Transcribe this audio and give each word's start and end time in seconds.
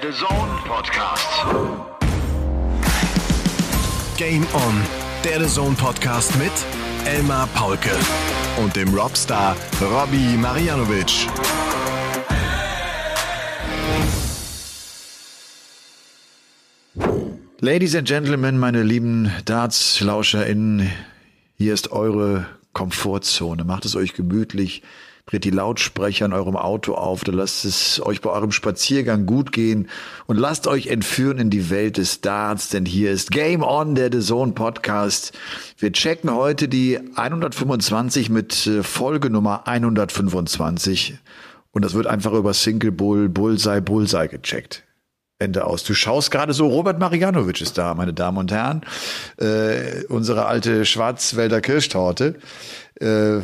der 0.00 0.12
The 0.12 0.18
Zone 0.18 0.58
Podcast. 0.66 1.28
Game 4.16 4.44
On, 4.54 4.82
der 5.22 5.40
The 5.40 5.54
Zone 5.54 5.76
Podcast 5.76 6.36
mit 6.36 6.50
Elmar 7.06 7.46
Paulke 7.48 7.90
und 8.60 8.74
dem 8.74 8.92
Robstar 8.92 9.56
Robbie 9.80 10.36
Marianovic. 10.36 11.28
Ladies 17.60 17.94
and 17.94 18.08
Gentlemen, 18.08 18.58
meine 18.58 18.82
lieben 18.82 19.30
Darts-LauscherInnen, 19.44 20.90
hier 21.56 21.72
ist 21.72 21.92
eure 21.92 22.46
Komfortzone. 22.72 23.64
Macht 23.64 23.84
es 23.84 23.94
euch 23.94 24.14
gemütlich, 24.14 24.82
dreht 25.26 25.44
die 25.44 25.50
Lautsprecher 25.50 26.26
in 26.26 26.32
eurem 26.32 26.56
Auto 26.56 26.94
auf 26.94 27.22
oder 27.22 27.32
lasst 27.32 27.64
es 27.64 28.00
euch 28.04 28.20
bei 28.20 28.30
eurem 28.30 28.52
Spaziergang 28.52 29.24
gut 29.24 29.52
gehen 29.52 29.88
und 30.26 30.36
lasst 30.36 30.66
euch 30.66 30.88
entführen 30.88 31.38
in 31.38 31.50
die 31.50 31.70
Welt 31.70 31.96
des 31.96 32.20
Darts, 32.20 32.68
denn 32.68 32.84
hier 32.84 33.10
ist 33.10 33.30
Game 33.30 33.62
On, 33.62 33.94
der 33.94 34.12
The 34.12 34.20
Zone 34.20 34.52
Podcast. 34.52 35.32
Wir 35.78 35.92
checken 35.92 36.30
heute 36.34 36.68
die 36.68 36.98
125 37.16 38.28
mit 38.28 38.66
äh, 38.66 38.82
Folge 38.82 39.30
Nummer 39.30 39.66
125 39.66 41.18
und 41.72 41.84
das 41.84 41.94
wird 41.94 42.06
einfach 42.06 42.32
über 42.32 42.52
Single 42.52 42.92
Bull, 42.92 43.28
Bullseye, 43.28 43.80
Bullseye 43.80 44.28
gecheckt. 44.28 44.84
Ende 45.38 45.64
aus. 45.64 45.82
Du 45.82 45.94
schaust 45.94 46.30
gerade 46.30 46.52
so, 46.52 46.68
Robert 46.68 47.00
Marianovic 47.00 47.60
ist 47.60 47.76
da, 47.76 47.94
meine 47.94 48.12
Damen 48.12 48.38
und 48.38 48.52
Herren. 48.52 48.82
Äh, 49.38 50.04
unsere 50.08 50.46
alte 50.46 50.84
Schwarzwälder 50.84 51.60
Kirschtorte. 51.60 52.36
Äh, 53.00 53.40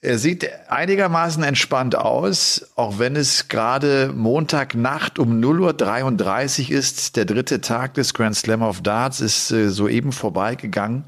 er 0.00 0.18
sieht 0.18 0.48
einigermaßen 0.68 1.42
entspannt 1.42 1.96
aus, 1.96 2.70
auch 2.76 3.00
wenn 3.00 3.16
es 3.16 3.48
gerade 3.48 4.12
Montagnacht 4.14 5.18
um 5.18 5.40
0.33 5.40 6.70
Uhr 6.70 6.78
ist. 6.78 7.16
Der 7.16 7.24
dritte 7.24 7.60
Tag 7.60 7.94
des 7.94 8.14
Grand 8.14 8.36
Slam 8.36 8.62
of 8.62 8.80
Darts 8.80 9.20
ist 9.20 9.50
äh, 9.50 9.70
soeben 9.70 10.12
vorbeigegangen. 10.12 11.04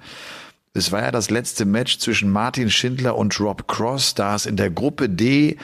Es 0.75 0.91
war 0.91 1.03
ja 1.03 1.11
das 1.13 1.31
letzte 1.31 1.67
Match 1.67 1.99
zwischen 1.99 2.31
Martin 2.31 2.71
Schindler 2.71 3.17
und 3.17 3.39
Rob 3.39 3.69
Cross, 3.69 4.15
da 4.15 4.35
es 4.35 4.47
in 4.47 4.57
der 4.57 4.71
Gruppe 4.71 5.09
D 5.09 5.57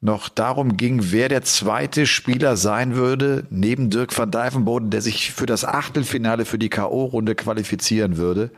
noch 0.00 0.28
darum 0.28 0.76
ging, 0.76 1.12
wer 1.12 1.28
der 1.28 1.42
zweite 1.42 2.06
Spieler 2.06 2.56
sein 2.56 2.94
würde, 2.94 3.46
neben 3.50 3.90
Dirk 3.90 4.16
van 4.16 4.30
Dijvenbode, 4.30 4.88
der 4.88 5.02
sich 5.02 5.32
für 5.32 5.46
das 5.46 5.64
Achtelfinale 5.64 6.44
für 6.44 6.58
die 6.58 6.70
K.O.-Runde 6.70 7.34
qualifizieren 7.34 8.16
würde. 8.16 8.50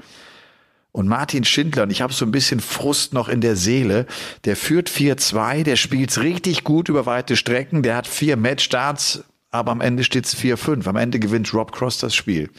Und 0.93 1.09
Martin 1.09 1.45
Schindler, 1.45 1.85
und 1.85 1.91
ich 1.91 2.03
habe 2.03 2.12
so 2.12 2.27
ein 2.27 2.33
bisschen 2.33 2.61
Frust 2.61 3.15
noch 3.15 3.29
in 3.29 3.41
der 3.41 3.57
Seele, 3.57 4.07
der 4.45 4.57
führt 4.57 4.91
4-2, 4.91 5.62
der 5.62 5.77
spielt 5.77 6.17
richtig 6.19 6.65
gut 6.65 6.91
über 6.91 7.07
weite 7.07 7.37
Strecken, 7.37 7.83
der 7.83 7.97
hat 7.97 8.07
vier 8.07 8.37
Matchstarts, 8.37 9.25
aber 9.51 9.70
am 9.73 9.81
Ende 9.81 10.03
steht's 10.03 10.35
4-5. 10.35 10.89
Am 10.89 10.97
Ende 10.97 11.19
gewinnt 11.19 11.53
Rob 11.53 11.73
Cross 11.73 11.98
das 11.98 12.15
Spiel. 12.15 12.51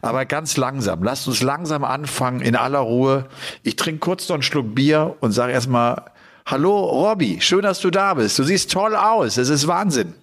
Aber 0.00 0.24
ganz 0.24 0.56
langsam, 0.56 1.02
lasst 1.02 1.28
uns 1.28 1.40
langsam 1.40 1.84
anfangen, 1.84 2.40
in 2.40 2.56
aller 2.56 2.80
Ruhe. 2.80 3.26
Ich 3.62 3.76
trinke 3.76 4.00
kurz 4.00 4.28
noch 4.28 4.34
einen 4.34 4.42
Schluck 4.42 4.74
Bier 4.74 5.16
und 5.20 5.32
sage 5.32 5.52
erstmal 5.52 6.02
Hallo 6.44 6.84
Robby, 6.84 7.40
schön, 7.40 7.62
dass 7.62 7.80
du 7.80 7.90
da 7.90 8.14
bist. 8.14 8.38
Du 8.38 8.42
siehst 8.42 8.72
toll 8.72 8.96
aus. 8.96 9.36
Es 9.36 9.48
ist 9.48 9.68
Wahnsinn. 9.68 10.14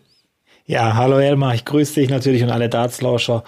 Ja, 0.65 0.95
hallo 0.95 1.17
Elmar, 1.17 1.55
ich 1.55 1.63
grüße 1.63 1.95
dich 1.95 2.09
natürlich 2.09 2.43
und 2.43 2.51
alle 2.51 2.67
Dartslauscher. 2.67 3.45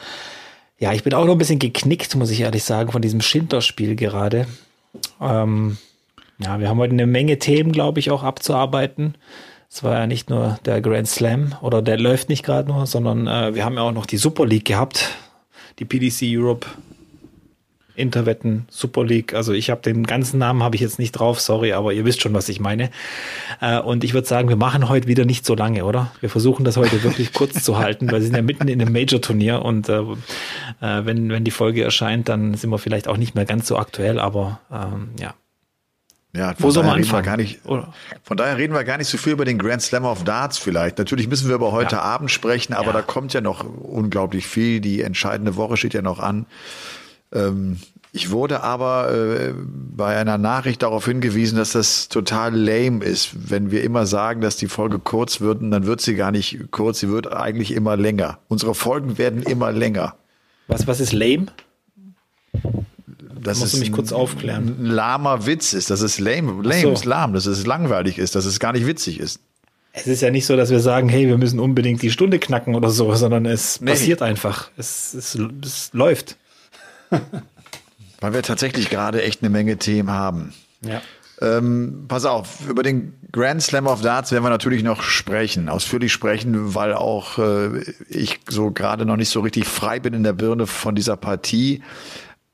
Ja, 0.82 0.94
ich 0.94 1.04
bin 1.04 1.14
auch 1.14 1.26
noch 1.26 1.34
ein 1.34 1.38
bisschen 1.38 1.60
geknickt, 1.60 2.16
muss 2.16 2.32
ich 2.32 2.42
ehrlich 2.42 2.64
sagen, 2.64 2.92
von 2.92 3.04
diesem 3.04 3.22
Schindler-Spiel 3.22 3.96
gerade. 3.96 4.48
Ähm, 5.22 5.78
ja, 6.40 6.60
wir 6.60 6.70
haben 6.70 6.80
heute 6.80 6.94
eine 6.94 7.06
Menge 7.06 7.38
Themen, 7.38 7.72
glaube 7.72 8.00
ich, 8.00 8.10
auch 8.10 8.24
abzuarbeiten. 8.24 9.14
Es 9.70 9.84
war 9.84 10.00
ja 10.00 10.08
nicht 10.08 10.32
nur 10.32 10.58
der 10.66 10.82
Grand 10.82 11.08
Slam 11.08 11.54
oder 11.62 11.84
der 11.84 12.00
läuft 12.00 12.30
nicht 12.30 12.44
gerade 12.44 12.68
nur, 12.68 12.88
sondern 12.88 13.28
äh, 13.28 13.54
wir 13.54 13.64
haben 13.64 13.76
ja 13.76 13.84
auch 13.84 13.92
noch 13.92 14.08
die 14.08 14.18
Super 14.18 14.48
League 14.48 14.66
gehabt, 14.66 15.12
die 15.78 15.86
PDC 15.86 16.24
Europe 16.36 16.66
Interwetten 18.02 18.66
Super 18.70 19.06
League. 19.06 19.34
Also 19.34 19.54
ich 19.54 19.70
habe 19.70 19.82
den 19.82 20.06
ganzen 20.06 20.40
Namen 20.40 20.64
habe 20.64 20.76
ich 20.76 20.82
jetzt 20.82 21.00
nicht 21.00 21.14
drauf, 21.14 21.40
sorry, 21.40 21.74
aber 21.74 21.94
ihr 21.94 22.04
wisst 22.04 22.22
schon, 22.22 22.34
was 22.34 22.50
ich 22.50 22.60
meine. 22.60 22.90
Äh, 23.62 23.80
und 23.80 24.04
ich 24.04 24.14
würde 24.14 24.28
sagen, 24.28 24.50
wir 24.50 24.56
machen 24.56 24.90
heute 24.90 25.08
wieder 25.08 25.26
nicht 25.26 25.46
so 25.46 25.56
lange, 25.56 25.86
oder? 25.86 26.12
Wir 26.20 26.30
versuchen 26.30 26.66
das 26.66 26.78
heute 26.78 27.04
wirklich 27.04 27.34
kurz 27.34 27.64
zu 27.64 27.78
halten, 27.78 28.12
weil 28.12 28.20
wir 28.20 28.26
sind 28.26 28.36
ja 28.36 28.42
mitten 28.42 28.68
in 28.68 28.82
einem 28.82 28.92
Major-Turnier 28.92 29.64
und 29.64 29.88
äh, 29.88 30.00
äh, 30.00 31.06
wenn, 31.06 31.30
wenn 31.30 31.44
die 31.44 31.52
Folge 31.52 31.84
erscheint, 31.84 32.28
dann 32.28 32.56
sind 32.56 32.70
wir 32.70 32.80
vielleicht 32.80 33.08
auch 33.08 33.18
nicht 33.18 33.36
mehr 33.36 33.46
ganz 33.46 33.68
so 33.68 33.78
aktuell, 33.78 34.20
aber 34.20 34.60
ähm, 34.72 35.10
ja. 35.20 35.34
Ja, 36.34 36.54
Wo 36.60 36.72
soll 36.72 36.86
man 36.86 36.98
anfangen? 36.98 37.26
Gar 37.26 37.38
nicht, 37.38 37.60
von 37.62 38.38
daher 38.38 38.58
reden 38.58 38.74
wir 38.74 38.86
gar 38.86 38.98
nicht 38.98 39.10
so 39.10 39.18
viel 39.18 39.34
über 39.34 39.44
den 39.44 39.58
Grand 39.58 39.82
Slam 39.82 40.06
of 40.06 40.24
Darts 40.24 40.58
vielleicht. 40.58 40.98
Natürlich 40.98 41.28
müssen 41.28 41.50
wir 41.50 41.56
über 41.56 41.74
heute 41.74 41.98
ja. 41.98 42.04
Abend 42.04 42.32
sprechen, 42.32 42.74
aber 42.74 42.88
ja. 42.88 42.94
da 42.94 43.02
kommt 43.02 43.34
ja 43.34 43.42
noch 43.42 43.66
unglaublich 43.66 44.48
viel. 44.48 44.80
Die 44.80 45.02
entscheidende 45.02 45.58
Woche 45.58 45.76
steht 45.76 45.94
ja 45.94 46.02
noch 46.02 46.20
an. 46.20 46.46
Ähm, 47.34 47.80
ich 48.14 48.32
wurde 48.32 48.62
aber 48.62 49.14
äh, 49.14 49.54
bei 49.56 50.18
einer 50.18 50.38
Nachricht 50.38 50.84
darauf 50.84 51.06
hingewiesen, 51.06 51.58
dass 51.58 51.72
das 51.72 52.10
total 52.10 52.54
lame 52.54 53.06
ist. 53.06 53.50
Wenn 53.50 53.72
wir 53.72 53.84
immer 53.84 54.06
sagen, 54.06 54.42
dass 54.42 54.58
die 54.58 54.68
Folge 54.68 55.00
kurz 55.00 55.40
wird, 55.40 55.62
dann 55.62 55.86
wird 55.86 56.02
sie 56.02 56.16
gar 56.16 56.32
nicht 56.32 56.72
kurz, 56.72 57.00
sie 57.00 57.10
wird 57.10 57.32
eigentlich 57.32 57.72
immer 57.72 57.96
länger. 57.96 58.40
Unsere 58.50 58.76
Folgen 58.76 59.18
werden 59.18 59.44
immer 59.44 59.72
länger. 59.72 60.16
Was, 60.68 60.88
was 60.88 61.00
ist 61.00 61.14
lame? 61.14 61.48
Das 63.42 63.60
musst 63.60 63.76
du 63.76 63.80
mich 63.80 63.94
kurz 63.94 64.12
aufklären. 64.12 64.76
Ein 64.80 64.86
lahmer 64.88 65.46
Witz 65.46 65.72
ist, 65.72 65.90
dass 65.90 66.02
es 66.02 66.20
lame, 66.20 66.62
lame 66.64 66.82
so. 66.82 66.92
ist 66.92 67.06
lahm, 67.06 67.34
dass 67.34 67.46
es 67.46 67.66
langweilig 67.66 68.18
ist, 68.18 68.36
dass 68.36 68.44
es 68.44 68.60
gar 68.60 68.74
nicht 68.74 68.86
witzig 68.86 69.22
ist. 69.22 69.40
Es 69.94 70.08
ist 70.08 70.22
ja 70.22 70.32
nicht 70.32 70.46
so, 70.46 70.58
dass 70.58 70.70
wir 70.70 70.80
sagen, 70.82 71.08
hey, 71.08 71.28
wir 71.28 71.38
müssen 71.38 71.60
unbedingt 71.60 72.02
die 72.02 72.12
Stunde 72.12 72.40
knacken 72.40 72.76
oder 72.76 72.90
so, 72.90 73.14
sondern 73.16 73.46
es 73.46 73.80
nee. 73.80 73.92
passiert 73.92 74.22
einfach. 74.22 74.70
Es, 74.76 75.14
es, 75.14 75.36
es 75.64 75.90
läuft. 75.94 76.38
Weil 78.22 78.34
wir 78.34 78.44
tatsächlich 78.44 78.90
gerade 78.90 79.22
echt 79.22 79.42
eine 79.42 79.50
Menge 79.50 79.78
Themen 79.78 80.12
haben. 80.12 80.54
Ja. 80.82 81.02
Ähm, 81.42 82.06
pass 82.08 82.26
auf, 82.26 82.70
über 82.70 82.84
den 82.84 83.14
Grand 83.32 83.64
Slam 83.64 83.88
of 83.88 84.02
Darts 84.02 84.32
werden 84.32 84.44
wir 84.44 84.52
natürlich 84.52 84.84
noch 84.84 85.02
sprechen, 85.02 85.70
ausführlich 85.70 86.14
sprechen, 86.14 86.76
weil 86.76 86.94
auch 86.94 87.40
äh, 87.40 87.80
ich 88.08 88.40
so 88.48 88.70
gerade 88.70 89.06
noch 89.08 89.18
nicht 89.18 89.30
so 89.30 89.40
richtig 89.40 89.66
frei 89.66 90.00
bin 90.00 90.14
in 90.14 90.24
der 90.24 90.34
Birne 90.34 90.68
von 90.68 90.94
dieser 90.94 91.18
Partie. 91.18 91.82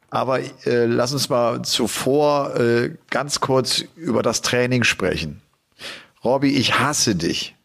Aber 0.09 0.39
äh, 0.39 0.85
lass 0.85 1.11
uns 1.11 1.27
mal 1.27 1.63
zuvor 1.63 2.57
äh, 2.57 2.91
ganz 3.09 3.41
kurz 3.41 3.83
über 3.97 4.23
das 4.23 4.41
Training 4.41 4.85
sprechen. 4.85 5.41
Robby, 6.23 6.55
ich 6.55 6.79
hasse 6.79 7.15
dich. 7.15 7.55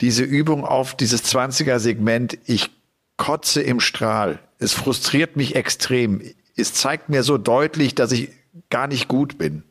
Diese 0.00 0.24
Übung 0.24 0.64
auf 0.64 0.96
dieses 0.96 1.24
20er 1.24 1.78
Segment, 1.78 2.38
ich 2.46 2.70
kotze 3.16 3.62
im 3.62 3.78
Strahl. 3.78 4.40
Es 4.58 4.72
frustriert 4.72 5.36
mich 5.36 5.54
extrem. 5.54 6.20
Es 6.56 6.74
zeigt 6.74 7.08
mir 7.08 7.22
so 7.22 7.38
deutlich, 7.38 7.94
dass 7.94 8.12
ich 8.12 8.30
gar 8.70 8.86
nicht 8.86 9.08
gut 9.08 9.38
bin. 9.38 9.64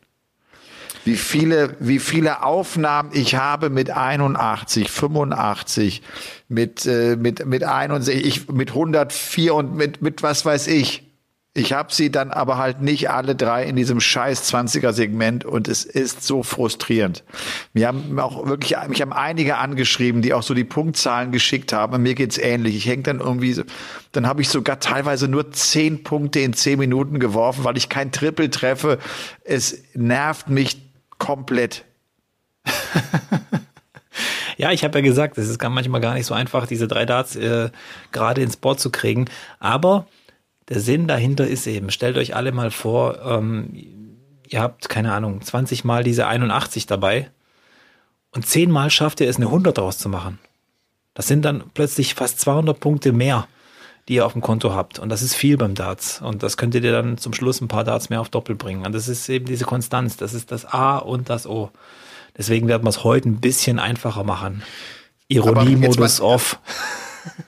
Wie 1.04 1.16
viele, 1.16 1.76
wie 1.80 1.98
viele 1.98 2.42
Aufnahmen 2.42 3.10
ich 3.12 3.34
habe 3.34 3.68
mit 3.68 3.90
81, 3.90 4.90
85, 4.90 6.02
mit, 6.48 6.86
äh, 6.86 7.16
mit, 7.16 7.44
mit 7.44 7.62
61, 7.62 8.48
mit 8.48 8.70
104 8.70 9.54
und 9.54 9.74
mit, 9.74 10.00
mit 10.00 10.22
was 10.22 10.46
weiß 10.46 10.66
ich. 10.68 11.13
Ich 11.56 11.72
habe 11.72 11.94
sie 11.94 12.10
dann 12.10 12.32
aber 12.32 12.58
halt 12.58 12.80
nicht 12.80 13.10
alle 13.10 13.36
drei 13.36 13.64
in 13.64 13.76
diesem 13.76 14.00
scheiß 14.00 14.52
20er 14.52 14.92
Segment 14.92 15.44
und 15.44 15.68
es 15.68 15.84
ist 15.84 16.24
so 16.24 16.42
frustrierend. 16.42 17.22
Wir 17.72 17.86
haben 17.86 18.18
auch 18.18 18.48
wirklich, 18.48 18.76
mich 18.88 19.00
haben 19.00 19.12
einige 19.12 19.58
angeschrieben, 19.58 20.20
die 20.20 20.34
auch 20.34 20.42
so 20.42 20.52
die 20.52 20.64
Punktzahlen 20.64 21.30
geschickt 21.30 21.72
haben. 21.72 22.02
Mir 22.02 22.16
geht's 22.16 22.38
ähnlich. 22.38 22.74
Ich 22.74 22.86
hänge 22.86 23.04
dann 23.04 23.20
irgendwie, 23.20 23.62
dann 24.10 24.26
habe 24.26 24.42
ich 24.42 24.48
sogar 24.48 24.80
teilweise 24.80 25.28
nur 25.28 25.52
zehn 25.52 26.02
Punkte 26.02 26.40
in 26.40 26.54
zehn 26.54 26.76
Minuten 26.76 27.20
geworfen, 27.20 27.62
weil 27.62 27.76
ich 27.76 27.88
kein 27.88 28.10
Triple 28.10 28.50
treffe. 28.50 28.98
Es 29.44 29.80
nervt 29.94 30.48
mich 30.48 30.82
komplett. 31.18 31.84
Ja, 34.56 34.70
ich 34.70 34.84
habe 34.84 34.98
ja 34.98 35.04
gesagt, 35.04 35.36
es 35.36 35.48
ist 35.48 35.60
manchmal 35.60 36.00
gar 36.00 36.14
nicht 36.14 36.26
so 36.26 36.34
einfach, 36.34 36.68
diese 36.68 36.86
drei 36.86 37.06
Darts 37.06 37.34
äh, 37.34 37.70
gerade 38.12 38.40
ins 38.40 38.56
Board 38.56 38.78
zu 38.78 38.90
kriegen. 38.90 39.24
Aber 39.58 40.06
der 40.68 40.80
Sinn 40.80 41.06
dahinter 41.08 41.46
ist 41.46 41.66
eben, 41.66 41.90
stellt 41.90 42.16
euch 42.16 42.34
alle 42.34 42.52
mal 42.52 42.70
vor, 42.70 43.20
ähm, 43.24 43.70
ihr 44.48 44.60
habt, 44.60 44.88
keine 44.88 45.12
Ahnung, 45.12 45.42
20 45.42 45.84
Mal 45.84 46.04
diese 46.04 46.26
81 46.26 46.86
dabei 46.86 47.30
und 48.32 48.46
10 48.46 48.70
Mal 48.70 48.90
schafft 48.90 49.20
ihr 49.20 49.28
es, 49.28 49.36
eine 49.36 49.46
100 49.46 49.78
draus 49.78 49.98
zu 49.98 50.08
machen. 50.08 50.38
Das 51.14 51.28
sind 51.28 51.44
dann 51.44 51.64
plötzlich 51.74 52.14
fast 52.14 52.40
200 52.40 52.78
Punkte 52.78 53.12
mehr, 53.12 53.46
die 54.08 54.14
ihr 54.14 54.26
auf 54.26 54.32
dem 54.32 54.42
Konto 54.42 54.74
habt. 54.74 54.98
Und 54.98 55.08
das 55.08 55.22
ist 55.22 55.34
viel 55.34 55.56
beim 55.56 55.74
Darts. 55.74 56.20
Und 56.20 56.42
das 56.42 56.56
könntet 56.56 56.82
ihr 56.82 56.92
dann 56.92 57.16
zum 57.18 57.32
Schluss 57.32 57.60
ein 57.60 57.68
paar 57.68 57.84
Darts 57.84 58.10
mehr 58.10 58.20
auf 58.20 58.28
Doppel 58.28 58.56
bringen. 58.56 58.84
Und 58.84 58.92
das 58.92 59.06
ist 59.06 59.28
eben 59.28 59.46
diese 59.46 59.64
Konstanz. 59.64 60.16
Das 60.16 60.34
ist 60.34 60.50
das 60.50 60.64
A 60.64 60.98
und 60.98 61.30
das 61.30 61.46
O. 61.46 61.70
Deswegen 62.36 62.66
werden 62.66 62.82
wir 62.82 62.88
es 62.88 63.04
heute 63.04 63.28
ein 63.28 63.40
bisschen 63.40 63.78
einfacher 63.78 64.24
machen. 64.24 64.64
Ironie-Modus 65.28 66.20
off. 66.20 66.58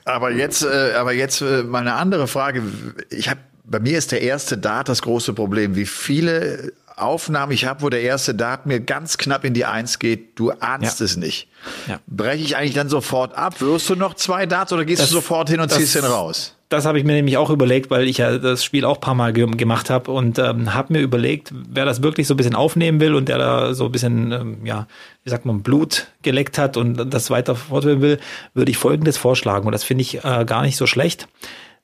Aber 0.05 0.31
jetzt, 0.31 0.63
äh, 0.63 0.93
aber 0.95 1.13
jetzt 1.13 1.41
äh, 1.41 1.63
mal 1.63 1.79
eine 1.79 1.93
andere 1.93 2.27
Frage. 2.27 2.63
Ich 3.09 3.29
habe 3.29 3.39
bei 3.63 3.79
mir 3.79 3.97
ist 3.97 4.11
der 4.11 4.21
erste 4.21 4.57
Dart 4.57 4.87
das 4.89 5.01
große 5.01 5.33
Problem. 5.33 5.75
Wie 5.75 5.85
viele 5.85 6.71
Aufnahmen 6.95 7.51
ich 7.51 7.65
habe, 7.65 7.81
wo 7.83 7.89
der 7.89 8.01
erste 8.01 8.33
Dart 8.33 8.65
mir 8.65 8.79
ganz 8.79 9.17
knapp 9.17 9.43
in 9.45 9.53
die 9.53 9.65
Eins 9.65 9.99
geht. 9.99 10.39
Du 10.39 10.51
ahnst 10.51 10.99
ja. 10.99 11.05
es 11.05 11.15
nicht. 11.15 11.47
Ja. 11.87 11.99
Breche 12.07 12.43
ich 12.43 12.57
eigentlich 12.57 12.73
dann 12.73 12.89
sofort 12.89 13.35
ab? 13.35 13.61
Wirst 13.61 13.89
du 13.89 13.95
noch 13.95 14.15
zwei 14.15 14.45
Darts 14.45 14.73
oder 14.73 14.83
gehst 14.83 15.01
das, 15.01 15.09
du 15.09 15.15
sofort 15.15 15.49
hin 15.49 15.59
und 15.59 15.71
ziehst 15.71 15.95
den 15.95 16.05
raus? 16.05 16.55
Das 16.69 16.85
habe 16.85 16.99
ich 16.99 17.05
mir 17.05 17.13
nämlich 17.13 17.37
auch 17.37 17.49
überlegt, 17.49 17.89
weil 17.89 18.07
ich 18.07 18.17
ja 18.17 18.37
das 18.37 18.63
Spiel 18.63 18.83
auch 18.83 18.95
ein 18.95 19.01
paar 19.01 19.15
Mal 19.15 19.31
ge 19.31 19.45
gemacht 19.45 19.89
habe 19.89 20.11
und 20.11 20.37
ähm, 20.37 20.73
habe 20.73 20.93
mir 20.93 20.99
überlegt, 20.99 21.53
wer 21.53 21.85
das 21.85 22.03
wirklich 22.03 22.27
so 22.27 22.33
ein 22.33 22.37
bisschen 22.37 22.55
aufnehmen 22.55 22.99
will 22.99 23.15
und 23.15 23.29
der 23.29 23.37
da 23.37 23.73
so 23.73 23.85
ein 23.85 23.91
bisschen, 23.91 24.31
ähm, 24.33 24.65
ja, 24.65 24.87
wie 25.23 25.29
sagt 25.29 25.45
man, 25.45 25.63
Blut 25.63 26.07
geleckt 26.23 26.57
hat 26.57 26.75
und 26.75 27.13
das 27.13 27.29
weiter 27.29 27.55
fortführen 27.55 28.01
will, 28.01 28.19
würde 28.53 28.69
ich 28.69 28.77
Folgendes 28.77 29.17
vorschlagen 29.17 29.65
und 29.65 29.71
das 29.71 29.85
finde 29.85 30.01
ich 30.01 30.25
äh, 30.25 30.43
gar 30.45 30.61
nicht 30.63 30.75
so 30.75 30.87
schlecht 30.87 31.29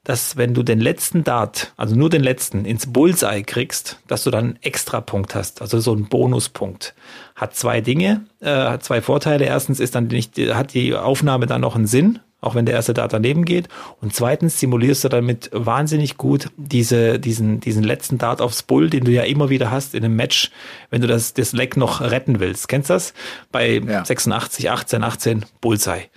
dass 0.03 0.35
wenn 0.35 0.53
du 0.53 0.63
den 0.63 0.81
letzten 0.81 1.23
Dart, 1.23 1.71
also 1.77 1.95
nur 1.95 2.09
den 2.09 2.23
letzten, 2.23 2.65
ins 2.65 2.91
Bullseye 2.91 3.43
kriegst, 3.43 3.99
dass 4.07 4.23
du 4.23 4.31
dann 4.31 4.45
einen 4.45 4.59
Extrapunkt 4.61 5.33
hast, 5.33 5.61
also 5.61 5.79
so 5.79 5.93
einen 5.93 6.09
Bonuspunkt. 6.09 6.93
Hat 7.35 7.55
zwei 7.55 7.79
Dinge, 7.79 8.25
äh, 8.41 8.49
hat 8.49 8.83
zwei 8.83 9.01
Vorteile. 9.01 9.45
Erstens 9.45 9.79
ist 9.79 9.95
dann 9.95 10.07
nicht, 10.07 10.37
hat 10.37 10.73
die 10.73 10.93
Aufnahme 10.93 11.47
dann 11.47 11.61
noch 11.61 11.75
einen 11.75 11.87
Sinn, 11.87 12.19
auch 12.43 12.55
wenn 12.55 12.65
der 12.65 12.75
erste 12.75 12.93
Dart 12.93 13.13
daneben 13.13 13.45
geht. 13.45 13.67
Und 14.01 14.13
zweitens 14.13 14.59
simulierst 14.59 15.03
du 15.03 15.09
damit 15.09 15.49
wahnsinnig 15.53 16.17
gut 16.17 16.49
diese, 16.57 17.19
diesen, 17.19 17.59
diesen 17.59 17.83
letzten 17.83 18.17
Dart 18.17 18.41
aufs 18.41 18.63
Bull, 18.63 18.89
den 18.89 19.05
du 19.05 19.11
ja 19.11 19.23
immer 19.23 19.49
wieder 19.49 19.71
hast 19.71 19.95
in 19.95 20.03
einem 20.03 20.15
Match, 20.15 20.51
wenn 20.89 21.01
du 21.01 21.07
das, 21.07 21.33
das 21.33 21.53
Leck 21.53 21.77
noch 21.77 22.01
retten 22.01 22.39
willst. 22.39 22.67
Kennst 22.67 22.89
du 22.89 22.93
das? 22.93 23.13
Bei 23.51 23.79
ja. 23.79 24.05
86, 24.05 24.69
18, 24.69 25.03
18, 25.03 25.45
Bullseye. 25.61 26.09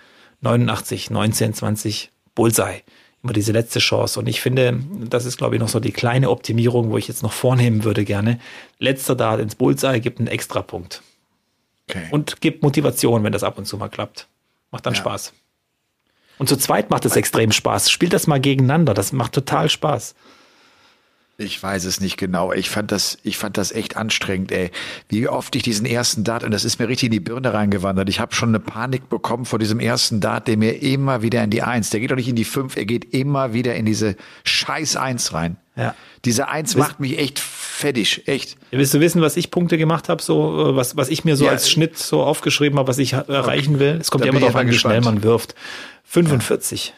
89, 0.43 1.11
19, 1.11 1.55
20, 1.55 2.11
Bullseye 2.35 2.83
immer 3.27 3.33
diese 3.33 3.51
letzte 3.51 3.81
Chance. 3.81 4.21
Und 4.21 4.29
ich 4.29 4.41
finde, 4.41 4.79
das 5.09 5.25
ist, 5.25 5.37
glaube 5.37 5.57
ich, 5.57 5.61
noch 5.61 5.69
so 5.69 5.81
die 5.81 5.91
kleine 5.91 6.31
Optimierung, 6.31 6.91
wo 6.91 6.99
ich 6.99 7.09
jetzt 7.09 7.25
noch 7.25 7.33
vornehmen 7.33 7.83
würde 7.83 8.05
gerne. 8.05 8.39
Letzter 8.79 9.17
Dart 9.17 9.41
ins 9.41 9.57
Bullseye 9.57 9.99
gibt 10.01 10.21
einen 10.21 10.29
Extrapunkt. 10.29 11.03
Okay. 11.89 12.07
Und 12.11 12.41
gibt 12.41 12.63
Motivation, 12.63 13.25
wenn 13.25 13.33
das 13.33 13.43
ab 13.43 13.59
und 13.59 13.67
zu 13.67 13.79
mal 13.79 13.89
klappt. 13.89 14.29
Macht 14.71 14.87
dann 14.87 14.95
ja. 14.95 15.01
Spaß. 15.01 15.33
Und 16.39 16.49
zu 16.49 16.57
zweit 16.57 16.91
macht 16.91 17.05
es 17.05 17.17
extrem 17.17 17.53
Spaß. 17.53 17.91
Spielt 17.91 18.13
das 18.13 18.27
mal 18.27 18.41
gegeneinander. 18.41 18.95
Das 18.95 19.13
macht 19.13 19.33
total 19.33 19.71
Spaß. 19.71 20.15
Ich 21.39 21.63
weiß 21.63 21.85
es 21.85 22.01
nicht 22.01 22.17
genau. 22.17 22.53
Ich 22.53 22.71
fand 22.71 22.91
das, 22.91 23.19
ich 23.23 23.37
fand 23.37 23.59
das 23.59 23.71
echt 23.71 23.97
anstrengend, 23.97 24.53
ey. 24.53 24.71
Wie 25.11 25.29
oft 25.29 25.55
ich 25.55 25.63
diesen 25.63 25.85
ersten 25.85 26.25
Dart, 26.25 26.45
und 26.45 26.51
das 26.51 26.65
ist 26.65 26.79
mir 26.79 26.89
richtig 26.89 27.09
in 27.09 27.13
die 27.13 27.21
Birne 27.21 27.53
reingewandert. 27.53 28.09
Ich 28.09 28.21
habe 28.21 28.35
schon 28.35 28.49
eine 28.49 28.61
Panik 28.61 29.11
bekommen 29.11 29.45
vor 29.45 29.59
diesem 29.59 29.79
ersten 29.79 30.21
Dart, 30.21 30.49
der 30.49 30.57
mir 30.57 30.83
immer 30.83 31.21
wieder 31.21 31.45
in 31.45 31.51
die 31.51 31.63
Eins, 31.63 31.91
der 31.91 32.01
geht 32.01 32.11
doch 32.11 32.17
nicht 32.17 32.29
in 32.29 32.37
die 32.37 32.45
Fünf, 32.45 32.77
er 32.77 32.87
geht 32.87 33.13
immer 33.13 33.53
wieder 33.53 33.75
in 33.75 33.85
diese 33.85 34.17
scheiß 34.45 34.97
Eins 34.97 35.35
rein. 35.35 35.59
Ja. 35.77 35.95
Diese 36.25 36.49
Eins 36.49 36.75
Willst, 36.75 36.89
macht 36.89 37.01
mich 37.01 37.19
echt 37.19 37.39
fettig, 37.39 38.27
echt. 38.27 38.57
Willst 38.71 38.95
du 38.95 39.01
wissen, 39.01 39.21
was 39.21 39.37
ich 39.37 39.51
Punkte 39.51 39.77
gemacht 39.77 40.09
habe, 40.09 40.23
so 40.23 40.75
was, 40.75 40.97
was 40.97 41.11
ich 41.11 41.27
mir 41.27 41.37
so 41.37 41.45
ja, 41.45 41.51
als 41.51 41.71
Schnitt 41.71 41.99
so 41.99 42.23
aufgeschrieben 42.23 42.79
habe, 42.79 42.89
was 42.89 42.97
ich 42.97 43.13
erreichen 43.13 43.79
will? 43.79 43.99
Es 44.01 44.11
kommt 44.11 44.25
ja 44.25 44.31
immer 44.31 44.41
darauf 44.41 44.57
an, 44.57 44.71
wie 44.71 44.79
schnell 44.79 45.03
man 45.03 45.23
wirft. 45.23 45.55
45. 46.07 46.89
Ja. 46.89 46.95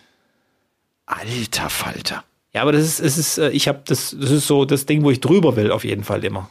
Alter 1.06 1.70
Falter. 1.70 2.24
Ja, 2.52 2.62
aber 2.62 2.72
das 2.72 2.82
ist, 2.84 3.00
es 3.00 3.18
ist, 3.18 3.38
äh, 3.38 3.50
ich 3.50 3.68
habe 3.68 3.80
das, 3.86 4.16
das 4.18 4.30
ist 4.30 4.46
so 4.46 4.64
das 4.64 4.86
Ding, 4.86 5.02
wo 5.02 5.10
ich 5.10 5.20
drüber 5.20 5.56
will, 5.56 5.70
auf 5.70 5.84
jeden 5.84 6.04
Fall 6.04 6.24
immer. 6.24 6.50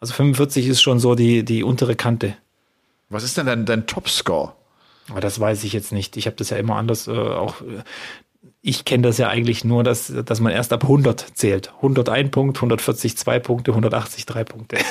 Also 0.00 0.14
45 0.14 0.66
ist 0.66 0.82
schon 0.82 0.98
so 0.98 1.14
die, 1.14 1.44
die 1.44 1.62
untere 1.62 1.96
Kante. 1.96 2.36
Was 3.08 3.24
ist 3.24 3.36
denn 3.36 3.46
dein, 3.46 3.66
dein 3.66 3.86
Topscore? 3.86 4.52
Aber 5.08 5.20
das 5.20 5.38
weiß 5.38 5.64
ich 5.64 5.72
jetzt 5.72 5.92
nicht. 5.92 6.16
Ich 6.16 6.26
habe 6.26 6.36
das 6.36 6.50
ja 6.50 6.56
immer 6.56 6.76
anders 6.76 7.06
äh, 7.06 7.12
auch. 7.12 7.60
Äh, 7.60 7.82
ich 8.62 8.84
kenne 8.84 9.04
das 9.04 9.18
ja 9.18 9.28
eigentlich 9.28 9.64
nur, 9.64 9.84
dass, 9.84 10.12
dass 10.24 10.40
man 10.40 10.52
erst 10.52 10.72
ab 10.72 10.82
100 10.82 11.20
zählt. 11.34 11.72
101 11.76 12.30
Punkt, 12.32 12.56
140 12.58 13.16
2 13.16 13.38
Punkte, 13.38 13.70
180 13.70 14.26
3 14.26 14.44
Punkte. 14.44 14.78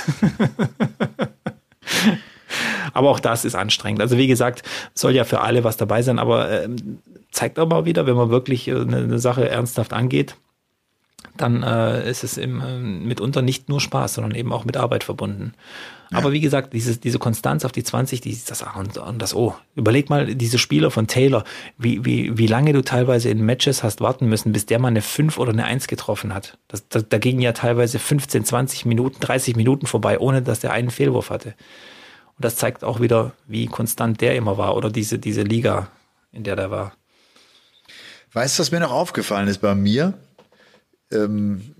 aber 2.96 3.10
auch 3.10 3.20
das 3.20 3.46
ist 3.46 3.56
anstrengend. 3.56 4.02
Also 4.02 4.18
wie 4.18 4.26
gesagt, 4.26 4.64
soll 4.96 5.14
ja 5.14 5.26
für 5.26 5.42
alle 5.42 5.64
was 5.64 5.78
dabei 5.78 6.02
sein, 6.02 6.18
aber 6.18 6.64
ähm, 6.64 7.00
zeigt 7.32 7.60
aber 7.60 7.86
wieder, 7.86 8.08
wenn 8.08 8.16
man 8.16 8.30
wirklich 8.30 8.68
äh, 8.68 8.72
eine, 8.72 8.98
eine 8.98 9.20
Sache 9.20 9.48
ernsthaft 9.48 9.94
angeht, 9.94 10.38
dann 11.38 11.62
äh, 11.64 12.10
ist 12.10 12.24
es 12.24 12.38
im, 12.38 12.62
äh, 12.62 12.80
mitunter 12.80 13.42
nicht 13.42 13.68
nur 13.68 13.82
Spaß, 13.82 14.16
sondern 14.16 14.34
eben 14.34 14.54
auch 14.54 14.64
mit 14.64 14.78
Arbeit 14.78 15.04
verbunden. 15.04 15.54
Ja. 16.12 16.20
Aber 16.20 16.32
wie 16.32 16.40
gesagt, 16.40 16.72
diese, 16.72 16.96
diese 16.96 17.20
Konstanz 17.20 17.66
auf 17.66 17.74
die 17.74 17.84
20, 17.84 18.22
die, 18.22 18.40
das 18.48 18.64
A 18.64 18.80
und, 18.80 18.98
und 18.98 19.22
das 19.22 19.36
O. 19.36 19.56
Überleg 19.76 20.10
mal, 20.10 20.34
diese 20.34 20.58
Spieler 20.58 20.90
von 20.90 21.08
Taylor, 21.08 21.44
wie, 21.78 22.06
wie, 22.06 22.38
wie 22.38 22.48
lange 22.48 22.72
du 22.72 22.82
teilweise 22.82 23.30
in 23.30 23.46
Matches 23.46 23.84
hast 23.84 24.00
warten 24.00 24.28
müssen, 24.28 24.54
bis 24.54 24.66
der 24.66 24.80
mal 24.80 24.88
eine 24.88 25.02
5 25.02 25.38
oder 25.38 25.52
eine 25.52 25.66
1 25.66 25.88
getroffen 25.88 26.34
hat. 26.34 26.58
Das, 26.70 26.88
das, 26.88 27.10
da 27.10 27.18
gingen 27.18 27.42
ja 27.42 27.52
teilweise 27.52 28.00
15, 28.00 28.46
20 28.46 28.86
Minuten, 28.86 29.20
30 29.20 29.58
Minuten 29.58 29.86
vorbei, 29.86 30.20
ohne 30.20 30.42
dass 30.42 30.62
der 30.62 30.72
einen 30.72 30.92
Fehlwurf 30.92 31.30
hatte. 31.30 31.56
Und 32.38 32.46
das 32.46 32.56
zeigt 32.56 32.84
auch 32.84 33.00
wieder, 33.00 33.34
wie 33.48 33.68
konstant 33.68 34.22
der 34.22 34.36
immer 34.36 34.58
war 34.58 34.76
oder 34.76 34.90
diese, 34.90 35.20
diese 35.20 35.44
Liga, 35.44 35.90
in 36.32 36.44
der 36.44 36.56
der 36.56 36.72
war. 36.72 36.94
Weißt 38.34 38.58
du, 38.58 38.62
was 38.62 38.72
mir 38.72 38.82
noch 38.82 38.92
aufgefallen 38.92 39.48
ist 39.48 39.60
bei 39.60 39.76
mir? 39.76 40.14
Ähm, 41.12 41.76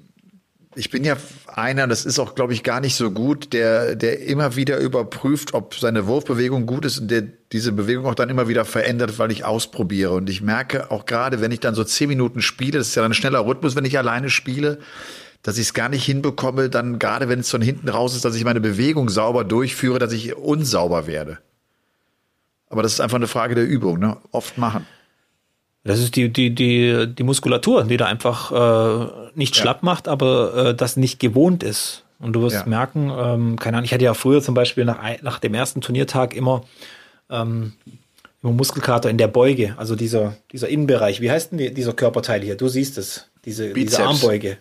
ich 0.76 0.90
bin 0.90 1.04
ja 1.04 1.16
einer, 1.48 1.88
das 1.88 2.06
ist 2.06 2.20
auch, 2.20 2.36
glaube 2.36 2.54
ich, 2.54 2.64
gar 2.64 2.82
nicht 2.82 2.96
so 2.96 3.12
gut, 3.12 3.54
der, 3.54 3.96
der 3.96 4.22
immer 4.22 4.56
wieder 4.56 4.78
überprüft, 4.78 5.54
ob 5.54 5.76
seine 5.76 6.06
Wurfbewegung 6.08 6.66
gut 6.66 6.86
ist 6.86 7.00
und 7.00 7.10
der 7.10 7.24
diese 7.52 7.72
Bewegung 7.72 8.06
auch 8.06 8.16
dann 8.16 8.30
immer 8.30 8.48
wieder 8.48 8.66
verändert, 8.66 9.18
weil 9.18 9.32
ich 9.32 9.46
ausprobiere. 9.46 10.12
Und 10.12 10.30
ich 10.30 10.42
merke 10.42 10.92
auch 10.92 11.06
gerade, 11.06 11.40
wenn 11.40 11.52
ich 11.52 11.62
dann 11.62 11.76
so 11.76 11.84
zehn 11.84 12.10
Minuten 12.10 12.42
spiele, 12.42 12.80
das 12.80 12.90
ist 12.90 12.96
ja 12.96 13.04
ein 13.04 13.14
schneller 13.14 13.46
Rhythmus, 13.46 13.76
wenn 13.76 13.86
ich 13.86 13.98
alleine 13.98 14.30
spiele, 14.30 14.80
dass 15.46 15.60
ich 15.60 15.68
es 15.68 15.74
gar 15.76 15.90
nicht 15.90 16.04
hinbekomme, 16.04 16.72
dann 16.72 16.98
gerade 16.98 17.30
wenn 17.30 17.42
es 17.42 17.52
von 17.52 17.62
hinten 17.62 17.88
raus 17.88 18.16
ist, 18.16 18.26
dass 18.26 18.36
ich 18.36 18.44
meine 18.44 18.60
Bewegung 18.60 19.10
sauber 19.10 19.44
durchführe, 19.44 20.00
dass 20.00 20.12
ich 20.12 20.36
unsauber 20.36 21.06
werde. 21.06 21.38
Aber 22.68 22.82
das 22.82 22.94
ist 22.94 23.00
einfach 23.00 23.18
eine 23.18 23.28
Frage 23.28 23.54
der 23.54 23.68
Übung, 23.68 24.00
ne? 24.00 24.18
Oft 24.32 24.58
machen. 24.58 24.88
Das 25.84 26.00
ist 26.00 26.16
die, 26.16 26.34
die, 26.34 26.56
die, 26.56 27.14
die 27.14 27.22
Muskulatur, 27.22 27.84
die 27.84 27.96
da 27.96 28.08
einfach 28.08 28.52
äh, 28.52 29.30
nicht 29.36 29.56
ja. 29.56 29.62
schlapp 29.62 29.84
macht, 29.84 30.08
aber 30.08 30.56
äh, 30.56 30.76
das 30.76 30.98
nicht 30.98 31.20
gewohnt 31.20 31.62
ist. 31.62 32.06
Und 32.18 32.34
du 32.34 32.42
wirst 32.42 32.56
ja. 32.56 32.66
merken, 32.66 33.12
ähm, 33.16 33.60
keine 33.60 33.78
Ahnung, 33.78 33.86
ich 33.86 33.94
hatte 33.94 34.04
ja 34.04 34.16
früher 34.16 34.42
zum 34.42 34.56
Beispiel 34.56 34.84
nach, 34.84 34.98
nach 35.22 35.38
dem 35.38 35.54
ersten 35.54 35.80
Turniertag 35.80 36.36
immer, 36.36 36.64
ähm, 37.30 37.74
immer 38.42 38.54
Muskelkater 38.54 39.12
in 39.12 39.20
der 39.20 39.28
Beuge, 39.28 39.76
also 39.78 39.96
dieser, 39.96 40.38
dieser 40.52 40.70
Innenbereich. 40.70 41.22
Wie 41.22 41.30
heißt 41.30 41.52
denn 41.52 41.60
die, 41.60 41.72
dieser 41.72 41.94
Körperteil 41.94 42.42
hier? 42.42 42.56
Du 42.56 42.68
siehst 42.68 42.98
es, 42.98 43.30
diese, 43.46 43.74
diese 43.74 44.04
Armbeuge. 44.04 44.58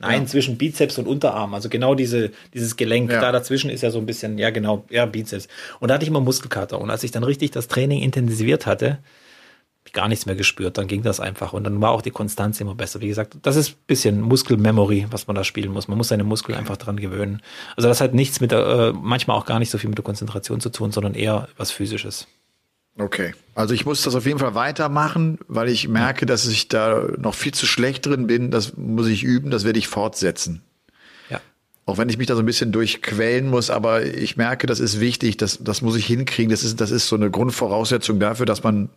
Nein, 0.00 0.22
ja. 0.22 0.26
zwischen 0.26 0.58
Bizeps 0.58 0.98
und 0.98 1.06
Unterarm, 1.08 1.54
also 1.54 1.68
genau 1.68 1.94
diese, 1.94 2.30
dieses 2.54 2.76
Gelenk, 2.76 3.10
ja. 3.10 3.20
da 3.20 3.32
dazwischen 3.32 3.68
ist 3.70 3.82
ja 3.82 3.90
so 3.90 3.98
ein 3.98 4.06
bisschen, 4.06 4.38
ja 4.38 4.50
genau, 4.50 4.84
ja, 4.90 5.06
Bizeps. 5.06 5.48
Und 5.80 5.88
da 5.88 5.94
hatte 5.94 6.04
ich 6.04 6.08
immer 6.08 6.20
Muskelkater. 6.20 6.80
Und 6.80 6.90
als 6.90 7.02
ich 7.02 7.10
dann 7.10 7.24
richtig 7.24 7.50
das 7.50 7.66
Training 7.68 8.00
intensiviert 8.00 8.66
hatte, 8.66 8.98
gar 9.92 10.08
nichts 10.08 10.26
mehr 10.26 10.34
gespürt. 10.34 10.78
Dann 10.78 10.86
ging 10.86 11.02
das 11.02 11.20
einfach 11.20 11.52
und 11.52 11.64
dann 11.64 11.80
war 11.80 11.90
auch 11.90 12.02
die 12.02 12.10
Konstanz 12.10 12.60
immer 12.60 12.74
besser. 12.74 13.00
Wie 13.00 13.08
gesagt, 13.08 13.36
das 13.42 13.56
ist 13.56 13.70
ein 13.70 13.76
bisschen 13.86 14.20
Muskelmemory, 14.20 15.06
was 15.10 15.26
man 15.26 15.36
da 15.36 15.44
spielen 15.44 15.72
muss. 15.72 15.88
Man 15.88 15.98
muss 15.98 16.08
seine 16.08 16.24
Muskeln 16.24 16.56
einfach 16.56 16.76
dran 16.76 16.98
gewöhnen. 16.98 17.42
Also 17.76 17.88
das 17.88 18.00
hat 18.00 18.14
nichts 18.14 18.40
mit 18.40 18.52
der, 18.52 18.66
äh, 18.66 18.92
manchmal 18.92 19.36
auch 19.36 19.46
gar 19.46 19.58
nicht 19.58 19.70
so 19.70 19.78
viel 19.78 19.88
mit 19.88 19.98
der 19.98 20.04
Konzentration 20.04 20.60
zu 20.60 20.70
tun, 20.70 20.92
sondern 20.92 21.14
eher 21.14 21.48
was 21.56 21.70
Physisches. 21.70 22.26
Okay. 22.98 23.32
Also 23.54 23.74
ich 23.74 23.86
muss 23.86 24.02
das 24.02 24.14
auf 24.14 24.26
jeden 24.26 24.38
Fall 24.38 24.54
weitermachen, 24.54 25.38
weil 25.48 25.68
ich 25.68 25.88
merke, 25.88 26.26
dass 26.26 26.46
ich 26.46 26.68
da 26.68 27.06
noch 27.18 27.34
viel 27.34 27.54
zu 27.54 27.66
schlecht 27.66 28.06
drin 28.06 28.26
bin. 28.26 28.50
Das 28.50 28.76
muss 28.76 29.06
ich 29.06 29.22
üben, 29.22 29.50
das 29.50 29.64
werde 29.64 29.78
ich 29.78 29.88
fortsetzen. 29.88 30.62
Ja. 31.30 31.40
Auch 31.86 31.98
wenn 31.98 32.08
ich 32.08 32.18
mich 32.18 32.26
da 32.26 32.34
so 32.34 32.42
ein 32.42 32.46
bisschen 32.46 32.72
durchquälen 32.72 33.48
muss, 33.48 33.70
aber 33.70 34.04
ich 34.04 34.36
merke, 34.36 34.66
das 34.66 34.80
ist 34.80 35.00
wichtig, 35.00 35.36
das, 35.36 35.58
das 35.62 35.80
muss 35.80 35.96
ich 35.96 36.06
hinkriegen. 36.06 36.50
Das 36.50 36.64
ist, 36.64 36.80
das 36.80 36.90
ist 36.90 37.08
so 37.08 37.16
eine 37.16 37.30
Grundvoraussetzung 37.30 38.18
dafür, 38.18 38.46
dass 38.46 38.62
man 38.62 38.90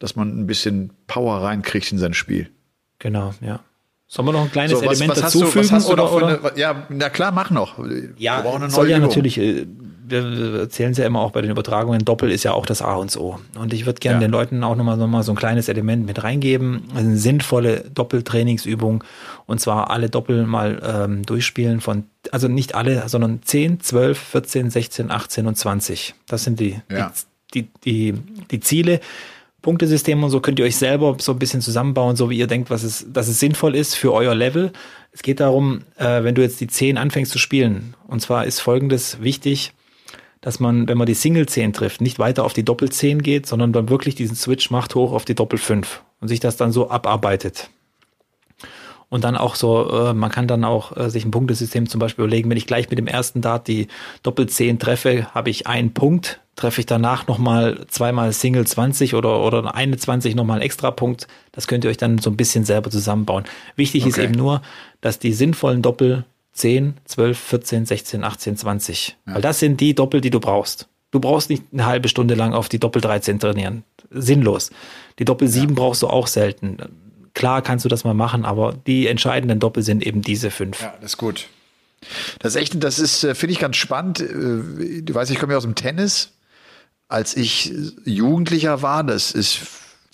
dass 0.00 0.16
man 0.16 0.36
ein 0.36 0.46
bisschen 0.48 0.90
Power 1.06 1.42
reinkriegt 1.42 1.92
in 1.92 1.98
sein 1.98 2.14
Spiel. 2.14 2.50
Genau, 2.98 3.32
ja. 3.40 3.60
Sollen 4.08 4.26
wir 4.26 4.32
noch 4.32 4.42
ein 4.42 4.50
kleines 4.50 4.80
so, 4.80 4.84
was, 4.84 4.98
Element 4.98 5.22
was 5.22 5.32
dazufügen? 5.32 5.68
Du, 5.68 5.86
oder, 5.92 6.12
oder? 6.12 6.26
Eine, 6.26 6.58
ja, 6.58 6.86
na 6.88 7.10
klar, 7.10 7.30
mach 7.30 7.50
noch. 7.50 7.78
Ja, 8.18 8.42
soll 8.68 8.90
ja 8.90 8.96
Übung. 8.96 9.08
natürlich, 9.08 9.38
äh, 9.38 9.66
wir 10.10 10.60
erzählen 10.60 10.92
es 10.92 10.98
ja 10.98 11.06
immer 11.06 11.20
auch 11.20 11.30
bei 11.30 11.40
den 11.40 11.50
Übertragungen, 11.50 12.04
Doppel 12.04 12.30
ist 12.30 12.44
ja 12.44 12.52
auch 12.52 12.66
das 12.66 12.82
A 12.82 12.94
und 12.94 13.16
O. 13.16 13.38
Und 13.58 13.72
ich 13.72 13.86
würde 13.86 14.00
gerne 14.00 14.16
ja. 14.16 14.20
den 14.20 14.30
Leuten 14.30 14.62
auch 14.64 14.76
nochmal 14.76 14.96
noch 14.96 15.06
mal 15.06 15.22
so 15.22 15.32
ein 15.32 15.36
kleines 15.36 15.68
Element 15.68 16.06
mit 16.06 16.22
reingeben. 16.22 16.82
Eine 16.94 17.16
sinnvolle 17.16 17.84
Doppeltrainingsübung. 17.94 19.04
Und 19.46 19.60
zwar 19.60 19.90
alle 19.90 20.10
Doppel 20.10 20.46
mal 20.46 20.80
ähm, 20.84 21.24
durchspielen 21.24 21.80
von, 21.80 22.04
also 22.32 22.48
nicht 22.48 22.74
alle, 22.74 23.08
sondern 23.08 23.40
10, 23.42 23.80
12, 23.80 24.18
14, 24.18 24.70
16, 24.70 25.10
18 25.10 25.46
und 25.46 25.56
20. 25.56 26.14
Das 26.26 26.44
sind 26.44 26.60
die, 26.60 26.80
ja. 26.90 27.12
die, 27.54 27.62
die, 27.84 28.12
die, 28.12 28.14
die 28.50 28.60
Ziele 28.60 29.00
Punktesystem 29.62 30.22
und 30.22 30.30
so 30.30 30.40
könnt 30.40 30.58
ihr 30.58 30.64
euch 30.64 30.76
selber 30.76 31.16
so 31.20 31.32
ein 31.32 31.38
bisschen 31.38 31.60
zusammenbauen, 31.60 32.16
so 32.16 32.30
wie 32.30 32.38
ihr 32.38 32.46
denkt, 32.46 32.70
was 32.70 32.82
es, 32.82 33.06
dass 33.12 33.28
es 33.28 33.40
sinnvoll 33.40 33.74
ist 33.74 33.94
für 33.94 34.12
euer 34.12 34.34
Level. 34.34 34.72
Es 35.12 35.22
geht 35.22 35.40
darum, 35.40 35.82
äh, 35.96 36.22
wenn 36.22 36.34
du 36.34 36.42
jetzt 36.42 36.60
die 36.60 36.66
10 36.66 36.96
anfängst 36.96 37.30
zu 37.30 37.38
spielen, 37.38 37.94
und 38.06 38.20
zwar 38.20 38.46
ist 38.46 38.60
folgendes 38.60 39.20
wichtig, 39.20 39.72
dass 40.40 40.60
man, 40.60 40.88
wenn 40.88 40.98
man 40.98 41.06
die 41.06 41.14
Single 41.14 41.46
10 41.46 41.72
trifft, 41.72 42.00
nicht 42.00 42.18
weiter 42.18 42.44
auf 42.44 42.52
die 42.52 42.64
Doppel 42.64 42.90
10 42.90 43.22
geht, 43.22 43.46
sondern 43.46 43.72
dann 43.72 43.88
wirklich 43.88 44.14
diesen 44.14 44.36
Switch 44.36 44.70
macht 44.70 44.94
hoch 44.94 45.12
auf 45.12 45.24
die 45.24 45.34
Doppel 45.34 45.58
5 45.58 46.02
und 46.20 46.28
sich 46.28 46.40
das 46.40 46.56
dann 46.56 46.72
so 46.72 46.90
abarbeitet. 46.90 47.70
Und 49.10 49.24
dann 49.24 49.36
auch 49.36 49.56
so, 49.56 49.90
äh, 49.90 50.14
man 50.14 50.30
kann 50.30 50.46
dann 50.46 50.62
auch 50.64 50.96
äh, 50.96 51.10
sich 51.10 51.24
ein 51.24 51.32
Punktesystem 51.32 51.88
zum 51.88 51.98
Beispiel 51.98 52.24
überlegen, 52.24 52.48
wenn 52.48 52.56
ich 52.56 52.68
gleich 52.68 52.88
mit 52.90 52.98
dem 52.98 53.08
ersten 53.08 53.40
Dart 53.40 53.66
die 53.66 53.88
Doppel-10 54.22 54.78
treffe, 54.78 55.34
habe 55.34 55.50
ich 55.50 55.66
einen 55.66 55.92
Punkt, 55.92 56.40
treffe 56.54 56.80
ich 56.80 56.86
danach 56.86 57.26
nochmal 57.26 57.86
zweimal 57.88 58.32
Single 58.32 58.68
20 58.68 59.16
oder, 59.16 59.40
oder 59.40 59.74
eine 59.74 59.96
20 59.96 60.36
nochmal 60.36 60.56
einen 60.56 60.62
extra 60.62 60.92
Punkt. 60.92 61.26
Das 61.50 61.66
könnt 61.66 61.82
ihr 61.82 61.90
euch 61.90 61.96
dann 61.96 62.18
so 62.18 62.30
ein 62.30 62.36
bisschen 62.36 62.64
selber 62.64 62.88
zusammenbauen. 62.90 63.44
Wichtig 63.74 64.02
okay. 64.02 64.10
ist 64.10 64.18
eben 64.18 64.34
nur, 64.34 64.62
dass 65.00 65.18
die 65.18 65.32
sinnvollen 65.32 65.82
Doppel 65.82 66.24
10, 66.60 66.94
12, 67.04 67.38
14, 67.38 67.86
16, 67.86 68.24
18, 68.24 68.56
20. 68.56 69.16
Ja. 69.26 69.34
Weil 69.34 69.42
das 69.42 69.58
sind 69.58 69.80
die 69.80 69.94
Doppel, 69.94 70.20
die 70.20 70.30
du 70.30 70.40
brauchst. 70.40 70.88
Du 71.10 71.20
brauchst 71.20 71.50
nicht 71.50 71.64
eine 71.72 71.86
halbe 71.86 72.08
Stunde 72.08 72.34
lang 72.34 72.52
auf 72.52 72.68
die 72.68 72.78
Doppel 72.78 73.02
13 73.02 73.40
trainieren. 73.40 73.82
Sinnlos. 74.10 74.70
Die 75.18 75.24
Doppel 75.24 75.48
7 75.48 75.70
ja. 75.70 75.74
brauchst 75.74 76.02
du 76.02 76.06
auch 76.06 76.26
selten 76.26 76.78
Klar 77.34 77.62
kannst 77.62 77.84
du 77.84 77.88
das 77.88 78.04
mal 78.04 78.14
machen, 78.14 78.44
aber 78.44 78.74
die 78.86 79.06
entscheidenden 79.06 79.60
Doppel 79.60 79.82
sind 79.82 80.04
eben 80.04 80.22
diese 80.22 80.50
fünf. 80.50 80.82
Ja, 80.82 80.94
das 81.00 81.12
ist 81.12 81.16
gut. 81.16 81.48
Das 82.38 82.54
ist 82.54 82.60
echt, 82.60 82.82
das 82.82 82.98
ist, 82.98 83.24
äh, 83.24 83.34
finde 83.34 83.52
ich 83.52 83.58
ganz 83.58 83.76
spannend. 83.76 84.20
Äh, 84.20 85.02
du 85.02 85.14
weißt, 85.14 85.30
ich 85.30 85.38
komme 85.38 85.52
ja 85.52 85.56
aus 85.56 85.64
dem 85.64 85.74
Tennis. 85.74 86.32
Als 87.08 87.36
ich 87.36 87.72
Jugendlicher 88.04 88.82
war, 88.82 89.04
das 89.04 89.32
ist 89.32 89.60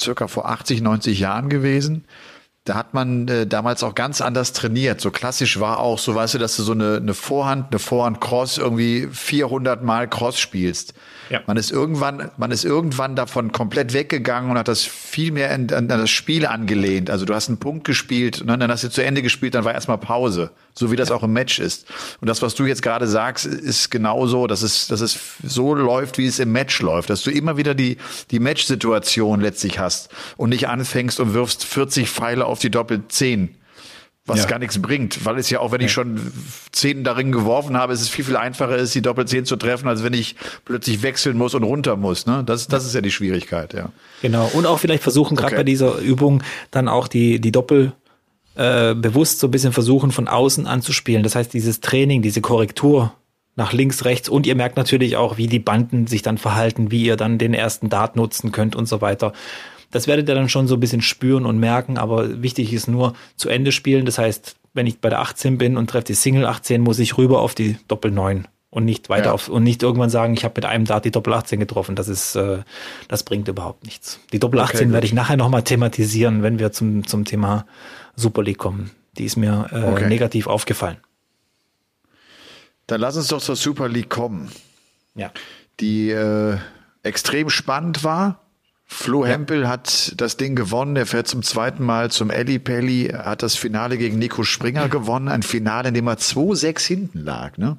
circa 0.00 0.28
vor 0.28 0.48
80, 0.48 0.82
90 0.82 1.18
Jahren 1.18 1.48
gewesen, 1.48 2.04
da 2.66 2.74
hat 2.74 2.94
man 2.94 3.28
äh, 3.28 3.46
damals 3.46 3.82
auch 3.84 3.94
ganz 3.94 4.20
anders 4.20 4.52
trainiert. 4.52 5.00
So 5.00 5.10
klassisch 5.10 5.60
war 5.60 5.78
auch, 5.78 5.98
so 5.98 6.14
weißt 6.14 6.34
du, 6.34 6.38
dass 6.38 6.56
du 6.56 6.64
so 6.64 6.72
eine, 6.72 6.96
eine 6.96 7.14
Vorhand, 7.14 7.68
eine 7.70 7.78
Vorhand-Cross 7.78 8.58
irgendwie 8.58 9.08
400 9.10 9.82
Mal 9.82 10.08
Cross 10.08 10.38
spielst. 10.38 10.92
Ja. 11.30 11.40
Man 11.46 11.56
ist 11.56 11.70
irgendwann, 11.70 12.30
man 12.36 12.50
ist 12.50 12.64
irgendwann 12.64 13.16
davon 13.16 13.52
komplett 13.52 13.92
weggegangen 13.92 14.50
und 14.50 14.58
hat 14.58 14.68
das 14.68 14.82
viel 14.84 15.32
mehr 15.32 15.52
an, 15.52 15.68
an 15.72 15.88
das 15.88 16.10
Spiel 16.10 16.46
angelehnt. 16.46 17.08
Also 17.08 17.24
du 17.24 17.34
hast 17.34 17.48
einen 17.48 17.58
Punkt 17.58 17.84
gespielt 17.84 18.40
und 18.40 18.48
dann 18.48 18.70
hast 18.70 18.84
du 18.84 18.90
zu 18.90 19.04
Ende 19.04 19.22
gespielt, 19.22 19.54
dann 19.54 19.64
war 19.64 19.74
erstmal 19.74 19.98
Pause. 19.98 20.50
So 20.78 20.92
wie 20.92 20.96
das 20.96 21.08
ja. 21.08 21.14
auch 21.14 21.22
im 21.22 21.32
Match 21.32 21.58
ist. 21.58 21.86
Und 22.20 22.28
das, 22.28 22.42
was 22.42 22.54
du 22.54 22.66
jetzt 22.66 22.82
gerade 22.82 23.06
sagst, 23.06 23.46
ist 23.46 23.90
genauso, 23.90 24.46
dass 24.46 24.60
es, 24.62 24.88
dass 24.88 25.00
es 25.00 25.18
so 25.42 25.74
läuft, 25.74 26.18
wie 26.18 26.26
es 26.26 26.38
im 26.38 26.52
Match 26.52 26.82
läuft. 26.82 27.08
Dass 27.08 27.22
du 27.22 27.30
immer 27.30 27.56
wieder 27.56 27.74
die, 27.74 27.96
die 28.30 28.40
Match-Situation 28.40 29.40
letztlich 29.40 29.78
hast 29.78 30.10
und 30.36 30.50
nicht 30.50 30.68
anfängst 30.68 31.18
und 31.18 31.32
wirfst 31.32 31.64
40 31.64 32.10
Pfeile 32.10 32.44
auf 32.44 32.55
die 32.58 32.70
Doppel 32.70 33.02
10 33.08 33.56
was 34.26 34.40
ja. 34.40 34.46
gar 34.46 34.58
nichts 34.58 34.82
bringt, 34.82 35.24
weil 35.24 35.38
es 35.38 35.48
ja 35.50 35.60
auch, 35.60 35.70
wenn 35.70 35.80
ich 35.80 35.92
schon 35.92 36.20
zehn 36.72 37.04
darin 37.04 37.30
geworfen 37.30 37.76
habe, 37.76 37.92
ist 37.92 38.00
es 38.00 38.08
viel, 38.08 38.24
viel 38.24 38.36
einfacher 38.36 38.76
ist, 38.76 38.92
die 38.94 39.02
Doppelzehn 39.02 39.44
zu 39.44 39.54
treffen, 39.54 39.86
als 39.86 40.02
wenn 40.02 40.14
ich 40.14 40.34
plötzlich 40.64 41.02
wechseln 41.02 41.38
muss 41.38 41.54
und 41.54 41.62
runter 41.62 41.94
muss. 41.94 42.26
Ne? 42.26 42.42
Das, 42.44 42.66
das 42.66 42.84
ist 42.84 42.94
ja 42.94 43.00
die 43.00 43.12
Schwierigkeit, 43.12 43.72
ja. 43.72 43.90
Genau. 44.22 44.50
Und 44.52 44.66
auch 44.66 44.80
vielleicht 44.80 45.04
versuchen, 45.04 45.36
gerade 45.36 45.54
okay. 45.54 45.56
bei 45.58 45.64
dieser 45.64 45.98
Übung, 45.98 46.42
dann 46.72 46.88
auch 46.88 47.06
die, 47.06 47.40
die 47.40 47.52
Doppel 47.52 47.92
äh, 48.56 48.94
bewusst 48.94 49.38
so 49.38 49.46
ein 49.46 49.52
bisschen 49.52 49.72
versuchen, 49.72 50.10
von 50.10 50.26
außen 50.26 50.66
anzuspielen. 50.66 51.22
Das 51.22 51.36
heißt, 51.36 51.54
dieses 51.54 51.80
Training, 51.80 52.20
diese 52.20 52.40
Korrektur 52.40 53.14
nach 53.54 53.72
links, 53.72 54.04
rechts 54.04 54.28
und 54.28 54.46
ihr 54.46 54.56
merkt 54.56 54.76
natürlich 54.76 55.16
auch, 55.16 55.38
wie 55.38 55.46
die 55.46 55.60
Banden 55.60 56.08
sich 56.08 56.22
dann 56.22 56.36
verhalten, 56.36 56.90
wie 56.90 57.04
ihr 57.04 57.16
dann 57.16 57.38
den 57.38 57.54
ersten 57.54 57.88
Dart 57.88 58.16
nutzen 58.16 58.50
könnt 58.50 58.74
und 58.74 58.86
so 58.86 59.00
weiter. 59.00 59.32
Das 59.90 60.06
werdet 60.06 60.28
ihr 60.28 60.34
dann 60.34 60.48
schon 60.48 60.66
so 60.66 60.74
ein 60.74 60.80
bisschen 60.80 61.02
spüren 61.02 61.46
und 61.46 61.58
merken, 61.58 61.98
aber 61.98 62.42
wichtig 62.42 62.72
ist 62.72 62.88
nur 62.88 63.14
zu 63.36 63.48
Ende 63.48 63.72
spielen. 63.72 64.04
Das 64.06 64.18
heißt, 64.18 64.56
wenn 64.74 64.86
ich 64.86 65.00
bei 65.00 65.08
der 65.08 65.20
18 65.20 65.58
bin 65.58 65.76
und 65.76 65.88
treffe 65.88 66.06
die 66.06 66.14
Single 66.14 66.46
18, 66.46 66.82
muss 66.82 66.98
ich 66.98 67.16
rüber 67.16 67.40
auf 67.40 67.54
die 67.54 67.78
Doppel 67.88 68.10
9 68.10 68.46
und 68.70 68.84
nicht 68.84 69.08
weiter 69.08 69.26
ja. 69.26 69.32
auf 69.32 69.48
und 69.48 69.62
nicht 69.62 69.82
irgendwann 69.82 70.10
sagen, 70.10 70.34
ich 70.34 70.44
habe 70.44 70.54
mit 70.56 70.66
einem 70.66 70.84
Dart 70.84 71.04
die 71.04 71.10
Doppel 71.10 71.32
18 71.32 71.58
getroffen. 71.58 71.96
Das 71.96 72.08
ist, 72.08 72.36
äh, 72.36 72.58
das 73.08 73.22
bringt 73.22 73.48
überhaupt 73.48 73.84
nichts. 73.84 74.20
Die 74.32 74.38
Doppel 74.38 74.60
18 74.60 74.80
okay, 74.80 74.92
werde 74.92 75.06
ich 75.06 75.14
nachher 75.14 75.36
nochmal 75.36 75.62
thematisieren, 75.62 76.42
wenn 76.42 76.58
wir 76.58 76.72
zum, 76.72 77.06
zum 77.06 77.24
Thema 77.24 77.64
Super 78.16 78.42
League 78.42 78.58
kommen. 78.58 78.90
Die 79.16 79.24
ist 79.24 79.36
mir 79.36 79.68
äh, 79.72 79.82
okay. 79.82 80.08
negativ 80.08 80.46
aufgefallen. 80.46 80.98
Dann 82.86 83.00
lass 83.00 83.16
uns 83.16 83.28
doch 83.28 83.40
zur 83.40 83.56
Super 83.56 83.88
League 83.88 84.10
kommen. 84.10 84.52
Ja. 85.14 85.32
Die 85.80 86.10
äh, 86.10 86.58
extrem 87.02 87.48
spannend 87.48 88.04
war 88.04 88.45
Flo 88.88 89.24
ja. 89.24 89.32
Hempel 89.32 89.68
hat 89.68 90.12
das 90.16 90.36
Ding 90.36 90.54
gewonnen. 90.54 90.96
Er 90.96 91.06
fährt 91.06 91.26
zum 91.26 91.42
zweiten 91.42 91.82
Mal 91.84 92.10
zum 92.10 92.30
Elli 92.30 92.58
Pelli, 92.58 93.08
hat 93.12 93.42
das 93.42 93.56
Finale 93.56 93.98
gegen 93.98 94.18
Nico 94.18 94.44
Springer 94.44 94.88
gewonnen. 94.88 95.28
Ein 95.28 95.42
Finale, 95.42 95.88
in 95.88 95.94
dem 95.94 96.06
er 96.06 96.18
2-6 96.18 96.86
hinten 96.86 97.24
lag, 97.24 97.58
ne? 97.58 97.76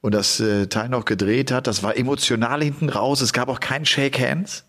Und 0.00 0.14
das 0.14 0.40
äh, 0.40 0.66
Teil 0.66 0.88
noch 0.88 1.04
gedreht 1.04 1.52
hat. 1.52 1.68
Das 1.68 1.84
war 1.84 1.96
emotional 1.96 2.62
hinten 2.62 2.88
raus. 2.88 3.20
Es 3.20 3.32
gab 3.32 3.48
auch 3.48 3.60
kein 3.60 3.84
Shake 3.84 4.18
Hands. 4.18 4.64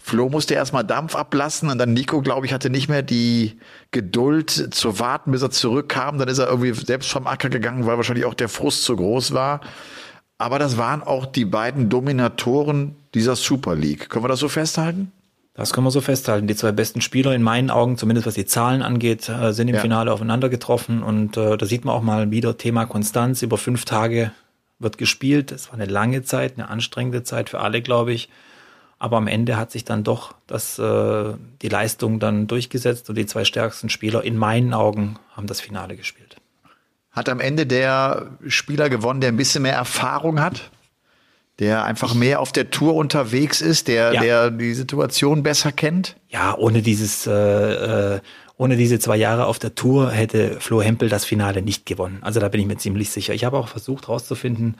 Flo 0.00 0.28
musste 0.28 0.54
erstmal 0.54 0.84
Dampf 0.84 1.16
ablassen 1.16 1.70
und 1.70 1.78
dann 1.78 1.92
Nico, 1.92 2.20
glaube 2.20 2.46
ich, 2.46 2.52
hatte 2.52 2.70
nicht 2.70 2.88
mehr 2.88 3.02
die 3.02 3.58
Geduld 3.90 4.50
zu 4.74 4.98
warten, 4.98 5.32
bis 5.32 5.42
er 5.42 5.50
zurückkam. 5.50 6.18
Dann 6.18 6.28
ist 6.28 6.38
er 6.38 6.48
irgendwie 6.48 6.72
selbst 6.74 7.10
vom 7.10 7.26
Acker 7.26 7.48
gegangen, 7.48 7.86
weil 7.86 7.96
wahrscheinlich 7.96 8.24
auch 8.24 8.34
der 8.34 8.48
Frust 8.48 8.84
zu 8.84 8.94
groß 8.94 9.32
war. 9.32 9.60
Aber 10.42 10.58
das 10.58 10.76
waren 10.76 11.04
auch 11.04 11.24
die 11.24 11.44
beiden 11.44 11.88
Dominatoren 11.88 12.96
dieser 13.14 13.36
Super 13.36 13.76
League. 13.76 14.10
Können 14.10 14.24
wir 14.24 14.28
das 14.28 14.40
so 14.40 14.48
festhalten? 14.48 15.12
Das 15.54 15.72
können 15.72 15.86
wir 15.86 15.92
so 15.92 16.00
festhalten. 16.00 16.48
Die 16.48 16.56
zwei 16.56 16.72
besten 16.72 17.00
Spieler 17.00 17.32
in 17.32 17.44
meinen 17.44 17.70
Augen, 17.70 17.96
zumindest 17.96 18.26
was 18.26 18.34
die 18.34 18.44
Zahlen 18.44 18.82
angeht, 18.82 19.28
äh, 19.28 19.52
sind 19.52 19.68
im 19.68 19.76
ja. 19.76 19.80
Finale 19.80 20.12
aufeinander 20.12 20.48
getroffen. 20.48 21.04
Und 21.04 21.36
äh, 21.36 21.56
da 21.56 21.64
sieht 21.64 21.84
man 21.84 21.94
auch 21.94 22.02
mal 22.02 22.32
wieder 22.32 22.58
Thema 22.58 22.86
Konstanz. 22.86 23.42
Über 23.42 23.56
fünf 23.56 23.84
Tage 23.84 24.32
wird 24.80 24.98
gespielt. 24.98 25.52
Es 25.52 25.68
war 25.68 25.74
eine 25.74 25.86
lange 25.86 26.24
Zeit, 26.24 26.54
eine 26.56 26.68
anstrengende 26.68 27.22
Zeit 27.22 27.48
für 27.48 27.60
alle, 27.60 27.80
glaube 27.80 28.12
ich. 28.12 28.28
Aber 28.98 29.18
am 29.18 29.28
Ende 29.28 29.56
hat 29.56 29.70
sich 29.70 29.84
dann 29.84 30.02
doch 30.02 30.34
das, 30.48 30.76
äh, 30.76 31.34
die 31.62 31.68
Leistung 31.68 32.18
dann 32.18 32.48
durchgesetzt 32.48 33.08
und 33.08 33.16
die 33.16 33.26
zwei 33.26 33.44
stärksten 33.44 33.90
Spieler 33.90 34.24
in 34.24 34.36
meinen 34.36 34.74
Augen 34.74 35.20
haben 35.36 35.46
das 35.46 35.60
Finale 35.60 35.94
gespielt. 35.94 36.31
Hat 37.12 37.28
am 37.28 37.40
Ende 37.40 37.66
der 37.66 38.30
Spieler 38.46 38.88
gewonnen, 38.88 39.20
der 39.20 39.30
ein 39.30 39.36
bisschen 39.36 39.62
mehr 39.62 39.74
Erfahrung 39.74 40.40
hat? 40.40 40.70
Der 41.58 41.84
einfach 41.84 42.14
mehr 42.14 42.40
auf 42.40 42.50
der 42.50 42.70
Tour 42.70 42.94
unterwegs 42.94 43.60
ist, 43.60 43.86
der, 43.86 44.14
ja. 44.14 44.20
der 44.22 44.50
die 44.50 44.72
Situation 44.72 45.42
besser 45.42 45.70
kennt? 45.70 46.16
Ja, 46.28 46.56
ohne 46.56 46.80
dieses, 46.80 47.26
äh, 47.26 48.14
äh, 48.14 48.20
ohne 48.56 48.76
diese 48.76 48.98
zwei 48.98 49.16
Jahre 49.16 49.44
auf 49.44 49.58
der 49.58 49.74
Tour 49.74 50.10
hätte 50.10 50.58
Flo 50.60 50.80
Hempel 50.80 51.10
das 51.10 51.26
Finale 51.26 51.60
nicht 51.60 51.84
gewonnen. 51.84 52.18
Also 52.22 52.40
da 52.40 52.48
bin 52.48 52.60
ich 52.60 52.66
mir 52.66 52.78
ziemlich 52.78 53.10
sicher. 53.10 53.34
Ich 53.34 53.44
habe 53.44 53.58
auch 53.58 53.68
versucht 53.68 54.08
herauszufinden, 54.08 54.76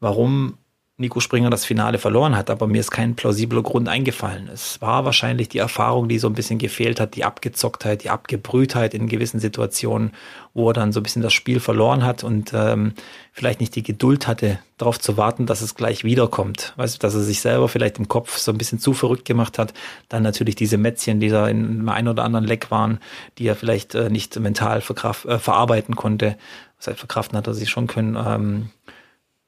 warum 0.00 0.58
Nico 1.02 1.20
Springer 1.20 1.50
das 1.50 1.66
Finale 1.66 1.98
verloren 1.98 2.34
hat, 2.36 2.48
aber 2.48 2.66
mir 2.66 2.80
ist 2.80 2.90
kein 2.90 3.14
plausibler 3.14 3.62
Grund 3.62 3.88
eingefallen. 3.88 4.48
Es 4.48 4.80
war 4.80 5.04
wahrscheinlich 5.04 5.50
die 5.50 5.58
Erfahrung, 5.58 6.08
die 6.08 6.18
so 6.18 6.26
ein 6.28 6.32
bisschen 6.32 6.58
gefehlt 6.58 6.98
hat, 6.98 7.14
die 7.14 7.24
Abgezocktheit, 7.24 8.04
die 8.04 8.10
Abgebrühtheit 8.10 8.94
in 8.94 9.08
gewissen 9.08 9.38
Situationen, 9.38 10.12
wo 10.54 10.70
er 10.70 10.72
dann 10.72 10.92
so 10.92 11.00
ein 11.00 11.02
bisschen 11.02 11.20
das 11.20 11.34
Spiel 11.34 11.60
verloren 11.60 12.04
hat 12.04 12.24
und 12.24 12.52
ähm, 12.54 12.94
vielleicht 13.32 13.60
nicht 13.60 13.76
die 13.76 13.82
Geduld 13.82 14.26
hatte, 14.26 14.58
darauf 14.78 14.98
zu 14.98 15.16
warten, 15.16 15.46
dass 15.46 15.60
es 15.60 15.74
gleich 15.74 16.04
wiederkommt. 16.04 16.72
Weißt 16.76 16.94
du, 16.94 16.98
dass 16.98 17.14
er 17.14 17.20
sich 17.20 17.40
selber 17.40 17.68
vielleicht 17.68 17.98
im 17.98 18.08
Kopf 18.08 18.38
so 18.38 18.52
ein 18.52 18.58
bisschen 18.58 18.78
zu 18.78 18.94
verrückt 18.94 19.24
gemacht 19.24 19.58
hat. 19.58 19.74
Dann 20.08 20.22
natürlich 20.22 20.54
diese 20.54 20.78
Mätzchen, 20.78 21.20
die 21.20 21.28
da 21.28 21.48
in 21.48 21.64
einem 21.64 21.88
ein 21.88 22.08
oder 22.08 22.24
anderen 22.24 22.46
Leck 22.46 22.70
waren, 22.70 22.98
die 23.38 23.46
er 23.46 23.56
vielleicht 23.56 23.94
äh, 23.94 24.10
nicht 24.10 24.38
mental 24.38 24.78
äh, 24.78 25.38
verarbeiten 25.38 25.96
konnte. 25.96 26.36
Das 26.78 26.88
heißt, 26.88 26.98
verkraften 26.98 27.36
hat 27.36 27.46
er 27.46 27.54
sich 27.54 27.70
schon 27.70 27.86
können. 27.86 28.16
Ähm, 28.16 28.70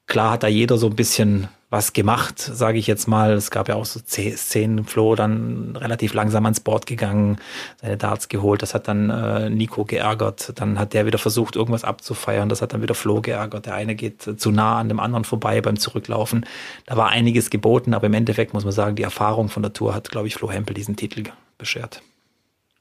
Klar 0.07 0.31
hat 0.31 0.43
da 0.43 0.47
jeder 0.47 0.77
so 0.77 0.87
ein 0.87 0.95
bisschen 0.95 1.47
was 1.71 1.93
gemacht, 1.93 2.39
sage 2.39 2.77
ich 2.77 2.87
jetzt 2.87 3.07
mal. 3.07 3.33
Es 3.33 3.49
gab 3.49 3.67
ja 3.67 3.75
auch 3.75 3.85
so 3.85 3.99
Szenen, 3.99 4.85
Flo 4.85 5.15
dann 5.15 5.75
relativ 5.75 6.13
langsam 6.13 6.45
ans 6.45 6.59
Board 6.59 6.85
gegangen, 6.85 7.37
seine 7.81 7.97
Darts 7.97 8.29
geholt. 8.29 8.61
Das 8.61 8.73
hat 8.73 8.87
dann 8.87 9.09
äh, 9.09 9.49
Nico 9.49 9.83
geärgert. 9.83 10.53
Dann 10.55 10.79
hat 10.79 10.93
der 10.93 11.05
wieder 11.05 11.17
versucht, 11.17 11.55
irgendwas 11.55 11.83
abzufeiern. 11.83 12.49
Das 12.49 12.61
hat 12.61 12.73
dann 12.73 12.81
wieder 12.81 12.93
Flo 12.93 13.19
geärgert. 13.19 13.65
Der 13.65 13.73
eine 13.73 13.95
geht 13.95 14.39
zu 14.39 14.51
nah 14.51 14.79
an 14.79 14.89
dem 14.89 14.99
anderen 14.99 15.25
vorbei 15.25 15.59
beim 15.59 15.77
Zurücklaufen. 15.77 16.45
Da 16.85 16.97
war 16.97 17.09
einiges 17.09 17.49
geboten, 17.49 17.93
aber 17.93 18.07
im 18.07 18.13
Endeffekt 18.13 18.53
muss 18.53 18.63
man 18.63 18.73
sagen, 18.73 18.95
die 18.95 19.03
Erfahrung 19.03 19.49
von 19.49 19.63
der 19.63 19.73
Tour 19.73 19.95
hat, 19.95 20.11
glaube 20.11 20.27
ich, 20.27 20.35
Flo 20.35 20.51
Hempel 20.51 20.75
diesen 20.75 20.95
Titel 20.95 21.23
beschert. 21.57 22.01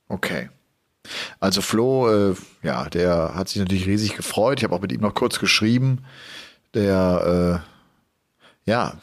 Okay. 0.09 0.51
Also 1.41 1.63
Flo, 1.63 2.31
äh, 2.31 2.35
ja, 2.63 2.89
der 2.91 3.33
hat 3.35 3.49
sich 3.49 3.61
natürlich 3.61 3.87
riesig 3.87 4.15
gefreut. 4.15 4.59
Ich 4.59 4.65
habe 4.65 4.77
auch 4.77 4.81
mit 4.81 4.93
ihm 4.93 5.01
noch 5.01 5.15
kurz 5.15 5.39
geschrieben 5.39 6.05
der, 6.75 7.63
äh, 8.67 8.71
ja, 8.71 8.95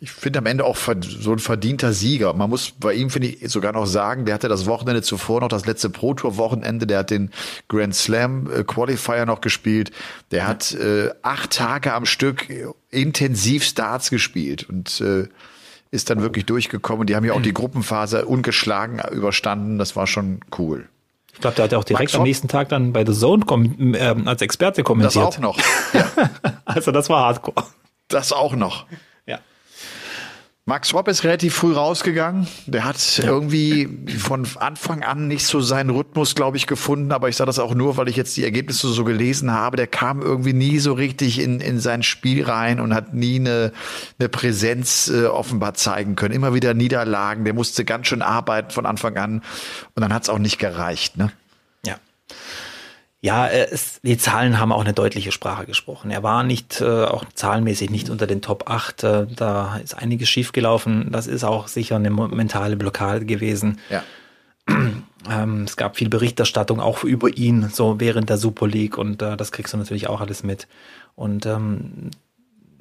ich, 0.00 0.10
finde 0.10 0.40
am 0.40 0.46
Ende 0.46 0.64
auch 0.64 0.76
so 1.00 1.32
ein 1.32 1.38
verdienter 1.38 1.92
Sieger. 1.92 2.32
Man 2.34 2.50
muss 2.50 2.72
bei 2.72 2.94
ihm, 2.94 3.10
finde 3.10 3.28
ich, 3.28 3.50
sogar 3.50 3.72
noch 3.72 3.86
sagen, 3.86 4.24
der 4.24 4.34
hatte 4.34 4.48
das 4.48 4.66
Wochenende 4.66 5.02
zuvor 5.02 5.40
noch 5.40 5.48
das 5.48 5.66
letzte 5.66 5.90
Pro 5.90 6.14
Tour 6.14 6.36
Wochenende, 6.36 6.86
der 6.86 6.98
hat 6.98 7.10
den 7.10 7.30
Grand 7.68 7.94
Slam 7.94 8.50
äh, 8.50 8.64
Qualifier 8.64 9.26
noch 9.26 9.40
gespielt. 9.40 9.92
Der 10.32 10.46
hat 10.46 10.72
äh, 10.74 11.10
acht 11.22 11.52
Tage 11.52 11.92
am 11.92 12.04
Stück 12.04 12.48
intensiv 12.90 13.64
Starts 13.64 14.10
gespielt 14.10 14.68
und 14.68 15.00
äh, 15.00 15.28
ist 15.90 16.10
dann 16.10 16.20
wirklich 16.20 16.46
durchgekommen. 16.46 17.06
Die 17.06 17.14
haben 17.14 17.24
ja 17.24 17.32
auch 17.32 17.42
die 17.42 17.54
Gruppenphase 17.54 18.26
ungeschlagen 18.26 19.00
überstanden. 19.12 19.78
Das 19.78 19.96
war 19.96 20.06
schon 20.06 20.40
cool. 20.58 20.88
Ich 21.36 21.42
glaube, 21.42 21.56
der 21.56 21.64
hat 21.66 21.72
ja 21.72 21.78
auch 21.78 21.84
direkt 21.84 22.14
am 22.14 22.22
nächsten 22.22 22.48
Tag 22.48 22.70
dann 22.70 22.94
bei 22.94 23.04
The 23.04 23.12
Zone 23.12 23.44
äh, 23.92 24.14
als 24.24 24.40
Experte 24.40 24.82
kommentiert. 24.82 25.22
Das 25.22 25.36
auch 25.36 25.38
noch. 25.38 25.58
Ja. 25.92 26.10
also 26.64 26.92
das 26.92 27.10
war 27.10 27.26
Hardcore. 27.26 27.62
Das 28.08 28.32
auch 28.32 28.56
noch. 28.56 28.86
Max 30.68 30.92
Hopp 30.92 31.06
ist 31.06 31.22
relativ 31.22 31.54
früh 31.54 31.72
rausgegangen. 31.72 32.48
Der 32.66 32.82
hat 32.82 33.18
ja. 33.18 33.26
irgendwie 33.26 33.88
von 34.18 34.44
Anfang 34.58 35.04
an 35.04 35.28
nicht 35.28 35.46
so 35.46 35.60
seinen 35.60 35.90
Rhythmus, 35.90 36.34
glaube 36.34 36.56
ich, 36.56 36.66
gefunden. 36.66 37.12
Aber 37.12 37.28
ich 37.28 37.36
sage 37.36 37.46
das 37.46 37.60
auch 37.60 37.72
nur, 37.72 37.96
weil 37.96 38.08
ich 38.08 38.16
jetzt 38.16 38.36
die 38.36 38.42
Ergebnisse 38.42 38.88
so 38.88 39.04
gelesen 39.04 39.52
habe. 39.52 39.76
Der 39.76 39.86
kam 39.86 40.22
irgendwie 40.22 40.54
nie 40.54 40.80
so 40.80 40.92
richtig 40.92 41.38
in, 41.38 41.60
in 41.60 41.78
sein 41.78 42.02
Spiel 42.02 42.42
rein 42.42 42.80
und 42.80 42.94
hat 42.94 43.14
nie 43.14 43.36
eine, 43.36 43.70
eine 44.18 44.28
Präsenz 44.28 45.06
äh, 45.06 45.26
offenbar 45.26 45.74
zeigen 45.74 46.16
können. 46.16 46.34
Immer 46.34 46.52
wieder 46.52 46.74
Niederlagen. 46.74 47.44
Der 47.44 47.54
musste 47.54 47.84
ganz 47.84 48.08
schön 48.08 48.20
arbeiten 48.20 48.72
von 48.72 48.86
Anfang 48.86 49.16
an. 49.18 49.42
Und 49.94 50.00
dann 50.02 50.12
hat 50.12 50.24
es 50.24 50.28
auch 50.28 50.40
nicht 50.40 50.58
gereicht. 50.58 51.16
Ne? 51.16 51.30
Ja, 53.26 53.48
äh, 53.48 53.66
es, 53.72 54.00
die 54.04 54.16
Zahlen 54.18 54.60
haben 54.60 54.70
auch 54.70 54.84
eine 54.84 54.92
deutliche 54.92 55.32
Sprache 55.32 55.66
gesprochen. 55.66 56.12
Er 56.12 56.22
war 56.22 56.44
nicht, 56.44 56.80
äh, 56.80 56.84
auch 56.84 57.24
zahlenmäßig 57.34 57.90
nicht 57.90 58.08
unter 58.08 58.28
den 58.28 58.40
Top 58.40 58.70
8. 58.70 59.02
Äh, 59.02 59.26
da 59.34 59.78
ist 59.78 59.98
einiges 59.98 60.28
schiefgelaufen. 60.28 61.10
Das 61.10 61.26
ist 61.26 61.42
auch 61.42 61.66
sicher 61.66 61.96
eine 61.96 62.10
mentale 62.10 62.76
Blockade 62.76 63.26
gewesen. 63.26 63.80
Ja. 63.90 64.04
Ähm, 65.28 65.64
es 65.64 65.76
gab 65.76 65.96
viel 65.96 66.08
Berichterstattung 66.08 66.78
auch 66.78 67.02
über 67.02 67.36
ihn, 67.36 67.68
so 67.72 67.98
während 67.98 68.30
der 68.30 68.36
Super 68.36 68.68
League 68.68 68.96
und 68.96 69.22
äh, 69.22 69.36
das 69.36 69.50
kriegst 69.50 69.74
du 69.74 69.76
natürlich 69.76 70.06
auch 70.06 70.20
alles 70.20 70.44
mit. 70.44 70.68
Und 71.16 71.46
ähm, 71.46 72.12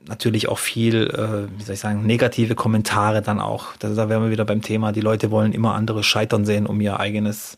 natürlich 0.07 0.47
auch 0.47 0.59
viel, 0.59 1.07
äh, 1.07 1.57
wie 1.57 1.63
soll 1.63 1.73
ich 1.73 1.79
sagen, 1.79 2.05
negative 2.05 2.53
Kommentare 2.53 3.23
dann 3.23 3.39
auch. 3.39 3.75
Da, 3.79 3.89
da 3.89 4.09
wären 4.09 4.21
wir 4.21 4.29
wieder 4.29 4.45
beim 4.45 4.61
Thema, 4.61 4.91
die 4.91 5.01
Leute 5.01 5.31
wollen 5.31 5.53
immer 5.53 5.73
andere 5.73 6.03
scheitern 6.03 6.45
sehen, 6.45 6.67
um 6.67 6.79
ihr 6.81 6.99
eigenes 6.99 7.57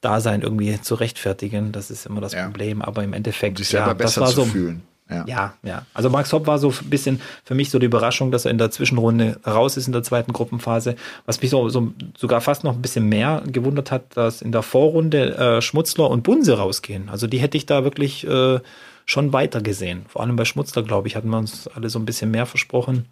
Dasein 0.00 0.42
irgendwie 0.42 0.80
zu 0.80 0.94
rechtfertigen. 0.94 1.72
Das 1.72 1.90
ist 1.90 2.06
immer 2.06 2.20
das 2.20 2.32
ja. 2.32 2.44
Problem. 2.44 2.82
Aber 2.82 3.02
im 3.02 3.12
Endeffekt, 3.12 3.58
sich 3.58 3.68
selber 3.68 3.88
ja, 3.88 3.94
besser 3.94 4.20
das 4.20 4.36
war 4.36 4.44
zu 4.44 4.48
so, 4.48 4.52
fühlen. 4.52 4.82
Ja. 5.10 5.24
ja, 5.26 5.54
ja. 5.62 5.86
Also 5.94 6.10
Max 6.10 6.32
Hopp 6.32 6.46
war 6.46 6.58
so 6.58 6.70
ein 6.70 6.90
bisschen 6.90 7.20
für 7.42 7.54
mich 7.54 7.70
so 7.70 7.78
die 7.78 7.86
Überraschung, 7.86 8.30
dass 8.30 8.44
er 8.44 8.50
in 8.50 8.58
der 8.58 8.70
Zwischenrunde 8.70 9.40
raus 9.46 9.78
ist 9.78 9.86
in 9.86 9.94
der 9.94 10.02
zweiten 10.02 10.34
Gruppenphase. 10.34 10.96
Was 11.24 11.40
mich 11.40 11.50
so, 11.50 11.68
so 11.70 11.92
sogar 12.16 12.42
fast 12.42 12.62
noch 12.62 12.74
ein 12.74 12.82
bisschen 12.82 13.08
mehr 13.08 13.42
gewundert 13.46 13.90
hat, 13.90 14.16
dass 14.16 14.42
in 14.42 14.52
der 14.52 14.62
Vorrunde 14.62 15.36
äh, 15.36 15.62
Schmutzler 15.62 16.10
und 16.10 16.24
Bunse 16.24 16.58
rausgehen. 16.58 17.08
Also 17.08 17.26
die 17.26 17.38
hätte 17.38 17.56
ich 17.56 17.64
da 17.64 17.84
wirklich 17.84 18.26
äh, 18.26 18.60
schon 19.06 19.32
weiter 19.32 19.62
gesehen. 19.62 20.04
Vor 20.08 20.20
allem 20.22 20.36
bei 20.36 20.44
Schmutzler, 20.44 20.82
glaube 20.82 21.08
ich, 21.08 21.16
hatten 21.16 21.30
wir 21.30 21.38
uns 21.38 21.68
alle 21.68 21.88
so 21.88 21.98
ein 21.98 22.04
bisschen 22.04 22.30
mehr 22.30 22.44
versprochen. 22.44 23.06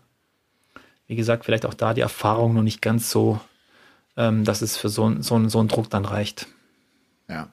Wie 1.07 1.17
gesagt, 1.17 1.47
vielleicht 1.47 1.65
auch 1.65 1.75
da 1.75 1.95
die 1.95 2.03
Erfahrung 2.03 2.53
noch 2.53 2.63
nicht 2.63 2.83
ganz 2.83 3.11
so, 3.11 3.41
ähm, 4.19 4.45
dass 4.45 4.61
es 4.61 4.77
für 4.77 4.91
so, 4.91 5.11
so, 5.21 5.49
so 5.49 5.59
einen 5.59 5.69
Druck 5.69 5.89
dann 5.89 6.05
reicht. 6.05 6.47
Ja. 7.29 7.49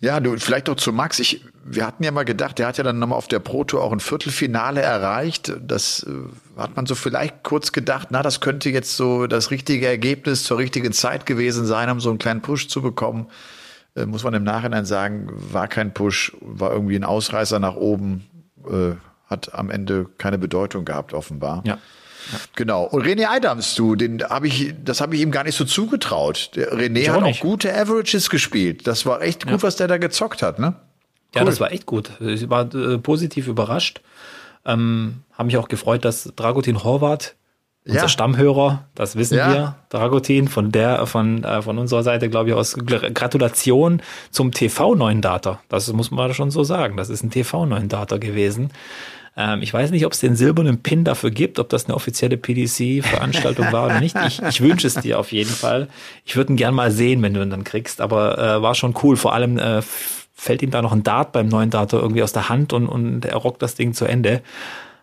Ja, 0.00 0.20
du, 0.20 0.36
vielleicht 0.38 0.68
auch 0.68 0.74
zu 0.74 0.92
Max. 0.92 1.18
Ich, 1.18 1.44
wir 1.64 1.86
hatten 1.86 2.02
ja 2.02 2.10
mal 2.10 2.24
gedacht, 2.24 2.58
der 2.58 2.66
hat 2.66 2.76
ja 2.76 2.84
dann 2.84 2.98
nochmal 2.98 3.16
auf 3.16 3.28
der 3.28 3.38
Pro 3.38 3.64
Tour 3.64 3.82
auch 3.82 3.92
ein 3.92 4.00
Viertelfinale 4.00 4.80
erreicht. 4.82 5.52
Das 5.60 6.04
äh, 6.04 6.60
hat 6.60 6.76
man 6.76 6.86
so 6.86 6.94
vielleicht 6.94 7.42
kurz 7.42 7.72
gedacht, 7.72 8.08
na, 8.10 8.22
das 8.22 8.40
könnte 8.40 8.70
jetzt 8.70 8.96
so 8.96 9.26
das 9.26 9.50
richtige 9.50 9.86
Ergebnis 9.86 10.44
zur 10.44 10.58
richtigen 10.58 10.92
Zeit 10.92 11.24
gewesen 11.26 11.64
sein, 11.64 11.88
um 11.88 12.00
so 12.00 12.10
einen 12.10 12.18
kleinen 12.18 12.42
Push 12.42 12.68
zu 12.68 12.82
bekommen. 12.82 13.28
Äh, 13.96 14.06
muss 14.06 14.24
man 14.24 14.34
im 14.34 14.44
Nachhinein 14.44 14.84
sagen, 14.84 15.28
war 15.32 15.68
kein 15.68 15.94
Push, 15.94 16.36
war 16.40 16.72
irgendwie 16.72 16.96
ein 16.96 17.04
Ausreißer 17.04 17.60
nach 17.60 17.76
oben, 17.76 18.26
äh, 18.68 18.96
hat 19.26 19.54
am 19.54 19.70
Ende 19.70 20.06
keine 20.18 20.38
Bedeutung 20.38 20.84
gehabt, 20.84 21.14
offenbar. 21.14 21.62
Ja. 21.64 21.78
Genau. 22.54 22.84
Und 22.84 23.06
René 23.06 23.26
Adams, 23.26 23.74
du, 23.74 23.96
den 23.96 24.22
habe 24.22 24.46
ich, 24.46 24.74
das 24.84 25.00
habe 25.00 25.16
ich 25.16 25.22
ihm 25.22 25.30
gar 25.30 25.44
nicht 25.44 25.56
so 25.56 25.64
zugetraut. 25.64 26.50
Der 26.54 26.72
René 26.72 27.00
ich 27.00 27.08
hat 27.08 27.22
auch, 27.22 27.28
auch 27.28 27.40
gute 27.40 27.74
Averages 27.74 28.30
gespielt. 28.30 28.86
Das 28.86 29.06
war 29.06 29.22
echt 29.22 29.44
gut, 29.44 29.52
ja. 29.52 29.62
was 29.62 29.76
der 29.76 29.88
da 29.88 29.98
gezockt 29.98 30.42
hat, 30.42 30.58
ne? 30.58 30.74
Cool. 31.34 31.40
Ja, 31.40 31.44
das 31.44 31.60
war 31.60 31.72
echt 31.72 31.86
gut. 31.86 32.10
Ich 32.20 32.48
war 32.48 32.72
äh, 32.74 32.98
positiv 32.98 33.48
überrascht. 33.48 34.00
Ähm, 34.64 35.22
habe 35.32 35.46
mich 35.46 35.56
auch 35.56 35.68
gefreut, 35.68 36.04
dass 36.04 36.32
Dragutin 36.36 36.84
Horvath, 36.84 37.34
unser 37.86 38.00
ja. 38.00 38.08
Stammhörer, 38.08 38.86
das 38.94 39.16
wissen 39.16 39.36
ja. 39.36 39.52
wir, 39.52 39.76
Dragutin, 39.90 40.48
von 40.48 40.72
der, 40.72 41.06
von, 41.06 41.44
äh, 41.44 41.60
von 41.60 41.76
unserer 41.76 42.02
Seite, 42.02 42.30
glaube 42.30 42.50
ich, 42.50 42.54
aus 42.54 42.76
Gratulation 42.76 44.00
zum 44.30 44.52
TV-neuen 44.52 45.20
Data. 45.20 45.60
Das 45.68 45.92
muss 45.92 46.10
man 46.10 46.32
schon 46.32 46.50
so 46.50 46.64
sagen. 46.64 46.96
Das 46.96 47.10
ist 47.10 47.22
ein 47.22 47.30
TV-neuen 47.30 47.88
Data 47.88 48.16
gewesen. 48.16 48.70
Ähm, 49.36 49.62
ich 49.62 49.72
weiß 49.72 49.90
nicht, 49.90 50.06
ob 50.06 50.12
es 50.12 50.20
den 50.20 50.36
silbernen 50.36 50.82
Pin 50.82 51.04
dafür 51.04 51.30
gibt, 51.30 51.58
ob 51.58 51.68
das 51.68 51.86
eine 51.86 51.94
offizielle 51.94 52.36
PDC-Veranstaltung 52.36 53.72
war 53.72 53.86
oder 53.86 54.00
nicht. 54.00 54.16
Ich, 54.26 54.40
ich 54.42 54.60
wünsche 54.60 54.86
es 54.86 54.94
dir 54.94 55.18
auf 55.18 55.32
jeden 55.32 55.50
Fall. 55.50 55.88
Ich 56.24 56.36
würde 56.36 56.52
ihn 56.52 56.56
gern 56.56 56.74
mal 56.74 56.90
sehen, 56.90 57.22
wenn 57.22 57.34
du 57.34 57.42
ihn 57.42 57.50
dann 57.50 57.64
kriegst, 57.64 58.00
aber 58.00 58.38
äh, 58.38 58.62
war 58.62 58.74
schon 58.74 58.94
cool. 59.02 59.16
Vor 59.16 59.32
allem 59.32 59.58
äh, 59.58 59.82
fällt 60.34 60.62
ihm 60.62 60.70
da 60.70 60.82
noch 60.82 60.92
ein 60.92 61.02
Dart 61.02 61.32
beim 61.32 61.48
neuen 61.48 61.70
Data 61.70 61.98
irgendwie 61.98 62.22
aus 62.22 62.32
der 62.32 62.48
Hand 62.48 62.72
und, 62.72 62.86
und 62.86 63.24
er 63.24 63.36
rockt 63.36 63.62
das 63.62 63.74
Ding 63.74 63.94
zu 63.94 64.04
Ende. 64.04 64.42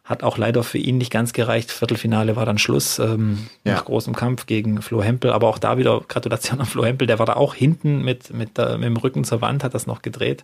Hat 0.03 0.23
auch 0.23 0.37
leider 0.37 0.63
für 0.63 0.77
ihn 0.77 0.97
nicht 0.97 1.11
ganz 1.11 1.31
gereicht. 1.31 1.71
Viertelfinale 1.71 2.35
war 2.35 2.45
dann 2.45 2.57
Schluss 2.57 2.99
ähm, 2.99 3.47
ja. 3.63 3.73
nach 3.73 3.85
großem 3.85 4.15
Kampf 4.15 4.45
gegen 4.45 4.81
Flo 4.81 5.01
Hempel. 5.03 5.31
Aber 5.31 5.47
auch 5.47 5.57
da 5.57 5.77
wieder 5.77 6.01
Gratulation 6.07 6.59
an 6.59 6.65
Flo 6.65 6.83
Hempel. 6.83 7.07
Der 7.07 7.19
war 7.19 7.25
da 7.25 7.33
auch 7.33 7.53
hinten 7.53 8.03
mit, 8.03 8.33
mit, 8.33 8.57
äh, 8.57 8.77
mit 8.77 8.85
dem 8.85 8.97
Rücken 8.97 9.23
zur 9.23 9.41
Wand, 9.41 9.63
hat 9.63 9.73
das 9.73 9.87
noch 9.87 10.01
gedreht. 10.01 10.43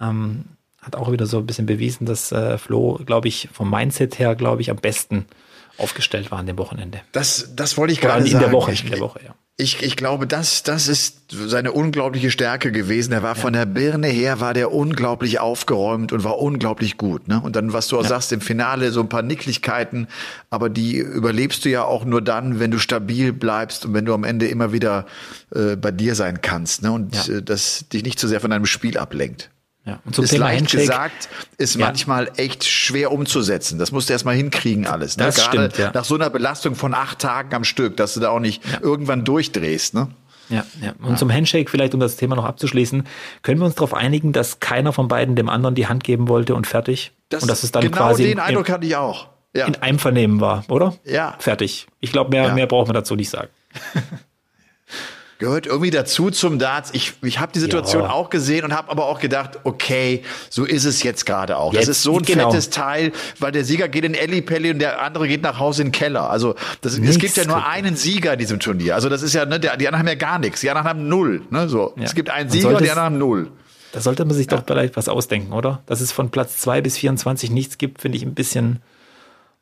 Ähm, 0.00 0.44
hat 0.80 0.96
auch 0.96 1.12
wieder 1.12 1.26
so 1.26 1.38
ein 1.38 1.46
bisschen 1.46 1.66
bewiesen, 1.66 2.06
dass 2.06 2.32
äh, 2.32 2.58
Flo, 2.58 3.00
glaube 3.04 3.28
ich, 3.28 3.48
vom 3.52 3.70
Mindset 3.70 4.18
her, 4.18 4.34
glaube 4.34 4.62
ich, 4.62 4.70
am 4.70 4.78
besten 4.78 5.26
aufgestellt 5.80 6.30
war 6.30 6.38
an 6.38 6.46
dem 6.46 6.58
Wochenende. 6.58 7.00
Das, 7.12 7.52
das 7.54 7.76
wollte 7.76 7.92
ich 7.92 8.00
gerade 8.00 8.22
sagen. 8.22 8.32
In 8.32 8.38
der 8.38 8.52
Woche, 8.52 8.72
in 8.72 8.90
der 8.90 9.00
Woche, 9.00 9.20
ja. 9.24 9.34
Ich, 9.56 9.82
ich 9.82 9.96
glaube, 9.96 10.26
das, 10.26 10.62
das 10.62 10.88
ist 10.88 11.18
seine 11.30 11.72
unglaubliche 11.72 12.30
Stärke 12.30 12.72
gewesen. 12.72 13.12
Er 13.12 13.22
war 13.22 13.34
ja. 13.36 13.40
von 13.40 13.52
der 13.52 13.66
Birne 13.66 14.06
her, 14.06 14.40
war 14.40 14.54
der 14.54 14.72
unglaublich 14.72 15.38
aufgeräumt 15.38 16.12
und 16.12 16.24
war 16.24 16.38
unglaublich 16.38 16.96
gut. 16.96 17.28
Ne? 17.28 17.40
Und 17.42 17.56
dann, 17.56 17.74
was 17.74 17.88
du 17.88 17.98
auch 17.98 18.02
ja. 18.02 18.08
sagst, 18.08 18.32
im 18.32 18.40
Finale 18.40 18.90
so 18.90 19.00
ein 19.00 19.10
paar 19.10 19.20
Nicklichkeiten, 19.20 20.08
aber 20.48 20.70
die 20.70 20.96
überlebst 20.96 21.64
du 21.66 21.68
ja 21.68 21.84
auch 21.84 22.06
nur 22.06 22.22
dann, 22.22 22.58
wenn 22.58 22.70
du 22.70 22.78
stabil 22.78 23.34
bleibst 23.34 23.84
und 23.84 23.92
wenn 23.92 24.06
du 24.06 24.14
am 24.14 24.24
Ende 24.24 24.48
immer 24.48 24.72
wieder 24.72 25.04
äh, 25.54 25.76
bei 25.76 25.90
dir 25.90 26.14
sein 26.14 26.40
kannst. 26.40 26.82
Ne? 26.82 26.92
Und 26.92 27.28
ja. 27.28 27.34
äh, 27.34 27.42
das 27.42 27.84
dich 27.92 28.02
nicht 28.02 28.18
zu 28.18 28.28
so 28.28 28.30
sehr 28.30 28.40
von 28.40 28.50
deinem 28.50 28.66
Spiel 28.66 28.96
ablenkt. 28.96 29.50
Ja. 29.90 29.98
Und 30.04 30.14
zum 30.14 30.24
ist 30.24 30.30
Thema 30.30 30.46
leicht 30.46 30.60
Handshake, 30.60 30.82
gesagt, 30.82 31.28
ist 31.58 31.74
ja. 31.74 31.86
manchmal 31.86 32.30
echt 32.36 32.64
schwer 32.64 33.10
umzusetzen. 33.10 33.78
Das 33.78 33.90
musst 33.90 34.08
du 34.08 34.12
erstmal 34.12 34.36
hinkriegen 34.36 34.86
alles. 34.86 35.16
Ne? 35.16 35.24
Das 35.24 35.36
Gerade 35.36 35.70
stimmt, 35.70 35.78
ja. 35.78 35.90
nach 35.92 36.04
so 36.04 36.14
einer 36.14 36.30
Belastung 36.30 36.76
von 36.76 36.94
acht 36.94 37.18
Tagen 37.18 37.52
am 37.54 37.64
Stück, 37.64 37.96
dass 37.96 38.14
du 38.14 38.20
da 38.20 38.30
auch 38.30 38.38
nicht 38.38 38.64
ja. 38.64 38.80
irgendwann 38.80 39.24
durchdrehst. 39.24 39.94
Ne? 39.94 40.06
Ja, 40.48 40.64
ja. 40.80 40.92
Und 41.00 41.10
ja. 41.10 41.16
zum 41.16 41.32
Handshake 41.32 41.68
vielleicht, 41.68 41.92
um 41.92 41.98
das 41.98 42.16
Thema 42.16 42.36
noch 42.36 42.44
abzuschließen, 42.44 43.04
können 43.42 43.60
wir 43.60 43.66
uns 43.66 43.74
darauf 43.74 43.92
einigen, 43.94 44.32
dass 44.32 44.60
keiner 44.60 44.92
von 44.92 45.08
beiden 45.08 45.34
dem 45.34 45.48
anderen 45.48 45.74
die 45.74 45.88
Hand 45.88 46.04
geben 46.04 46.28
wollte 46.28 46.54
und 46.54 46.68
fertig? 46.68 47.10
Das, 47.28 47.42
und 47.42 47.48
dass 47.48 47.64
es 47.64 47.72
dann 47.72 47.82
genau 47.82 47.96
quasi 47.96 48.24
den 48.24 48.38
Eindruck 48.38 48.68
hatte 48.68 48.86
ich 48.86 48.94
auch. 48.94 49.28
Ja. 49.54 49.66
In 49.66 49.74
Einvernehmen 49.82 50.40
war, 50.40 50.62
oder? 50.68 50.94
Ja. 51.04 51.34
Fertig. 51.40 51.88
Ich 51.98 52.12
glaube, 52.12 52.30
mehr, 52.30 52.54
mehr 52.54 52.68
braucht 52.68 52.86
man 52.86 52.94
dazu 52.94 53.16
nicht 53.16 53.30
sagen. 53.30 53.48
gehört 55.40 55.66
irgendwie 55.66 55.90
dazu 55.90 56.30
zum 56.30 56.58
Darts. 56.58 56.90
Ich, 56.92 57.14
ich 57.22 57.40
habe 57.40 57.50
die 57.52 57.58
Situation 57.58 58.02
ja. 58.04 58.10
auch 58.10 58.30
gesehen 58.30 58.64
und 58.64 58.72
habe 58.72 58.90
aber 58.90 59.06
auch 59.06 59.18
gedacht, 59.18 59.58
okay, 59.64 60.22
so 60.50 60.64
ist 60.64 60.84
es 60.84 61.02
jetzt 61.02 61.26
gerade 61.26 61.56
auch. 61.56 61.72
Jetzt, 61.72 61.88
das 61.88 61.96
ist 61.96 62.02
so 62.04 62.18
ein 62.18 62.22
genau. 62.22 62.50
fettes 62.50 62.70
Teil, 62.70 63.10
weil 63.40 63.50
der 63.50 63.64
Sieger 63.64 63.88
geht 63.88 64.04
in 64.04 64.44
Pelli 64.44 64.70
und 64.70 64.78
der 64.78 65.02
andere 65.02 65.26
geht 65.26 65.42
nach 65.42 65.58
Hause 65.58 65.82
in 65.82 65.88
den 65.88 65.92
Keller. 65.92 66.30
Also 66.30 66.54
das, 66.82 66.96
es 66.96 67.18
gibt 67.18 67.36
ja 67.36 67.46
nur 67.46 67.66
einen 67.66 67.96
Sieger 67.96 68.34
in 68.34 68.38
diesem 68.38 68.60
Turnier. 68.60 68.94
Also 68.94 69.08
das 69.08 69.22
ist 69.22 69.34
ja, 69.34 69.46
ne, 69.46 69.58
der, 69.58 69.76
die 69.76 69.88
anderen 69.88 70.00
haben 70.00 70.08
ja 70.08 70.14
gar 70.14 70.38
nichts. 70.38 70.60
Die 70.60 70.70
anderen 70.70 70.86
haben 70.86 71.08
null. 71.08 71.42
Ne, 71.50 71.68
so. 71.68 71.94
Ja. 71.96 72.04
Es 72.04 72.14
gibt 72.14 72.30
einen 72.30 72.50
Sieger 72.50 72.68
und 72.68 72.80
die 72.80 72.90
anderen 72.90 73.04
haben 73.04 73.18
null. 73.18 73.50
Da 73.92 74.00
sollte 74.00 74.24
man 74.24 74.36
sich 74.36 74.46
doch 74.46 74.62
vielleicht 74.64 74.96
was 74.96 75.08
ausdenken, 75.08 75.52
oder? 75.52 75.82
Dass 75.86 76.00
es 76.00 76.12
von 76.12 76.30
Platz 76.30 76.58
zwei 76.58 76.80
bis 76.80 76.98
24 76.98 77.50
nichts 77.50 77.78
gibt, 77.78 78.00
finde 78.02 78.18
ich 78.18 78.24
ein 78.24 78.34
bisschen 78.34 78.80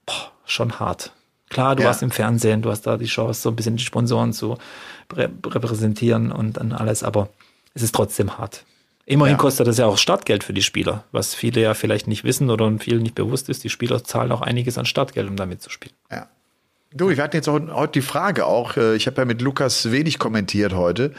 boah, 0.05 0.33
schon 0.45 0.81
hart. 0.81 1.13
Klar, 1.51 1.77
du 1.77 1.83
ja. 1.83 1.89
warst 1.89 2.03
im 2.03 2.11
Fernsehen, 2.11 2.61
du 2.61 2.71
hast 2.71 2.83
da 2.83 2.99
die 2.99 3.07
Chance, 3.07 3.41
so 3.41 3.49
ein 3.49 3.57
bisschen 3.57 3.77
die 3.77 3.85
Sponsoren 3.85 4.33
zu 4.33 4.59
repräsentieren 5.15 6.33
und 6.33 6.57
dann 6.57 6.73
alles, 6.73 7.03
aber 7.03 7.29
es 7.75 7.83
ist 7.83 7.95
trotzdem 7.95 8.39
hart. 8.39 8.65
Immerhin 9.07 9.37
ja. 9.37 9.39
kostet 9.39 9.67
das 9.67 9.79
ja 9.79 9.87
auch 9.87 9.97
Startgeld 9.97 10.45
für 10.45 10.53
die 10.53 10.63
Spieler, 10.63 11.05
was 11.13 11.35
viele 11.35 11.63
ja 11.63 11.73
vielleicht 11.73 12.09
nicht 12.09 12.25
wissen 12.25 12.51
oder 12.51 12.71
vielen 12.79 13.03
nicht 13.03 13.15
bewusst 13.15 13.49
ist. 13.49 13.65
Die 13.65 13.71
Spieler 13.71 14.05
zahlen 14.05 14.31
auch 14.33 14.43
einiges 14.43 14.77
an 14.77 14.85
Startgeld, 14.85 15.31
um 15.31 15.37
damit 15.37 15.63
zu 15.63 15.71
spielen. 15.71 15.95
Ja. 16.11 16.29
Du, 16.95 17.11
wir 17.11 17.23
hatten 17.23 17.37
jetzt 17.37 17.49
auch 17.49 17.61
heute 17.75 17.93
die 17.93 18.03
Frage 18.03 18.47
auch, 18.47 18.77
äh, 18.79 18.97
ich 18.97 19.07
habe 19.07 19.19
ja 19.19 19.25
mit 19.27 19.43
Lukas 19.43 19.91
wenig 19.91 20.19
kommentiert 20.19 20.75
heute, 20.75 21.13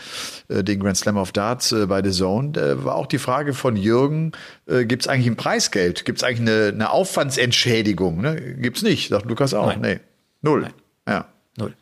äh, 0.47 0.63
den 0.63 0.80
Grand 0.80 0.97
Slam 0.97 1.17
of 1.17 1.32
Darts 1.32 1.71
äh, 1.71 1.86
bei 1.86 2.04
The 2.04 2.12
Zone. 2.12 2.52
Da 2.52 2.84
war 2.84 2.95
auch 2.95 3.06
die 3.06 3.19
Frage 3.19 3.54
von 3.54 3.75
Jürgen, 3.75 4.32
gibt 4.67 5.04
es 5.04 5.08
eigentlich 5.08 5.28
ein 5.28 5.36
Preisgeld? 5.36 6.06
Gibt 6.06 6.19
es 6.19 6.23
eigentlich 6.23 6.41
eine, 6.41 6.67
eine 6.67 6.89
Aufwandsentschädigung? 6.91 8.21
Ne? 8.21 8.56
Gibt 8.58 8.78
es 8.78 8.84
nicht, 8.84 9.10
sagt 9.10 9.25
Lukas 9.25 9.54
auch. 9.54 9.67
Nein. 9.67 9.82
Nee. 9.82 9.99
Null. 10.41 10.62
Nein. 10.62 10.73
Ja. 11.08 11.25
Null. 11.58 11.73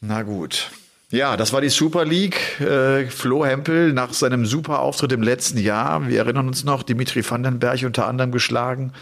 Na 0.00 0.22
gut. 0.22 0.70
Ja, 1.10 1.38
das 1.38 1.54
war 1.54 1.62
die 1.62 1.70
Super 1.70 2.04
League. 2.04 2.60
Äh, 2.60 3.06
Flo 3.06 3.44
Hempel 3.44 3.94
nach 3.94 4.12
seinem 4.12 4.44
super 4.44 4.80
Auftritt 4.80 5.12
im 5.12 5.22
letzten 5.22 5.56
Jahr. 5.56 6.06
Wir 6.06 6.18
erinnern 6.18 6.48
uns 6.48 6.64
noch, 6.64 6.82
Dimitri 6.82 7.28
Vandenberg 7.28 7.82
unter 7.84 8.06
anderem 8.06 8.30
geschlagen. 8.30 8.92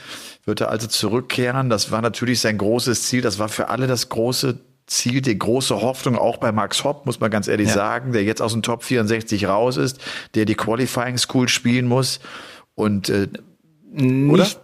Wird 0.44 0.60
er 0.60 0.70
also 0.70 0.86
zurückkehren. 0.86 1.68
Das 1.68 1.90
war 1.90 2.02
natürlich 2.02 2.40
sein 2.40 2.58
großes 2.58 3.02
Ziel. 3.02 3.22
Das 3.22 3.40
war 3.40 3.48
für 3.48 3.70
alle 3.70 3.88
das 3.88 4.08
große 4.08 4.60
Ziel, 4.86 5.20
die 5.20 5.36
große 5.36 5.82
Hoffnung, 5.82 6.16
auch 6.16 6.36
bei 6.36 6.52
Max 6.52 6.84
Hopp, 6.84 7.06
muss 7.06 7.18
man 7.18 7.28
ganz 7.28 7.48
ehrlich 7.48 7.68
ja. 7.68 7.74
sagen, 7.74 8.12
der 8.12 8.22
jetzt 8.22 8.40
aus 8.40 8.52
dem 8.52 8.62
Top 8.62 8.84
64 8.84 9.46
raus 9.46 9.76
ist, 9.76 9.98
der 10.36 10.44
die 10.44 10.54
Qualifying 10.54 11.18
School 11.18 11.48
spielen 11.48 11.86
muss. 11.86 12.20
Und 12.76 13.08
äh, 13.08 13.26
nicht, 13.90 14.60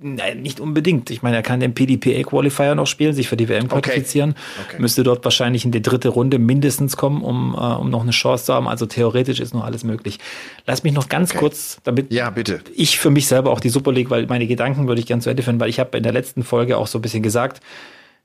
Nein, 0.00 0.42
nicht 0.42 0.60
unbedingt. 0.60 1.10
Ich 1.10 1.22
meine, 1.22 1.36
er 1.36 1.42
kann 1.42 1.58
den 1.58 1.74
PDPA-Qualifier 1.74 2.76
noch 2.76 2.86
spielen, 2.86 3.14
sich 3.14 3.28
für 3.28 3.36
die 3.36 3.48
WM 3.48 3.68
qualifizieren. 3.68 4.30
Okay. 4.30 4.68
Okay. 4.68 4.82
Müsste 4.82 5.02
dort 5.02 5.24
wahrscheinlich 5.24 5.64
in 5.64 5.72
die 5.72 5.82
dritte 5.82 6.10
Runde 6.10 6.38
mindestens 6.38 6.96
kommen, 6.96 7.22
um, 7.22 7.54
äh, 7.54 7.58
um 7.58 7.90
noch 7.90 8.02
eine 8.02 8.12
Chance 8.12 8.44
zu 8.44 8.54
haben. 8.54 8.68
Also 8.68 8.86
theoretisch 8.86 9.40
ist 9.40 9.54
noch 9.54 9.64
alles 9.64 9.82
möglich. 9.82 10.20
Lass 10.66 10.84
mich 10.84 10.92
noch 10.92 11.08
ganz 11.08 11.30
okay. 11.30 11.40
kurz, 11.40 11.78
damit 11.82 12.12
ja, 12.12 12.30
bitte. 12.30 12.60
ich 12.76 12.96
für 12.98 13.10
mich 13.10 13.26
selber 13.26 13.50
auch 13.50 13.58
die 13.58 13.70
Super 13.70 13.92
League, 13.92 14.08
weil 14.10 14.26
meine 14.26 14.46
Gedanken 14.46 14.86
würde 14.86 15.00
ich 15.00 15.06
gerne 15.06 15.20
zu 15.20 15.30
Ende 15.30 15.42
führen, 15.42 15.58
weil 15.58 15.68
ich 15.68 15.80
habe 15.80 15.96
in 15.96 16.04
der 16.04 16.12
letzten 16.12 16.44
Folge 16.44 16.78
auch 16.78 16.86
so 16.86 16.98
ein 16.98 17.02
bisschen 17.02 17.24
gesagt, 17.24 17.60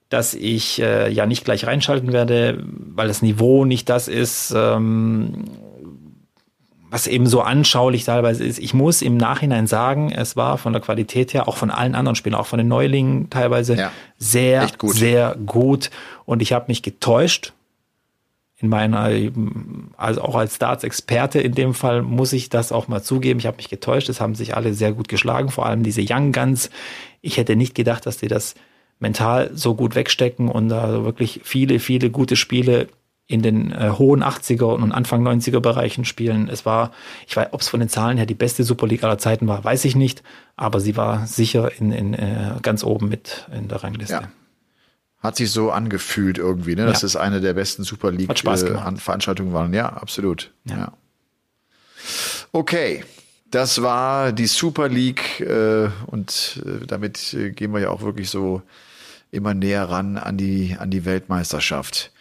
dass 0.10 0.36
ich 0.36 0.80
äh, 0.80 1.12
ja 1.12 1.26
nicht 1.26 1.44
gleich 1.44 1.66
reinschalten 1.66 2.14
werde, 2.14 2.64
weil 2.68 3.08
das 3.08 3.24
Niveau 3.24 3.66
nicht 3.66 3.90
das 3.90 4.08
ist, 4.08 4.54
ähm, 4.56 5.46
was 6.94 7.08
eben 7.08 7.26
so 7.26 7.42
anschaulich 7.42 8.04
teilweise 8.04 8.44
ist. 8.44 8.60
Ich 8.60 8.76
muss 8.76 9.02
im 9.02 9.18
Nachhinein 9.18 9.66
sagen, 9.66 10.12
es 10.12 10.36
war 10.36 10.60
von 10.60 10.74
der 10.74 10.82
Qualität 10.84 11.34
her, 11.34 11.48
auch 11.48 11.58
von 11.58 11.72
allen 11.72 11.96
anderen 11.96 12.16
Spielen, 12.16 12.36
auch 12.36 12.46
von 12.46 12.60
den 12.60 12.68
Neulingen 12.68 13.32
teilweise 13.32 13.76
ja, 13.76 13.92
sehr, 14.20 14.68
gut. 14.78 14.94
sehr 14.94 15.36
gut. 15.44 15.90
Und 16.26 16.44
ich 16.44 16.54
habe 16.54 16.66
mich 16.68 16.84
getäuscht. 16.84 17.54
In 18.58 18.70
meiner, 18.70 19.10
also 19.98 20.22
auch 20.22 20.36
als 20.36 20.60
Darts-Experte 20.60 21.42
in 21.42 21.56
dem 21.56 21.74
Fall 21.74 22.04
muss 22.04 22.32
ich 22.32 22.50
das 22.50 22.72
auch 22.72 22.88
mal 22.88 23.02
zugeben. 23.02 23.40
Ich 23.40 23.48
habe 23.48 23.58
mich 23.58 23.70
getäuscht. 23.70 24.08
Es 24.08 24.22
haben 24.22 24.36
sich 24.36 24.56
alle 24.56 24.76
sehr 24.76 24.94
gut 24.94 25.08
geschlagen, 25.08 25.50
vor 25.50 25.66
allem 25.66 25.82
diese 25.82 26.06
Young 26.08 26.32
Guns. 26.32 26.70
Ich 27.22 27.38
hätte 27.38 27.56
nicht 27.56 27.74
gedacht, 27.74 28.06
dass 28.06 28.18
die 28.18 28.28
das 28.28 28.54
mental 29.00 29.50
so 29.56 29.74
gut 29.74 29.96
wegstecken 29.96 30.48
und 30.48 30.70
da 30.70 31.04
wirklich 31.04 31.42
viele, 31.44 31.80
viele 31.80 32.12
gute 32.12 32.36
Spiele 32.36 32.88
in 33.28 33.42
den 33.42 33.72
äh, 33.72 33.92
hohen 33.98 34.24
80er 34.24 34.66
und 34.66 34.92
Anfang 34.92 35.26
90er 35.26 35.60
Bereichen 35.60 36.04
spielen. 36.06 36.50
Es 36.50 36.66
war, 36.66 36.92
ich 37.28 37.36
weiß, 37.36 37.50
ob 37.52 37.62
es 37.62 37.70
von 37.70 37.80
den 37.80 37.90
Zahlen 37.90 38.18
her 38.18 38.26
die 38.26 38.34
beste 38.34 38.64
Super 38.64 38.88
League 38.88 39.04
aller 39.04 39.18
Zeiten 39.18 39.48
war, 39.48 39.64
weiß 39.64 39.86
ich 39.86 39.96
nicht, 39.96 40.24
aber 40.56 40.80
sie 40.80 40.98
war 40.98 41.26
sicher 41.26 41.72
in, 41.80 41.92
in 41.92 42.14
äh, 42.14 42.56
ganz 42.62 42.84
oben 42.84 43.08
mit 43.10 43.48
in 43.56 43.70
der 43.70 43.84
Rangliste. 43.84 44.14
Ja. 44.14 44.32
Hat 45.20 45.38
sich 45.38 45.52
so 45.52 45.72
angefühlt 45.72 46.38
irgendwie, 46.38 46.76
ne? 46.76 46.86
dass 46.86 47.02
ja. 47.02 47.06
es 47.06 47.16
eine 47.16 47.40
der 47.40 47.54
besten 47.54 47.86
Super 47.86 48.12
League 48.12 48.30
äh, 48.30 48.96
Veranstaltungen 48.98 49.54
waren. 49.54 49.74
Ja, 49.74 49.88
absolut. 49.88 50.52
Ja. 50.66 50.78
ja. 50.78 50.94
Okay. 52.52 53.06
Das 53.50 53.84
war 53.84 54.32
die 54.32 54.48
Super 54.48 54.90
League 54.90 55.40
äh, 55.40 55.88
und 56.08 56.62
äh, 56.66 56.88
damit 56.88 57.36
äh, 57.36 57.52
gehen 57.52 57.72
wir 57.72 57.82
ja 57.82 57.90
auch 57.92 58.02
wirklich 58.02 58.32
so 58.32 58.64
immer 59.30 59.54
näher 59.54 59.90
ran 59.90 60.18
an 60.18 60.38
die, 60.38 60.76
an 60.78 60.90
die 60.90 61.06
Weltmeisterschaft. 61.06 62.12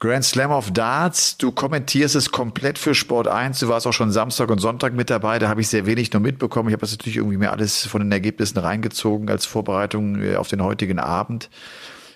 Grand 0.00 0.24
Slam 0.24 0.50
of 0.50 0.70
Darts, 0.70 1.36
du 1.36 1.52
kommentierst 1.52 2.14
es 2.14 2.30
komplett 2.30 2.78
für 2.78 2.94
Sport 2.94 3.28
1. 3.28 3.60
Du 3.60 3.68
warst 3.68 3.86
auch 3.86 3.92
schon 3.92 4.10
Samstag 4.10 4.48
und 4.48 4.58
Sonntag 4.58 4.94
mit 4.94 5.10
dabei. 5.10 5.38
Da 5.38 5.50
habe 5.50 5.60
ich 5.60 5.68
sehr 5.68 5.84
wenig 5.84 6.10
nur 6.10 6.22
mitbekommen. 6.22 6.70
Ich 6.70 6.72
habe 6.72 6.80
das 6.80 6.92
natürlich 6.92 7.18
irgendwie 7.18 7.36
mir 7.36 7.52
alles 7.52 7.84
von 7.84 8.00
den 8.00 8.10
Ergebnissen 8.10 8.58
reingezogen 8.58 9.28
als 9.28 9.44
Vorbereitung 9.44 10.22
äh, 10.22 10.36
auf 10.36 10.48
den 10.48 10.62
heutigen 10.62 10.98
Abend. 10.98 11.50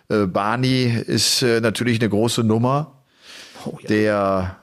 Äh, 0.09 0.25
Barney 0.25 0.99
ist 1.07 1.43
äh, 1.43 1.61
natürlich 1.61 2.01
eine 2.01 2.09
große 2.09 2.43
Nummer. 2.43 3.03
Oh, 3.67 3.77
ja. 3.83 3.89
Der 3.89 4.57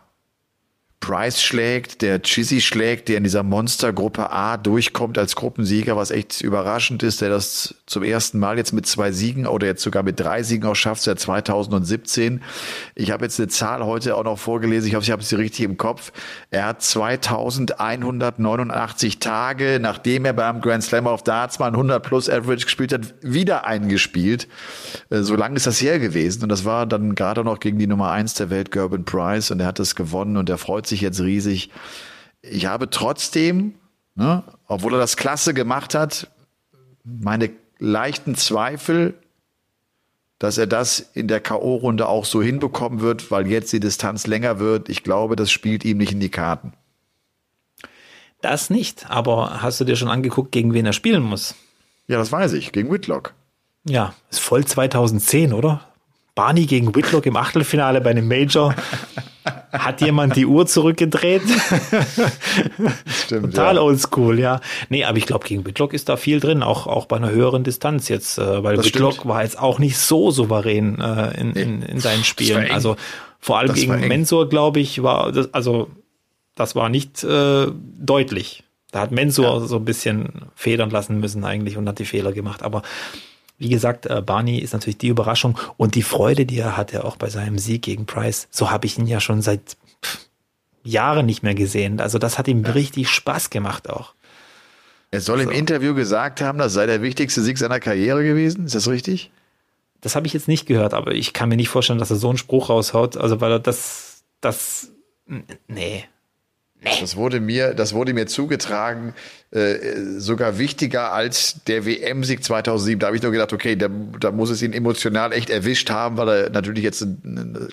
Price 1.01 1.41
schlägt, 1.41 2.03
der 2.03 2.21
Chizzy 2.21 2.61
schlägt, 2.61 3.09
der 3.09 3.17
in 3.17 3.23
dieser 3.23 3.41
Monstergruppe 3.41 4.31
A 4.31 4.55
durchkommt 4.55 5.17
als 5.17 5.35
Gruppensieger, 5.35 5.97
was 5.97 6.11
echt 6.11 6.41
überraschend 6.41 7.01
ist, 7.01 7.21
der 7.21 7.29
das 7.29 7.73
zum 7.87 8.03
ersten 8.03 8.37
Mal 8.37 8.57
jetzt 8.57 8.71
mit 8.71 8.85
zwei 8.85 9.11
Siegen 9.11 9.47
oder 9.47 9.65
jetzt 9.65 9.81
sogar 9.81 10.03
mit 10.03 10.19
drei 10.19 10.43
Siegen 10.43 10.67
auch 10.67 10.75
schafft 10.75 11.01
seit 11.01 11.19
2017. 11.19 12.43
Ich 12.93 13.09
habe 13.09 13.25
jetzt 13.25 13.39
eine 13.39 13.47
Zahl 13.47 13.83
heute 13.83 14.15
auch 14.15 14.23
noch 14.23 14.37
vorgelesen, 14.37 14.87
ich 14.87 14.93
hoffe, 14.95 15.05
ich 15.05 15.11
habe 15.11 15.23
sie 15.23 15.33
richtig 15.35 15.65
im 15.65 15.75
Kopf. 15.75 16.11
Er 16.51 16.67
hat 16.67 16.83
2189 16.83 19.17
Tage, 19.17 19.79
nachdem 19.81 20.25
er 20.25 20.33
beim 20.33 20.61
Grand 20.61 20.83
Slam 20.83 21.07
of 21.07 21.23
Darts 21.23 21.57
mal 21.57 21.71
100 21.71 22.03
plus 22.03 22.29
Average 22.29 22.65
gespielt 22.65 22.93
hat, 22.93 23.15
wieder 23.21 23.65
eingespielt. 23.65 24.47
Äh, 25.09 25.23
so 25.23 25.35
lange 25.35 25.55
ist 25.55 25.65
das 25.65 25.81
her 25.81 25.97
gewesen 25.97 26.43
und 26.43 26.49
das 26.49 26.63
war 26.63 26.85
dann 26.85 27.15
gerade 27.15 27.43
noch 27.43 27.59
gegen 27.59 27.79
die 27.79 27.87
Nummer 27.87 28.11
eins 28.11 28.35
der 28.35 28.51
Welt, 28.51 28.71
Gerben 28.71 29.03
Price 29.03 29.49
und 29.49 29.59
er 29.59 29.65
hat 29.65 29.79
das 29.79 29.95
gewonnen 29.95 30.37
und 30.37 30.47
er 30.47 30.59
freut 30.59 30.85
sich 30.85 30.90
sich 30.91 31.01
jetzt 31.01 31.19
riesig. 31.19 31.71
Ich 32.41 32.67
habe 32.67 32.89
trotzdem, 32.89 33.73
ne, 34.15 34.43
obwohl 34.67 34.93
er 34.93 34.99
das 34.99 35.17
klasse 35.17 35.53
gemacht 35.53 35.95
hat, 35.95 36.29
meine 37.03 37.49
leichten 37.79 38.35
Zweifel, 38.35 39.15
dass 40.39 40.57
er 40.57 40.67
das 40.67 40.99
in 40.99 41.27
der 41.27 41.39
K.O.-Runde 41.39 42.03
auch 42.05 42.25
so 42.25 42.41
hinbekommen 42.41 43.01
wird, 43.01 43.29
weil 43.31 43.47
jetzt 43.47 43.73
die 43.73 43.79
Distanz 43.79 44.25
länger 44.25 44.59
wird. 44.59 44.89
Ich 44.89 45.03
glaube, 45.03 45.35
das 45.35 45.51
spielt 45.51 45.85
ihm 45.85 45.97
nicht 45.97 46.13
in 46.13 46.19
die 46.19 46.29
Karten. 46.29 46.73
Das 48.41 48.71
nicht, 48.71 49.09
aber 49.09 49.61
hast 49.61 49.79
du 49.79 49.83
dir 49.83 49.95
schon 49.95 50.09
angeguckt, 50.09 50.51
gegen 50.51 50.73
wen 50.73 50.85
er 50.85 50.93
spielen 50.93 51.21
muss? 51.21 51.53
Ja, 52.07 52.17
das 52.17 52.31
weiß 52.31 52.53
ich, 52.53 52.71
gegen 52.71 52.91
Whitlock. 52.91 53.33
Ja, 53.83 54.15
ist 54.31 54.39
voll 54.39 54.65
2010, 54.65 55.53
oder? 55.53 55.87
Barney 56.33 56.65
gegen 56.65 56.95
Whitlock 56.95 57.25
im 57.27 57.35
Achtelfinale 57.35 58.01
bei 58.01 58.09
einem 58.11 58.27
Major. 58.27 58.75
Hat 59.71 60.01
jemand 60.01 60.35
die 60.35 60.45
Uhr 60.45 60.67
zurückgedreht? 60.67 61.41
Stimmt, 63.05 63.53
Total 63.53 63.75
ja. 63.75 63.81
oldschool, 63.81 64.39
ja. 64.39 64.59
Nee, 64.89 65.05
aber 65.05 65.17
ich 65.17 65.25
glaube, 65.25 65.47
gegen 65.47 65.65
Whitlock 65.65 65.93
ist 65.93 66.09
da 66.09 66.17
viel 66.17 66.39
drin, 66.39 66.61
auch, 66.61 66.87
auch 66.87 67.05
bei 67.05 67.15
einer 67.15 67.31
höheren 67.31 67.63
Distanz 67.63 68.09
jetzt, 68.09 68.37
äh, 68.37 68.63
weil 68.63 68.75
das 68.75 68.85
Whitlock 68.85 69.13
stimmt. 69.13 69.27
war 69.27 69.43
jetzt 69.43 69.57
auch 69.57 69.79
nicht 69.79 69.97
so 69.97 70.31
souverän 70.31 70.99
äh, 70.99 71.39
in, 71.39 71.53
in, 71.53 71.81
in 71.83 71.99
seinen 71.99 72.23
Spielen. 72.23 72.69
Also 72.71 72.97
vor 73.39 73.59
allem 73.59 73.69
das 73.69 73.77
gegen 73.77 74.07
Mensur, 74.07 74.49
glaube 74.49 74.79
ich, 74.79 75.03
war 75.03 75.31
das, 75.31 75.53
also 75.53 75.89
das 76.55 76.75
war 76.75 76.89
nicht 76.89 77.23
äh, 77.23 77.67
deutlich. 77.71 78.63
Da 78.91 78.99
hat 78.99 79.11
Mensur 79.11 79.45
ja. 79.45 79.59
so 79.61 79.77
ein 79.77 79.85
bisschen 79.85 80.51
federn 80.53 80.89
lassen 80.89 81.19
müssen 81.19 81.45
eigentlich 81.45 81.77
und 81.77 81.87
hat 81.87 81.99
die 81.99 82.05
Fehler 82.05 82.33
gemacht. 82.33 82.61
Aber 82.61 82.81
wie 83.61 83.69
gesagt, 83.69 84.07
äh, 84.07 84.23
Barney 84.25 84.57
ist 84.57 84.73
natürlich 84.73 84.97
die 84.97 85.09
Überraschung 85.09 85.55
und 85.77 85.93
die 85.93 86.01
Freude, 86.01 86.47
die 86.47 86.57
er 86.57 86.77
hatte 86.77 87.05
auch 87.05 87.15
bei 87.15 87.29
seinem 87.29 87.59
Sieg 87.59 87.83
gegen 87.83 88.07
Price. 88.07 88.47
So 88.49 88.71
habe 88.71 88.87
ich 88.87 88.97
ihn 88.97 89.05
ja 89.05 89.19
schon 89.19 89.43
seit 89.43 89.77
Jahren 90.83 91.27
nicht 91.27 91.43
mehr 91.43 91.53
gesehen. 91.53 92.01
Also 92.01 92.17
das 92.17 92.39
hat 92.39 92.47
ihm 92.47 92.63
ja. 92.63 92.71
richtig 92.71 93.07
Spaß 93.09 93.51
gemacht 93.51 93.87
auch. 93.87 94.15
Er 95.11 95.21
soll 95.21 95.43
so. 95.43 95.43
im 95.43 95.51
Interview 95.51 95.93
gesagt 95.93 96.41
haben, 96.41 96.57
das 96.57 96.73
sei 96.73 96.87
der 96.87 97.03
wichtigste 97.03 97.43
Sieg 97.43 97.59
seiner 97.59 97.79
Karriere 97.79 98.23
gewesen. 98.23 98.65
Ist 98.65 98.73
das 98.73 98.87
richtig? 98.87 99.29
Das 100.01 100.15
habe 100.15 100.25
ich 100.25 100.33
jetzt 100.33 100.47
nicht 100.47 100.65
gehört, 100.65 100.95
aber 100.95 101.11
ich 101.11 101.31
kann 101.31 101.47
mir 101.47 101.55
nicht 101.55 101.69
vorstellen, 101.69 101.99
dass 101.99 102.09
er 102.09 102.17
so 102.17 102.29
einen 102.29 102.39
Spruch 102.39 102.69
raushaut. 102.69 103.15
Also 103.15 103.41
weil 103.41 103.51
er 103.51 103.59
das, 103.59 104.23
das, 104.41 104.91
nee, 105.67 106.05
Nee. 106.83 106.89
Das 106.99 107.15
wurde 107.15 107.39
mir, 107.39 107.75
das 107.75 107.93
wurde 107.93 108.13
mir 108.13 108.25
zugetragen, 108.25 109.13
äh, 109.51 109.75
sogar 110.17 110.57
wichtiger 110.57 111.13
als 111.13 111.63
der 111.67 111.85
WM-Sieg 111.85 112.43
2007. 112.43 112.99
Da 112.99 113.07
habe 113.07 113.15
ich 113.15 113.21
nur 113.21 113.31
gedacht, 113.31 113.53
okay, 113.53 113.75
da, 113.75 113.87
da 114.19 114.31
muss 114.31 114.49
es 114.49 114.63
ihn 114.63 114.73
emotional 114.73 115.31
echt 115.31 115.51
erwischt 115.51 115.91
haben, 115.91 116.17
weil 116.17 116.27
er 116.27 116.49
natürlich 116.49 116.83
jetzt, 116.83 117.05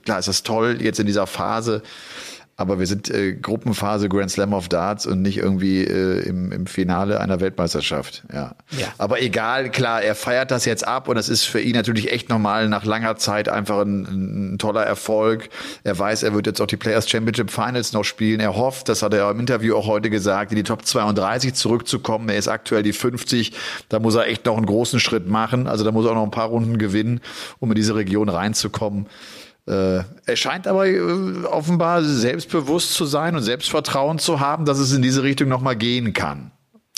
klar 0.04 0.18
ist 0.18 0.28
das 0.28 0.42
toll, 0.42 0.82
jetzt 0.82 1.00
in 1.00 1.06
dieser 1.06 1.26
Phase 1.26 1.82
aber 2.60 2.80
wir 2.80 2.88
sind 2.88 3.08
äh, 3.08 3.34
Gruppenphase 3.34 4.08
Grand 4.08 4.32
Slam 4.32 4.52
of 4.52 4.68
Darts 4.68 5.06
und 5.06 5.22
nicht 5.22 5.38
irgendwie 5.38 5.84
äh, 5.84 6.26
im, 6.26 6.50
im 6.50 6.66
Finale 6.66 7.20
einer 7.20 7.38
Weltmeisterschaft. 7.38 8.24
Ja. 8.34 8.56
ja. 8.76 8.88
Aber 8.98 9.22
egal, 9.22 9.70
klar, 9.70 10.02
er 10.02 10.16
feiert 10.16 10.50
das 10.50 10.64
jetzt 10.64 10.86
ab 10.86 11.06
und 11.06 11.14
das 11.14 11.28
ist 11.28 11.44
für 11.44 11.60
ihn 11.60 11.76
natürlich 11.76 12.10
echt 12.10 12.28
normal 12.28 12.68
nach 12.68 12.84
langer 12.84 13.14
Zeit 13.14 13.48
einfach 13.48 13.82
ein, 13.82 14.54
ein 14.54 14.58
toller 14.58 14.82
Erfolg. 14.82 15.50
Er 15.84 15.96
weiß, 15.96 16.24
er 16.24 16.34
wird 16.34 16.48
jetzt 16.48 16.60
auch 16.60 16.66
die 16.66 16.76
Players 16.76 17.08
Championship 17.08 17.52
Finals 17.52 17.92
noch 17.92 18.02
spielen. 18.02 18.40
Er 18.40 18.56
hofft, 18.56 18.88
das 18.88 19.02
hat 19.02 19.14
er 19.14 19.30
im 19.30 19.38
Interview 19.38 19.76
auch 19.76 19.86
heute 19.86 20.10
gesagt, 20.10 20.50
in 20.50 20.56
die 20.56 20.64
Top 20.64 20.84
32 20.84 21.54
zurückzukommen. 21.54 22.28
Er 22.28 22.38
ist 22.38 22.48
aktuell 22.48 22.82
die 22.82 22.92
50. 22.92 23.52
Da 23.88 24.00
muss 24.00 24.16
er 24.16 24.26
echt 24.26 24.46
noch 24.46 24.56
einen 24.56 24.66
großen 24.66 24.98
Schritt 24.98 25.28
machen. 25.28 25.68
Also 25.68 25.84
da 25.84 25.92
muss 25.92 26.06
er 26.06 26.10
auch 26.10 26.16
noch 26.16 26.24
ein 26.24 26.32
paar 26.32 26.48
Runden 26.48 26.78
gewinnen, 26.78 27.20
um 27.60 27.70
in 27.70 27.76
diese 27.76 27.94
Region 27.94 28.28
reinzukommen. 28.28 29.06
Äh, 29.68 30.02
er 30.24 30.36
scheint 30.36 30.66
aber 30.66 30.86
äh, 30.86 30.98
offenbar 31.44 32.02
selbstbewusst 32.02 32.94
zu 32.94 33.04
sein 33.04 33.36
und 33.36 33.42
Selbstvertrauen 33.42 34.18
zu 34.18 34.40
haben, 34.40 34.64
dass 34.64 34.78
es 34.78 34.92
in 34.92 35.02
diese 35.02 35.22
Richtung 35.22 35.48
nochmal 35.48 35.76
gehen 35.76 36.14
kann. 36.14 36.52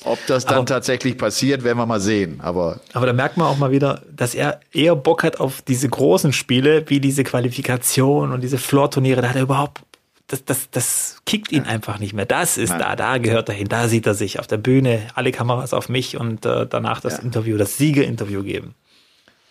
Ob 0.04 0.24
das 0.26 0.46
dann 0.46 0.59
aber, 0.59 0.66
tatsächlich 0.66 1.18
passiert, 1.18 1.64
werden 1.64 1.78
wir 1.78 1.85
mal 1.85 2.00
sehen. 2.00 2.40
Aber, 2.40 2.80
aber 2.92 3.06
da 3.06 3.12
merkt 3.12 3.37
man 3.37 3.48
auch 3.48 3.59
mal 3.59 3.70
wieder, 3.72 4.02
dass 4.11 4.35
er 4.35 4.61
eher 4.72 4.94
Bock 4.96 5.24
hat 5.24 5.40
auf 5.40 5.62
diese 5.62 5.88
großen 5.88 6.33
Spiele, 6.33 6.88
wie 6.88 7.00
diese 7.00 7.24
Qualifikation 7.24 8.33
und 8.33 8.40
diese 8.40 8.56
Floor-Turniere. 8.56 9.20
Da 9.20 9.30
hat 9.30 9.37
er 9.37 9.42
überhaupt, 9.42 9.83
das, 10.28 10.44
das, 10.44 10.70
das 10.70 11.16
kickt 11.26 11.52
ihn 11.52 11.64
ja. 11.64 11.70
einfach 11.70 11.98
nicht 11.98 12.14
mehr. 12.14 12.24
Das 12.24 12.56
ist 12.56 12.70
Nein. 12.70 12.78
da, 12.78 12.96
da 12.96 13.18
gehört 13.18 13.48
er 13.48 13.54
hin. 13.54 13.68
Da 13.68 13.88
sieht 13.88 14.06
er 14.06 14.14
sich 14.14 14.38
auf 14.38 14.46
der 14.46 14.59
Bühne, 14.59 15.02
alle 15.14 15.33
Kameras 15.33 15.74
auf 15.74 15.88
mich 15.88 16.16
und 16.16 16.46
äh, 16.46 16.66
danach 16.66 17.00
das 17.00 17.18
ja. 17.18 17.24
Interview, 17.24 17.59
das 17.59 17.76
Siegerinterview 17.76 18.42
geben. 18.42 18.74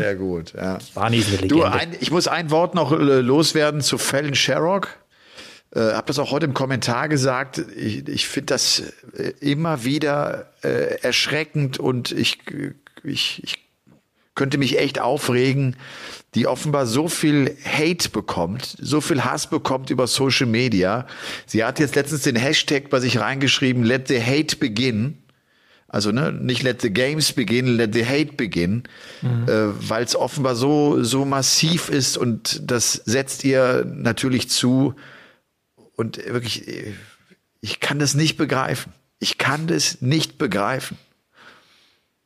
Sehr 0.00 0.16
gut, 0.16 0.52
ja. 0.54 0.78
Barney 0.94 1.18
ist 1.18 1.28
eine 1.28 1.36
Legende. 1.36 1.54
Du, 1.54 1.62
ein, 1.64 1.96
ich 2.00 2.10
muss 2.10 2.28
ein 2.28 2.50
Wort 2.50 2.74
noch 2.74 2.92
äh, 2.92 2.96
loswerden 3.20 3.80
zu 3.80 3.98
Fallon 3.98 4.34
Sherrock. 4.34 4.88
Äh, 5.74 5.80
hab 5.92 6.06
das 6.06 6.18
auch 6.18 6.30
heute 6.30 6.46
im 6.46 6.54
Kommentar 6.54 7.08
gesagt. 7.08 7.58
Ich, 7.76 8.08
ich 8.08 8.28
finde 8.28 8.46
das 8.46 8.82
äh, 9.16 9.32
immer 9.40 9.84
wieder 9.84 10.46
äh, 10.62 11.00
erschreckend 11.02 11.78
und 11.78 12.10
ich, 12.12 12.38
ich, 13.04 13.44
ich 13.44 13.58
könnte 14.34 14.58
mich 14.58 14.78
echt 14.78 14.98
aufregen, 14.98 15.76
die 16.34 16.46
offenbar 16.46 16.86
so 16.86 17.08
viel 17.08 17.56
Hate 17.64 18.08
bekommt, 18.08 18.76
so 18.80 19.00
viel 19.00 19.24
Hass 19.24 19.48
bekommt 19.48 19.90
über 19.90 20.06
Social 20.06 20.46
Media. 20.46 21.06
Sie 21.46 21.64
hat 21.64 21.78
jetzt 21.78 21.94
letztens 21.94 22.22
den 22.22 22.36
Hashtag 22.36 22.88
bei 22.88 23.00
sich 23.00 23.18
reingeschrieben, 23.18 23.82
let 23.82 24.08
the 24.08 24.20
hate 24.20 24.56
begin. 24.56 25.18
Also 25.92 26.12
ne, 26.12 26.32
nicht 26.32 26.62
let 26.62 26.80
the 26.80 26.90
games 26.90 27.32
begin, 27.32 27.66
let 27.66 27.92
the 27.92 28.06
hate 28.06 28.36
begin, 28.36 28.84
mhm. 29.22 29.48
äh, 29.48 29.88
weil 29.88 30.04
es 30.04 30.14
offenbar 30.14 30.54
so 30.54 31.02
so 31.02 31.24
massiv 31.24 31.88
ist 31.88 32.16
und 32.16 32.62
das 32.64 32.92
setzt 32.92 33.44
ihr 33.44 33.84
natürlich 33.84 34.48
zu 34.48 34.94
und 36.00 36.16
wirklich, 36.16 36.64
ich 37.60 37.78
kann 37.78 37.98
das 37.98 38.14
nicht 38.14 38.38
begreifen. 38.38 38.94
Ich 39.18 39.36
kann 39.36 39.66
das 39.66 40.00
nicht 40.00 40.38
begreifen. 40.38 40.96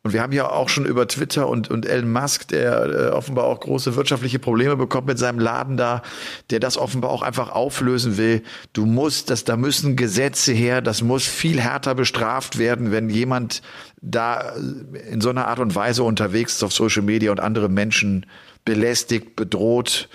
Und 0.07 0.13
wir 0.13 0.21
haben 0.21 0.33
ja 0.33 0.51
auch 0.51 0.69
schon 0.69 0.85
über 0.85 1.09
Twitter 1.09 1.49
und, 1.49 1.71
und 1.71 1.87
Elon 1.87 2.13
Musk, 2.13 2.49
der 2.49 2.85
äh, 2.85 3.09
offenbar 3.09 3.45
auch 3.47 3.59
große 3.61 3.97
wirtschaftliche 3.97 4.39
Probleme 4.39 4.77
bekommt 4.77 5.07
mit 5.07 5.19
seinem 5.19 5.39
Laden 5.39 5.79
da, 5.79 6.03
der 6.51 6.61
das 6.61 6.77
offenbar 6.77 7.11
auch 7.11 7.23
einfach 7.23 7.49
auflösen 7.49 8.19
will. 8.19 8.43
Du 8.75 8.85
musst, 8.85 9.31
das, 9.31 9.45
da 9.45 9.57
müssen 9.57 9.97
Gesetze 9.97 10.53
her, 10.53 10.83
das 10.83 11.01
muss 11.01 11.25
viel 11.25 11.59
härter 11.59 11.95
bestraft 11.95 12.59
werden, 12.59 12.93
wenn 12.93 13.09
jemand 13.09 13.63
da 14.03 14.55
äh, 14.57 14.99
in 15.11 15.23
so 15.23 15.31
einer 15.31 15.49
Art 15.49 15.59
und 15.59 15.75
Weise 15.75 16.03
unterwegs 16.03 16.57
ist 16.57 16.63
auf 16.63 16.75
Social 16.75 17.03
Media 17.03 17.31
und 17.31 17.41
andere 17.41 17.71
Menschen 17.71 18.27
belästigt, 18.67 19.37
bedroht, 19.37 20.11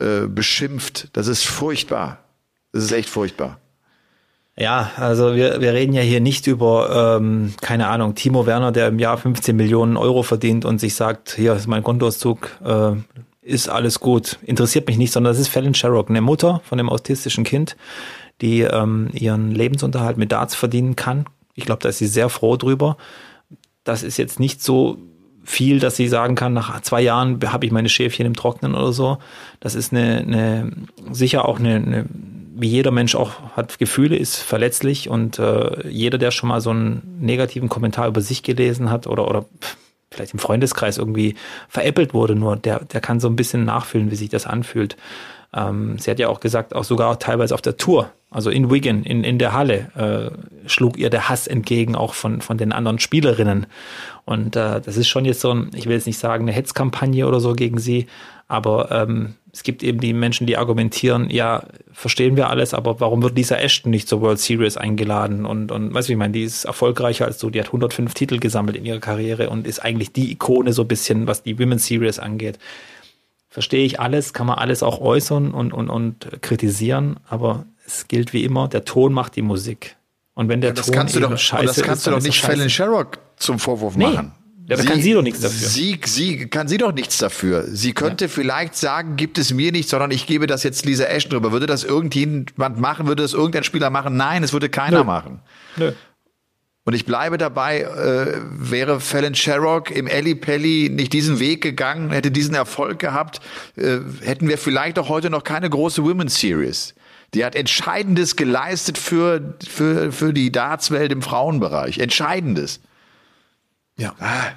äh, 0.00 0.26
beschimpft. 0.26 1.08
Das 1.14 1.28
ist 1.28 1.46
furchtbar. 1.46 2.24
Das 2.72 2.84
ist 2.84 2.92
echt 2.92 3.08
furchtbar. 3.08 3.59
Ja, 4.56 4.90
also 4.96 5.34
wir, 5.34 5.60
wir 5.60 5.72
reden 5.72 5.92
ja 5.94 6.02
hier 6.02 6.20
nicht 6.20 6.46
über, 6.46 7.16
ähm, 7.18 7.54
keine 7.60 7.88
Ahnung, 7.88 8.14
Timo 8.14 8.46
Werner, 8.46 8.72
der 8.72 8.88
im 8.88 8.98
Jahr 8.98 9.16
15 9.16 9.56
Millionen 9.56 9.96
Euro 9.96 10.22
verdient 10.22 10.64
und 10.64 10.80
sich 10.80 10.94
sagt, 10.94 11.34
hier 11.36 11.54
ist 11.54 11.66
mein 11.66 11.82
Kontoauszug, 11.82 12.58
äh, 12.64 12.92
ist 13.42 13.68
alles 13.68 14.00
gut, 14.00 14.38
interessiert 14.42 14.86
mich 14.86 14.98
nicht, 14.98 15.12
sondern 15.12 15.32
das 15.32 15.40
ist 15.40 15.48
Fallon 15.48 15.74
Sherrock, 15.74 16.10
eine 16.10 16.20
Mutter 16.20 16.60
von 16.64 16.78
einem 16.78 16.90
autistischen 16.90 17.44
Kind, 17.44 17.76
die 18.42 18.60
ähm, 18.60 19.08
ihren 19.12 19.50
Lebensunterhalt 19.50 20.18
mit 20.18 20.32
Darts 20.32 20.54
verdienen 20.54 20.94
kann. 20.94 21.24
Ich 21.54 21.64
glaube, 21.64 21.82
da 21.82 21.88
ist 21.88 21.98
sie 21.98 22.06
sehr 22.06 22.28
froh 22.28 22.56
drüber. 22.56 22.96
Das 23.84 24.02
ist 24.02 24.18
jetzt 24.18 24.40
nicht 24.40 24.62
so 24.62 24.98
viel, 25.42 25.80
dass 25.80 25.96
sie 25.96 26.08
sagen 26.08 26.34
kann, 26.34 26.52
nach 26.52 26.80
zwei 26.82 27.00
Jahren 27.00 27.40
habe 27.50 27.64
ich 27.64 27.72
meine 27.72 27.88
Schäfchen 27.88 28.26
im 28.26 28.36
Trocknen 28.36 28.74
oder 28.74 28.92
so. 28.92 29.18
Das 29.58 29.74
ist 29.74 29.92
eine, 29.92 30.18
eine 30.18 30.72
sicher 31.10 31.46
auch 31.46 31.58
eine, 31.58 31.76
eine 31.76 32.06
wie 32.60 32.68
jeder 32.68 32.90
Mensch 32.90 33.14
auch 33.14 33.32
hat 33.56 33.78
Gefühle, 33.78 34.16
ist 34.16 34.36
verletzlich 34.36 35.08
und 35.08 35.38
äh, 35.38 35.88
jeder, 35.88 36.18
der 36.18 36.30
schon 36.30 36.50
mal 36.50 36.60
so 36.60 36.70
einen 36.70 37.18
negativen 37.20 37.68
Kommentar 37.68 38.06
über 38.06 38.20
sich 38.20 38.42
gelesen 38.42 38.90
hat 38.90 39.06
oder, 39.06 39.26
oder 39.28 39.46
vielleicht 40.10 40.34
im 40.34 40.38
Freundeskreis 40.38 40.98
irgendwie 40.98 41.36
veräppelt 41.68 42.12
wurde, 42.12 42.34
nur 42.34 42.56
der, 42.56 42.80
der 42.84 43.00
kann 43.00 43.20
so 43.20 43.28
ein 43.28 43.36
bisschen 43.36 43.64
nachfühlen, 43.64 44.10
wie 44.10 44.16
sich 44.16 44.28
das 44.28 44.46
anfühlt. 44.46 44.96
Ähm, 45.54 45.98
sie 45.98 46.10
hat 46.10 46.18
ja 46.18 46.28
auch 46.28 46.40
gesagt, 46.40 46.74
auch 46.74 46.84
sogar 46.84 47.18
teilweise 47.18 47.54
auf 47.54 47.62
der 47.62 47.76
Tour, 47.76 48.12
also 48.30 48.50
in 48.50 48.70
Wigan, 48.70 49.04
in, 49.04 49.24
in 49.24 49.38
der 49.38 49.52
Halle, 49.52 49.90
äh, 49.96 50.68
schlug 50.68 50.98
ihr 50.98 51.10
der 51.10 51.28
Hass 51.28 51.46
entgegen, 51.46 51.96
auch 51.96 52.14
von, 52.14 52.40
von 52.42 52.58
den 52.58 52.72
anderen 52.72 52.98
Spielerinnen. 52.98 53.66
Und 54.24 54.54
äh, 54.54 54.80
das 54.80 54.96
ist 54.96 55.08
schon 55.08 55.24
jetzt 55.24 55.40
so 55.40 55.52
ein, 55.52 55.70
ich 55.74 55.86
will 55.86 55.94
jetzt 55.94 56.06
nicht 56.06 56.18
sagen, 56.18 56.44
eine 56.44 56.52
Hetzkampagne 56.52 57.26
oder 57.26 57.40
so 57.40 57.54
gegen 57.54 57.78
sie, 57.78 58.06
aber 58.46 58.90
ähm, 58.90 59.34
es 59.52 59.62
gibt 59.62 59.82
eben 59.82 60.00
die 60.00 60.12
Menschen, 60.12 60.46
die 60.46 60.56
argumentieren, 60.56 61.28
ja, 61.30 61.64
verstehen 61.92 62.36
wir 62.36 62.50
alles, 62.50 62.72
aber 62.72 63.00
warum 63.00 63.22
wird 63.22 63.36
Lisa 63.36 63.56
Ashton 63.56 63.90
nicht 63.90 64.08
zur 64.08 64.20
World 64.20 64.38
Series 64.38 64.76
eingeladen? 64.76 65.44
Und, 65.44 65.72
und 65.72 65.92
weißt 65.92 66.08
du, 66.08 66.12
ich 66.12 66.18
meine, 66.18 66.32
die 66.32 66.44
ist 66.44 66.64
erfolgreicher 66.64 67.24
als 67.24 67.38
du, 67.38 67.50
die 67.50 67.58
hat 67.58 67.66
105 67.66 68.14
Titel 68.14 68.38
gesammelt 68.38 68.76
in 68.76 68.84
ihrer 68.84 69.00
Karriere 69.00 69.50
und 69.50 69.66
ist 69.66 69.80
eigentlich 69.80 70.12
die 70.12 70.30
Ikone 70.30 70.72
so 70.72 70.82
ein 70.82 70.88
bisschen, 70.88 71.26
was 71.26 71.42
die 71.42 71.58
Women's 71.58 71.86
Series 71.86 72.18
angeht. 72.18 72.58
Verstehe 73.48 73.84
ich 73.84 73.98
alles, 73.98 74.32
kann 74.32 74.46
man 74.46 74.58
alles 74.58 74.84
auch 74.84 75.00
äußern 75.00 75.50
und, 75.50 75.72
und, 75.72 75.90
und 75.90 76.28
kritisieren, 76.40 77.18
aber 77.28 77.66
es 77.84 78.06
gilt 78.06 78.32
wie 78.32 78.44
immer, 78.44 78.68
der 78.68 78.84
Ton 78.84 79.12
macht 79.12 79.34
die 79.34 79.42
Musik. 79.42 79.96
Und 80.34 80.48
wenn 80.48 80.60
der 80.60 80.70
ja, 80.70 80.74
das 80.74 80.86
Ton 80.86 80.94
kannst 80.94 81.16
du 81.16 81.20
doch, 81.20 81.36
scheiße 81.36 81.66
das 81.66 81.82
kannst 81.82 82.02
ist, 82.02 82.06
du 82.06 82.10
doch 82.12 82.22
nicht 82.22 82.40
Fallon 82.40 82.70
Sherrock 82.70 83.18
zum 83.36 83.58
Vorwurf 83.58 83.96
nee. 83.96 84.04
machen. 84.04 84.32
Ja, 84.70 84.76
da 84.76 84.84
kann 84.84 85.02
sie 85.02 85.12
doch 85.12 85.22
nichts 85.22 85.40
dafür. 85.40 85.68
Sie, 85.68 85.98
sie 86.04 86.46
kann 86.46 86.68
sie 86.68 86.78
doch 86.78 86.92
nichts 86.92 87.18
dafür. 87.18 87.64
Sie 87.66 87.92
könnte 87.92 88.26
ja. 88.26 88.28
vielleicht 88.28 88.76
sagen, 88.76 89.16
gibt 89.16 89.36
es 89.36 89.52
mir 89.52 89.72
nicht, 89.72 89.88
sondern 89.88 90.12
ich 90.12 90.28
gebe 90.28 90.46
das 90.46 90.62
jetzt 90.62 90.86
Lisa 90.86 91.06
Ashton 91.06 91.32
drüber. 91.32 91.50
Würde 91.50 91.66
das 91.66 91.82
irgendjemand 91.82 92.78
machen? 92.78 93.08
Würde 93.08 93.24
das 93.24 93.32
irgendein 93.32 93.64
Spieler 93.64 93.90
machen? 93.90 94.16
Nein, 94.16 94.44
es 94.44 94.52
würde 94.52 94.68
keiner 94.68 94.98
Nö. 94.98 95.04
machen. 95.04 95.40
Nö. 95.76 95.90
Und 96.84 96.94
ich 96.94 97.04
bleibe 97.04 97.36
dabei, 97.36 97.80
äh, 97.80 98.38
wäre 98.48 99.00
Fallon 99.00 99.34
Sherrock 99.34 99.90
im 99.90 100.06
Ellie 100.06 100.36
Pelli 100.36 100.88
nicht 100.88 101.12
diesen 101.12 101.40
Weg 101.40 101.62
gegangen, 101.62 102.12
hätte 102.12 102.30
diesen 102.30 102.54
Erfolg 102.54 103.00
gehabt, 103.00 103.40
äh, 103.76 103.98
hätten 104.22 104.48
wir 104.48 104.56
vielleicht 104.56 105.00
auch 105.00 105.08
heute 105.08 105.30
noch 105.30 105.42
keine 105.42 105.68
große 105.68 106.04
Women's 106.04 106.38
Series. 106.38 106.94
Die 107.34 107.44
hat 107.44 107.56
Entscheidendes 107.56 108.36
geleistet 108.36 108.98
für, 108.98 109.54
für, 109.68 110.12
für 110.12 110.32
die 110.32 110.52
Dartswelt 110.52 111.10
im 111.10 111.22
Frauenbereich. 111.22 111.98
Entscheidendes. 111.98 112.78
Ja. 114.00 114.14
Ah, 114.18 114.52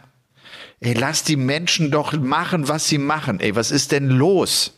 ey, 0.79 0.93
lass 0.93 1.23
die 1.23 1.35
Menschen 1.35 1.91
doch 1.91 2.13
machen, 2.13 2.69
was 2.69 2.87
sie 2.87 2.97
machen. 2.97 3.41
Ey, 3.41 3.55
was 3.55 3.71
ist 3.71 3.91
denn 3.91 4.07
los? 4.07 4.73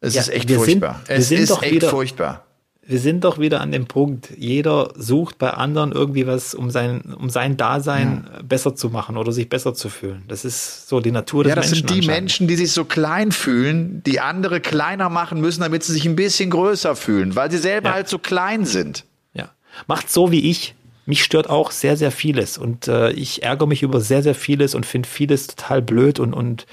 Es 0.00 0.14
ja, 0.14 0.22
ist 0.22 0.28
echt 0.30 0.50
furchtbar. 0.50 1.02
Sind, 1.06 1.18
es 1.18 1.30
ist 1.30 1.62
echt 1.62 1.74
wieder, 1.74 1.90
furchtbar. 1.90 2.46
Wir 2.88 3.00
sind 3.00 3.24
doch 3.24 3.38
wieder 3.38 3.60
an 3.60 3.72
dem 3.72 3.86
Punkt, 3.86 4.30
jeder 4.36 4.92
sucht 4.94 5.38
bei 5.38 5.50
anderen 5.50 5.90
irgendwie 5.92 6.26
was, 6.26 6.54
um 6.54 6.70
sein, 6.70 7.14
um 7.18 7.28
sein 7.30 7.56
Dasein 7.56 8.28
ja. 8.32 8.42
besser 8.42 8.76
zu 8.76 8.90
machen 8.90 9.16
oder 9.16 9.32
sich 9.32 9.48
besser 9.48 9.74
zu 9.74 9.88
fühlen. 9.88 10.22
Das 10.28 10.44
ist 10.44 10.88
so 10.88 11.00
die 11.00 11.10
Natur 11.10 11.42
des 11.42 11.54
Menschen. 11.54 11.56
Ja, 11.56 11.62
das 11.62 11.70
Menschen 11.72 11.88
sind 11.88 12.04
die 12.04 12.06
Menschen, 12.06 12.48
die 12.48 12.56
sich 12.56 12.72
so 12.72 12.84
klein 12.84 13.32
fühlen, 13.32 14.02
die 14.04 14.20
andere 14.20 14.60
kleiner 14.60 15.10
machen 15.10 15.40
müssen, 15.40 15.62
damit 15.62 15.82
sie 15.82 15.92
sich 15.92 16.06
ein 16.06 16.16
bisschen 16.16 16.48
größer 16.48 16.94
fühlen, 16.94 17.34
weil 17.34 17.50
sie 17.50 17.58
selber 17.58 17.88
ja. 17.88 17.94
halt 17.96 18.08
so 18.08 18.18
klein 18.18 18.64
sind. 18.64 19.04
Ja. 19.34 19.50
Macht 19.86 20.08
so 20.08 20.30
wie 20.30 20.48
ich 20.48 20.76
mich 21.06 21.22
stört 21.24 21.48
auch 21.48 21.70
sehr, 21.70 21.96
sehr 21.96 22.10
vieles. 22.10 22.58
Und 22.58 22.88
äh, 22.88 23.10
ich 23.12 23.42
ärgere 23.42 23.66
mich 23.66 23.82
über 23.82 24.00
sehr, 24.00 24.22
sehr 24.22 24.34
vieles 24.34 24.74
und 24.74 24.84
finde 24.84 25.08
vieles 25.08 25.46
total 25.46 25.80
blöd 25.80 26.18
und, 26.20 26.34
und 26.34 26.66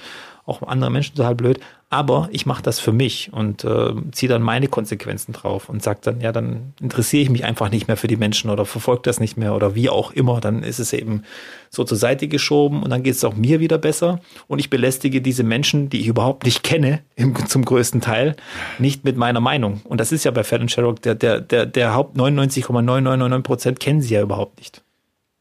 auch 0.45 0.61
andere 0.63 0.91
Menschen 0.91 1.15
total 1.15 1.35
blöd 1.35 1.59
aber 1.93 2.27
ich 2.32 2.47
mache 2.47 2.63
das 2.63 2.79
für 2.79 2.91
mich 2.91 3.32
und 3.32 3.63
äh, 3.63 3.93
ziehe 4.12 4.27
dann 4.27 4.41
meine 4.41 4.67
Konsequenzen 4.67 5.32
drauf 5.32 5.69
und 5.69 5.84
sage 5.84 5.99
dann, 6.01 6.21
ja, 6.21 6.32
dann 6.32 6.73
interessiere 6.82 7.21
ich 7.21 7.29
mich 7.29 7.45
einfach 7.45 7.69
nicht 7.69 7.88
mehr 7.88 7.97
für 7.97 8.08
die 8.08 8.17
Menschen 8.17 8.49
oder 8.49 8.65
verfolge 8.65 9.03
das 9.03 9.19
nicht 9.19 9.38
mehr 9.38 9.56
oder 9.56 9.75
wie 9.75 9.89
auch 9.89 10.12
immer. 10.12 10.41
Dann 10.41 10.63
ist 10.63 10.79
es 10.79 10.91
eben 10.91 11.21
so 11.69 11.84
zur 11.84 11.97
Seite 11.97 12.27
geschoben 12.27 12.82
und 12.82 12.89
dann 12.89 13.03
geht 13.03 13.13
es 13.13 13.23
auch 13.23 13.36
mir 13.36 13.60
wieder 13.60 13.77
besser 13.77 14.19
und 14.47 14.60
ich 14.60 14.69
belästige 14.69 15.21
diese 15.21 15.43
Menschen, 15.43 15.89
die 15.89 16.01
ich 16.01 16.08
überhaupt 16.08 16.45
nicht 16.45 16.63
kenne, 16.63 17.01
im, 17.15 17.36
zum 17.47 17.63
größten 17.63 18.01
Teil, 18.01 18.36
nicht 18.79 19.06
mit 19.06 19.15
meiner 19.15 19.39
Meinung. 19.39 19.82
Und 19.84 19.99
das 19.99 20.12
ist 20.12 20.25
ja 20.25 20.32
bei 20.32 20.43
Fallon 20.43 20.69
Sherrock, 20.69 21.01
der, 21.03 21.15
der, 21.15 21.41
der, 21.41 21.65
der 21.67 21.93
Haupt 21.93 22.17
99,9999 22.17 23.41
Prozent 23.41 23.79
kennen 23.79 24.01
sie 24.01 24.15
ja 24.15 24.21
überhaupt 24.21 24.58
nicht. 24.58 24.82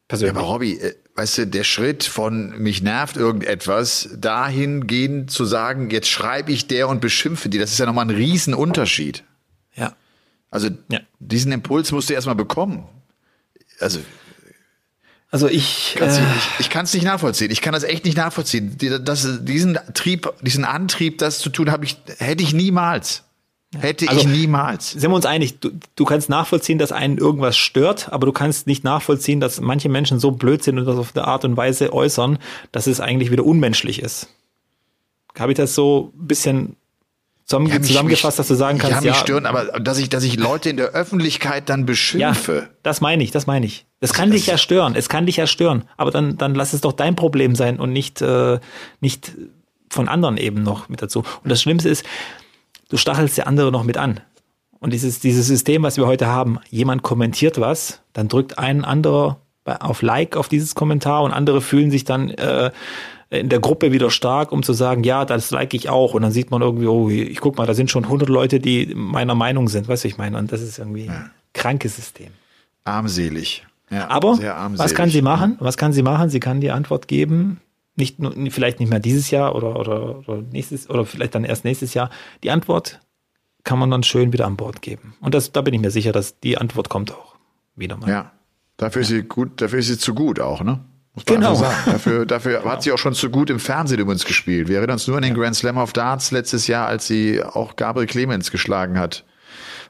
Persönlich. 0.07 0.35
Ja, 0.35 0.39
aber 0.41 0.49
Robby, 0.49 0.73
äh, 0.73 0.95
weißt 1.15 1.37
du, 1.39 1.47
der 1.47 1.63
Schritt 1.63 2.03
von 2.03 2.57
mich 2.57 2.81
nervt 2.81 3.17
irgendetwas, 3.17 4.09
dahin 4.17 4.87
gehen 4.87 5.27
zu 5.27 5.45
sagen, 5.45 5.89
jetzt 5.89 6.09
schreibe 6.09 6.51
ich 6.51 6.67
der 6.67 6.87
und 6.89 7.01
beschimpfe 7.01 7.49
die, 7.49 7.57
das 7.57 7.71
ist 7.71 7.79
ja 7.79 7.85
nochmal 7.85 8.05
ein 8.05 8.15
Riesenunterschied. 8.15 9.23
Ja. 9.75 9.95
Also 10.51 10.69
ja. 10.89 10.99
diesen 11.19 11.51
Impuls 11.51 11.91
musst 11.91 12.09
du 12.09 12.13
erstmal 12.13 12.35
bekommen. 12.35 12.87
Also 13.79 13.99
also 15.33 15.47
ich, 15.47 15.99
äh, 15.99 16.05
ich, 16.05 16.59
ich 16.59 16.69
kann 16.69 16.85
es 16.85 16.93
nicht 16.93 17.05
nachvollziehen. 17.05 17.49
Ich 17.49 17.61
kann 17.61 17.73
das 17.73 17.81
echt 17.81 18.05
nicht 18.05 18.15
nachvollziehen. 18.15 18.77
Das, 19.03 19.27
diesen 19.41 19.79
Trieb, 19.95 20.31
diesen 20.43 20.63
Antrieb, 20.63 21.17
das 21.17 21.39
zu 21.39 21.49
tun, 21.49 21.71
habe 21.71 21.85
ich, 21.85 21.97
hätte 22.19 22.43
ich 22.43 22.53
niemals. 22.53 23.23
Hätte 23.79 24.07
also, 24.09 24.21
ich 24.21 24.27
niemals. 24.27 24.91
Sind 24.91 25.09
wir 25.09 25.15
uns 25.15 25.25
einig, 25.25 25.59
du, 25.59 25.71
du 25.95 26.05
kannst 26.05 26.29
nachvollziehen, 26.29 26.77
dass 26.77 26.91
einen 26.91 27.17
irgendwas 27.17 27.57
stört, 27.57 28.11
aber 28.11 28.25
du 28.25 28.31
kannst 28.31 28.67
nicht 28.67 28.83
nachvollziehen, 28.83 29.39
dass 29.39 29.61
manche 29.61 29.89
Menschen 29.89 30.19
so 30.19 30.31
blöd 30.31 30.63
sind 30.63 30.79
und 30.79 30.85
das 30.85 30.97
auf 30.97 31.15
eine 31.15 31.25
Art 31.25 31.45
und 31.45 31.57
Weise 31.57 31.93
äußern, 31.93 32.39
dass 32.71 32.87
es 32.87 32.99
eigentlich 32.99 33.31
wieder 33.31 33.45
unmenschlich 33.45 34.01
ist. 34.01 34.29
Habe 35.37 35.51
ich 35.51 35.57
das 35.57 35.73
so 35.75 36.11
ein 36.15 36.27
bisschen 36.27 36.75
zusammen, 37.45 37.67
ja, 37.67 37.79
mich, 37.79 37.87
zusammengefasst, 37.87 38.39
dass 38.39 38.47
du 38.47 38.55
sagen 38.55 38.77
kannst, 38.77 39.03
ja, 39.03 39.11
mich 39.11 39.17
ja, 39.19 39.23
stören, 39.23 39.45
aber 39.45 39.79
dass 39.79 39.97
ich, 39.97 40.09
dass 40.09 40.23
ich 40.23 40.37
Leute 40.37 40.69
in 40.69 40.77
der 40.77 40.87
Öffentlichkeit 40.87 41.69
dann 41.69 41.85
beschimpfe. 41.85 42.55
Ja, 42.55 42.69
das 42.83 43.01
meine 43.01 43.23
ich, 43.23 43.31
das 43.31 43.47
meine 43.47 43.65
ich. 43.65 43.85
Das 43.99 44.13
kann 44.13 44.29
das 44.29 44.39
dich 44.39 44.47
ja 44.47 44.57
stören, 44.57 44.95
es 44.95 45.09
kann 45.09 45.25
dich 45.25 45.37
ja 45.37 45.47
stören, 45.47 45.83
aber 45.97 46.11
dann, 46.11 46.37
dann 46.37 46.55
lass 46.55 46.73
es 46.73 46.81
doch 46.81 46.93
dein 46.93 47.15
Problem 47.15 47.55
sein 47.55 47.79
und 47.79 47.91
nicht, 47.91 48.21
äh, 48.21 48.59
nicht 48.99 49.31
von 49.89 50.07
anderen 50.07 50.37
eben 50.37 50.63
noch 50.63 50.89
mit 50.89 51.01
dazu. 51.01 51.19
Und 51.43 51.49
das 51.49 51.61
Schlimmste 51.61 51.89
ist, 51.89 52.03
du 52.89 52.97
stachelst 52.97 53.37
der 53.37 53.47
andere 53.47 53.71
noch 53.71 53.83
mit 53.83 53.97
an. 53.97 54.19
Und 54.79 54.91
dieses, 54.91 55.19
dieses 55.19 55.47
System, 55.47 55.83
was 55.83 55.97
wir 55.97 56.07
heute 56.07 56.27
haben, 56.27 56.59
jemand 56.69 57.03
kommentiert 57.03 57.59
was, 57.59 58.01
dann 58.11 58.27
drückt 58.27 58.59
ein 58.59 58.83
anderer 58.83 59.39
auf 59.65 60.01
Like 60.01 60.35
auf 60.35 60.49
dieses 60.49 60.75
Kommentar 60.75 61.23
und 61.23 61.31
andere 61.31 61.61
fühlen 61.61 61.89
sich 61.89 62.03
dann 62.03 62.29
äh, 62.31 62.71
in 63.29 63.49
der 63.49 63.59
Gruppe 63.59 63.91
wieder 63.91 64.09
stark, 64.09 64.51
um 64.51 64.61
zu 64.61 64.73
sagen, 64.73 65.03
ja, 65.03 65.25
das 65.25 65.51
like 65.51 65.73
ich 65.73 65.89
auch. 65.89 66.13
Und 66.13 66.21
dann 66.21 66.31
sieht 66.31 66.51
man 66.51 66.61
irgendwie, 66.61 66.87
oh, 66.87 67.09
ich 67.09 67.39
guck 67.39 67.57
mal, 67.57 67.65
da 67.65 67.73
sind 67.73 67.89
schon 67.89 68.03
100 68.03 68.29
Leute, 68.29 68.59
die 68.59 68.93
meiner 68.93 69.35
Meinung 69.35 69.69
sind. 69.69 69.87
Weißt 69.87 70.03
du, 70.03 70.07
ich 70.07 70.17
meine? 70.17 70.37
Und 70.37 70.51
das 70.51 70.61
ist 70.61 70.77
irgendwie 70.77 71.05
ja. 71.05 71.13
ein 71.13 71.31
krankes 71.53 71.95
System. 71.95 72.31
Armselig. 72.83 73.65
Ja, 73.89 74.09
Aber 74.09 74.37
was 74.37 74.93
kann 74.95 75.09
sie 75.09 75.21
machen? 75.21 75.57
Was 75.59 75.77
kann 75.77 75.93
sie 75.93 76.03
machen? 76.03 76.29
Sie 76.29 76.39
kann 76.39 76.61
die 76.61 76.71
Antwort 76.71 77.07
geben, 77.07 77.59
nicht 77.95 78.17
vielleicht 78.49 78.79
nicht 78.79 78.89
mehr 78.89 78.99
dieses 78.99 79.29
Jahr 79.31 79.55
oder, 79.55 79.79
oder, 79.79 80.19
oder 80.19 80.41
nächstes 80.41 80.89
oder 80.89 81.05
vielleicht 81.05 81.35
dann 81.35 81.43
erst 81.43 81.63
nächstes 81.63 81.93
Jahr. 81.93 82.09
Die 82.43 82.51
Antwort 82.51 82.99
kann 83.63 83.79
man 83.79 83.89
dann 83.91 84.03
schön 84.03 84.33
wieder 84.33 84.45
an 84.45 84.57
Bord 84.57 84.81
geben. 84.81 85.15
Und 85.21 85.33
das, 85.33 85.51
da 85.51 85.61
bin 85.61 85.73
ich 85.73 85.81
mir 85.81 85.91
sicher, 85.91 86.11
dass 86.11 86.39
die 86.39 86.57
Antwort 86.57 86.89
kommt 86.89 87.11
auch 87.11 87.35
wieder 87.75 87.97
mal. 87.97 88.09
Ja, 88.09 88.31
dafür 88.77 89.03
ist 89.03 89.09
sie 89.09 89.23
gut, 89.23 89.61
dafür 89.61 89.79
ist 89.79 89.87
sie 89.87 89.97
zu 89.97 90.13
gut 90.13 90.39
auch, 90.39 90.61
ne? 90.61 90.83
Muss 91.15 91.25
man 91.27 91.35
genau. 91.35 91.53
sagen. 91.53 91.75
Dafür, 91.85 92.25
dafür 92.25 92.59
genau. 92.59 92.71
hat 92.71 92.83
sie 92.83 92.91
auch 92.91 92.97
schon 92.97 93.13
zu 93.13 93.29
gut 93.29 93.49
im 93.49 93.59
Fernsehen 93.59 93.99
übrigens 93.99 94.25
gespielt. 94.25 94.67
Wir 94.67 94.77
erinnern 94.77 94.95
uns 94.95 95.07
nur 95.07 95.17
an 95.17 95.23
den 95.23 95.35
Grand 95.35 95.55
Slam 95.55 95.77
of 95.77 95.93
Darts 95.93 96.31
letztes 96.31 96.67
Jahr, 96.67 96.87
als 96.87 97.07
sie 97.07 97.41
auch 97.43 97.75
Gabriel 97.75 98.07
Clemens 98.07 98.49
geschlagen 98.49 98.97
hat 98.99 99.23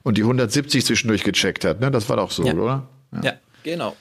und 0.04 0.18
die 0.18 0.22
170 0.22 0.86
zwischendurch 0.86 1.24
gecheckt 1.24 1.64
hat. 1.64 1.80
Ne? 1.80 1.92
Das 1.92 2.10
war 2.10 2.18
doch 2.18 2.30
so, 2.30 2.44
ja. 2.44 2.54
oder? 2.54 2.90
Ja. 3.14 3.22
ja, 3.24 3.34
genau. 3.64 3.96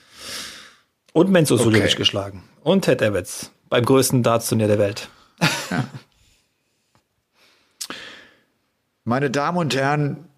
Und 1.13 1.31
Menzo 1.31 1.55
okay. 1.55 1.95
geschlagen. 1.97 2.43
Und 2.63 2.85
Ted 2.85 3.03
Evans 3.03 3.53
beim 3.73 3.87
größten 3.87 4.23
Darts-Turnier 4.23 4.69
der 4.69 4.79
Welt. 4.79 5.09
Ja. 5.71 5.85
Meine 9.05 9.31
Damen 9.31 9.57
und 9.57 9.75
Herren, 9.75 10.29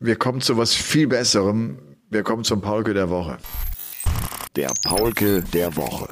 wir 0.00 0.16
kommen 0.16 0.40
zu 0.40 0.56
was 0.56 0.74
viel 0.74 1.06
Besserem. 1.06 1.78
Wir 2.10 2.24
kommen 2.24 2.42
zum 2.42 2.60
Paulke 2.60 2.92
der 2.92 3.08
Woche. 3.08 3.38
Der 4.56 4.72
Paulke 4.82 5.44
der 5.44 5.76
Woche. 5.76 6.08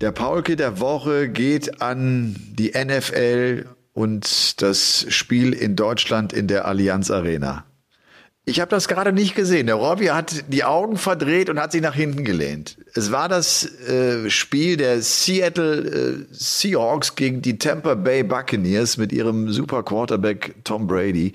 Der 0.00 0.12
Paulke 0.12 0.54
der 0.54 0.78
Woche 0.78 1.28
geht 1.28 1.82
an 1.82 2.36
die 2.52 2.70
NFL 2.70 3.66
und 3.94 4.62
das 4.62 5.06
Spiel 5.08 5.52
in 5.52 5.74
Deutschland 5.74 6.32
in 6.32 6.46
der 6.46 6.66
Allianz 6.66 7.10
Arena. 7.10 7.64
Ich 8.48 8.60
habe 8.60 8.70
das 8.70 8.86
gerade 8.86 9.12
nicht 9.12 9.34
gesehen. 9.34 9.66
Der 9.66 9.74
Robby 9.74 10.06
hat 10.06 10.44
die 10.46 10.62
Augen 10.62 10.98
verdreht 10.98 11.50
und 11.50 11.58
hat 11.58 11.72
sich 11.72 11.82
nach 11.82 11.96
hinten 11.96 12.24
gelehnt. 12.24 12.78
Es 12.94 13.10
war 13.10 13.28
das 13.28 13.64
äh, 13.88 14.30
Spiel 14.30 14.76
der 14.76 15.02
Seattle 15.02 15.78
äh, 15.78 16.26
Seahawks 16.30 17.16
gegen 17.16 17.42
die 17.42 17.58
Tampa 17.58 17.96
Bay 17.96 18.22
Buccaneers 18.22 18.98
mit 18.98 19.10
ihrem 19.12 19.50
Super 19.50 19.82
Quarterback 19.82 20.54
Tom 20.62 20.86
Brady, 20.86 21.32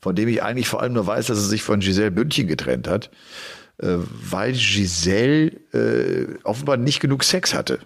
von 0.00 0.16
dem 0.16 0.28
ich 0.28 0.42
eigentlich 0.42 0.66
vor 0.66 0.80
allem 0.80 0.94
nur 0.94 1.06
weiß, 1.06 1.26
dass 1.26 1.36
er 1.36 1.44
sich 1.44 1.62
von 1.62 1.80
Giselle 1.80 2.10
Bündchen 2.10 2.48
getrennt 2.48 2.88
hat, 2.88 3.10
äh, 3.76 3.96
weil 3.98 4.52
Giselle 4.52 5.52
äh, 5.74 6.38
offenbar 6.44 6.78
nicht 6.78 7.00
genug 7.00 7.22
Sex 7.22 7.52
hatte. 7.52 7.80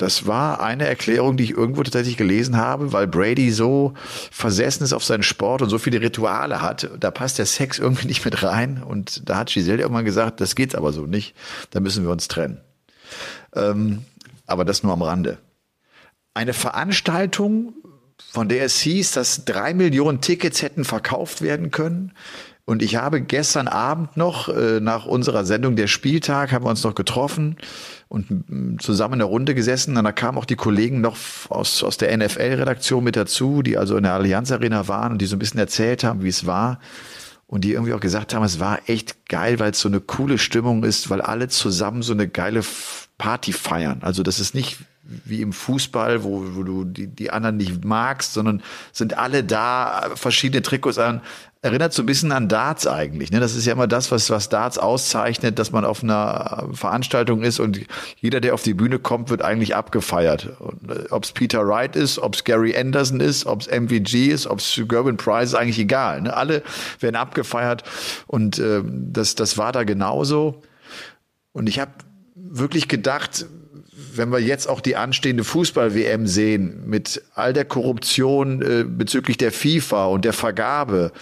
Das 0.00 0.26
war 0.26 0.62
eine 0.62 0.86
Erklärung, 0.86 1.36
die 1.36 1.44
ich 1.44 1.50
irgendwo 1.50 1.82
tatsächlich 1.82 2.16
gelesen 2.16 2.56
habe, 2.56 2.94
weil 2.94 3.06
Brady 3.06 3.50
so 3.50 3.92
versessen 4.30 4.82
ist 4.82 4.94
auf 4.94 5.04
seinen 5.04 5.22
Sport 5.22 5.60
und 5.60 5.68
so 5.68 5.76
viele 5.76 6.00
Rituale 6.00 6.62
hat. 6.62 6.88
Da 6.98 7.10
passt 7.10 7.36
der 7.36 7.44
Sex 7.44 7.78
irgendwie 7.78 8.06
nicht 8.06 8.24
mit 8.24 8.42
rein. 8.42 8.82
Und 8.82 9.28
da 9.28 9.36
hat 9.36 9.50
Giselle 9.52 9.82
irgendwann 9.82 10.06
gesagt, 10.06 10.40
das 10.40 10.54
geht 10.54 10.74
aber 10.74 10.94
so 10.94 11.02
nicht. 11.02 11.34
Da 11.72 11.80
müssen 11.80 12.02
wir 12.02 12.10
uns 12.10 12.28
trennen. 12.28 12.62
Ähm, 13.54 14.06
aber 14.46 14.64
das 14.64 14.82
nur 14.82 14.94
am 14.94 15.02
Rande. 15.02 15.36
Eine 16.32 16.54
Veranstaltung, 16.54 17.74
von 18.32 18.48
der 18.48 18.64
es 18.64 18.80
hieß, 18.80 19.12
dass 19.12 19.44
drei 19.44 19.74
Millionen 19.74 20.22
Tickets 20.22 20.62
hätten 20.62 20.84
verkauft 20.86 21.42
werden 21.42 21.70
können. 21.70 22.12
Und 22.64 22.82
ich 22.82 22.96
habe 22.96 23.20
gestern 23.20 23.68
Abend 23.68 24.16
noch, 24.16 24.48
äh, 24.48 24.80
nach 24.80 25.06
unserer 25.06 25.44
Sendung 25.44 25.76
Der 25.76 25.86
Spieltag, 25.86 26.52
haben 26.52 26.64
wir 26.64 26.70
uns 26.70 26.84
noch 26.84 26.94
getroffen 26.94 27.56
und 28.08 28.80
zusammen 28.80 29.14
in 29.14 29.18
der 29.20 29.28
Runde 29.28 29.54
gesessen. 29.54 29.96
Und 29.96 30.04
da 30.04 30.12
kamen 30.12 30.38
auch 30.38 30.44
die 30.44 30.56
Kollegen 30.56 31.00
noch 31.00 31.16
aus, 31.48 31.82
aus 31.82 31.96
der 31.96 32.16
NFL-Redaktion 32.16 33.02
mit 33.02 33.16
dazu, 33.16 33.62
die 33.62 33.76
also 33.76 33.96
in 33.96 34.04
der 34.04 34.14
Allianz 34.14 34.52
Arena 34.52 34.88
waren 34.88 35.12
und 35.12 35.18
die 35.22 35.26
so 35.26 35.36
ein 35.36 35.38
bisschen 35.40 35.60
erzählt 35.60 36.04
haben, 36.04 36.22
wie 36.22 36.28
es 36.28 36.46
war. 36.46 36.80
Und 37.46 37.62
die 37.62 37.72
irgendwie 37.72 37.94
auch 37.94 38.00
gesagt 38.00 38.34
haben, 38.34 38.44
es 38.44 38.60
war 38.60 38.78
echt 38.86 39.28
geil, 39.28 39.58
weil 39.58 39.72
es 39.72 39.80
so 39.80 39.88
eine 39.88 40.00
coole 40.00 40.38
Stimmung 40.38 40.84
ist, 40.84 41.10
weil 41.10 41.20
alle 41.20 41.48
zusammen 41.48 42.02
so 42.02 42.12
eine 42.12 42.28
geile 42.28 42.62
Party 43.18 43.52
feiern. 43.52 43.98
Also 44.02 44.22
das 44.22 44.38
ist 44.38 44.54
nicht 44.54 44.78
wie 45.02 45.42
im 45.42 45.52
Fußball, 45.52 46.22
wo, 46.22 46.44
wo 46.54 46.62
du 46.62 46.84
die, 46.84 47.08
die 47.08 47.30
anderen 47.30 47.56
nicht 47.56 47.84
magst, 47.84 48.32
sondern 48.32 48.62
sind 48.92 49.18
alle 49.18 49.42
da, 49.42 50.10
verschiedene 50.14 50.62
Trikots 50.62 50.98
an. 50.98 51.20
Erinnert 51.62 51.92
so 51.92 52.02
ein 52.02 52.06
bisschen 52.06 52.32
an 52.32 52.48
Darts 52.48 52.86
eigentlich. 52.86 53.30
Ne? 53.32 53.38
Das 53.38 53.54
ist 53.54 53.66
ja 53.66 53.74
immer 53.74 53.86
das, 53.86 54.10
was, 54.10 54.30
was 54.30 54.48
Darts 54.48 54.78
auszeichnet, 54.78 55.58
dass 55.58 55.72
man 55.72 55.84
auf 55.84 56.02
einer 56.02 56.70
Veranstaltung 56.72 57.42
ist 57.42 57.60
und 57.60 57.80
jeder, 58.16 58.40
der 58.40 58.54
auf 58.54 58.62
die 58.62 58.72
Bühne 58.72 58.98
kommt, 58.98 59.28
wird 59.28 59.42
eigentlich 59.42 59.76
abgefeiert. 59.76 60.56
Äh, 60.88 61.10
ob 61.10 61.24
es 61.24 61.32
Peter 61.32 61.68
Wright 61.68 61.96
ist, 61.96 62.18
ob 62.18 62.34
es 62.34 62.44
Gary 62.44 62.74
Anderson 62.74 63.20
ist, 63.20 63.44
ob 63.44 63.60
es 63.60 63.66
MVG 63.68 64.28
ist, 64.28 64.46
ob 64.46 64.60
es 64.60 64.80
Gerben 64.88 65.18
Price 65.18 65.50
ist, 65.50 65.54
eigentlich 65.54 65.78
egal. 65.78 66.22
Ne? 66.22 66.34
Alle 66.34 66.62
werden 66.98 67.16
abgefeiert 67.16 67.84
und 68.26 68.58
äh, 68.58 68.82
das, 68.82 69.34
das 69.34 69.58
war 69.58 69.72
da 69.72 69.84
genauso. 69.84 70.62
Und 71.52 71.68
ich 71.68 71.78
habe 71.78 71.92
wirklich 72.34 72.88
gedacht, 72.88 73.44
wenn 74.14 74.30
wir 74.30 74.40
jetzt 74.40 74.66
auch 74.66 74.80
die 74.80 74.96
anstehende 74.96 75.44
Fußball-WM 75.44 76.26
sehen, 76.26 76.84
mit 76.86 77.22
all 77.34 77.52
der 77.52 77.64
Korruption 77.64 78.62
äh, 78.62 78.84
bezüglich 78.84 79.36
der 79.36 79.52
FIFA 79.52 80.06
und 80.06 80.24
der 80.24 80.32
Vergabe, 80.32 81.12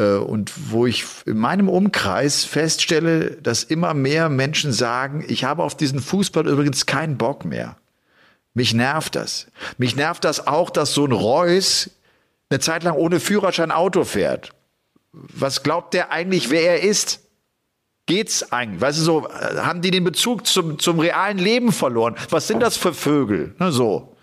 und 0.00 0.52
wo 0.70 0.86
ich 0.86 1.04
in 1.26 1.38
meinem 1.38 1.68
Umkreis 1.68 2.44
feststelle, 2.44 3.32
dass 3.42 3.62
immer 3.62 3.94
mehr 3.94 4.28
Menschen 4.28 4.72
sagen, 4.72 5.24
ich 5.28 5.44
habe 5.44 5.62
auf 5.62 5.76
diesen 5.76 6.00
Fußball 6.00 6.48
übrigens 6.48 6.86
keinen 6.86 7.16
Bock 7.16 7.44
mehr. 7.44 7.76
Mich 8.54 8.74
nervt 8.74 9.16
das. 9.16 9.48
Mich 9.78 9.96
nervt 9.96 10.24
das 10.24 10.46
auch, 10.46 10.70
dass 10.70 10.94
so 10.94 11.04
ein 11.04 11.12
Reus 11.12 11.90
eine 12.50 12.60
Zeit 12.60 12.84
lang 12.84 12.94
ohne 12.94 13.20
Führerschein 13.20 13.70
Auto 13.72 14.04
fährt. 14.04 14.52
Was 15.12 15.62
glaubt 15.62 15.94
der 15.94 16.10
eigentlich, 16.12 16.50
wer 16.50 16.62
er 16.62 16.82
ist? 16.82 17.20
Geht's 18.06 18.52
eigentlich? 18.52 18.80
Weißt 18.80 18.98
du, 18.98 19.02
so, 19.02 19.28
äh, 19.28 19.58
haben 19.58 19.80
die 19.80 19.90
den 19.90 20.04
Bezug 20.04 20.46
zum, 20.46 20.78
zum 20.78 20.98
realen 20.98 21.38
Leben 21.38 21.72
verloren? 21.72 22.16
Was 22.30 22.46
sind 22.46 22.60
das 22.60 22.76
für 22.76 22.92
Vögel? 22.92 23.54
Ne, 23.58 23.72
so. 23.72 24.13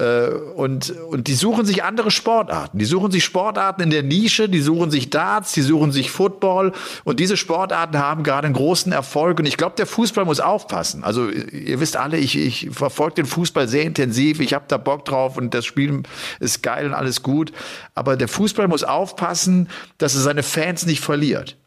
Äh, 0.00 0.30
und, 0.56 0.90
und 0.90 1.28
die 1.28 1.34
suchen 1.34 1.66
sich 1.66 1.84
andere 1.84 2.10
Sportarten. 2.10 2.78
Die 2.78 2.84
suchen 2.86 3.10
sich 3.10 3.22
Sportarten 3.22 3.82
in 3.82 3.90
der 3.90 4.02
Nische, 4.02 4.48
die 4.48 4.60
suchen 4.60 4.90
sich 4.90 5.10
Darts, 5.10 5.52
die 5.52 5.60
suchen 5.60 5.92
sich 5.92 6.10
Football. 6.10 6.72
Und 7.04 7.20
diese 7.20 7.36
Sportarten 7.36 7.98
haben 7.98 8.22
gerade 8.22 8.46
einen 8.46 8.54
großen 8.54 8.92
Erfolg. 8.92 9.38
Und 9.38 9.46
ich 9.46 9.58
glaube, 9.58 9.76
der 9.76 9.86
Fußball 9.86 10.24
muss 10.24 10.40
aufpassen. 10.40 11.04
Also 11.04 11.28
ihr 11.28 11.80
wisst 11.80 11.96
alle, 11.96 12.16
ich, 12.16 12.36
ich 12.36 12.70
verfolge 12.72 13.16
den 13.16 13.26
Fußball 13.26 13.68
sehr 13.68 13.84
intensiv. 13.84 14.40
Ich 14.40 14.54
habe 14.54 14.64
da 14.68 14.78
Bock 14.78 15.04
drauf 15.04 15.36
und 15.36 15.52
das 15.52 15.66
Spiel 15.66 16.02
ist 16.40 16.62
geil 16.62 16.86
und 16.86 16.94
alles 16.94 17.22
gut. 17.22 17.52
Aber 17.94 18.16
der 18.16 18.28
Fußball 18.28 18.68
muss 18.68 18.84
aufpassen, 18.84 19.68
dass 19.98 20.14
er 20.14 20.22
seine 20.22 20.42
Fans 20.42 20.86
nicht 20.86 21.00
verliert. 21.00 21.59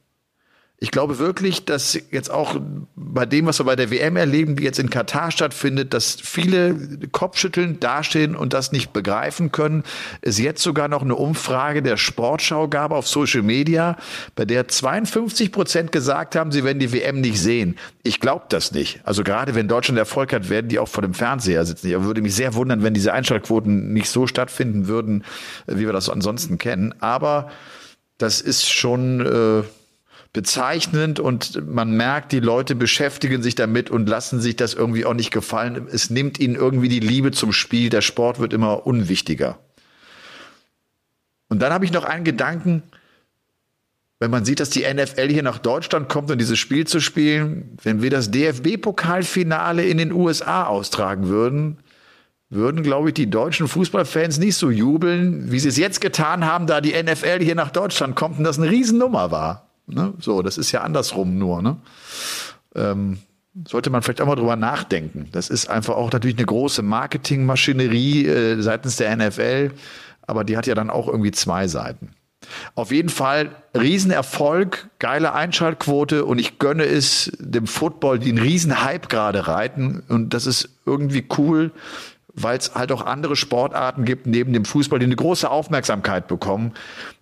Ich 0.79 0.91
glaube 0.91 1.17
wirklich, 1.17 1.63
dass 1.63 1.97
jetzt 2.11 2.29
auch 2.29 2.59
bei 2.95 3.25
dem, 3.25 3.45
was 3.45 3.59
wir 3.59 3.63
bei 3.63 3.77
der 3.77 3.89
WM 3.89 4.17
erleben, 4.17 4.57
die 4.57 4.63
jetzt 4.63 4.79
in 4.79 4.89
Katar 4.89 5.31
stattfindet, 5.31 5.93
dass 5.93 6.17
viele 6.21 6.75
Kopfschütteln 7.11 7.79
dastehen 7.79 8.35
und 8.35 8.51
das 8.51 8.73
nicht 8.73 8.91
begreifen 8.91 9.53
können. 9.53 9.83
Es 10.19 10.39
jetzt 10.39 10.61
sogar 10.61 10.89
noch 10.89 11.01
eine 11.01 11.15
Umfrage 11.15 11.81
der 11.81 11.95
Sportschau 11.95 12.67
gab 12.67 12.91
auf 12.91 13.07
Social 13.07 13.43
Media, 13.43 13.95
bei 14.35 14.43
der 14.43 14.67
52 14.67 15.53
Prozent 15.53 15.91
gesagt 15.93 16.35
haben, 16.35 16.51
sie 16.51 16.65
werden 16.65 16.79
die 16.79 16.91
WM 16.91 17.21
nicht 17.21 17.39
sehen. 17.39 17.77
Ich 18.03 18.19
glaube 18.19 18.45
das 18.49 18.73
nicht. 18.73 18.99
Also 19.05 19.23
gerade 19.23 19.55
wenn 19.55 19.69
Deutschland 19.69 19.97
Erfolg 19.97 20.33
hat, 20.33 20.49
werden 20.49 20.67
die 20.67 20.79
auch 20.79 20.89
vor 20.89 21.03
dem 21.03 21.13
Fernseher 21.13 21.65
sitzen. 21.65 21.87
Ich 21.87 22.01
würde 22.01 22.21
mich 22.21 22.35
sehr 22.35 22.55
wundern, 22.55 22.83
wenn 22.83 22.93
diese 22.93 23.13
Einschaltquoten 23.13 23.93
nicht 23.93 24.09
so 24.09 24.27
stattfinden 24.27 24.87
würden, 24.87 25.23
wie 25.65 25.85
wir 25.85 25.93
das 25.93 26.09
ansonsten 26.09 26.57
kennen. 26.57 26.93
Aber 26.99 27.49
das 28.17 28.41
ist 28.41 28.69
schon 28.69 29.21
äh, 29.25 29.63
bezeichnend 30.33 31.19
und 31.19 31.67
man 31.67 31.95
merkt, 31.95 32.31
die 32.31 32.39
Leute 32.39 32.73
beschäftigen 32.73 33.43
sich 33.43 33.53
damit 33.53 33.91
und 33.91 34.09
lassen 34.09 34.41
sich 34.41 34.55
das 34.55 34.73
irgendwie 34.73 35.05
auch 35.05 35.13
nicht 35.13 35.31
gefallen. 35.31 35.87
Es 35.91 36.09
nimmt 36.09 36.39
ihnen 36.39 36.55
irgendwie 36.55 36.89
die 36.89 36.99
Liebe 36.99 37.31
zum 37.31 37.53
Spiel. 37.53 37.89
Der 37.89 38.01
Sport 38.01 38.39
wird 38.39 38.51
immer 38.51 38.87
unwichtiger. 38.87 39.59
Und 41.49 41.61
dann 41.61 41.71
habe 41.71 41.85
ich 41.85 41.91
noch 41.91 42.03
einen 42.03 42.23
Gedanken, 42.23 42.81
wenn 44.19 44.31
man 44.31 44.43
sieht, 44.43 44.59
dass 44.59 44.71
die 44.71 44.91
NFL 44.91 45.29
hier 45.29 45.43
nach 45.43 45.59
Deutschland 45.59 46.09
kommt, 46.09 46.31
um 46.31 46.37
dieses 46.37 46.57
Spiel 46.57 46.87
zu 46.87 46.99
spielen, 46.99 47.77
wenn 47.83 48.01
wir 48.01 48.09
das 48.09 48.31
DFB-Pokalfinale 48.31 49.85
in 49.85 49.99
den 49.99 50.11
USA 50.11 50.65
austragen 50.65 51.27
würden, 51.27 51.77
würden, 52.49 52.81
glaube 52.81 53.09
ich, 53.09 53.13
die 53.13 53.29
deutschen 53.29 53.67
Fußballfans 53.67 54.39
nicht 54.39 54.55
so 54.55 54.71
jubeln, 54.71 55.51
wie 55.51 55.59
sie 55.59 55.69
es 55.69 55.77
jetzt 55.77 56.01
getan 56.01 56.45
haben, 56.45 56.65
da 56.65 56.81
die 56.81 56.93
NFL 56.93 57.39
hier 57.41 57.55
nach 57.55 57.69
Deutschland 57.69 58.15
kommt 58.15 58.39
und 58.39 58.45
das 58.45 58.57
eine 58.57 58.71
Riesennummer 58.71 59.29
war. 59.29 59.72
Ne? 59.87 60.13
So, 60.19 60.41
das 60.41 60.57
ist 60.57 60.71
ja 60.71 60.81
andersrum 60.81 61.37
nur. 61.37 61.61
Ne? 61.61 61.77
Ähm, 62.75 63.19
sollte 63.65 63.89
man 63.89 64.01
vielleicht 64.01 64.21
auch 64.21 64.27
mal 64.27 64.35
drüber 64.35 64.55
nachdenken. 64.55 65.27
Das 65.31 65.49
ist 65.49 65.69
einfach 65.69 65.95
auch 65.95 66.11
natürlich 66.11 66.37
eine 66.37 66.45
große 66.45 66.81
Marketingmaschinerie 66.81 68.27
äh, 68.27 68.61
seitens 68.61 68.95
der 68.95 69.15
NFL, 69.15 69.71
aber 70.23 70.43
die 70.43 70.57
hat 70.57 70.67
ja 70.67 70.75
dann 70.75 70.89
auch 70.89 71.07
irgendwie 71.07 71.31
zwei 71.31 71.67
Seiten. 71.67 72.11
Auf 72.75 72.91
jeden 72.91 73.09
Fall 73.09 73.51
Riesenerfolg, 73.77 74.89
geile 74.99 75.33
Einschaltquote 75.33 76.25
und 76.25 76.39
ich 76.39 76.59
gönne 76.59 76.83
es 76.83 77.31
dem 77.39 77.67
Football, 77.67 78.19
die 78.19 78.29
einen 78.29 78.39
Riesenhype 78.39 79.07
gerade 79.07 79.47
reiten 79.47 80.03
und 80.09 80.33
das 80.33 80.45
ist 80.45 80.69
irgendwie 80.85 81.25
cool 81.37 81.71
weil 82.33 82.57
es 82.57 82.73
halt 82.73 82.91
auch 82.91 83.05
andere 83.05 83.35
Sportarten 83.35 84.05
gibt 84.05 84.25
neben 84.25 84.53
dem 84.53 84.65
Fußball, 84.65 84.99
die 84.99 85.05
eine 85.05 85.15
große 85.15 85.49
Aufmerksamkeit 85.49 86.27
bekommen. 86.27 86.73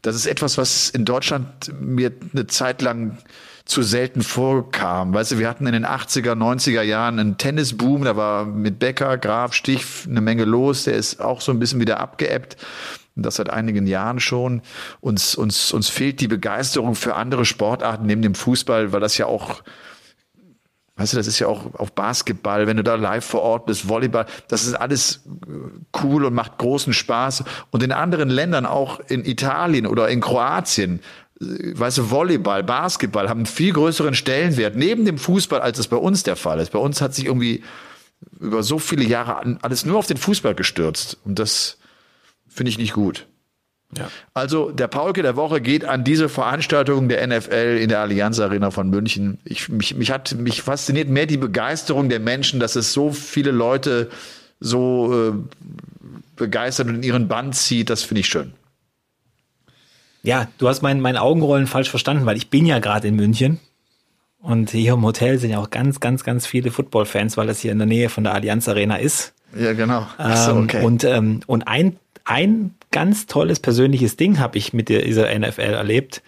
Das 0.01 0.15
ist 0.15 0.25
etwas, 0.25 0.57
was 0.57 0.89
in 0.89 1.05
Deutschland 1.05 1.71
mir 1.79 2.11
eine 2.33 2.47
Zeit 2.47 2.81
lang 2.81 3.17
zu 3.65 3.83
selten 3.83 4.21
vorkam. 4.21 5.13
Weißt 5.13 5.33
du, 5.33 5.39
wir 5.39 5.47
hatten 5.47 5.67
in 5.67 5.73
den 5.73 5.85
80er, 5.85 6.33
90er 6.33 6.81
Jahren 6.81 7.19
einen 7.19 7.37
Tennisboom, 7.37 8.03
da 8.03 8.15
war 8.15 8.45
mit 8.45 8.79
Becker, 8.79 9.17
Graf, 9.17 9.53
Stich 9.53 9.85
eine 10.07 10.21
Menge 10.21 10.45
los, 10.45 10.85
der 10.85 10.95
ist 10.95 11.21
auch 11.21 11.41
so 11.41 11.51
ein 11.51 11.59
bisschen 11.59 11.79
wieder 11.79 11.99
abgeebbt. 11.99 12.57
Und 13.15 13.25
das 13.25 13.35
seit 13.35 13.49
einigen 13.49 13.87
Jahren 13.87 14.21
schon. 14.21 14.61
Uns, 15.01 15.35
uns, 15.35 15.73
uns 15.73 15.89
fehlt 15.89 16.21
die 16.21 16.29
Begeisterung 16.29 16.95
für 16.95 17.15
andere 17.15 17.43
Sportarten 17.43 18.05
neben 18.05 18.21
dem 18.21 18.35
Fußball, 18.35 18.93
weil 18.93 19.01
das 19.01 19.17
ja 19.17 19.25
auch 19.25 19.61
Weißt 21.01 21.13
du, 21.13 21.17
das 21.17 21.25
ist 21.25 21.39
ja 21.39 21.47
auch 21.47 21.73
auf 21.73 21.93
Basketball, 21.93 22.67
wenn 22.67 22.77
du 22.77 22.83
da 22.83 22.93
live 22.93 23.25
vor 23.25 23.41
Ort 23.41 23.65
bist, 23.65 23.89
Volleyball, 23.89 24.27
das 24.49 24.65
ist 24.65 24.75
alles 24.75 25.21
äh, 25.25 25.99
cool 26.03 26.25
und 26.25 26.35
macht 26.35 26.59
großen 26.59 26.93
Spaß. 26.93 27.43
Und 27.71 27.81
in 27.81 27.91
anderen 27.91 28.29
Ländern, 28.29 28.67
auch 28.67 28.99
in 29.07 29.25
Italien 29.25 29.87
oder 29.87 30.09
in 30.09 30.21
Kroatien, 30.21 30.99
äh, 31.41 31.45
weißt 31.73 31.97
du, 31.97 32.11
Volleyball, 32.11 32.63
Basketball 32.63 33.29
haben 33.29 33.39
einen 33.39 33.45
viel 33.47 33.73
größeren 33.73 34.13
Stellenwert 34.13 34.75
neben 34.75 35.05
dem 35.05 35.17
Fußball, 35.17 35.59
als 35.59 35.79
es 35.79 35.87
bei 35.87 35.97
uns 35.97 36.21
der 36.21 36.35
Fall 36.35 36.59
ist. 36.59 36.71
Bei 36.71 36.77
uns 36.77 37.01
hat 37.01 37.15
sich 37.15 37.25
irgendwie 37.25 37.63
über 38.39 38.61
so 38.61 38.77
viele 38.77 39.03
Jahre 39.03 39.57
alles 39.63 39.83
nur 39.85 39.97
auf 39.97 40.05
den 40.05 40.17
Fußball 40.17 40.53
gestürzt. 40.53 41.17
Und 41.25 41.39
das 41.39 41.79
finde 42.47 42.69
ich 42.69 42.77
nicht 42.77 42.93
gut. 42.93 43.25
Ja. 43.97 44.09
Also 44.33 44.71
der 44.71 44.87
Paulke 44.87 45.21
der 45.21 45.35
Woche 45.35 45.61
geht 45.61 45.85
an 45.85 46.03
diese 46.03 46.29
Veranstaltung 46.29 47.09
der 47.09 47.25
NFL 47.27 47.79
in 47.81 47.89
der 47.89 47.99
Allianz 47.99 48.39
Arena 48.39 48.71
von 48.71 48.89
München. 48.89 49.39
Ich, 49.43 49.69
mich, 49.69 49.95
mich 49.95 50.11
hat 50.11 50.33
mich 50.35 50.61
fasziniert 50.61 51.09
mehr 51.09 51.25
die 51.25 51.37
Begeisterung 51.37 52.09
der 52.09 52.19
Menschen, 52.19 52.59
dass 52.59 52.75
es 52.75 52.93
so 52.93 53.11
viele 53.11 53.51
Leute 53.51 54.09
so 54.59 55.29
äh, 55.29 55.33
begeistert 56.35 56.87
und 56.87 56.95
in 56.95 57.03
ihren 57.03 57.27
Band 57.27 57.55
zieht. 57.55 57.89
Das 57.89 58.03
finde 58.03 58.21
ich 58.21 58.27
schön. 58.27 58.53
Ja, 60.23 60.47
du 60.57 60.69
hast 60.69 60.81
mein, 60.81 61.01
mein 61.01 61.17
Augenrollen 61.17 61.67
falsch 61.67 61.89
verstanden, 61.89 62.25
weil 62.25 62.37
ich 62.37 62.49
bin 62.49 62.65
ja 62.65 62.79
gerade 62.79 63.07
in 63.07 63.15
München. 63.15 63.59
Und 64.39 64.71
hier 64.71 64.93
im 64.93 65.03
Hotel 65.03 65.37
sind 65.37 65.51
ja 65.51 65.59
auch 65.59 65.69
ganz, 65.69 65.99
ganz, 65.99 66.23
ganz 66.23 66.47
viele 66.47 66.71
Football-Fans, 66.71 67.37
weil 67.37 67.47
das 67.47 67.59
hier 67.59 67.71
in 67.71 67.77
der 67.77 67.87
Nähe 67.87 68.09
von 68.09 68.23
der 68.23 68.33
Allianz 68.33 68.67
Arena 68.67 68.95
ist. 68.95 69.33
Ja, 69.55 69.73
genau. 69.73 70.07
So, 70.17 70.53
okay. 70.53 70.77
ähm, 70.77 70.85
und, 70.85 71.03
ähm, 71.03 71.39
und 71.45 71.67
ein, 71.67 71.97
ein 72.25 72.73
ganz 72.91 73.25
tolles 73.25 73.59
persönliches 73.59 74.17
Ding 74.17 74.39
habe 74.39 74.57
ich 74.57 74.73
mit 74.73 74.89
dieser 74.89 75.37
NFL 75.37 75.61
erlebt. 75.61 76.21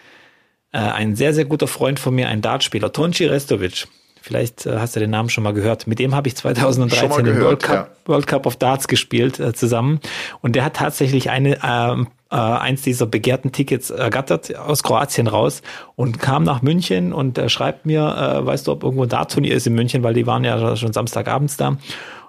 Äh, 0.72 0.80
ein 0.80 1.16
sehr, 1.16 1.34
sehr 1.34 1.46
guter 1.46 1.68
Freund 1.68 2.00
von 2.00 2.16
mir, 2.16 2.30
ein 2.30 2.42
Dartspieler, 2.42 2.92
Tonci 2.92 3.26
Restovic. 3.26 3.88
Vielleicht 4.22 4.66
äh, 4.66 4.78
hast 4.80 4.96
du 4.96 5.02
den 5.02 5.10
Namen 5.10 5.30
schon 5.30 5.44
mal 5.44 5.54
gehört. 5.54 5.86
Mit 5.86 6.00
dem 6.00 6.16
habe 6.16 6.30
ich 6.30 6.36
2013 6.38 7.10
gehört, 7.10 7.28
den 7.28 7.42
World 7.42 7.64
Cup, 7.64 7.76
ja. 7.76 8.10
World 8.10 8.26
Cup 8.26 8.46
of 8.46 8.56
Darts 8.56 8.88
gespielt 8.88 9.38
äh, 9.40 9.54
zusammen. 9.54 10.00
Und 10.42 10.56
der 10.56 10.64
hat 10.64 10.78
tatsächlich 10.78 11.30
eine, 11.30 11.60
ähm, 11.62 12.08
äh, 12.32 12.36
eins 12.36 12.84
dieser 12.84 13.06
begehrten 13.06 13.52
Tickets 13.52 13.90
ergattert 13.90 14.56
aus 14.56 14.82
Kroatien 14.82 15.28
raus 15.28 15.62
und 15.96 16.20
kam 16.20 16.44
nach 16.44 16.62
München 16.62 17.12
und 17.12 17.38
äh, 17.38 17.50
schreibt 17.50 17.86
mir, 17.86 18.00
äh, 18.00 18.46
weißt 18.46 18.66
du, 18.66 18.72
ob 18.72 18.84
irgendwo 18.84 19.04
ein 19.04 19.10
Dart-Turnier 19.10 19.54
ist 19.54 19.68
in 19.68 19.74
München, 19.74 20.04
weil 20.04 20.14
die 20.14 20.26
waren 20.26 20.46
ja 20.46 20.78
schon 20.78 20.94
Samstagabends 20.94 21.58
da 21.58 21.78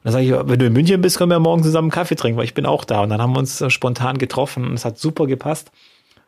dann 0.05 0.13
sage 0.13 0.25
ich, 0.27 0.33
wenn 0.33 0.59
du 0.59 0.67
in 0.67 0.73
München 0.73 1.01
bist, 1.01 1.17
können 1.17 1.31
wir 1.31 1.41
morgen 1.41 1.63
zusammen 1.63 1.91
Kaffee 1.91 2.15
trinken, 2.15 2.37
weil 2.37 2.45
ich 2.45 2.55
bin 2.55 2.67
auch 2.67 2.85
da. 2.85 3.01
Und 3.01 3.09
dann 3.09 3.23
haben 3.23 3.33
wir 3.33 3.39
uns 3.39 3.61
äh, 3.63 3.71
spontan 3.71 4.19
getroffen 4.19 4.67
und 4.67 4.75
es 4.75 4.85
hat 4.85 4.99
super 4.99 5.27
gepasst. 5.27 5.73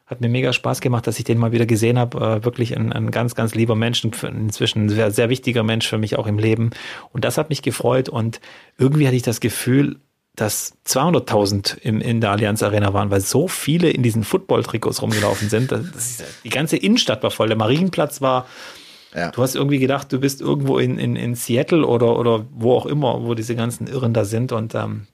Hat 0.07 0.21
mir 0.23 0.31
mega 0.31 0.53
Spaß 0.53 0.81
gemacht, 0.81 1.07
dass 1.07 1.19
ich 1.19 1.25
den 1.25 1.37
mal 1.37 1.53
wieder 1.53 1.67
gesehen 1.67 1.99
habe. 1.99 2.19
Äh, 2.19 2.45
wirklich 2.45 2.75
ein, 2.75 2.93
ein 2.93 3.11
ganz, 3.11 3.35
ganz 3.35 3.55
lieber 3.55 3.75
Mensch, 3.75 4.03
inzwischen 4.03 4.87
ein 4.87 4.89
sehr, 4.89 5.11
sehr 5.11 5.29
wichtiger 5.29 5.63
Mensch 5.63 5.87
für 5.87 5.99
mich 5.99 6.17
auch 6.17 6.27
im 6.27 6.39
Leben. 6.39 6.71
Und 7.13 7.25
das 7.25 7.37
hat 7.37 7.51
mich 7.51 7.61
gefreut 7.61 8.09
und 8.09 8.41
irgendwie 8.79 9.07
hatte 9.07 9.17
ich 9.17 9.23
das 9.23 9.41
Gefühl, 9.41 9.99
dass 10.37 10.75
200.000 10.87 11.79
im, 11.81 12.01
in 12.01 12.23
der 12.23 12.31
Allianz 12.31 12.63
Arena 12.63 12.95
waren, 12.95 13.11
weil 13.11 13.21
so 13.21 13.47
viele 13.47 13.91
in 13.91 14.03
diesen 14.03 14.25
Football-Trikots 14.25 15.03
rumgelaufen 15.03 15.51
sind. 15.51 15.71
Das, 15.71 15.91
das, 15.93 16.25
die 16.45 16.51
ganze 16.51 16.79
Innenstadt 16.79 17.23
war 17.23 17.31
voll. 17.31 17.49
Der 17.49 17.57
Marienplatz 17.59 18.23
war 18.23 18.47
ja. 19.15 19.31
Du 19.31 19.43
hast 19.43 19.55
irgendwie 19.55 19.79
gedacht, 19.79 20.13
du 20.13 20.21
bist 20.21 20.41
irgendwo 20.41 20.79
in, 20.79 20.99
in, 20.99 21.17
in 21.17 21.35
Seattle 21.35 21.87
oder, 21.87 22.19
oder 22.19 22.47
wo 22.51 22.75
auch 22.75 22.87
immer, 22.87 23.23
wo 23.25 23.35
diese 23.35 23.57
ganzen 23.57 23.87
Irren 23.87 24.13
da 24.13 24.25
sind. 24.25 24.53
Und 24.53 24.75
ähm, 24.75 25.07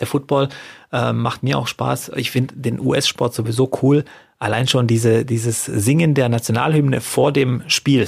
der 0.00 0.06
Football 0.06 0.48
äh, 0.92 1.12
macht 1.12 1.42
mir 1.42 1.58
auch 1.58 1.66
Spaß. 1.66 2.12
Ich 2.16 2.30
finde 2.30 2.56
den 2.56 2.80
US-Sport 2.80 3.34
sowieso 3.34 3.70
cool. 3.82 4.04
Allein 4.38 4.68
schon 4.68 4.86
diese, 4.86 5.24
dieses 5.24 5.64
Singen 5.64 6.14
der 6.14 6.28
Nationalhymne 6.28 7.00
vor 7.00 7.32
dem 7.32 7.62
Spiel. 7.68 8.06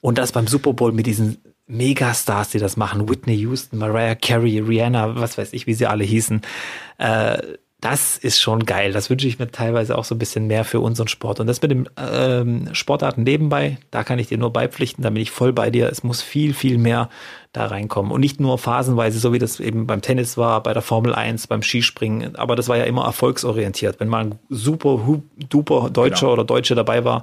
Und 0.00 0.18
das 0.18 0.32
beim 0.32 0.46
Super 0.46 0.72
Bowl 0.72 0.92
mit 0.92 1.06
diesen 1.06 1.38
Megastars, 1.66 2.50
die 2.50 2.58
das 2.58 2.76
machen. 2.76 3.08
Whitney 3.08 3.36
Houston, 3.36 3.78
Mariah 3.78 4.14
Carey, 4.14 4.58
Rihanna, 4.60 5.16
was 5.16 5.36
weiß 5.36 5.52
ich, 5.52 5.66
wie 5.66 5.74
sie 5.74 5.86
alle 5.86 6.04
hießen. 6.04 6.42
Äh, 6.98 7.38
das 7.80 8.18
ist 8.18 8.40
schon 8.40 8.66
geil. 8.66 8.92
Das 8.92 9.08
wünsche 9.08 9.28
ich 9.28 9.38
mir 9.38 9.52
teilweise 9.52 9.96
auch 9.96 10.04
so 10.04 10.16
ein 10.16 10.18
bisschen 10.18 10.48
mehr 10.48 10.64
für 10.64 10.80
unseren 10.80 11.06
Sport. 11.06 11.38
Und 11.38 11.46
das 11.46 11.62
mit 11.62 11.70
dem 11.70 11.86
ähm, 11.96 12.68
Sportarten 12.72 13.22
nebenbei, 13.22 13.78
da 13.92 14.02
kann 14.02 14.18
ich 14.18 14.26
dir 14.26 14.38
nur 14.38 14.52
beipflichten, 14.52 15.04
da 15.04 15.10
bin 15.10 15.22
ich 15.22 15.30
voll 15.30 15.52
bei 15.52 15.70
dir. 15.70 15.88
Es 15.88 16.02
muss 16.02 16.20
viel, 16.20 16.54
viel 16.54 16.76
mehr 16.76 17.08
da 17.52 17.66
reinkommen. 17.66 18.10
Und 18.10 18.20
nicht 18.20 18.40
nur 18.40 18.58
phasenweise, 18.58 19.20
so 19.20 19.32
wie 19.32 19.38
das 19.38 19.60
eben 19.60 19.86
beim 19.86 20.02
Tennis 20.02 20.36
war, 20.36 20.60
bei 20.64 20.72
der 20.72 20.82
Formel 20.82 21.14
1, 21.14 21.46
beim 21.46 21.62
Skispringen. 21.62 22.34
Aber 22.34 22.56
das 22.56 22.68
war 22.68 22.76
ja 22.76 22.84
immer 22.84 23.04
erfolgsorientiert. 23.04 24.00
Wenn 24.00 24.08
mal 24.08 24.24
ein 24.24 24.38
super, 24.48 24.98
duper 25.48 25.90
Deutscher 25.90 26.22
genau. 26.22 26.32
oder 26.32 26.44
Deutsche 26.44 26.74
dabei 26.74 27.04
war, 27.04 27.22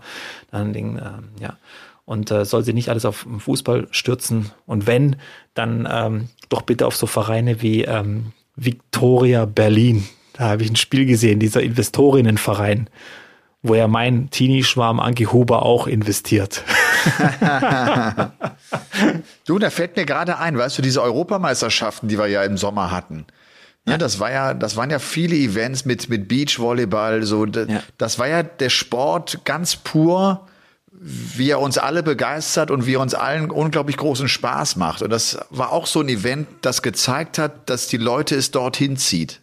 dann 0.51 0.71
Ding, 0.71 0.97
äh, 0.97 1.43
ja. 1.43 1.57
Und 2.05 2.31
äh, 2.31 2.45
soll 2.45 2.63
sie 2.63 2.73
nicht 2.73 2.89
alles 2.89 3.03
auf 3.03 3.27
Fußball 3.39 3.87
stürzen. 3.91 4.51
Und 4.67 4.87
wenn, 4.87 5.17
dann 5.53 5.87
ähm, 5.91 6.29
doch 6.47 6.61
bitte 6.61 6.85
auf 6.85 6.95
so 6.95 7.07
Vereine 7.07 7.61
wie 7.61 7.83
ähm, 7.83 8.31
Victoria 8.55 9.45
Berlin 9.45 10.05
da 10.37 10.49
habe 10.49 10.63
ich 10.63 10.69
ein 10.69 10.75
Spiel 10.75 11.05
gesehen, 11.05 11.39
dieser 11.39 11.61
Investorinnenverein, 11.63 12.89
wo 13.63 13.73
ja 13.73 13.87
mein 13.87 14.29
Teenie-Schwarm 14.29 14.99
Anki 14.99 15.23
Huber 15.25 15.63
auch 15.63 15.87
investiert. 15.87 16.63
du, 19.45 19.59
da 19.59 19.69
fällt 19.69 19.95
mir 19.95 20.05
gerade 20.05 20.37
ein, 20.37 20.57
weißt 20.57 20.77
du, 20.77 20.81
diese 20.81 21.01
Europameisterschaften, 21.01 22.09
die 22.09 22.19
wir 22.19 22.27
ja 22.27 22.43
im 22.43 22.57
Sommer 22.57 22.91
hatten. 22.91 23.25
Ja, 23.85 23.93
ja, 23.93 23.97
das 23.97 24.19
war 24.19 24.29
ja, 24.31 24.53
das 24.53 24.75
waren 24.75 24.89
ja 24.89 24.99
viele 24.99 25.35
Events 25.35 25.85
mit, 25.85 26.09
mit 26.09 26.27
Beachvolleyball, 26.27 27.23
so, 27.23 27.45
das, 27.45 27.69
ja. 27.69 27.81
das 27.97 28.19
war 28.19 28.27
ja 28.27 28.43
der 28.43 28.69
Sport 28.69 29.45
ganz 29.45 29.77
pur, 29.77 30.45
wie 30.91 31.49
er 31.49 31.61
uns 31.61 31.77
alle 31.77 32.03
begeistert 32.03 32.71
und 32.71 32.85
wie 32.85 32.95
er 32.95 32.99
uns 32.99 33.13
allen 33.13 33.51
unglaublich 33.51 33.95
großen 33.95 34.27
Spaß 34.27 34.75
macht. 34.75 35.01
Und 35.01 35.11
das 35.11 35.37
war 35.49 35.71
auch 35.71 35.87
so 35.87 36.01
ein 36.01 36.09
Event, 36.09 36.47
das 36.61 36.81
gezeigt 36.81 37.37
hat, 37.37 37.69
dass 37.69 37.87
die 37.87 37.97
Leute 37.97 38.35
es 38.35 38.51
dorthin 38.51 38.97
zieht 38.97 39.41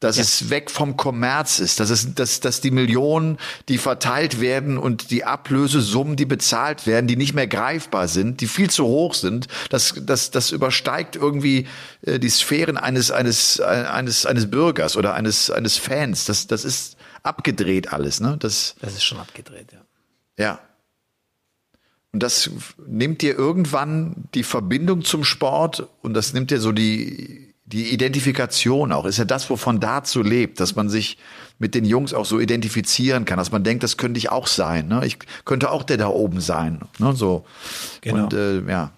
dass 0.00 0.16
ja. 0.16 0.22
es 0.22 0.50
weg 0.50 0.70
vom 0.70 0.96
Kommerz 0.96 1.58
ist, 1.58 1.80
dass 1.80 1.90
es, 1.90 2.14
dass, 2.14 2.40
dass 2.40 2.60
die 2.60 2.70
Millionen, 2.70 3.38
die 3.68 3.78
verteilt 3.78 4.40
werden 4.40 4.78
und 4.78 5.10
die 5.10 5.24
Ablösesummen, 5.24 6.16
die 6.16 6.26
bezahlt 6.26 6.86
werden, 6.86 7.06
die 7.06 7.16
nicht 7.16 7.34
mehr 7.34 7.46
greifbar 7.46 8.08
sind, 8.08 8.40
die 8.40 8.46
viel 8.46 8.68
zu 8.68 8.84
hoch 8.84 9.14
sind, 9.14 9.48
das, 9.70 9.94
das, 10.00 10.30
das 10.30 10.50
übersteigt 10.50 11.16
irgendwie 11.16 11.66
äh, 12.02 12.18
die 12.18 12.28
Sphären 12.28 12.76
eines, 12.76 13.10
eines, 13.10 13.60
eines, 13.60 14.26
eines 14.26 14.50
Bürgers 14.50 14.96
oder 14.96 15.14
eines, 15.14 15.50
eines 15.50 15.76
Fans. 15.78 16.26
Das, 16.26 16.46
das 16.46 16.64
ist 16.64 16.96
abgedreht 17.22 17.92
alles, 17.92 18.20
ne? 18.20 18.36
Das, 18.38 18.76
das 18.80 18.94
ist 18.94 19.04
schon 19.04 19.18
abgedreht, 19.18 19.72
ja. 19.72 19.80
Ja. 20.38 20.60
Und 22.12 22.22
das 22.22 22.50
nimmt 22.86 23.22
dir 23.22 23.36
irgendwann 23.36 24.24
die 24.34 24.42
Verbindung 24.42 25.04
zum 25.04 25.24
Sport 25.24 25.88
und 26.02 26.14
das 26.14 26.32
nimmt 26.32 26.50
dir 26.50 26.60
so 26.60 26.72
die 26.72 27.45
die 27.66 27.92
Identifikation 27.92 28.92
auch, 28.92 29.04
ist 29.04 29.18
ja 29.18 29.24
das, 29.24 29.50
wovon 29.50 29.80
dazu 29.80 30.22
lebt, 30.22 30.60
dass 30.60 30.76
man 30.76 30.88
sich 30.88 31.18
mit 31.58 31.74
den 31.74 31.84
Jungs 31.84 32.14
auch 32.14 32.24
so 32.24 32.38
identifizieren 32.38 33.24
kann, 33.24 33.38
dass 33.38 33.50
man 33.50 33.64
denkt, 33.64 33.82
das 33.82 33.96
könnte 33.96 34.18
ich 34.18 34.30
auch 34.30 34.46
sein. 34.46 34.86
Ne? 34.88 35.04
Ich 35.04 35.18
könnte 35.44 35.70
auch 35.70 35.82
der 35.82 35.96
da 35.96 36.08
oben 36.08 36.40
sein. 36.40 36.80
Ne? 36.98 37.12
So. 37.14 37.44
Genau. 38.02 38.24
Und 38.24 38.34
äh, 38.34 38.60
ja. 38.70 38.92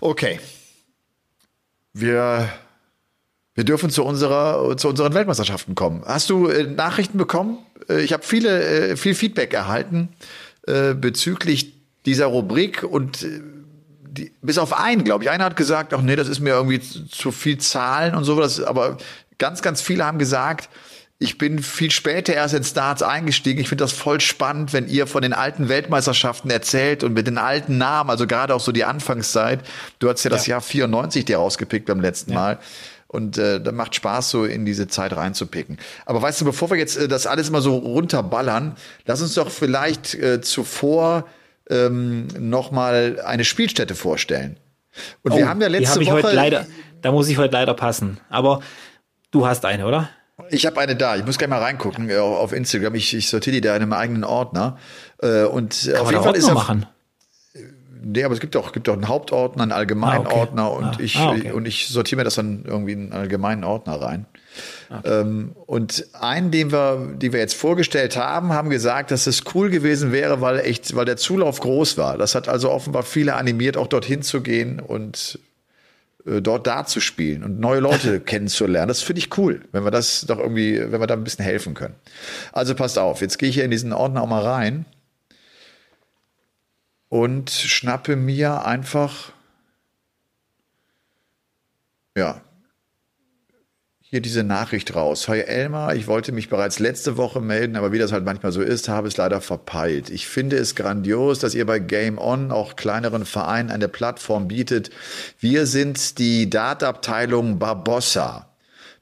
Okay. 0.00 0.40
Wir, 1.92 2.48
wir 3.54 3.64
dürfen 3.64 3.90
zu 3.90 4.04
unserer, 4.04 4.76
zu 4.78 4.88
unseren 4.88 5.12
Weltmeisterschaften 5.12 5.74
kommen. 5.74 6.02
Hast 6.06 6.30
du 6.30 6.48
äh, 6.48 6.64
Nachrichten 6.64 7.18
bekommen? 7.18 7.58
Äh, 7.90 8.02
ich 8.02 8.14
habe 8.14 8.22
viele, 8.22 8.92
äh, 8.92 8.96
viel 8.96 9.14
Feedback 9.14 9.52
erhalten 9.52 10.08
äh, 10.66 10.94
bezüglich 10.94 11.74
dieser 12.06 12.26
Rubrik 12.26 12.84
und 12.84 13.22
äh, 13.22 13.42
die, 14.12 14.32
bis 14.42 14.58
auf 14.58 14.78
einen, 14.78 15.04
glaube 15.04 15.24
ich. 15.24 15.30
Einer 15.30 15.44
hat 15.44 15.56
gesagt, 15.56 15.94
ach 15.94 16.02
nee, 16.02 16.16
das 16.16 16.28
ist 16.28 16.40
mir 16.40 16.50
irgendwie 16.50 16.80
zu, 16.80 17.06
zu 17.06 17.32
viel 17.32 17.58
Zahlen 17.58 18.14
und 18.14 18.24
sowas. 18.24 18.62
Aber 18.62 18.98
ganz, 19.38 19.62
ganz 19.62 19.80
viele 19.80 20.04
haben 20.04 20.18
gesagt, 20.18 20.68
ich 21.18 21.38
bin 21.38 21.62
viel 21.62 21.90
später 21.90 22.34
erst 22.34 22.54
in 22.54 22.64
Starts 22.64 23.02
eingestiegen. 23.02 23.60
Ich 23.60 23.68
finde 23.68 23.84
das 23.84 23.92
voll 23.92 24.20
spannend, 24.20 24.72
wenn 24.72 24.88
ihr 24.88 25.06
von 25.06 25.22
den 25.22 25.32
alten 25.32 25.68
Weltmeisterschaften 25.68 26.50
erzählt 26.50 27.04
und 27.04 27.14
mit 27.14 27.26
den 27.26 27.38
alten 27.38 27.78
Namen, 27.78 28.10
also 28.10 28.26
gerade 28.26 28.54
auch 28.54 28.60
so 28.60 28.72
die 28.72 28.84
Anfangszeit. 28.84 29.60
Du 29.98 30.10
hast 30.10 30.24
ja, 30.24 30.30
ja. 30.30 30.36
das 30.36 30.46
Jahr 30.46 30.60
94 30.60 31.24
dir 31.24 31.38
rausgepickt 31.38 31.86
beim 31.86 32.00
letzten 32.00 32.32
ja. 32.32 32.38
Mal. 32.38 32.58
Und 33.06 33.38
äh, 33.38 33.60
da 33.60 33.72
macht 33.72 33.94
Spaß, 33.94 34.30
so 34.30 34.44
in 34.44 34.64
diese 34.64 34.88
Zeit 34.88 35.14
reinzupicken. 35.14 35.78
Aber 36.06 36.20
weißt 36.20 36.40
du, 36.40 36.44
bevor 36.44 36.70
wir 36.70 36.78
jetzt 36.78 36.96
äh, 36.96 37.08
das 37.08 37.26
alles 37.26 37.48
immer 37.48 37.62
so 37.62 37.76
runterballern, 37.76 38.74
lass 39.06 39.22
uns 39.22 39.34
doch 39.34 39.50
vielleicht 39.50 40.14
äh, 40.14 40.40
zuvor 40.40 41.26
ähm, 41.70 42.28
nochmal 42.38 43.20
eine 43.24 43.44
Spielstätte 43.44 43.94
vorstellen. 43.94 44.56
Und 45.22 45.32
oh, 45.32 45.36
wir 45.36 45.48
haben 45.48 45.60
ja 45.60 45.68
letzte 45.68 46.04
hab 46.04 46.22
Woche. 46.22 46.34
Leider, 46.34 46.66
da 47.00 47.12
muss 47.12 47.28
ich 47.28 47.38
heute 47.38 47.52
leider 47.52 47.74
passen. 47.74 48.18
Aber 48.28 48.60
du 49.30 49.46
hast 49.46 49.64
eine, 49.64 49.86
oder? 49.86 50.10
Ich 50.50 50.66
habe 50.66 50.80
eine 50.80 50.96
da. 50.96 51.16
Ich 51.16 51.24
muss 51.24 51.38
gleich 51.38 51.50
mal 51.50 51.60
reingucken 51.60 52.10
äh, 52.10 52.18
auf 52.18 52.52
Instagram. 52.52 52.94
Ich, 52.94 53.14
ich 53.14 53.28
sortiere 53.28 53.54
die 53.54 53.60
da 53.60 53.76
in 53.76 53.82
einem 53.82 53.92
eigenen 53.92 54.24
Ordner. 54.24 54.78
Äh, 55.22 55.44
und 55.44 55.88
Kann 55.90 56.00
auf 56.00 56.10
jeden 56.10 56.22
Fall 56.22 56.36
ist 56.36 56.48
er, 56.48 56.54
machen. 56.54 56.86
Nee, 58.04 58.24
aber 58.24 58.34
es 58.34 58.40
gibt 58.40 58.56
auch, 58.56 58.72
gibt 58.72 58.88
einen 58.88 59.06
Hauptordner, 59.06 59.62
einen 59.62 59.72
allgemeinen 59.72 60.26
ah, 60.26 60.30
okay. 60.30 60.40
Ordner 60.40 60.72
und 60.72 60.84
ah, 60.84 60.96
ich 60.98 61.16
ah, 61.16 61.30
okay. 61.30 61.52
und 61.52 61.68
ich 61.68 61.86
sortiere 61.88 62.18
mir 62.18 62.24
das 62.24 62.34
dann 62.34 62.64
irgendwie 62.66 62.92
in 62.92 63.00
einen 63.00 63.12
allgemeinen 63.12 63.62
Ordner 63.62 64.02
rein. 64.02 64.26
Okay. 64.92 65.20
Ähm, 65.20 65.52
und 65.66 66.06
einen, 66.12 66.50
den 66.50 66.70
wir, 66.70 67.14
die 67.16 67.32
wir 67.32 67.40
jetzt 67.40 67.54
vorgestellt 67.54 68.16
haben, 68.16 68.52
haben 68.52 68.68
gesagt, 68.68 69.10
dass 69.10 69.26
es 69.26 69.42
cool 69.54 69.70
gewesen 69.70 70.12
wäre, 70.12 70.40
weil 70.40 70.60
echt, 70.60 70.94
weil 70.94 71.06
der 71.06 71.16
Zulauf 71.16 71.60
groß 71.60 71.96
war. 71.96 72.18
Das 72.18 72.34
hat 72.34 72.48
also 72.48 72.70
offenbar 72.70 73.02
viele 73.02 73.34
animiert, 73.34 73.76
auch 73.76 73.86
dorthin 73.86 74.22
zu 74.22 74.42
gehen 74.42 74.80
und 74.80 75.38
äh, 76.26 76.42
dort 76.42 76.66
da 76.66 76.84
zu 76.84 77.00
spielen 77.00 77.42
und 77.42 77.58
neue 77.58 77.80
Leute 77.80 78.20
kennenzulernen. 78.24 78.88
Das 78.88 79.00
finde 79.00 79.20
ich 79.20 79.38
cool, 79.38 79.62
wenn 79.72 79.84
wir 79.84 79.90
das 79.90 80.26
doch 80.26 80.38
irgendwie, 80.38 80.78
wenn 80.78 81.00
wir 81.00 81.06
da 81.06 81.14
ein 81.14 81.24
bisschen 81.24 81.44
helfen 81.44 81.72
können. 81.72 81.94
Also 82.52 82.74
passt 82.74 82.98
auf, 82.98 83.22
jetzt 83.22 83.38
gehe 83.38 83.48
ich 83.48 83.54
hier 83.54 83.64
in 83.64 83.70
diesen 83.70 83.94
Ordner 83.94 84.22
auch 84.22 84.28
mal 84.28 84.42
rein 84.42 84.84
und 87.08 87.50
schnappe 87.50 88.16
mir 88.16 88.66
einfach, 88.66 89.32
ja, 92.14 92.42
hier 94.12 94.20
diese 94.20 94.44
Nachricht 94.44 94.94
raus. 94.94 95.26
Hi 95.26 95.40
Elmar, 95.40 95.96
ich 95.96 96.06
wollte 96.06 96.32
mich 96.32 96.50
bereits 96.50 96.78
letzte 96.78 97.16
Woche 97.16 97.40
melden, 97.40 97.76
aber 97.76 97.92
wie 97.92 97.98
das 97.98 98.12
halt 98.12 98.26
manchmal 98.26 98.52
so 98.52 98.60
ist, 98.60 98.90
habe 98.90 99.08
es 99.08 99.16
leider 99.16 99.40
verpeilt. 99.40 100.10
Ich 100.10 100.26
finde 100.26 100.56
es 100.56 100.74
grandios, 100.74 101.38
dass 101.38 101.54
ihr 101.54 101.64
bei 101.64 101.78
Game 101.78 102.18
On 102.18 102.52
auch 102.52 102.76
kleineren 102.76 103.24
Vereinen 103.24 103.70
eine 103.70 103.88
Plattform 103.88 104.48
bietet. 104.48 104.90
Wir 105.40 105.64
sind 105.64 106.18
die 106.18 106.50
Databteilung 106.50 107.58
Barbossa 107.58 108.50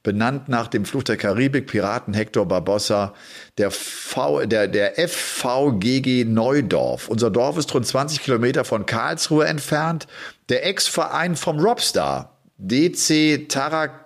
benannt 0.04 0.48
nach 0.48 0.68
dem 0.68 0.84
Fluch 0.84 1.02
der 1.02 1.16
Karibik, 1.16 1.66
Piraten 1.66 2.14
Hector 2.14 2.46
Barbossa, 2.46 3.12
der, 3.58 3.72
v, 3.72 4.46
der, 4.46 4.68
der 4.68 4.94
FVGG 4.94 6.24
Neudorf. 6.24 7.08
Unser 7.08 7.30
Dorf 7.30 7.58
ist 7.58 7.74
rund 7.74 7.84
20 7.84 8.22
Kilometer 8.22 8.64
von 8.64 8.86
Karlsruhe 8.86 9.44
entfernt. 9.44 10.06
Der 10.48 10.64
Ex-Verein 10.64 11.34
vom 11.34 11.58
Robstar, 11.58 12.38
DC 12.58 13.48
Tarak 13.48 13.99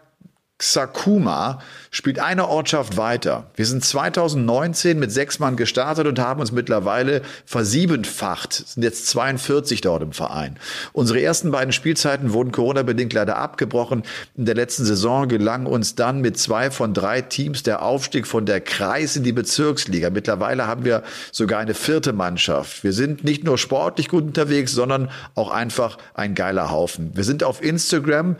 Sakuma 0.72 1.60
spielt 1.90 2.18
eine 2.18 2.48
Ortschaft 2.48 2.96
weiter. 2.96 3.50
Wir 3.54 3.66
sind 3.66 3.84
2019 3.84 4.98
mit 4.98 5.12
sechs 5.12 5.38
Mann 5.38 5.56
gestartet 5.56 6.06
und 6.06 6.18
haben 6.18 6.40
uns 6.40 6.52
mittlerweile 6.52 7.22
versiebenfacht. 7.44 8.52
Sind 8.52 8.82
jetzt 8.82 9.06
42 9.08 9.82
dort 9.82 10.02
im 10.02 10.12
Verein. 10.12 10.58
Unsere 10.92 11.20
ersten 11.20 11.50
beiden 11.50 11.72
Spielzeiten 11.72 12.32
wurden 12.32 12.50
Corona-bedingt 12.50 13.12
leider 13.12 13.36
abgebrochen. 13.36 14.02
In 14.36 14.46
der 14.46 14.54
letzten 14.54 14.84
Saison 14.84 15.28
gelang 15.28 15.66
uns 15.66 15.94
dann 15.94 16.20
mit 16.20 16.38
zwei 16.38 16.70
von 16.70 16.94
drei 16.94 17.20
Teams 17.20 17.62
der 17.62 17.82
Aufstieg 17.82 18.26
von 18.26 18.46
der 18.46 18.60
Kreis 18.60 19.16
in 19.16 19.22
die 19.22 19.32
Bezirksliga. 19.32 20.10
Mittlerweile 20.10 20.66
haben 20.66 20.84
wir 20.84 21.02
sogar 21.30 21.60
eine 21.60 21.74
vierte 21.74 22.12
Mannschaft. 22.12 22.82
Wir 22.82 22.92
sind 22.92 23.22
nicht 23.22 23.44
nur 23.44 23.58
sportlich 23.58 24.08
gut 24.08 24.24
unterwegs, 24.24 24.72
sondern 24.72 25.10
auch 25.34 25.50
einfach 25.50 25.98
ein 26.14 26.34
geiler 26.34 26.70
Haufen. 26.70 27.10
Wir 27.14 27.24
sind 27.24 27.44
auf 27.44 27.62
Instagram 27.62 28.36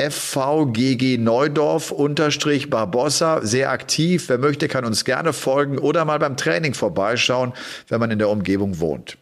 FVGG 0.00 1.18
Neudorf 1.18 1.90
unterstrich 1.90 2.70
Barbossa 2.70 3.40
sehr 3.42 3.70
aktiv. 3.70 4.30
Wer 4.30 4.38
möchte, 4.38 4.66
kann 4.66 4.86
uns 4.86 5.04
gerne 5.04 5.34
folgen 5.34 5.76
oder 5.76 6.06
mal 6.06 6.18
beim 6.18 6.38
Training 6.38 6.72
vorbeischauen, 6.72 7.52
wenn 7.88 8.00
man 8.00 8.10
in 8.10 8.18
der 8.18 8.30
Umgebung 8.30 8.80
wohnt. 8.80 9.18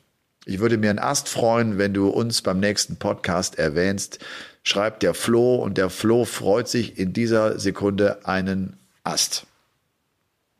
Ich 0.47 0.61
würde 0.61 0.79
mir 0.79 0.91
einen 0.91 1.01
Ast 1.01 1.29
freuen, 1.29 1.79
wenn 1.79 1.95
du 1.95 2.09
uns 2.09 2.43
beim 2.43 2.61
nächsten 2.61 2.97
Podcast 2.97 3.59
erwähnst. 3.59 4.21
Schreibt 4.63 5.03
der 5.03 5.15
Flo 5.15 5.57
und 5.57 5.79
der 5.79 5.91
Flo 5.91 6.25
freut 6.25 6.69
sich 6.69 6.97
in 6.97 7.13
dieser 7.13 7.59
Sekunde 7.59 8.25
einen 8.25 8.79
Ast. 9.03 9.47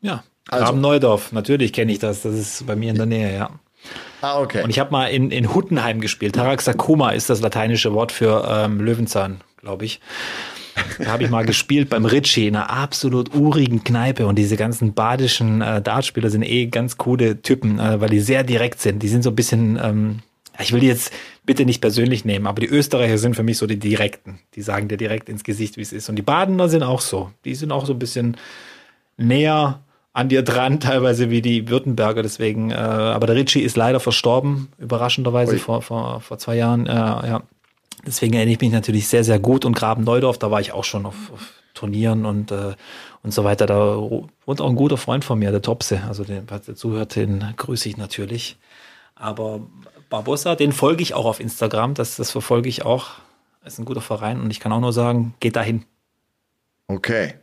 Ja, 0.01 0.23
also 0.49 0.73
Neudorf, 0.73 1.31
natürlich 1.31 1.71
kenne 1.71 1.93
ich 1.93 1.99
das. 1.99 2.23
Das 2.23 2.33
ist 2.33 2.67
bei 2.67 2.75
mir 2.75 2.89
in 2.89 2.97
der 2.97 3.05
Nähe, 3.05 3.33
ja. 3.33 3.51
Ah, 4.21 4.39
okay. 4.41 4.63
Und 4.63 4.69
ich 4.69 4.79
habe 4.79 4.91
mal 4.91 5.05
in, 5.05 5.31
in 5.31 5.53
Huttenheim 5.55 6.01
gespielt. 6.01 6.35
Taraxacoma 6.35 7.11
ist 7.11 7.29
das 7.29 7.39
lateinische 7.39 7.93
Wort 7.93 8.11
für 8.11 8.45
ähm, 8.49 8.81
Löwenzahn 8.81 9.39
glaube 9.59 9.85
ich. 9.85 9.99
Da 10.97 11.07
habe 11.07 11.23
ich 11.23 11.29
mal 11.29 11.45
gespielt 11.45 11.89
beim 11.89 12.05
Ritchie 12.05 12.47
in 12.47 12.55
einer 12.55 12.69
absolut 12.69 13.35
urigen 13.35 13.83
Kneipe 13.83 14.27
und 14.27 14.37
diese 14.37 14.55
ganzen 14.55 14.93
badischen 14.93 15.61
äh, 15.61 15.81
Dartspieler 15.81 16.29
sind 16.29 16.43
eh 16.43 16.67
ganz 16.67 16.97
coole 16.97 17.41
Typen, 17.41 17.79
äh, 17.79 17.99
weil 17.99 18.09
die 18.09 18.19
sehr 18.19 18.43
direkt 18.43 18.81
sind. 18.81 19.03
Die 19.03 19.07
sind 19.07 19.23
so 19.23 19.29
ein 19.29 19.35
bisschen, 19.35 19.79
ähm, 19.81 20.19
ich 20.59 20.71
will 20.71 20.79
die 20.79 20.87
jetzt 20.87 21.11
bitte 21.45 21.65
nicht 21.65 21.81
persönlich 21.81 22.25
nehmen, 22.25 22.47
aber 22.47 22.61
die 22.61 22.67
Österreicher 22.67 23.17
sind 23.17 23.35
für 23.35 23.43
mich 23.43 23.57
so 23.57 23.67
die 23.67 23.79
Direkten. 23.79 24.39
Die 24.55 24.61
sagen 24.61 24.87
dir 24.87 24.97
direkt 24.97 25.29
ins 25.29 25.43
Gesicht, 25.43 25.77
wie 25.77 25.81
es 25.81 25.91
ist. 25.91 26.09
Und 26.09 26.15
die 26.15 26.21
Badener 26.21 26.69
sind 26.69 26.83
auch 26.83 27.01
so. 27.01 27.31
Die 27.45 27.55
sind 27.55 27.71
auch 27.71 27.85
so 27.85 27.93
ein 27.93 27.99
bisschen 27.99 28.37
näher 29.17 29.81
an 30.13 30.29
dir 30.29 30.43
dran, 30.43 30.79
teilweise 30.79 31.29
wie 31.29 31.41
die 31.41 31.69
Württemberger. 31.69 32.23
Deswegen, 32.23 32.71
äh, 32.71 32.75
aber 32.75 33.27
der 33.27 33.35
Ritchie 33.35 33.61
ist 33.61 33.77
leider 33.77 33.99
verstorben, 33.99 34.69
überraschenderweise 34.77 35.57
vor, 35.57 35.81
vor, 35.81 36.21
vor 36.21 36.37
zwei 36.37 36.55
Jahren. 36.55 36.87
Äh, 36.87 36.91
ja. 36.91 37.43
Deswegen 38.05 38.33
erinnere 38.33 38.53
ich 38.53 38.61
mich 38.61 38.71
natürlich 38.71 39.07
sehr, 39.07 39.23
sehr 39.23 39.39
gut. 39.39 39.65
Und 39.65 39.75
Graben 39.75 40.03
Neudorf, 40.03 40.37
da 40.37 40.51
war 40.51 40.61
ich 40.61 40.71
auch 40.71 40.83
schon 40.83 41.05
auf, 41.05 41.31
auf 41.33 41.53
Turnieren 41.73 42.25
und, 42.25 42.51
äh, 42.51 42.75
und 43.23 43.33
so 43.33 43.43
weiter. 43.43 43.65
Da 43.65 43.97
wohnt 43.97 44.61
auch 44.61 44.69
ein 44.69 44.75
guter 44.75 44.97
Freund 44.97 45.23
von 45.23 45.39
mir, 45.39 45.51
der 45.51 45.61
Topse. 45.61 46.01
Also 46.07 46.23
den, 46.23 46.45
der 46.47 46.75
zuhört, 46.75 47.15
den 47.15 47.53
grüße 47.55 47.87
ich 47.87 47.97
natürlich. 47.97 48.57
Aber 49.15 49.61
Barbossa, 50.09 50.55
den 50.55 50.71
folge 50.71 51.03
ich 51.03 51.13
auch 51.13 51.25
auf 51.25 51.39
Instagram. 51.39 51.93
Das, 51.93 52.15
das 52.15 52.31
verfolge 52.31 52.69
ich 52.69 52.83
auch. 52.83 53.11
ist 53.65 53.79
ein 53.79 53.85
guter 53.85 54.01
Verein 54.01 54.41
und 54.41 54.51
ich 54.51 54.59
kann 54.59 54.71
auch 54.71 54.79
nur 54.79 54.93
sagen, 54.93 55.35
geht 55.39 55.55
dahin. 55.55 55.85
Okay. 56.87 57.35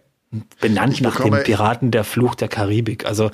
Benannt 0.60 1.00
nach 1.00 1.20
dem 1.20 1.32
Piraten 1.44 1.90
der 1.90 2.04
Fluch 2.04 2.34
der 2.34 2.48
Karibik. 2.48 3.06
Also 3.06 3.30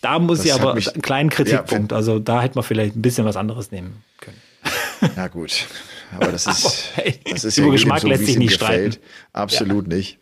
da 0.00 0.18
muss 0.18 0.44
ich 0.44 0.52
aber 0.52 0.74
mich, 0.74 0.92
einen 0.92 1.00
kleinen 1.00 1.30
Kritikpunkt. 1.30 1.92
Ja, 1.92 1.96
also 1.96 2.18
da 2.18 2.42
hätte 2.42 2.56
man 2.56 2.64
vielleicht 2.64 2.96
ein 2.96 3.02
bisschen 3.02 3.24
was 3.24 3.36
anderes 3.36 3.70
nehmen. 3.70 4.02
Ja 5.16 5.28
gut, 5.28 5.66
aber 6.14 6.32
das 6.32 6.46
ist, 6.46 6.64
aber 6.64 6.74
hey, 7.04 7.20
das 7.30 7.44
ist 7.44 7.56
ja 7.56 7.68
Geschmack 7.68 8.00
so, 8.00 8.08
lässt 8.08 8.26
sich 8.26 8.38
nicht 8.38 8.58
gefällt. 8.58 8.94
streiten. 8.94 9.08
Absolut 9.32 9.90
ja. 9.90 9.96
nicht. 9.96 10.18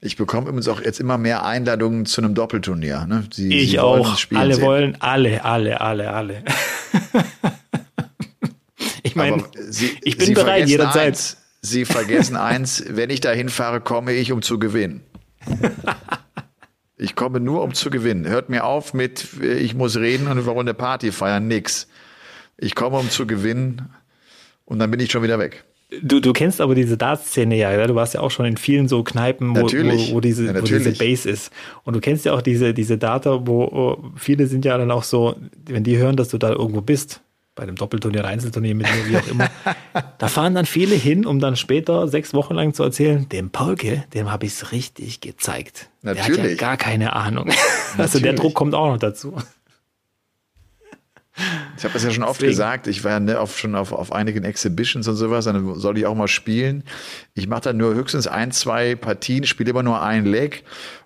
Ich 0.00 0.16
bekomme 0.16 0.48
übrigens 0.48 0.68
auch 0.68 0.82
jetzt 0.82 1.00
immer 1.00 1.16
mehr 1.16 1.46
Einladungen 1.46 2.04
zu 2.04 2.20
einem 2.20 2.34
Doppelturnier. 2.34 3.06
Ne? 3.06 3.24
Sie, 3.32 3.48
ich 3.48 3.70
Sie 3.70 3.80
auch. 3.80 4.18
Alle 4.34 4.54
sehen. 4.54 4.64
wollen, 4.64 4.96
alle, 5.00 5.44
alle, 5.44 5.80
alle, 5.80 6.10
alle. 6.10 6.44
ich 9.02 9.16
meine, 9.16 9.44
ich 10.02 10.18
bin 10.18 10.26
Sie 10.26 10.34
bereit 10.34 10.68
jederzeit. 10.68 11.06
Eins, 11.06 11.38
Sie 11.62 11.86
vergessen 11.86 12.36
eins, 12.36 12.84
wenn 12.86 13.08
ich 13.08 13.22
da 13.22 13.30
hinfahre, 13.30 13.80
komme 13.80 14.12
ich, 14.12 14.30
um 14.30 14.42
zu 14.42 14.58
gewinnen. 14.58 15.00
Ich 16.98 17.14
komme 17.14 17.40
nur, 17.40 17.62
um 17.62 17.72
zu 17.72 17.88
gewinnen. 17.88 18.28
Hört 18.28 18.50
mir 18.50 18.64
auf 18.64 18.92
mit, 18.92 19.40
ich 19.40 19.74
muss 19.74 19.96
reden 19.96 20.28
und 20.28 20.36
wir 20.36 20.44
wollen 20.44 20.60
eine 20.60 20.74
Party 20.74 21.12
feiern. 21.12 21.48
Nix. 21.48 21.88
Ich 22.58 22.74
komme, 22.74 22.98
um 22.98 23.08
zu 23.08 23.26
gewinnen 23.26 23.90
und 24.64 24.78
dann 24.78 24.90
bin 24.90 25.00
ich 25.00 25.10
schon 25.10 25.22
wieder 25.22 25.38
weg. 25.38 25.64
Du, 26.02 26.20
du 26.20 26.32
kennst 26.32 26.60
aber 26.60 26.74
diese 26.74 26.96
Dart-Szene 26.96 27.56
ja, 27.56 27.72
ja, 27.72 27.86
du 27.86 27.94
warst 27.94 28.14
ja 28.14 28.20
auch 28.20 28.30
schon 28.30 28.46
in 28.46 28.56
vielen 28.56 28.88
so 28.88 29.02
Kneipen, 29.02 29.54
wo, 29.54 29.62
wo, 29.62 30.14
wo, 30.14 30.20
diese, 30.20 30.46
ja, 30.46 30.60
wo 30.60 30.64
diese 30.64 30.92
Base 30.92 31.28
ist. 31.28 31.52
Und 31.84 31.94
du 31.94 32.00
kennst 32.00 32.24
ja 32.24 32.32
auch 32.32 32.42
diese, 32.42 32.74
diese 32.74 32.98
Data, 32.98 33.46
wo 33.46 34.12
viele 34.16 34.46
sind 34.46 34.64
ja 34.64 34.76
dann 34.78 34.90
auch 34.90 35.04
so, 35.04 35.36
wenn 35.66 35.84
die 35.84 35.96
hören, 35.96 36.16
dass 36.16 36.28
du 36.28 36.38
da 36.38 36.50
irgendwo 36.50 36.80
bist, 36.80 37.20
bei 37.54 37.66
dem 37.66 37.76
Doppelturnier, 37.76 38.24
Einzelturnier 38.24 38.74
mit 38.74 38.86
mir, 38.86 39.08
wie 39.08 39.16
auch 39.16 39.28
immer, 39.28 39.48
da 40.18 40.28
fahren 40.28 40.54
dann 40.54 40.66
viele 40.66 40.96
hin, 40.96 41.24
um 41.24 41.38
dann 41.38 41.54
später 41.54 42.08
sechs 42.08 42.34
Wochen 42.34 42.54
lang 42.54 42.74
zu 42.74 42.82
erzählen, 42.82 43.28
dem 43.28 43.50
Paulke, 43.50 44.04
dem 44.12 44.32
habe 44.32 44.46
ich 44.46 44.52
es 44.52 44.72
richtig 44.72 45.20
gezeigt. 45.20 45.90
Natürlich. 46.02 46.34
Der 46.34 46.44
hat 46.44 46.50
ja 46.50 46.56
gar 46.56 46.76
keine 46.76 47.12
Ahnung. 47.14 47.50
also 47.98 48.18
der 48.18 48.32
Druck 48.32 48.54
kommt 48.54 48.74
auch 48.74 48.88
noch 48.88 48.98
dazu. 48.98 49.36
Ich 51.76 51.82
habe 51.82 51.94
das 51.94 52.04
ja 52.04 52.10
schon 52.10 52.22
oft 52.22 52.40
Deswegen. 52.40 52.52
gesagt, 52.52 52.86
ich 52.86 53.02
war 53.02 53.12
ja 53.12 53.20
ne, 53.20 53.40
auf, 53.40 53.58
schon 53.58 53.74
auf, 53.74 53.92
auf 53.92 54.12
einigen 54.12 54.44
Exhibitions 54.44 55.08
und 55.08 55.16
sowas, 55.16 55.46
dann 55.46 55.74
soll 55.74 55.98
ich 55.98 56.06
auch 56.06 56.14
mal 56.14 56.28
spielen. 56.28 56.84
Ich 57.34 57.48
mache 57.48 57.62
dann 57.62 57.76
nur 57.76 57.94
höchstens 57.94 58.28
ein, 58.28 58.52
zwei 58.52 58.94
Partien, 58.94 59.44
spiele 59.44 59.70
immer 59.70 59.82
nur 59.82 60.00
ein 60.00 60.24
Leg 60.24 60.62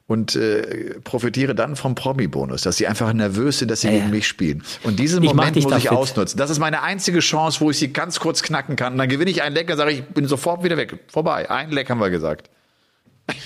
und 0.07 0.37
äh, 0.37 1.01
profitiere 1.05 1.55
dann 1.55 1.77
vom 1.77 1.95
Promi-Bonus, 1.95 2.63
dass 2.63 2.77
sie 2.77 2.87
einfach 2.87 3.13
nervös 3.13 3.59
sind, 3.59 3.71
dass 3.71 3.83
sie 3.83 3.89
ja, 3.89 3.95
gegen 3.95 4.11
mich 4.11 4.27
spielen. 4.27 4.63
Und 4.83 4.99
diesen 4.99 5.23
ich 5.23 5.35
Moment 5.35 5.57
muss 5.57 5.77
ich 5.77 5.89
fit. 5.89 5.93
ausnutzen. 5.93 6.39
Das 6.39 6.51
ist 6.51 6.59
meine 6.59 6.83
einzige 6.83 7.21
Chance, 7.21 7.61
wo 7.61 7.71
ich 7.71 7.79
sie 7.79 7.93
ganz 7.93 8.21
kurz 8.21 8.43
knacken 8.43 8.77
kann. 8.77 8.95
Und 8.95 8.99
dann 8.99 9.09
gewinne 9.09 9.31
ich 9.31 9.43
ein 9.43 9.53
Leg 9.55 9.71
und 9.71 9.77
sage 9.77 9.93
ich, 9.93 10.03
bin 10.03 10.27
sofort 10.27 10.63
wieder 10.63 10.77
weg. 10.77 10.99
Vorbei. 11.09 11.51
Ein 11.51 11.71
Leg 11.71 11.89
haben 11.89 12.01
wir 12.01 12.11
gesagt. 12.11 12.51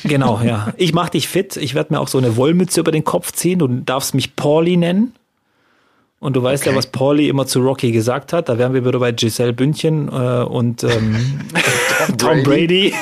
Genau, 0.04 0.40
ja. 0.40 0.72
Ich 0.76 0.92
mache 0.94 1.10
dich 1.10 1.26
fit. 1.26 1.56
Ich 1.56 1.74
werde 1.74 1.94
mir 1.94 2.00
auch 2.00 2.06
so 2.08 2.18
eine 2.18 2.36
Wollmütze 2.36 2.80
über 2.80 2.92
den 2.92 3.02
Kopf 3.02 3.32
ziehen. 3.32 3.58
Du 3.58 3.66
darfst 3.66 4.14
mich 4.14 4.36
Pauli 4.36 4.76
nennen. 4.76 5.14
Und 6.22 6.34
du 6.34 6.42
weißt 6.44 6.62
okay. 6.62 6.70
ja, 6.70 6.76
was 6.76 6.86
Pauli 6.86 7.28
immer 7.28 7.48
zu 7.48 7.58
Rocky 7.58 7.90
gesagt 7.90 8.32
hat. 8.32 8.48
Da 8.48 8.56
wären 8.56 8.74
wir 8.74 8.86
wieder 8.86 9.00
bei 9.00 9.10
Giselle 9.10 9.52
Bündchen 9.52 10.06
äh, 10.06 10.44
und 10.44 10.84
ähm, 10.84 11.40
Tom 12.16 12.44
Brady. 12.44 12.94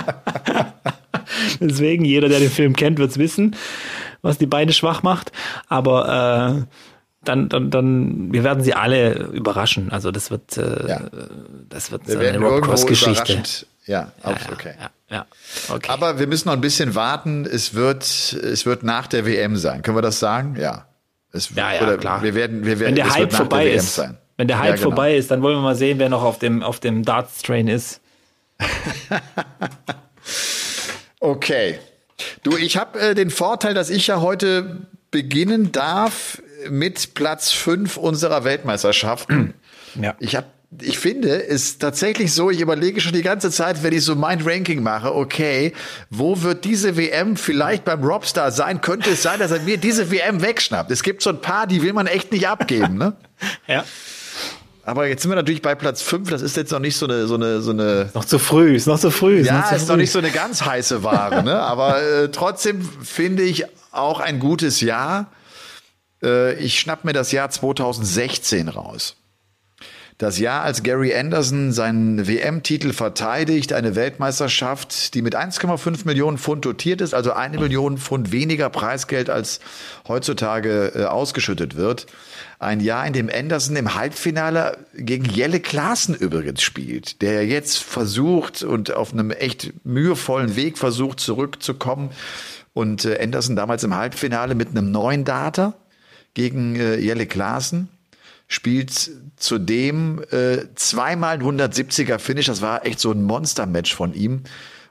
Deswegen, 1.60 2.06
jeder, 2.06 2.30
der 2.30 2.38
den 2.38 2.48
Film 2.48 2.74
kennt, 2.74 2.98
wird 2.98 3.10
es 3.10 3.18
wissen, 3.18 3.54
was 4.22 4.38
die 4.38 4.46
Beine 4.46 4.72
schwach 4.72 5.02
macht. 5.02 5.30
Aber 5.68 6.56
äh, 6.56 6.64
dann, 7.22 7.50
dann, 7.50 7.70
dann, 7.70 8.32
wir 8.32 8.44
werden 8.44 8.64
sie 8.64 8.72
alle 8.72 9.26
überraschen. 9.34 9.92
Also 9.92 10.10
das 10.10 10.30
wird, 10.30 10.56
äh, 10.56 10.88
ja. 10.88 11.00
das 11.68 11.92
wird 11.92 12.08
wir 12.08 12.18
eine 12.18 12.38
Rock-Cross-Geschichte. 12.38 13.66
Ja, 13.84 14.10
okay. 14.22 14.72
Ja, 14.80 14.90
ja, 15.10 15.26
okay. 15.68 15.90
Aber 15.90 16.18
wir 16.18 16.26
müssen 16.26 16.48
noch 16.48 16.54
ein 16.54 16.62
bisschen 16.62 16.94
warten. 16.94 17.44
Es 17.44 17.74
wird, 17.74 18.04
es 18.04 18.64
wird 18.64 18.84
nach 18.84 19.06
der 19.06 19.26
WM 19.26 19.58
sein. 19.58 19.82
Können 19.82 19.98
wir 19.98 20.02
das 20.02 20.18
sagen? 20.18 20.56
Ja. 20.58 20.86
Es, 21.36 21.50
Ja, 21.54 21.72
ja, 21.74 21.82
oder 21.82 21.98
klar. 21.98 22.22
Wir 22.22 22.34
werden, 22.34 22.64
wir 22.64 22.80
werden, 22.80 22.88
Wenn 22.88 22.94
der 22.96 23.14
Hype 23.14 23.32
vorbei 23.32 23.64
der 23.64 23.74
ist, 23.74 23.94
sein. 23.94 24.16
wenn 24.36 24.48
der 24.48 24.58
Hype 24.58 24.66
Ja, 24.70 24.74
genau. 24.76 24.88
vorbei 24.90 25.16
ist, 25.16 25.30
dann 25.30 25.42
wollen 25.42 25.56
wir 25.56 25.62
mal 25.62 25.74
sehen, 25.76 25.98
wer 25.98 26.08
noch 26.08 26.22
auf 26.22 26.38
dem, 26.38 26.62
auf 26.62 26.80
dem 26.80 27.04
Darts-Train 27.04 27.68
ist. 27.68 28.00
Okay. 31.20 31.78
Du, 32.42 32.56
ich 32.56 32.76
habe 32.76 32.98
äh, 33.00 33.14
den 33.14 33.30
Vorteil, 33.30 33.74
dass 33.74 33.90
ich 33.90 34.06
ja 34.06 34.20
heute 34.20 34.86
beginnen 35.10 35.72
darf 35.72 36.42
mit 36.68 37.14
Platz 37.14 37.52
5 37.52 37.96
unserer 37.96 38.44
Weltmeisterschaften. 38.44 39.54
Ja. 39.98 40.14
Ich 40.18 40.36
habe 40.36 40.46
ich 40.82 40.98
finde, 40.98 41.46
es 41.46 41.62
ist 41.62 41.80
tatsächlich 41.80 42.32
so, 42.32 42.50
ich 42.50 42.60
überlege 42.60 43.00
schon 43.00 43.12
die 43.12 43.22
ganze 43.22 43.50
Zeit, 43.50 43.82
wenn 43.82 43.92
ich 43.92 44.04
so 44.04 44.14
mein 44.14 44.40
Ranking 44.42 44.82
mache, 44.82 45.14
okay, 45.14 45.72
wo 46.10 46.42
wird 46.42 46.64
diese 46.64 46.96
WM 46.96 47.36
vielleicht 47.36 47.84
beim 47.84 48.02
Robstar 48.02 48.50
sein? 48.50 48.80
Könnte 48.80 49.10
es 49.10 49.22
sein, 49.22 49.38
dass 49.38 49.50
er 49.50 49.60
mir 49.60 49.76
diese 49.76 50.10
WM 50.10 50.42
wegschnappt? 50.42 50.90
Es 50.90 51.02
gibt 51.02 51.22
so 51.22 51.30
ein 51.30 51.40
paar, 51.40 51.66
die 51.66 51.82
will 51.82 51.92
man 51.92 52.06
echt 52.06 52.32
nicht 52.32 52.48
abgeben, 52.48 52.96
ne? 52.96 53.16
Ja. 53.66 53.84
Aber 54.82 55.08
jetzt 55.08 55.22
sind 55.22 55.32
wir 55.32 55.36
natürlich 55.36 55.62
bei 55.62 55.74
Platz 55.74 56.00
5, 56.00 56.30
das 56.30 56.42
ist 56.42 56.56
jetzt 56.56 56.70
noch 56.70 56.78
nicht 56.78 56.96
so 56.96 57.06
eine, 57.06 57.26
so 57.26 57.34
eine, 57.34 57.60
so 57.60 57.72
eine, 57.72 58.08
Noch 58.14 58.24
zu 58.24 58.38
früh, 58.38 58.76
ist 58.76 58.86
noch 58.86 59.00
zu 59.00 59.10
früh. 59.10 59.40
Ist 59.40 59.50
noch 59.50 59.58
ja, 59.58 59.68
zu 59.68 59.74
ist 59.74 59.82
früh. 59.82 59.88
noch 59.88 59.96
nicht 59.96 60.12
so 60.12 60.20
eine 60.20 60.30
ganz 60.30 60.62
heiße 60.62 61.02
Ware, 61.02 61.42
ne? 61.42 61.58
Aber 61.58 62.00
äh, 62.00 62.30
trotzdem 62.30 62.88
finde 63.02 63.42
ich 63.42 63.64
auch 63.90 64.20
ein 64.20 64.38
gutes 64.38 64.80
Jahr. 64.80 65.32
Äh, 66.22 66.54
ich 66.54 66.78
schnapp 66.78 67.04
mir 67.04 67.12
das 67.12 67.32
Jahr 67.32 67.50
2016 67.50 68.68
raus. 68.68 69.16
Das 70.18 70.38
Jahr, 70.38 70.62
als 70.62 70.82
Gary 70.82 71.14
Anderson 71.14 71.72
seinen 71.72 72.26
WM-Titel 72.26 72.94
verteidigt, 72.94 73.74
eine 73.74 73.96
Weltmeisterschaft, 73.96 75.12
die 75.12 75.20
mit 75.20 75.36
1,5 75.36 76.06
Millionen 76.06 76.38
Pfund 76.38 76.64
dotiert 76.64 77.02
ist, 77.02 77.12
also 77.12 77.32
eine 77.32 77.58
Million 77.58 77.98
Pfund 77.98 78.32
weniger 78.32 78.70
Preisgeld 78.70 79.28
als 79.28 79.60
heutzutage 80.08 80.92
äh, 80.94 81.04
ausgeschüttet 81.04 81.76
wird. 81.76 82.06
Ein 82.58 82.80
Jahr, 82.80 83.06
in 83.06 83.12
dem 83.12 83.28
Anderson 83.28 83.76
im 83.76 83.94
Halbfinale 83.94 84.78
gegen 84.94 85.26
Jelle 85.26 85.60
Klaassen 85.60 86.14
übrigens 86.14 86.62
spielt, 86.62 87.20
der 87.20 87.44
jetzt 87.44 87.76
versucht 87.76 88.62
und 88.62 88.94
auf 88.94 89.12
einem 89.12 89.30
echt 89.32 89.74
mühevollen 89.84 90.56
Weg 90.56 90.78
versucht 90.78 91.20
zurückzukommen. 91.20 92.08
Und 92.72 93.04
äh, 93.04 93.18
Anderson 93.22 93.54
damals 93.54 93.84
im 93.84 93.94
Halbfinale 93.94 94.54
mit 94.54 94.70
einem 94.70 94.90
neuen 94.90 95.26
Data 95.26 95.74
gegen 96.32 96.76
äh, 96.76 96.96
Jelle 96.96 97.26
Klaassen 97.26 97.90
spielt 98.48 99.10
zudem 99.36 100.22
äh, 100.30 100.66
zweimal 100.74 101.34
ein 101.34 101.42
170er 101.42 102.18
Finish. 102.18 102.46
Das 102.46 102.62
war 102.62 102.86
echt 102.86 103.00
so 103.00 103.10
ein 103.10 103.22
Monster-Match 103.22 103.94
von 103.94 104.14
ihm 104.14 104.42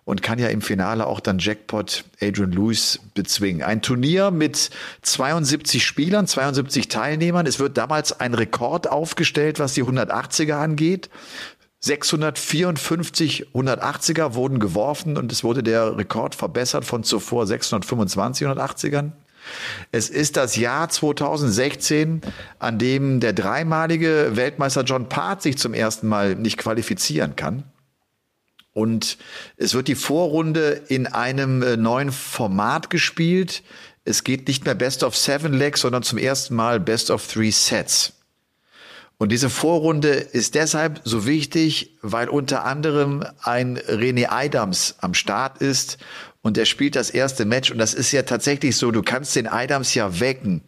und 0.05 0.21
kann 0.21 0.39
ja 0.39 0.49
im 0.49 0.61
Finale 0.61 1.07
auch 1.07 1.19
dann 1.19 1.39
Jackpot 1.39 2.05
Adrian 2.21 2.51
Lewis 2.51 2.99
bezwingen. 3.15 3.63
Ein 3.63 3.81
Turnier 3.81 4.29
mit 4.29 4.69
72 5.01 5.83
Spielern, 5.85 6.27
72 6.27 6.87
Teilnehmern. 6.87 7.47
Es 7.47 7.59
wird 7.59 7.77
damals 7.77 8.19
ein 8.19 8.33
Rekord 8.33 8.89
aufgestellt, 8.89 9.59
was 9.59 9.73
die 9.73 9.83
180er 9.83 10.53
angeht. 10.53 11.09
654 11.79 13.47
180er 13.53 14.33
wurden 14.33 14.59
geworfen 14.59 15.17
und 15.17 15.31
es 15.31 15.43
wurde 15.43 15.61
der 15.61 15.97
Rekord 15.97 16.33
verbessert 16.33 16.85
von 16.85 17.03
zuvor 17.03 17.45
625 17.45 18.47
180ern. 18.47 19.11
Es 19.91 20.09
ist 20.09 20.37
das 20.37 20.55
Jahr 20.55 20.89
2016, 20.89 22.21
an 22.59 22.77
dem 22.77 23.19
der 23.19 23.33
dreimalige 23.33 24.31
Weltmeister 24.33 24.83
John 24.83 25.09
Part 25.09 25.41
sich 25.41 25.57
zum 25.57 25.73
ersten 25.73 26.07
Mal 26.07 26.35
nicht 26.35 26.57
qualifizieren 26.57 27.35
kann. 27.35 27.63
Und 28.73 29.17
es 29.55 29.73
wird 29.73 29.87
die 29.87 29.95
Vorrunde 29.95 30.83
in 30.89 31.07
einem 31.07 31.61
äh, 31.63 31.77
neuen 31.77 32.11
Format 32.11 32.89
gespielt. 32.89 33.63
Es 34.03 34.25
geht 34.25 34.49
nicht 34.49 34.65
mehr 34.65 34.75
Best 34.75 35.01
of 35.03 35.15
Seven 35.15 35.53
Legs, 35.53 35.81
sondern 35.81 36.03
zum 36.03 36.17
ersten 36.17 36.55
Mal 36.55 36.81
Best 36.81 37.09
of 37.09 37.25
Three 37.25 37.51
Sets. 37.51 38.11
Und 39.17 39.31
diese 39.31 39.49
Vorrunde 39.49 40.09
ist 40.09 40.55
deshalb 40.55 40.99
so 41.05 41.25
wichtig, 41.25 41.95
weil 42.01 42.27
unter 42.27 42.65
anderem 42.65 43.23
ein 43.41 43.77
René 43.77 44.27
Adams 44.29 44.95
am 44.99 45.13
Start 45.13 45.61
ist 45.61 45.97
und 46.45 46.57
der 46.57 46.65
spielt 46.65 46.95
das 46.95 47.09
erste 47.09 47.43
Match 47.43 47.71
und 47.71 47.79
das 47.79 47.95
ist 47.95 48.11
ja 48.11 48.21
tatsächlich 48.21 48.77
so, 48.77 48.91
du 48.91 49.01
kannst 49.01 49.35
den 49.35 49.47
Adams 49.47 49.95
ja 49.95 50.19
wecken. 50.19 50.61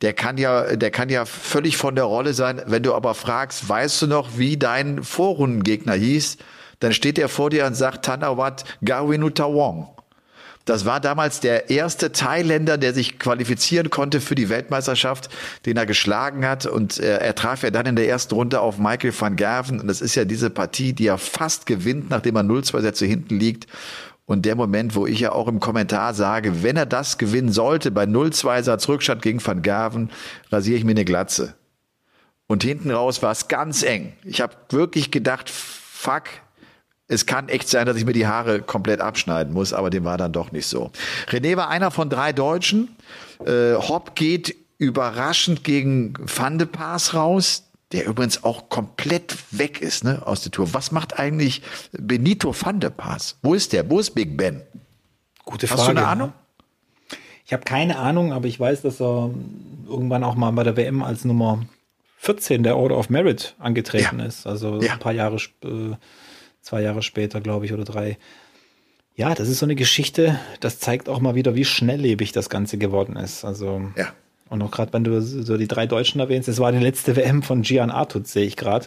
Der 0.00 0.12
kann 0.12 0.38
ja, 0.38 0.76
der 0.76 0.92
kann 0.92 1.08
ja 1.08 1.24
völlig 1.24 1.76
von 1.76 1.96
der 1.96 2.04
Rolle 2.04 2.34
sein. 2.34 2.62
Wenn 2.66 2.84
du 2.84 2.94
aber 2.94 3.16
fragst, 3.16 3.68
weißt 3.68 4.02
du 4.02 4.06
noch, 4.06 4.38
wie 4.38 4.56
dein 4.56 5.02
Vorrundengegner 5.02 5.94
hieß, 5.94 6.36
dann 6.78 6.92
steht 6.92 7.18
er 7.18 7.28
vor 7.28 7.50
dir 7.50 7.66
und 7.66 7.74
sagt 7.74 8.04
Tanawat 8.04 8.62
Gawinutawong. 8.84 9.88
Das 10.66 10.84
war 10.84 11.00
damals 11.00 11.40
der 11.40 11.68
erste 11.68 12.12
Thailänder, 12.12 12.78
der 12.78 12.94
sich 12.94 13.18
qualifizieren 13.18 13.90
konnte 13.90 14.20
für 14.20 14.36
die 14.36 14.48
Weltmeisterschaft, 14.48 15.30
den 15.66 15.76
er 15.76 15.84
geschlagen 15.84 16.46
hat. 16.46 16.64
Und 16.64 17.00
er, 17.00 17.20
er 17.20 17.34
traf 17.34 17.64
ja 17.64 17.72
dann 17.72 17.86
in 17.86 17.96
der 17.96 18.08
ersten 18.08 18.34
Runde 18.34 18.60
auf 18.60 18.78
Michael 18.78 19.12
van 19.18 19.34
Gerven. 19.34 19.80
Und 19.80 19.88
das 19.88 20.00
ist 20.00 20.14
ja 20.14 20.24
diese 20.24 20.48
Partie, 20.48 20.92
die 20.92 21.08
er 21.08 21.18
fast 21.18 21.66
gewinnt, 21.66 22.08
nachdem 22.08 22.36
er 22.36 22.44
0-2 22.44 22.80
Sätze 22.82 23.04
hinten 23.04 23.38
liegt. 23.38 23.66
Und 24.26 24.46
der 24.46 24.54
Moment, 24.54 24.94
wo 24.94 25.06
ich 25.06 25.20
ja 25.20 25.32
auch 25.32 25.48
im 25.48 25.60
Kommentar 25.60 26.14
sage, 26.14 26.62
wenn 26.62 26.76
er 26.76 26.86
das 26.86 27.18
gewinnen 27.18 27.52
sollte, 27.52 27.90
bei 27.90 28.04
0-2 28.04 28.62
Satz 28.62 28.88
Rückstand 28.88 29.20
gegen 29.20 29.44
Van 29.44 29.62
Gerven, 29.62 30.10
rasiere 30.50 30.78
ich 30.78 30.84
mir 30.84 30.92
eine 30.92 31.04
Glatze. 31.04 31.54
Und 32.46 32.62
hinten 32.62 32.90
raus 32.90 33.22
war 33.22 33.32
es 33.32 33.48
ganz 33.48 33.82
eng. 33.82 34.14
Ich 34.24 34.40
habe 34.40 34.54
wirklich 34.70 35.10
gedacht, 35.10 35.50
fuck, 35.50 36.24
es 37.06 37.26
kann 37.26 37.48
echt 37.48 37.68
sein, 37.68 37.86
dass 37.86 37.96
ich 37.96 38.06
mir 38.06 38.12
die 38.12 38.26
Haare 38.26 38.62
komplett 38.62 39.00
abschneiden 39.00 39.52
muss, 39.52 39.72
aber 39.72 39.90
dem 39.90 40.04
war 40.04 40.16
dann 40.16 40.32
doch 40.32 40.52
nicht 40.52 40.66
so. 40.66 40.90
René 41.28 41.56
war 41.56 41.68
einer 41.68 41.90
von 41.90 42.08
drei 42.08 42.32
Deutschen. 42.32 42.96
Äh, 43.44 43.74
Hopp 43.74 44.14
geht 44.14 44.56
überraschend 44.78 45.64
gegen 45.64 46.14
Van 46.18 46.58
de 46.58 46.66
Paas 46.66 47.14
raus, 47.14 47.64
der 47.92 48.06
übrigens 48.06 48.42
auch 48.44 48.68
komplett 48.68 49.36
weg 49.50 49.80
ist 49.80 50.04
ne, 50.04 50.22
aus 50.26 50.42
der 50.42 50.50
Tour. 50.52 50.72
Was 50.74 50.90
macht 50.90 51.18
eigentlich 51.18 51.62
Benito 51.92 52.54
Van 52.58 52.80
de 52.80 52.90
Paas? 52.90 53.38
Wo 53.42 53.54
ist 53.54 53.72
der? 53.72 53.88
Wo 53.90 53.98
ist 54.00 54.10
Big 54.12 54.36
Ben? 54.36 54.62
Gute 55.44 55.68
Hast 55.68 55.86
du 55.86 55.90
eine 55.90 56.06
Ahnung? 56.06 56.32
Ich 57.46 57.52
habe 57.52 57.64
keine 57.64 57.98
Ahnung, 57.98 58.32
aber 58.32 58.46
ich 58.46 58.58
weiß, 58.58 58.82
dass 58.82 59.00
er 59.00 59.30
irgendwann 59.86 60.24
auch 60.24 60.34
mal 60.34 60.50
bei 60.52 60.64
der 60.64 60.76
WM 60.76 61.02
als 61.02 61.24
Nummer 61.26 61.62
14 62.16 62.62
der 62.62 62.76
Order 62.78 62.96
of 62.96 63.10
Merit 63.10 63.54
angetreten 63.58 64.18
Ja. 64.18 64.24
ist. 64.24 64.46
Also 64.46 64.80
Ja. 64.80 64.94
ein 64.94 64.98
paar 64.98 65.12
Jahre, 65.12 65.36
äh, 65.62 65.94
zwei 66.62 66.80
Jahre 66.80 67.02
später, 67.02 67.42
glaube 67.42 67.66
ich, 67.66 67.74
oder 67.74 67.84
drei. 67.84 68.16
Ja, 69.14 69.34
das 69.34 69.48
ist 69.48 69.58
so 69.58 69.66
eine 69.66 69.74
Geschichte, 69.76 70.40
das 70.60 70.78
zeigt 70.80 71.08
auch 71.10 71.20
mal 71.20 71.34
wieder, 71.34 71.54
wie 71.54 71.64
schnelllebig 71.66 72.32
das 72.32 72.48
Ganze 72.48 72.78
geworden 72.78 73.14
ist. 73.16 73.44
Also, 73.44 73.90
Ja. 73.94 74.08
Und 74.50 74.62
auch 74.62 74.70
gerade, 74.70 74.92
wenn 74.92 75.04
du 75.04 75.20
so 75.22 75.56
die 75.56 75.66
drei 75.66 75.86
Deutschen 75.86 76.20
erwähnst, 76.20 76.48
es 76.48 76.58
war 76.60 76.70
die 76.70 76.78
letzte 76.78 77.16
WM 77.16 77.42
von 77.42 77.62
Gian 77.62 77.90
Artut, 77.90 78.26
sehe 78.28 78.44
ich 78.44 78.56
gerade. 78.56 78.86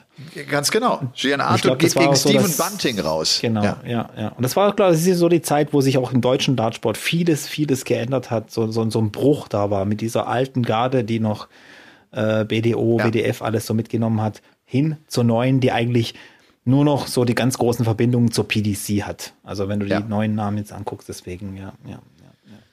Ganz 0.50 0.72
genau. 0.72 1.02
Gian 1.16 1.42
glaub, 1.62 1.80
das 1.80 1.94
geht 1.96 2.04
gegen 2.04 2.16
so 2.16 2.30
Stephen 2.30 2.44
das- 2.44 2.58
Bunting 2.58 3.00
raus. 3.00 3.40
Genau, 3.42 3.64
Ja. 3.64 3.78
ja, 3.86 4.10
ja. 4.18 4.28
Und 4.30 4.44
das 4.44 4.56
war, 4.56 4.74
glaube 4.76 4.96
ich, 4.96 5.02
so 5.18 5.28
die 5.30 5.42
Zeit, 5.42 5.74
wo 5.74 5.82
sich 5.82 5.98
auch 5.98 6.14
im 6.14 6.22
deutschen 6.22 6.56
Dartsport 6.56 6.96
vieles, 6.98 7.48
vieles 7.48 7.84
geändert 7.86 8.30
hat. 8.32 8.52
So, 8.52 8.72
so, 8.72 8.90
so 8.90 9.00
ein 9.00 9.12
Bruch 9.12 9.48
da 9.48 9.70
war 9.70 9.86
mit 9.86 10.00
dieser 10.02 10.28
alten 10.28 10.64
Garde, 10.64 11.04
die 11.04 11.20
noch 11.20 11.48
äh, 12.12 12.46
BDO, 12.46 13.00
Ja. 13.00 13.06
WDF 13.08 13.42
alles 13.42 13.66
so 13.66 13.74
mitgenommen 13.74 14.22
hat, 14.22 14.42
hin 14.64 14.98
zur 15.08 15.24
neuen, 15.26 15.60
die 15.60 15.72
eigentlich 15.72 16.14
nur 16.66 16.86
noch 16.86 17.08
so 17.08 17.26
die 17.26 17.36
ganz 17.36 17.58
großen 17.58 17.84
Verbindungen 17.86 18.32
zur 18.32 18.48
PDC 18.48 19.04
hat. 19.04 19.34
Also 19.44 19.68
wenn 19.70 19.80
du 19.80 19.86
Ja. 19.86 20.02
die 20.02 20.08
neuen 20.10 20.36
Namen 20.36 20.58
jetzt 20.58 20.72
anguckst, 20.72 21.10
deswegen, 21.10 21.58
ja. 21.58 21.74
ja. 21.88 22.00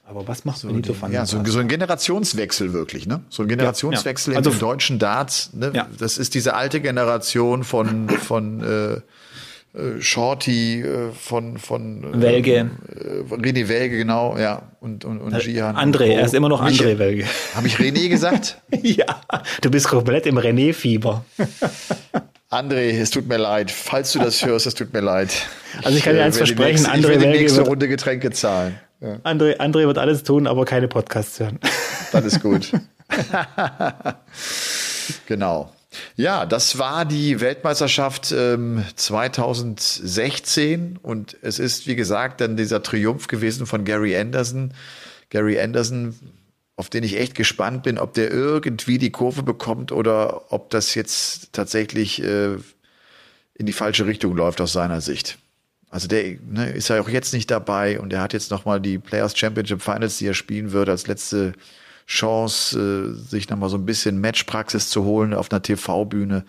Aber 0.06 0.28
was 0.28 0.44
macht 0.44 0.62
Benito 0.62 0.94
van 0.98 1.12
Ja, 1.12 1.24
so, 1.24 1.42
so 1.44 1.58
ein 1.58 1.68
Generationswechsel 1.68 2.72
wirklich, 2.72 3.06
ne? 3.06 3.20
So 3.30 3.42
ein 3.42 3.48
Generationswechsel 3.48 4.34
ja. 4.34 4.38
Also- 4.38 4.50
in 4.50 4.56
den 4.56 4.60
deutschen 4.60 4.98
Darts. 4.98 5.50
Ne? 5.54 5.70
Ja. 5.74 5.88
Das 5.98 6.18
ist 6.18 6.34
diese 6.34 6.54
alte 6.54 6.80
Generation 6.80 7.64
von 7.64 8.10
von 8.10 8.62
äh, 8.62 9.00
äh, 9.76 10.00
Shorty, 10.00 10.82
äh, 10.82 11.10
von 11.12 11.58
von 11.58 12.14
äh, 12.14 12.20
Welge. 12.22 12.70
äh, 12.88 13.34
René 13.34 13.68
Welge, 13.68 13.96
genau, 13.96 14.36
ja, 14.38 14.62
und 14.80 15.04
und, 15.04 15.20
und 15.20 15.36
Gian. 15.40 15.76
André, 15.76 16.12
er 16.12 16.26
ist 16.26 16.34
immer 16.34 16.48
noch 16.48 16.62
André 16.62 16.98
Welge. 16.98 17.24
Habe 17.54 17.66
ich 17.66 17.76
René 17.76 18.08
gesagt? 18.08 18.58
ja, 18.82 19.20
du 19.62 19.70
bist 19.70 19.88
komplett 19.88 20.26
im 20.26 20.38
René-Fieber. 20.38 21.24
André, 22.50 23.00
es 23.00 23.10
tut 23.10 23.26
mir 23.26 23.38
leid. 23.38 23.72
Falls 23.72 24.12
du 24.12 24.20
das 24.20 24.46
hörst, 24.46 24.66
es 24.66 24.74
tut 24.74 24.92
mir 24.92 25.00
leid. 25.00 25.46
Also 25.82 25.98
ich 25.98 26.04
kann 26.04 26.14
dir 26.14 26.22
eins 26.22 26.36
versprechen, 26.36 26.86
André 26.86 26.98
ich 26.98 27.02
werde 27.08 27.18
die 27.18 27.24
Welge 27.24 27.38
nächste 27.40 27.62
Runde 27.62 27.88
Getränke 27.88 28.30
zahlen. 28.30 28.78
Ja, 29.04 29.18
André, 29.22 29.58
André 29.58 29.86
wird 29.86 29.98
alles 29.98 30.22
tun, 30.22 30.46
aber 30.46 30.64
keine 30.64 30.88
Podcasts 30.88 31.38
hören. 31.38 31.60
dann 32.12 32.24
ist 32.24 32.40
gut. 32.40 32.72
genau. 35.26 35.70
Ja, 36.16 36.46
das 36.46 36.78
war 36.78 37.04
die 37.04 37.40
Weltmeisterschaft 37.40 38.32
ähm, 38.32 38.82
2016 38.96 40.98
und 41.02 41.36
es 41.42 41.58
ist, 41.58 41.86
wie 41.86 41.96
gesagt, 41.96 42.40
dann 42.40 42.56
dieser 42.56 42.82
Triumph 42.82 43.26
gewesen 43.26 43.66
von 43.66 43.84
Gary 43.84 44.16
Anderson. 44.16 44.72
Gary 45.28 45.60
Anderson, 45.60 46.14
auf 46.76 46.88
den 46.88 47.04
ich 47.04 47.18
echt 47.18 47.34
gespannt 47.34 47.82
bin, 47.82 47.98
ob 47.98 48.14
der 48.14 48.30
irgendwie 48.30 48.96
die 48.96 49.10
Kurve 49.10 49.42
bekommt 49.42 49.92
oder 49.92 50.50
ob 50.50 50.70
das 50.70 50.94
jetzt 50.94 51.52
tatsächlich 51.52 52.22
äh, 52.22 52.54
in 53.54 53.66
die 53.66 53.74
falsche 53.74 54.06
Richtung 54.06 54.34
läuft 54.34 54.62
aus 54.62 54.72
seiner 54.72 55.02
Sicht. 55.02 55.36
Also 55.94 56.08
der 56.08 56.38
ne, 56.44 56.70
ist 56.70 56.88
ja 56.88 57.00
auch 57.00 57.08
jetzt 57.08 57.32
nicht 57.32 57.52
dabei 57.52 58.00
und 58.00 58.12
er 58.12 58.20
hat 58.20 58.32
jetzt 58.32 58.50
nochmal 58.50 58.80
die 58.80 58.98
Players 58.98 59.38
Championship 59.38 59.80
Finals, 59.80 60.18
die 60.18 60.26
er 60.26 60.34
spielen 60.34 60.72
wird, 60.72 60.88
als 60.88 61.06
letzte 61.06 61.52
Chance, 62.08 63.14
äh, 63.16 63.30
sich 63.30 63.48
nochmal 63.48 63.68
so 63.68 63.76
ein 63.76 63.86
bisschen 63.86 64.20
Matchpraxis 64.20 64.90
zu 64.90 65.04
holen 65.04 65.32
auf 65.32 65.52
einer 65.52 65.62
TV-Bühne. 65.62 66.44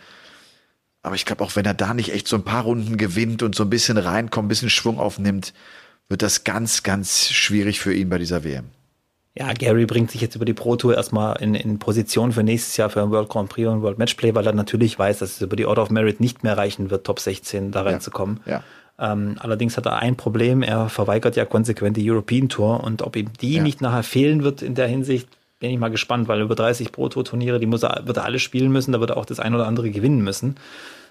Aber 1.04 1.14
ich 1.14 1.28
glaube, 1.28 1.44
auch 1.44 1.56
wenn 1.56 1.66
er 1.66 1.76
da 1.76 1.94
nicht 1.94 2.12
echt 2.12 2.28
so 2.28 2.38
ein 2.38 2.44
paar 2.44 2.64
Runden 2.64 2.98
gewinnt 2.98 3.44
und 3.44 3.54
so 3.54 3.62
ein 3.62 3.70
bisschen 3.70 4.00
reinkommt, 4.00 4.48
ein 4.48 4.50
bisschen 4.50 4.72
Schwung 4.72 4.98
aufnimmt, 4.98 5.54
wird 6.10 6.24
das 6.24 6.44
ganz, 6.44 6.82
ganz 6.82 7.30
schwierig 7.30 7.80
für 7.80 7.94
ihn 7.94 8.10
bei 8.10 8.18
dieser 8.18 8.44
WM. 8.44 8.66
Ja, 9.38 9.54
Gary 9.54 9.86
bringt 9.86 10.10
sich 10.10 10.22
jetzt 10.22 10.36
über 10.36 10.46
die 10.46 10.56
Pro 10.56 10.76
Tour 10.76 10.98
erstmal 10.98 11.40
in, 11.40 11.54
in 11.54 11.78
Position 11.78 12.32
für 12.32 12.42
nächstes 12.42 12.78
Jahr 12.78 12.90
für 12.90 13.04
ein 13.04 13.12
World 13.12 13.30
Grand 13.30 13.50
Prix 13.50 13.68
und 13.68 13.84
World 13.84 14.00
Matchplay, 14.00 14.34
weil 14.34 14.48
er 14.48 14.54
natürlich 14.54 14.98
weiß, 14.98 15.20
dass 15.20 15.34
es 15.34 15.42
über 15.44 15.56
die 15.56 15.68
Order 15.68 15.84
of 15.84 15.92
Merit 15.92 16.20
nicht 16.20 16.44
mehr 16.44 16.58
reichen 16.58 16.90
wird, 16.90 17.06
Top 17.06 17.20
16 17.20 17.72
da 17.72 17.84
reinzukommen. 17.84 18.40
Ja. 18.48 18.52
ja. 18.54 18.64
Ähm, 18.98 19.36
allerdings 19.40 19.76
hat 19.78 19.86
er 19.86 19.98
ein 19.98 20.16
Problem, 20.16 20.62
er 20.62 20.90
verweigert 20.90 21.36
ja 21.36 21.46
konsequent 21.46 21.98
die 21.98 22.10
European 22.10 22.48
Tour 22.48 22.84
und 22.84 23.02
ob 23.02 23.16
ihm 23.16 23.32
die 23.42 23.56
ja. 23.56 23.64
nicht 23.64 23.82
nachher 23.82 24.04
fehlen 24.04 24.44
wird 24.44 24.62
in 24.62 24.76
der 24.76 24.88
Hinsicht, 24.88 25.28
bin 25.60 25.72
ich 25.72 25.80
mal 25.80 25.90
gespannt, 25.90 26.28
weil 26.28 26.42
über 26.42 26.56
30 26.56 26.92
Pro 26.92 27.10
Tour 27.10 27.26
Turniere, 27.26 27.60
die 27.60 27.66
muss 27.66 27.84
er, 27.84 28.04
wird 28.06 28.18
er 28.18 28.26
alle 28.26 28.40
spielen 28.40 28.72
müssen, 28.72 28.92
da 28.92 29.00
wird 29.00 29.12
er 29.12 29.18
auch 29.18 29.26
das 29.26 29.40
ein 29.40 29.54
oder 29.54 29.68
andere 29.68 29.90
gewinnen 29.90 30.22
müssen, 30.22 30.56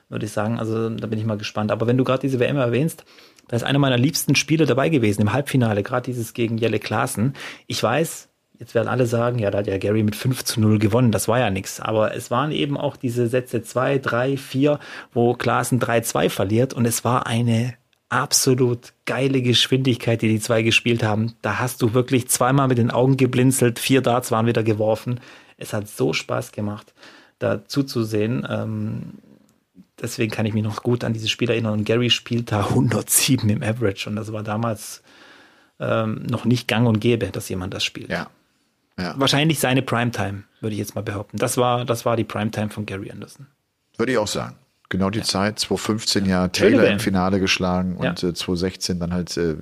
würde 0.08 0.26
ich 0.26 0.32
sagen. 0.32 0.58
Also 0.58 0.90
da 0.90 1.06
bin 1.06 1.18
ich 1.18 1.24
mal 1.24 1.38
gespannt. 1.38 1.70
Aber 1.72 1.86
wenn 1.86 1.96
du 1.96 2.04
gerade 2.04 2.20
diese 2.20 2.40
WM 2.40 2.56
erwähnst, 2.56 3.04
da 3.48 3.56
ist 3.56 3.64
einer 3.64 3.78
meiner 3.78 3.98
liebsten 3.98 4.34
Spiele 4.34 4.66
dabei 4.66 4.88
gewesen 4.88 5.22
im 5.22 5.32
Halbfinale, 5.32 5.82
gerade 5.82 6.04
dieses 6.04 6.34
gegen 6.34 6.58
Jelle 6.58 6.78
Klaassen. 6.78 7.34
Ich 7.66 7.82
weiß, 7.82 8.28
Jetzt 8.64 8.74
werden 8.74 8.88
alle 8.88 9.04
sagen, 9.04 9.38
ja, 9.38 9.50
da 9.50 9.58
hat 9.58 9.66
ja 9.66 9.76
Gary 9.76 10.02
mit 10.02 10.16
5 10.16 10.42
zu 10.42 10.58
0 10.58 10.78
gewonnen. 10.78 11.12
Das 11.12 11.28
war 11.28 11.38
ja 11.38 11.50
nichts. 11.50 11.80
Aber 11.80 12.14
es 12.14 12.30
waren 12.30 12.50
eben 12.50 12.78
auch 12.78 12.96
diese 12.96 13.26
Sätze 13.26 13.62
2, 13.62 13.98
3, 13.98 14.38
4, 14.38 14.78
wo 15.12 15.34
Klaassen 15.34 15.78
3-2 15.78 16.30
verliert. 16.30 16.72
Und 16.72 16.86
es 16.86 17.04
war 17.04 17.26
eine 17.26 17.74
absolut 18.08 18.94
geile 19.04 19.42
Geschwindigkeit, 19.42 20.22
die 20.22 20.28
die 20.28 20.40
zwei 20.40 20.62
gespielt 20.62 21.02
haben. 21.02 21.34
Da 21.42 21.58
hast 21.58 21.82
du 21.82 21.92
wirklich 21.92 22.28
zweimal 22.28 22.68
mit 22.68 22.78
den 22.78 22.90
Augen 22.90 23.18
geblinzelt, 23.18 23.78
vier 23.78 24.00
Darts 24.00 24.30
waren 24.30 24.46
wieder 24.46 24.62
geworfen. 24.62 25.20
Es 25.58 25.74
hat 25.74 25.86
so 25.86 26.14
Spaß 26.14 26.52
gemacht, 26.52 26.94
da 27.38 27.66
zuzusehen. 27.68 28.46
Ähm, 28.48 29.18
deswegen 30.00 30.32
kann 30.32 30.46
ich 30.46 30.54
mich 30.54 30.64
noch 30.64 30.82
gut 30.82 31.04
an 31.04 31.12
dieses 31.12 31.30
Spiel 31.30 31.50
erinnern. 31.50 31.74
Und 31.74 31.84
Gary 31.84 32.08
spielt 32.08 32.50
da 32.50 32.66
107 32.70 33.46
im 33.50 33.62
Average. 33.62 34.08
Und 34.08 34.16
das 34.16 34.32
war 34.32 34.42
damals 34.42 35.02
ähm, 35.80 36.22
noch 36.30 36.46
nicht 36.46 36.66
gang 36.66 36.88
und 36.88 37.00
gäbe, 37.00 37.26
dass 37.26 37.50
jemand 37.50 37.74
das 37.74 37.84
spielt. 37.84 38.08
Ja, 38.08 38.30
ja. 38.98 39.14
Wahrscheinlich 39.16 39.58
seine 39.58 39.82
Primetime, 39.82 40.44
würde 40.60 40.74
ich 40.74 40.78
jetzt 40.78 40.94
mal 40.94 41.02
behaupten. 41.02 41.36
Das 41.38 41.56
war, 41.56 41.84
das 41.84 42.04
war 42.04 42.16
die 42.16 42.24
Primetime 42.24 42.70
von 42.70 42.86
Gary 42.86 43.10
Anderson. 43.10 43.46
Würde 43.96 44.12
ich 44.12 44.18
auch 44.18 44.28
sagen. 44.28 44.56
Genau 44.90 45.10
die 45.10 45.20
ja. 45.20 45.24
Zeit, 45.24 45.58
2015 45.58 46.26
ja 46.26 46.46
Taylor 46.48 46.86
im 46.86 47.00
Finale 47.00 47.40
geschlagen 47.40 47.96
und 47.96 48.22
ja. 48.22 48.28
äh, 48.28 48.34
2016 48.34 49.00
dann 49.00 49.12
halt 49.12 49.36
äh, 49.36 49.56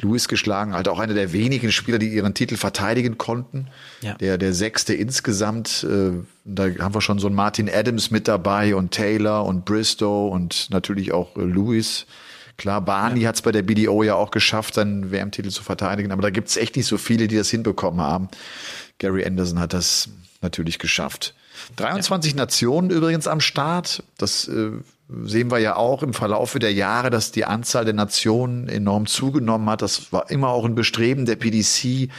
Lewis 0.00 0.28
geschlagen. 0.28 0.74
Halt 0.74 0.88
auch 0.88 0.98
einer 0.98 1.14
der 1.14 1.32
wenigen 1.32 1.70
Spieler, 1.70 1.98
die 1.98 2.08
ihren 2.08 2.34
Titel 2.34 2.56
verteidigen 2.56 3.18
konnten. 3.18 3.68
Ja. 4.00 4.14
Der, 4.14 4.38
der 4.38 4.54
sechste 4.54 4.94
insgesamt. 4.94 5.84
Äh, 5.84 6.12
da 6.44 6.64
haben 6.80 6.94
wir 6.94 7.00
schon 7.00 7.18
so 7.18 7.28
einen 7.28 7.36
Martin 7.36 7.70
Adams 7.72 8.10
mit 8.10 8.26
dabei 8.26 8.74
und 8.74 8.92
Taylor 8.92 9.44
und 9.44 9.66
Bristow 9.66 10.28
und 10.28 10.68
natürlich 10.70 11.12
auch 11.12 11.36
äh, 11.36 11.44
Lewis. 11.44 12.06
Klar, 12.56 12.80
Barney 12.80 13.20
ja. 13.20 13.28
hat 13.28 13.36
es 13.36 13.42
bei 13.42 13.52
der 13.52 13.62
BDO 13.62 14.02
ja 14.02 14.14
auch 14.14 14.30
geschafft, 14.30 14.74
seinen 14.74 15.10
WM-Titel 15.10 15.50
zu 15.50 15.62
verteidigen, 15.62 16.12
aber 16.12 16.22
da 16.22 16.30
gibt 16.30 16.48
es 16.48 16.56
echt 16.56 16.76
nicht 16.76 16.86
so 16.86 16.98
viele, 16.98 17.28
die 17.28 17.36
das 17.36 17.50
hinbekommen 17.50 18.00
haben. 18.00 18.28
Gary 18.98 19.24
Anderson 19.24 19.58
hat 19.58 19.72
das 19.72 20.08
natürlich 20.40 20.78
geschafft. 20.78 21.34
23 21.76 22.32
ja. 22.32 22.36
Nationen 22.36 22.90
übrigens 22.90 23.26
am 23.26 23.40
Start. 23.40 24.02
Das 24.18 24.48
äh, 24.48 24.70
sehen 25.24 25.50
wir 25.50 25.58
ja 25.58 25.76
auch 25.76 26.02
im 26.02 26.14
Verlauf 26.14 26.54
der 26.54 26.72
Jahre, 26.72 27.10
dass 27.10 27.32
die 27.32 27.44
Anzahl 27.44 27.84
der 27.84 27.94
Nationen 27.94 28.68
enorm 28.68 29.06
zugenommen 29.06 29.68
hat. 29.68 29.82
Das 29.82 30.12
war 30.12 30.30
immer 30.30 30.48
auch 30.48 30.64
ein 30.64 30.74
Bestreben 30.74 31.26
der 31.26 31.36
PDC, 31.36 32.10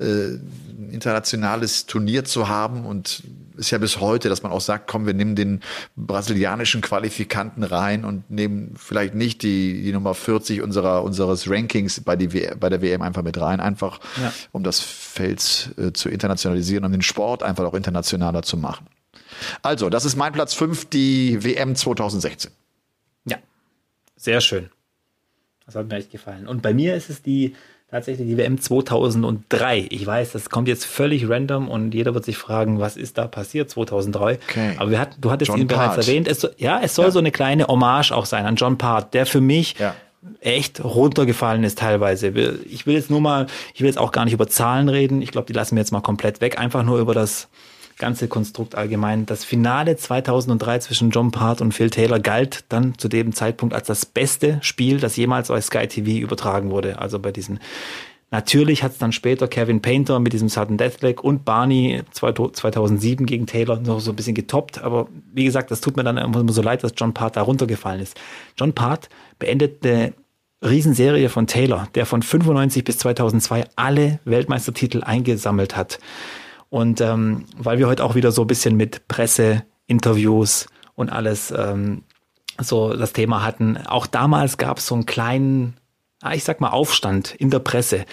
äh, 0.00 0.38
ein 0.80 0.90
internationales 0.92 1.86
Turnier 1.86 2.24
zu 2.24 2.48
haben 2.48 2.86
und 2.86 3.22
ist 3.56 3.70
ja 3.70 3.78
bis 3.78 4.00
heute, 4.00 4.28
dass 4.28 4.42
man 4.42 4.50
auch 4.52 4.60
sagt, 4.60 4.88
komm, 4.88 5.06
wir 5.06 5.12
nehmen 5.12 5.36
den 5.36 5.60
brasilianischen 5.94 6.80
Qualifikanten 6.80 7.62
rein 7.62 8.04
und 8.04 8.30
nehmen 8.30 8.74
vielleicht 8.76 9.14
nicht 9.14 9.42
die, 9.42 9.82
die 9.82 9.92
Nummer 9.92 10.14
40 10.14 10.62
unserer, 10.62 11.04
unseres 11.04 11.48
Rankings 11.48 12.00
bei, 12.00 12.16
die, 12.16 12.28
bei 12.58 12.70
der 12.70 12.80
WM 12.80 13.02
einfach 13.02 13.22
mit 13.22 13.38
rein, 13.38 13.60
einfach 13.60 14.00
ja. 14.20 14.32
um 14.52 14.64
das 14.64 14.80
Feld 14.80 15.74
äh, 15.76 15.92
zu 15.92 16.08
internationalisieren, 16.08 16.84
um 16.84 16.92
den 16.92 17.02
Sport 17.02 17.42
einfach 17.42 17.64
auch 17.64 17.74
internationaler 17.74 18.42
zu 18.42 18.56
machen. 18.56 18.86
Also, 19.62 19.90
das 19.90 20.04
ist 20.04 20.16
mein 20.16 20.32
Platz 20.32 20.54
5, 20.54 20.86
die 20.86 21.44
WM 21.44 21.76
2016. 21.76 22.50
Ja, 23.26 23.36
sehr 24.16 24.40
schön. 24.40 24.70
Das 25.66 25.76
hat 25.76 25.88
mir 25.88 25.96
echt 25.96 26.10
gefallen. 26.10 26.48
Und 26.48 26.62
bei 26.62 26.74
mir 26.74 26.96
ist 26.96 27.10
es 27.10 27.22
die 27.22 27.54
tatsächlich 27.90 28.28
die 28.28 28.36
WM 28.36 28.60
2003. 28.60 29.86
Ich 29.90 30.06
weiß, 30.06 30.32
das 30.32 30.48
kommt 30.48 30.68
jetzt 30.68 30.84
völlig 30.84 31.28
random 31.28 31.68
und 31.68 31.92
jeder 31.92 32.14
wird 32.14 32.24
sich 32.24 32.36
fragen, 32.36 32.78
was 32.78 32.96
ist 32.96 33.18
da 33.18 33.26
passiert 33.26 33.70
2003. 33.70 34.38
Okay. 34.48 34.74
Aber 34.78 34.90
wir 34.90 35.00
hatten, 35.00 35.20
du 35.20 35.30
hattest 35.30 35.48
John 35.48 35.60
ihn 35.60 35.66
bereits 35.66 35.94
Part. 35.94 36.06
erwähnt. 36.06 36.28
Es, 36.28 36.48
ja, 36.58 36.80
es 36.82 36.94
soll 36.94 37.06
ja. 37.06 37.10
so 37.10 37.18
eine 37.18 37.32
kleine 37.32 37.66
Hommage 37.66 38.12
auch 38.12 38.26
sein 38.26 38.46
an 38.46 38.56
John 38.56 38.78
Part, 38.78 39.14
der 39.14 39.26
für 39.26 39.40
mich 39.40 39.76
ja. 39.78 39.94
echt 40.40 40.82
runtergefallen 40.84 41.64
ist 41.64 41.78
teilweise. 41.78 42.28
Ich 42.28 42.86
will 42.86 42.94
jetzt 42.94 43.10
nur 43.10 43.20
mal, 43.20 43.46
ich 43.74 43.80
will 43.80 43.88
jetzt 43.88 43.98
auch 43.98 44.12
gar 44.12 44.24
nicht 44.24 44.34
über 44.34 44.46
Zahlen 44.46 44.88
reden. 44.88 45.20
Ich 45.20 45.32
glaube, 45.32 45.46
die 45.46 45.52
lassen 45.52 45.74
wir 45.74 45.80
jetzt 45.80 45.92
mal 45.92 46.00
komplett 46.00 46.40
weg. 46.40 46.58
Einfach 46.58 46.84
nur 46.84 46.98
über 46.98 47.14
das 47.14 47.48
ganze 48.00 48.26
Konstrukt 48.26 48.74
allgemein. 48.74 49.26
Das 49.26 49.44
Finale 49.44 49.96
2003 49.96 50.80
zwischen 50.80 51.10
John 51.10 51.30
Part 51.30 51.60
und 51.60 51.72
Phil 51.72 51.90
Taylor 51.90 52.18
galt 52.18 52.64
dann 52.70 52.98
zu 52.98 53.06
dem 53.06 53.32
Zeitpunkt 53.32 53.72
als 53.72 53.86
das 53.86 54.04
beste 54.04 54.58
Spiel, 54.62 54.98
das 54.98 55.16
jemals 55.16 55.46
bei 55.46 55.60
Sky 55.60 55.86
TV 55.86 56.20
übertragen 56.20 56.70
wurde. 56.70 56.98
Also 56.98 57.20
bei 57.20 57.30
diesen 57.30 57.60
Natürlich 58.32 58.84
hat 58.84 58.92
es 58.92 58.98
dann 58.98 59.10
später 59.10 59.48
Kevin 59.48 59.82
Painter 59.82 60.20
mit 60.20 60.32
diesem 60.32 60.48
Sudden 60.48 60.76
Deathleg 60.76 61.24
und 61.24 61.44
Barney 61.44 62.02
2007 62.12 63.26
gegen 63.26 63.46
Taylor 63.46 63.80
noch 63.80 63.98
so 63.98 64.12
ein 64.12 64.16
bisschen 64.16 64.36
getoppt. 64.36 64.80
Aber 64.82 65.08
wie 65.32 65.44
gesagt, 65.44 65.72
das 65.72 65.80
tut 65.80 65.96
mir 65.96 66.04
dann 66.04 66.16
immer 66.16 66.52
so 66.52 66.62
leid, 66.62 66.84
dass 66.84 66.92
John 66.96 67.12
Part 67.12 67.36
da 67.36 67.42
runtergefallen 67.42 68.00
ist. 68.00 68.18
John 68.56 68.72
Part 68.72 69.08
beendet 69.40 69.84
eine 69.84 70.14
Riesenserie 70.62 71.28
von 71.28 71.48
Taylor, 71.48 71.88
der 71.96 72.06
von 72.06 72.22
95 72.22 72.84
bis 72.84 72.98
2002 72.98 73.64
alle 73.74 74.20
Weltmeistertitel 74.24 75.02
eingesammelt 75.02 75.76
hat. 75.76 75.98
Und 76.70 77.00
ähm, 77.00 77.46
weil 77.56 77.78
wir 77.78 77.88
heute 77.88 78.04
auch 78.04 78.14
wieder 78.14 78.32
so 78.32 78.42
ein 78.42 78.46
bisschen 78.46 78.76
mit 78.76 79.08
Presse, 79.08 79.64
Interviews 79.86 80.68
und 80.94 81.10
alles 81.10 81.50
ähm, 81.50 82.04
so 82.58 82.94
das 82.94 83.12
Thema 83.12 83.42
hatten, 83.42 83.76
auch 83.76 84.06
damals 84.06 84.56
gab 84.56 84.78
es 84.78 84.86
so 84.86 84.94
einen 84.94 85.06
kleinen, 85.06 85.76
ah, 86.22 86.34
ich 86.34 86.44
sag 86.44 86.60
mal, 86.60 86.70
Aufstand 86.70 87.34
in 87.34 87.50
der 87.50 87.58
Presse. 87.58 88.04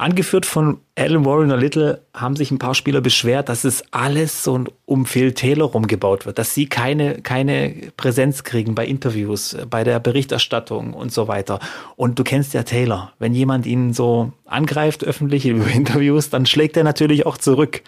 Angeführt 0.00 0.46
von 0.46 0.78
Alan 0.96 1.26
Warren 1.26 1.50
Little 1.50 2.00
haben 2.14 2.34
sich 2.34 2.50
ein 2.50 2.58
paar 2.58 2.74
Spieler 2.74 3.02
beschwert, 3.02 3.50
dass 3.50 3.64
es 3.64 3.84
alles 3.90 4.42
so 4.42 4.64
um 4.86 5.04
Phil 5.04 5.32
Taylor 5.32 5.66
rumgebaut 5.66 6.24
wird, 6.24 6.38
dass 6.38 6.54
sie 6.54 6.70
keine, 6.70 7.20
keine 7.20 7.74
Präsenz 7.98 8.42
kriegen 8.42 8.74
bei 8.74 8.86
Interviews, 8.86 9.58
bei 9.68 9.84
der 9.84 10.00
Berichterstattung 10.00 10.94
und 10.94 11.12
so 11.12 11.28
weiter. 11.28 11.60
Und 11.96 12.18
du 12.18 12.24
kennst 12.24 12.54
ja 12.54 12.62
Taylor. 12.62 13.12
Wenn 13.18 13.34
jemand 13.34 13.66
ihn 13.66 13.92
so 13.92 14.32
angreift 14.46 15.04
öffentlich 15.04 15.44
über 15.46 15.66
Interviews, 15.66 16.30
dann 16.30 16.46
schlägt 16.46 16.78
er 16.78 16.84
natürlich 16.84 17.26
auch 17.26 17.36
zurück. 17.36 17.82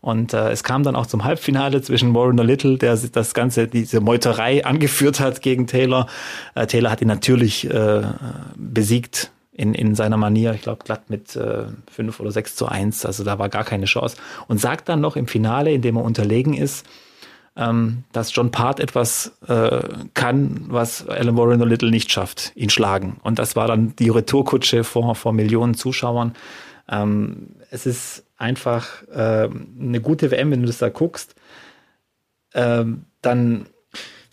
Und 0.00 0.32
äh, 0.32 0.52
es 0.52 0.64
kam 0.64 0.82
dann 0.82 0.96
auch 0.96 1.04
zum 1.04 1.24
Halbfinale 1.24 1.82
zwischen 1.82 2.14
Warren 2.14 2.38
Little, 2.38 2.78
der 2.78 2.96
das 2.96 3.34
Ganze, 3.34 3.68
diese 3.68 4.00
Meuterei 4.00 4.64
angeführt 4.64 5.20
hat 5.20 5.42
gegen 5.42 5.66
Taylor. 5.66 6.06
Äh, 6.54 6.66
Taylor 6.66 6.90
hat 6.90 7.02
ihn 7.02 7.08
natürlich 7.08 7.68
äh, 7.68 8.00
besiegt 8.56 9.30
in, 9.60 9.74
in 9.74 9.94
seiner 9.94 10.16
Manier, 10.16 10.54
ich 10.54 10.62
glaube 10.62 10.84
glatt 10.84 11.10
mit 11.10 11.36
äh, 11.36 11.64
5 11.90 12.18
oder 12.18 12.32
6 12.32 12.56
zu 12.56 12.66
1, 12.66 13.04
also 13.04 13.24
da 13.24 13.38
war 13.38 13.50
gar 13.50 13.64
keine 13.64 13.84
Chance. 13.84 14.16
Und 14.48 14.58
sagt 14.58 14.88
dann 14.88 15.02
noch 15.02 15.16
im 15.16 15.26
Finale, 15.26 15.70
in 15.72 15.82
dem 15.82 15.96
er 15.96 16.02
unterlegen 16.02 16.54
ist, 16.54 16.86
ähm, 17.56 18.04
dass 18.12 18.34
John 18.34 18.50
Part 18.50 18.80
etwas 18.80 19.36
äh, 19.46 19.82
kann, 20.14 20.64
was 20.68 21.06
Alan 21.06 21.36
Warren 21.36 21.60
Little 21.60 21.90
nicht 21.90 22.10
schafft, 22.10 22.52
ihn 22.54 22.70
schlagen. 22.70 23.20
Und 23.22 23.38
das 23.38 23.54
war 23.54 23.68
dann 23.68 23.94
die 23.96 24.08
Retourkutsche 24.08 24.82
vor, 24.82 25.14
vor 25.14 25.34
Millionen 25.34 25.74
Zuschauern. 25.74 26.34
Ähm, 26.88 27.56
es 27.70 27.84
ist 27.84 28.24
einfach 28.38 29.02
äh, 29.12 29.46
eine 29.78 30.00
gute 30.00 30.30
WM, 30.30 30.52
wenn 30.52 30.60
du 30.62 30.68
das 30.68 30.78
da 30.78 30.88
guckst. 30.88 31.34
Ähm, 32.54 33.04
dann 33.20 33.66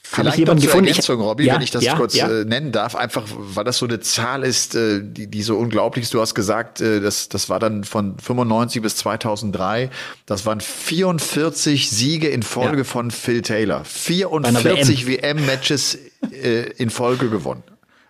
Vielleicht 0.10 0.36
ich 0.36 0.39
jemanden 0.39 0.64
gefunden. 0.64 0.88
Ergänzung, 0.88 1.20
Robby, 1.20 1.45
ja, 1.45 1.55
wenn 1.55 1.62
ich 1.62 1.72
das 1.72 1.84
ja, 1.84 1.95
kurz 1.95 2.16
ja. 2.16 2.30
Äh, 2.30 2.45
nennen 2.45 2.72
darf, 2.72 2.95
einfach 2.95 3.26
weil 3.28 3.66
das 3.66 3.78
so 3.78 3.86
eine 3.86 3.99
Zahl 3.99 4.43
ist, 4.43 4.74
äh, 4.74 5.01
die, 5.03 5.28
die 5.28 5.43
so 5.43 5.58
unglaublich 5.58 6.03
ist. 6.03 6.14
Du 6.14 6.22
hast 6.22 6.34
gesagt, 6.34 6.80
äh, 6.80 7.01
das, 7.01 7.28
das 7.28 7.49
war 7.49 7.60
dann 7.60 7.84
von 7.84 8.18
95 8.18 8.82
bis 8.82 8.95
2003. 8.95 9.89
Das 10.26 10.45
waren 10.45 10.62
44 10.62 11.89
Siege 11.89 12.30
in 12.30 12.41
Folge 12.41 12.86
von 12.86 13.12
Phil 13.12 13.41
Taylor. 13.41 13.84
44 13.84 15.08
WM-Matches 15.08 15.99
WM 16.22 16.32
äh, 16.32 16.62
in 16.78 16.89
Folge 16.89 17.30
gewonnen. 17.30 17.64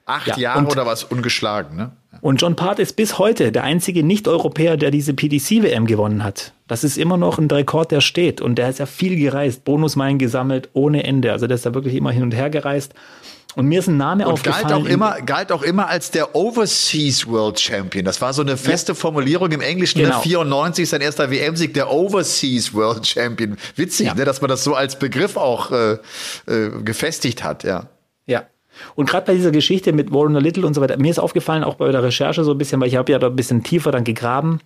Acht 0.06 0.38
Jahre 0.38 0.66
oder 0.68 0.86
was 0.86 1.04
ungeschlagen, 1.04 1.76
ne? 1.76 1.92
Und 2.22 2.42
John 2.42 2.56
Part 2.56 2.80
ist 2.80 2.96
bis 2.96 3.18
heute 3.18 3.52
der 3.52 3.64
einzige 3.64 4.04
Nicht-Europäer, 4.04 4.78
der 4.78 4.92
diese 4.92 5.14
PDC-WM 5.14 5.86
gewonnen 5.86 6.24
hat. 6.24 6.54
Das 6.68 6.84
ist 6.84 6.98
immer 6.98 7.18
noch 7.18 7.38
ein 7.38 7.50
Rekord, 7.50 7.92
der 7.92 8.02
steht. 8.02 8.42
Und 8.42 8.56
der 8.56 8.70
ist 8.70 8.80
ja 8.80 8.86
viel 8.86 9.16
gereist, 9.16 9.64
Bonusmeilen 9.64 10.18
gesammelt 10.18 10.70
ohne 10.74 11.04
Ende. 11.04 11.32
Also 11.32 11.48
der 11.48 11.56
ist 11.56 11.66
ja 11.66 11.74
wirklich 11.74 11.96
immer 11.96 12.12
hin 12.12 12.24
und 12.24 12.34
her 12.34 12.50
gereist. 12.50 12.94
Und 13.56 13.66
mir 13.66 13.80
ist 13.80 13.88
ein 13.88 13.98
Name 13.98 14.28
und 14.28 14.34
aufgefallen. 14.34 14.68
Galt 14.68 14.84
auch, 14.84 14.86
immer, 14.86 15.22
galt 15.22 15.52
auch 15.52 15.64
immer 15.64 15.88
als 15.88 16.12
der 16.12 16.36
Overseas 16.36 17.26
World 17.26 17.60
Champion. 17.60 18.06
Das 18.06 18.22
war 18.22 18.32
so 18.32 18.44
eine 18.44 18.56
feste. 18.56 18.94
Formulierung 18.94 19.52
im 19.52 19.62
Englischen. 19.62 20.00
Genau. 20.00 20.22
94 20.22 20.88
sein 20.88 21.02
erster 21.02 21.32
WM-Sieg, 21.32 21.74
der 21.74 21.92
Overseas 21.92 22.74
World 22.76 23.08
Champion. 23.08 23.58
Witzig, 23.76 24.08
ja. 24.08 24.14
ne, 24.14 24.26
dass 24.26 24.42
man 24.42 24.50
das 24.50 24.64
so 24.64 24.76
als 24.76 25.00
Begriff 25.00 25.38
auch 25.38 25.72
äh, 25.72 25.94
äh, 26.46 26.70
gefestigt 26.84 27.44
hat, 27.44 27.64
ja. 27.64 27.88
Und 28.96 29.10
gerade 29.10 29.26
bei 29.26 29.34
dieser 29.34 29.52
Geschichte 29.52 29.94
mit 29.94 30.12
Warren 30.12 30.36
Little 30.36 30.66
und 30.66 30.74
so 30.74 30.82
weiter, 30.82 30.98
mir 30.98 31.12
ist 31.12 31.20
aufgefallen, 31.20 31.64
auch 31.64 31.76
bei 31.76 31.92
der 31.92 32.04
Recherche 32.04 32.44
so 32.44 32.52
ein 32.52 32.58
bisschen, 32.58 32.80
weil 32.82 32.88
ich 32.88 32.96
habe 32.96 33.12
ja 33.12 33.20
da 33.20 33.28
ein 33.28 33.36
bisschen 33.36 33.64
tiefer 33.64 33.92
dann 33.92 34.04
gegraben, 34.04 34.60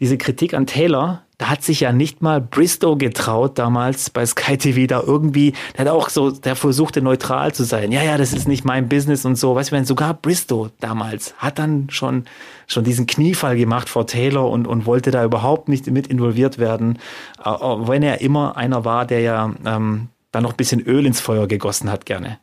diese 0.00 0.16
Kritik 0.16 0.54
an 0.54 0.66
Taylor, 0.66 1.22
da 1.36 1.48
hat 1.50 1.62
sich 1.62 1.80
ja 1.80 1.92
nicht 1.92 2.22
mal 2.22 2.40
Bristow 2.40 2.96
getraut 2.96 3.58
damals 3.58 4.10
bei 4.10 4.24
Sky 4.24 4.56
TV 4.56 4.86
da 4.86 5.02
irgendwie, 5.02 5.52
der 5.76 5.84
hat 5.84 5.92
auch 5.92 6.08
so, 6.08 6.30
der 6.30 6.56
versuchte 6.56 7.02
neutral 7.02 7.54
zu 7.54 7.64
sein. 7.64 7.92
Ja, 7.92 8.02
ja, 8.02 8.16
das 8.16 8.32
ist 8.32 8.48
nicht 8.48 8.64
mein 8.64 8.88
Business 8.88 9.26
und 9.26 9.36
so. 9.36 9.54
Weißt 9.54 9.70
du, 9.70 9.76
wenn 9.76 9.84
sogar 9.84 10.14
Bristow 10.14 10.70
damals 10.80 11.34
hat 11.36 11.58
dann 11.58 11.88
schon, 11.90 12.24
schon 12.66 12.84
diesen 12.84 13.06
Kniefall 13.06 13.56
gemacht 13.56 13.90
vor 13.90 14.06
Taylor 14.06 14.50
und, 14.50 14.66
und 14.66 14.86
wollte 14.86 15.10
da 15.10 15.24
überhaupt 15.24 15.68
nicht 15.68 15.86
mit 15.86 16.06
involviert 16.06 16.58
werden. 16.58 16.98
Wenn 17.44 18.02
er 18.02 18.22
immer 18.22 18.56
einer 18.56 18.86
war, 18.86 19.06
der 19.06 19.20
ja 19.20 19.54
ähm, 19.66 20.08
da 20.32 20.40
noch 20.40 20.52
ein 20.52 20.56
bisschen 20.56 20.80
Öl 20.80 21.04
ins 21.04 21.20
Feuer 21.20 21.46
gegossen 21.46 21.90
hat 21.90 22.06
gerne. 22.06 22.38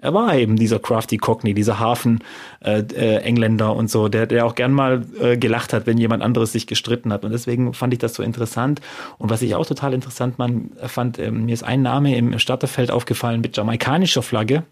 Er 0.00 0.14
war 0.14 0.36
eben 0.36 0.54
dieser 0.54 0.78
Crafty 0.78 1.16
Cockney, 1.16 1.54
dieser 1.54 1.80
Hafen-Engländer 1.80 3.66
äh, 3.66 3.68
äh, 3.68 3.74
und 3.74 3.90
so, 3.90 4.08
der, 4.08 4.26
der 4.26 4.46
auch 4.46 4.54
gern 4.54 4.72
mal 4.72 5.04
äh, 5.20 5.36
gelacht 5.36 5.72
hat, 5.72 5.86
wenn 5.86 5.98
jemand 5.98 6.22
anderes 6.22 6.52
sich 6.52 6.68
gestritten 6.68 7.12
hat. 7.12 7.24
Und 7.24 7.32
deswegen 7.32 7.74
fand 7.74 7.92
ich 7.92 7.98
das 7.98 8.14
so 8.14 8.22
interessant. 8.22 8.80
Und 9.18 9.30
was 9.30 9.42
ich 9.42 9.56
auch 9.56 9.66
total 9.66 9.94
interessant 9.94 10.38
man, 10.38 10.70
fand, 10.86 11.18
äh, 11.18 11.32
mir 11.32 11.52
ist 11.52 11.64
ein 11.64 11.82
Name 11.82 12.16
im 12.16 12.38
Starterfeld 12.38 12.92
aufgefallen 12.92 13.40
mit 13.40 13.56
jamaikanischer 13.56 14.22
Flagge. 14.22 14.62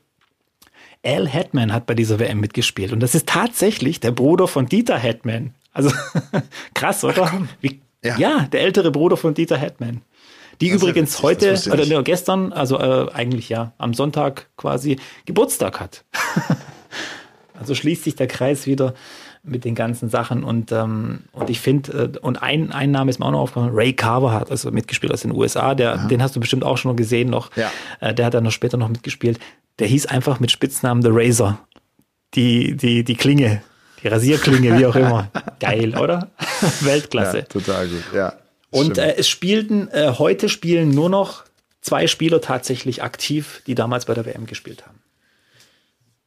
Al 1.04 1.26
Hetman 1.26 1.72
hat 1.72 1.86
bei 1.86 1.94
dieser 1.94 2.20
WM 2.20 2.38
mitgespielt. 2.38 2.92
Und 2.92 3.00
das 3.00 3.16
ist 3.16 3.28
tatsächlich 3.28 3.98
der 3.98 4.12
Bruder 4.12 4.46
von 4.46 4.66
Dieter 4.66 4.96
Hetman. 4.96 5.54
Also 5.72 5.90
krass, 6.74 7.02
oder? 7.02 7.32
Wie, 7.60 7.80
ja. 8.04 8.16
ja, 8.16 8.40
der 8.52 8.60
ältere 8.60 8.92
Bruder 8.92 9.16
von 9.16 9.34
Dieter 9.34 9.56
Hetman. 9.56 10.02
Die 10.60 10.70
das 10.70 10.82
übrigens 10.82 11.22
heute, 11.22 11.58
oder 11.70 11.84
nee, 11.84 12.02
gestern, 12.02 12.52
also 12.52 12.78
äh, 12.78 13.10
eigentlich 13.12 13.48
ja, 13.48 13.72
am 13.78 13.94
Sonntag 13.94 14.48
quasi 14.56 14.98
Geburtstag 15.24 15.80
hat. 15.80 16.04
also 17.58 17.74
schließt 17.74 18.04
sich 18.04 18.14
der 18.14 18.26
Kreis 18.26 18.66
wieder 18.66 18.94
mit 19.42 19.64
den 19.64 19.74
ganzen 19.74 20.08
Sachen 20.08 20.42
und 20.42 20.72
ähm, 20.72 21.20
und 21.32 21.50
ich 21.50 21.60
finde 21.60 22.12
äh, 22.14 22.18
und 22.18 22.42
ein, 22.42 22.72
ein 22.72 22.90
Name 22.90 23.10
ist 23.10 23.20
mir 23.20 23.26
auch 23.26 23.30
noch 23.30 23.40
aufgefallen 23.40 23.74
Ray 23.74 23.92
Carver 23.92 24.32
hat 24.32 24.50
also 24.50 24.72
mitgespielt 24.72 25.12
aus 25.12 25.20
den 25.20 25.30
USA 25.30 25.76
der 25.76 25.94
ja. 25.94 26.06
den 26.08 26.20
hast 26.20 26.34
du 26.34 26.40
bestimmt 26.40 26.64
auch 26.64 26.76
schon 26.78 26.90
noch 26.90 26.96
gesehen 26.96 27.30
noch. 27.30 27.54
Ja. 27.56 27.70
äh, 28.00 28.12
der 28.12 28.26
hat 28.26 28.34
dann 28.34 28.42
noch 28.42 28.50
später 28.50 28.76
noch 28.76 28.88
mitgespielt. 28.88 29.38
Der 29.78 29.86
hieß 29.86 30.06
einfach 30.06 30.40
mit 30.40 30.50
Spitznamen 30.50 31.02
The 31.02 31.10
Razor. 31.12 31.60
Die 32.34 32.76
die 32.76 33.04
die 33.04 33.14
Klinge 33.14 33.62
die 34.02 34.08
Rasierklinge 34.08 34.78
wie 34.78 34.86
auch 34.86 34.96
immer. 34.96 35.30
Geil 35.60 35.96
oder? 35.96 36.30
Weltklasse. 36.80 37.38
Ja, 37.38 37.44
total 37.44 37.86
gut 37.86 38.02
ja 38.12 38.32
und 38.76 38.98
äh, 38.98 39.16
es 39.16 39.28
spielten, 39.28 39.88
äh, 39.88 40.12
heute 40.18 40.48
spielen 40.48 40.90
nur 40.90 41.08
noch 41.08 41.44
zwei 41.80 42.06
Spieler 42.06 42.40
tatsächlich 42.40 43.02
aktiv, 43.02 43.62
die 43.66 43.74
damals 43.74 44.06
bei 44.06 44.14
der 44.14 44.26
WM 44.26 44.46
gespielt 44.46 44.86
haben. 44.86 44.98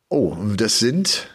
Oh, 0.09 0.35
das 0.55 0.79
sind. 0.79 1.27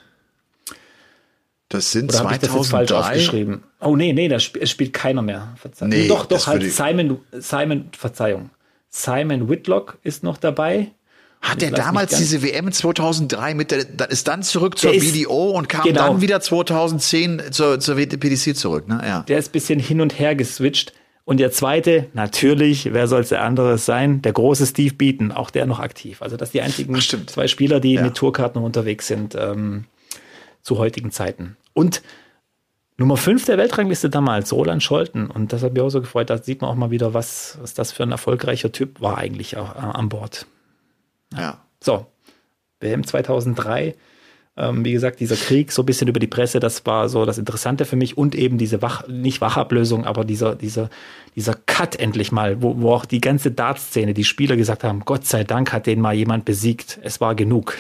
Das 1.69 1.93
sind 1.93 2.11
Oder 2.11 2.23
2003. 2.23 2.35
Ich 2.35 2.53
das 2.53 2.69
falsch 2.69 2.93
aufgeschrieben? 2.93 3.63
Oh 3.81 3.97
nee, 3.97 4.13
nee, 4.13 4.29
da 4.29 4.37
sp 4.39 4.65
spielt 4.67 4.93
keiner 4.93 5.23
mehr. 5.23 5.55
Verzeihung. 5.57 5.91
Nee, 5.91 6.09
doch, 6.09 6.27
doch, 6.27 6.47
halt 6.47 6.63
Simon, 6.73 7.21
Simon, 7.33 7.91
Verzeihung. 7.97 8.51
Simon 8.91 9.49
Whitlock 9.49 9.99
ist 10.03 10.23
noch 10.23 10.37
dabei. 10.37 10.93
Hat 11.41 11.63
er 11.63 11.73
damals 11.73 12.17
diese 12.17 12.43
WM 12.43 12.73
2003 12.73 13.55
mit 13.55 13.71
der, 13.71 14.11
ist 14.11 14.29
dann 14.29 14.43
zurück 14.43 14.79
zur 14.79 14.95
ist, 14.95 15.13
BDO 15.13 15.51
und 15.51 15.69
kam 15.69 15.83
genau. 15.83 16.09
dann 16.09 16.21
wieder 16.23 16.41
2010 16.41 17.43
zur, 17.51 17.81
zur 17.81 17.97
PDC 17.97 18.57
zurück, 18.57 18.89
ne? 18.89 19.03
Ja. 19.05 19.21
Der 19.25 19.39
ist 19.39 19.53
bisschen 19.53 19.79
hin 19.79 20.01
und 20.01 20.19
her 20.19 20.35
geswitcht. 20.35 20.95
Und 21.25 21.39
der 21.39 21.51
zweite, 21.51 22.09
natürlich, 22.13 22.93
wer 22.93 23.09
soll 23.09 23.23
es 23.23 23.31
der 23.31 23.43
andere 23.43 23.79
sein? 23.79 24.21
Der 24.21 24.33
große 24.33 24.67
Steve 24.67 24.95
Beaton, 24.95 25.33
auch 25.33 25.51
der 25.51 25.65
noch 25.65 25.81
aktiv. 25.81 26.21
Also 26.21 26.37
das 26.37 26.53
sind 26.53 26.61
die 26.61 26.65
einzigen 26.65 26.95
Ach, 26.97 27.27
zwei 27.27 27.49
Spieler, 27.49 27.81
die 27.81 27.95
ja. 27.95 28.03
mit 28.03 28.15
Tourkarten 28.15 28.63
unterwegs 28.63 29.07
sind 29.07 29.35
ähm, 29.35 29.85
zu 30.61 30.79
heutigen 30.79 31.11
Zeiten. 31.11 31.57
Und 31.73 32.03
Nummer 32.99 33.17
5 33.17 33.47
der 33.47 33.59
Weltrangliste 33.59 34.11
damals, 34.11 34.53
Roland 34.53 34.83
Scholten. 34.83 35.31
Und 35.31 35.53
das 35.53 35.63
hat 35.63 35.73
mich 35.73 35.83
auch 35.83 35.89
so 35.89 36.01
gefreut. 36.01 36.29
Da 36.29 36.39
sieht 36.39 36.61
man 36.61 36.71
auch 36.71 36.77
mal 36.77 36.91
wieder, 36.91 37.15
was, 37.15 37.59
was 37.61 37.73
das 37.73 37.91
für 37.91 38.03
ein 38.03 38.13
erfolgreicher 38.13 38.71
Typ 38.71 39.01
war 39.01 39.17
eigentlich 39.17 39.57
auch, 39.57 39.75
äh, 39.75 39.79
an 39.79 40.11
Bord. 40.11 40.47
Ja. 41.37 41.59
So, 41.81 42.07
WM 42.81 43.05
2003 43.05 43.95
ähm, 44.57 44.85
wie 44.85 44.93
gesagt, 44.93 45.21
dieser 45.21 45.37
Krieg 45.37 45.73
so 45.73 45.83
ein 45.83 45.87
bisschen 45.87 46.09
über 46.09 46.21
die 46.21 46.27
Presse, 46.27 46.61
das 46.61 46.87
war 46.87 47.09
so 47.09 47.25
das 47.25 47.39
Interessante 47.39 47.85
für 47.85 47.97
mich 47.97 48.17
und 48.17 48.35
eben 48.35 48.57
diese 48.57 48.83
Wach, 48.83 49.09
nicht 49.09 49.41
Wachablösung, 49.41 50.05
aber 50.05 50.25
dieser, 50.25 50.55
dieser, 50.55 50.91
dieser 51.35 51.55
Cut 51.55 51.97
endlich 51.97 52.31
mal, 52.31 52.63
wo, 52.63 52.81
wo 52.81 52.93
auch 52.93 53.05
die 53.05 53.21
ganze 53.21 53.51
Dartszene, 53.51 54.15
die 54.15 54.25
Spieler 54.25 54.57
gesagt 54.57 54.85
haben, 54.85 55.01
Gott 55.01 55.27
sei 55.27 55.43
Dank 55.43 55.73
hat 55.73 55.87
den 55.87 56.01
mal 56.01 56.15
jemand 56.15 56.45
besiegt. 56.45 57.01
Es 57.03 57.21
war 57.21 57.35
genug. 57.35 57.77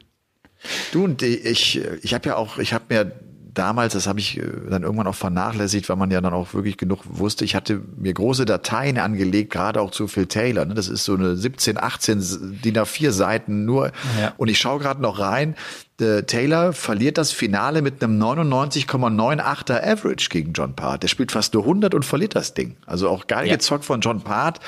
du 0.92 1.04
und 1.04 1.22
ich, 1.22 1.80
ich 2.02 2.14
habe 2.14 2.28
ja 2.30 2.36
auch, 2.36 2.58
ich 2.58 2.72
habe 2.72 2.84
mir 2.88 3.12
damals, 3.58 3.92
das 3.92 4.06
habe 4.06 4.20
ich 4.20 4.38
äh, 4.38 4.42
dann 4.70 4.82
irgendwann 4.82 5.06
auch 5.06 5.14
vernachlässigt, 5.14 5.88
weil 5.88 5.96
man 5.96 6.10
ja 6.10 6.20
dann 6.20 6.32
auch 6.32 6.54
wirklich 6.54 6.76
genug 6.76 7.00
wusste. 7.04 7.44
Ich 7.44 7.54
hatte 7.54 7.80
mir 7.96 8.14
große 8.14 8.44
Dateien 8.44 8.98
angelegt, 8.98 9.52
gerade 9.52 9.80
auch 9.80 9.90
zu 9.90 10.08
Phil 10.08 10.26
Taylor. 10.26 10.64
Ne? 10.64 10.74
Das 10.74 10.88
ist 10.88 11.04
so 11.04 11.14
eine 11.14 11.36
17, 11.36 11.78
18 11.78 12.60
DIN 12.64 12.78
A4 12.78 13.10
Seiten 13.10 13.64
nur. 13.64 13.92
Ja. 14.20 14.32
Und 14.36 14.48
ich 14.48 14.58
schaue 14.58 14.78
gerade 14.78 15.02
noch 15.02 15.18
rein. 15.18 15.56
Der 15.98 16.26
Taylor 16.26 16.72
verliert 16.72 17.18
das 17.18 17.32
Finale 17.32 17.82
mit 17.82 18.02
einem 18.02 18.22
99,98er 18.22 19.82
Average 19.82 20.28
gegen 20.30 20.52
John 20.52 20.74
Part. 20.74 21.02
Der 21.02 21.08
spielt 21.08 21.32
fast 21.32 21.54
nur 21.54 21.64
100 21.64 21.94
und 21.94 22.04
verliert 22.04 22.36
das 22.36 22.54
Ding. 22.54 22.76
Also 22.86 23.08
auch 23.08 23.26
geil 23.26 23.48
ja. 23.48 23.54
gezockt 23.54 23.84
von 23.84 24.00
John 24.00 24.20
Part, 24.20 24.60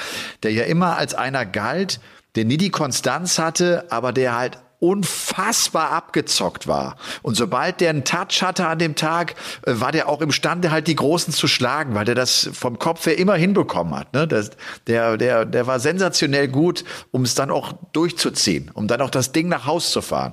der 0.42 0.52
ja 0.52 0.64
immer 0.64 0.96
als 0.96 1.14
einer 1.14 1.46
galt, 1.46 2.00
der 2.34 2.44
nie 2.44 2.56
die 2.56 2.70
Konstanz 2.70 3.38
hatte, 3.38 3.84
aber 3.90 4.12
der 4.12 4.36
halt 4.36 4.58
unfassbar 4.80 5.90
abgezockt 5.90 6.66
war. 6.66 6.96
Und 7.22 7.36
sobald 7.36 7.80
der 7.80 7.90
einen 7.90 8.04
Touch 8.04 8.42
hatte 8.42 8.66
an 8.66 8.78
dem 8.78 8.96
Tag, 8.96 9.34
äh, 9.66 9.74
war 9.74 9.92
der 9.92 10.08
auch 10.08 10.22
imstande, 10.22 10.70
halt 10.70 10.86
die 10.88 10.96
Großen 10.96 11.32
zu 11.32 11.46
schlagen, 11.46 11.94
weil 11.94 12.06
der 12.06 12.14
das 12.14 12.50
vom 12.52 12.78
Kopf 12.78 13.06
her 13.06 13.18
immer 13.18 13.34
hinbekommen 13.34 13.94
hat. 13.94 14.12
Ne? 14.14 14.26
Das, 14.26 14.50
der, 14.86 15.18
der, 15.18 15.44
der 15.44 15.66
war 15.66 15.78
sensationell 15.80 16.48
gut, 16.48 16.84
um 17.10 17.22
es 17.22 17.34
dann 17.34 17.50
auch 17.50 17.74
durchzuziehen, 17.92 18.70
um 18.72 18.88
dann 18.88 19.02
auch 19.02 19.10
das 19.10 19.32
Ding 19.32 19.48
nach 19.48 19.66
Haus 19.66 19.92
zu 19.92 20.00
fahren. 20.00 20.32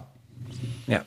Ja. 0.88 1.02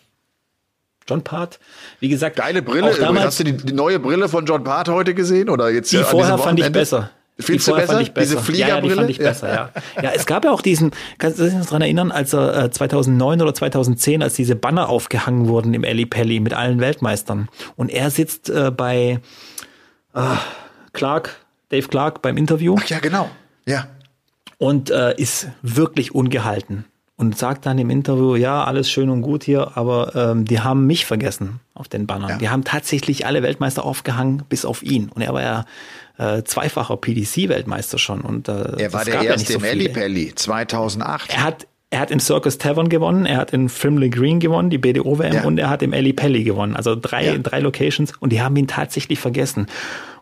John 1.08 1.24
Part, 1.24 1.58
wie 1.98 2.10
gesagt. 2.10 2.36
Geile 2.36 2.60
Brille. 2.60 2.94
Damals, 2.94 3.24
Hast 3.24 3.40
du 3.40 3.44
die, 3.44 3.56
die, 3.56 3.72
neue 3.72 3.98
Brille 3.98 4.28
von 4.28 4.44
John 4.44 4.64
Part 4.64 4.88
heute 4.90 5.14
gesehen? 5.14 5.48
Oder 5.48 5.70
jetzt 5.70 5.90
die 5.90 5.96
vorher 5.96 6.36
fand 6.38 6.60
ich 6.60 6.70
besser. 6.70 7.10
Findest 7.40 7.66
die 7.66 7.70
du 7.70 7.76
besser? 7.76 7.94
Fand 7.94 8.14
besser? 8.14 8.34
Diese 8.34 8.42
Fliegerbrille? 8.42 8.76
Ja, 8.76 8.80
die 8.80 8.90
fand 8.90 9.10
ich 9.10 9.18
besser, 9.18 9.48
ja. 9.48 9.70
ja. 10.02 10.10
es 10.14 10.26
gab 10.26 10.44
ja 10.44 10.52
auch 10.52 10.62
diesen, 10.62 10.92
kannst 11.18 11.38
du 11.38 11.44
dich 11.44 11.54
noch 11.54 11.66
dran 11.66 11.82
erinnern, 11.82 12.12
als 12.12 12.32
er 12.32 12.64
äh, 12.64 12.70
2009 12.70 13.42
oder 13.42 13.54
2010, 13.54 14.22
als 14.22 14.34
diese 14.34 14.56
Banner 14.56 14.88
aufgehangen 14.88 15.48
wurden 15.48 15.74
im 15.74 15.84
Eli 15.84 16.06
Pelli 16.06 16.40
mit 16.40 16.54
allen 16.54 16.80
Weltmeistern. 16.80 17.48
Und 17.76 17.90
er 17.90 18.10
sitzt 18.10 18.50
äh, 18.50 18.70
bei 18.70 19.20
äh, 20.14 20.20
Clark, 20.92 21.40
Dave 21.70 21.88
Clark 21.88 22.22
beim 22.22 22.36
Interview. 22.36 22.76
Ach 22.78 22.88
ja, 22.88 22.98
genau. 22.98 23.30
Ja. 23.66 23.86
Und 24.58 24.90
äh, 24.90 25.14
ist 25.16 25.48
wirklich 25.62 26.14
ungehalten 26.14 26.84
und 27.20 27.36
sagt 27.36 27.66
dann 27.66 27.78
im 27.78 27.90
Interview, 27.90 28.34
ja, 28.34 28.64
alles 28.64 28.90
schön 28.90 29.10
und 29.10 29.20
gut 29.20 29.44
hier, 29.44 29.76
aber 29.76 30.16
ähm, 30.16 30.46
die 30.46 30.60
haben 30.60 30.86
mich 30.86 31.04
vergessen 31.04 31.60
auf 31.74 31.86
den 31.86 32.06
Bannern. 32.06 32.30
Ja. 32.30 32.38
Die 32.38 32.48
haben 32.48 32.64
tatsächlich 32.64 33.26
alle 33.26 33.42
Weltmeister 33.42 33.84
aufgehangen, 33.84 34.42
bis 34.48 34.64
auf 34.64 34.82
ihn. 34.82 35.10
Und 35.14 35.20
er 35.20 35.34
war 35.34 35.42
ja 35.42 35.64
äh, 36.16 36.42
zweifacher 36.44 36.96
PDC-Weltmeister 36.96 37.98
schon. 37.98 38.22
Und, 38.22 38.48
äh, 38.48 38.72
er 38.78 38.92
war 38.94 39.04
der 39.04 39.20
erste 39.20 39.52
ja 39.52 39.58
so 39.58 39.64
im 39.66 39.70
Ellipelli 39.70 40.34
2008. 40.34 41.30
Er 41.34 41.44
hat 41.44 41.66
er 41.92 41.98
hat 41.98 42.10
im 42.12 42.20
Circus 42.20 42.56
Tavern 42.56 42.88
gewonnen, 42.88 43.26
er 43.26 43.36
hat 43.36 43.52
in 43.52 43.68
Frimley 43.68 44.10
Green 44.10 44.38
gewonnen, 44.38 44.70
die 44.70 44.78
BDO-WM, 44.78 45.34
ja. 45.34 45.42
und 45.42 45.58
er 45.58 45.68
hat 45.68 45.82
im 45.82 45.92
Eli 45.92 46.12
Pelli 46.12 46.44
gewonnen. 46.44 46.76
Also 46.76 46.94
drei, 46.94 47.36
drei 47.38 47.58
Locations 47.58 48.12
und 48.20 48.30
die 48.32 48.40
haben 48.40 48.54
ihn 48.54 48.68
tatsächlich 48.68 49.18
vergessen. 49.18 49.66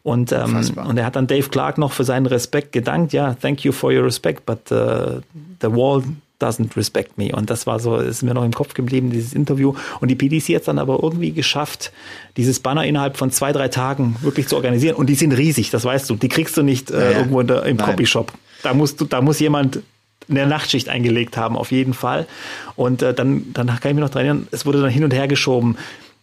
Und, 0.02 0.32
ähm, 0.32 0.58
und 0.84 0.96
er 0.96 1.04
hat 1.04 1.16
dann 1.16 1.26
Dave 1.26 1.50
Clark 1.50 1.76
noch 1.76 1.92
für 1.92 2.04
seinen 2.04 2.24
Respekt 2.24 2.72
gedankt. 2.72 3.12
Ja, 3.12 3.34
thank 3.34 3.64
you 3.64 3.72
for 3.72 3.92
your 3.92 4.04
respect, 4.04 4.46
but 4.46 4.72
uh, 4.72 5.20
the 5.60 5.70
wall 5.70 6.02
doesn't 6.40 6.76
respect 6.76 7.18
me. 7.18 7.34
Und 7.34 7.50
das 7.50 7.66
war 7.66 7.80
so, 7.80 7.96
ist 7.96 8.22
mir 8.22 8.34
noch 8.34 8.44
im 8.44 8.52
Kopf 8.52 8.74
geblieben, 8.74 9.10
dieses 9.10 9.32
Interview. 9.32 9.74
Und 10.00 10.08
die 10.08 10.14
PDC 10.14 10.54
hat 10.56 10.68
dann 10.68 10.78
aber 10.78 11.02
irgendwie 11.02 11.32
geschafft, 11.32 11.92
dieses 12.36 12.60
Banner 12.60 12.84
innerhalb 12.84 13.16
von 13.16 13.30
zwei, 13.30 13.52
drei 13.52 13.68
Tagen 13.68 14.16
wirklich 14.22 14.48
zu 14.48 14.56
organisieren. 14.56 14.94
Und 14.94 15.06
die 15.06 15.14
sind 15.14 15.32
riesig, 15.32 15.70
das 15.70 15.84
weißt 15.84 16.08
du. 16.10 16.16
Die 16.16 16.28
kriegst 16.28 16.56
du 16.56 16.62
nicht 16.62 16.90
äh, 16.90 17.12
ja, 17.12 17.18
irgendwo 17.18 17.42
der, 17.42 17.64
im 17.64 17.76
Copyshop. 17.76 18.32
Da 18.62 18.74
musst 18.74 19.00
du, 19.00 19.04
da 19.04 19.20
muss 19.20 19.40
jemand 19.40 19.80
eine 20.28 20.46
Nachtschicht 20.46 20.88
eingelegt 20.88 21.36
haben, 21.36 21.56
auf 21.56 21.72
jeden 21.72 21.94
Fall. 21.94 22.26
Und 22.76 23.02
äh, 23.02 23.14
dann, 23.14 23.52
dann 23.54 23.66
kann 23.66 23.78
ich 23.90 23.94
mich 23.94 24.02
noch 24.02 24.10
dran 24.10 24.26
erinnern, 24.26 24.48
es 24.50 24.66
wurde 24.66 24.80
dann 24.80 24.90
hin 24.90 25.04
und 25.04 25.14
her 25.14 25.26
geschoben 25.26 25.76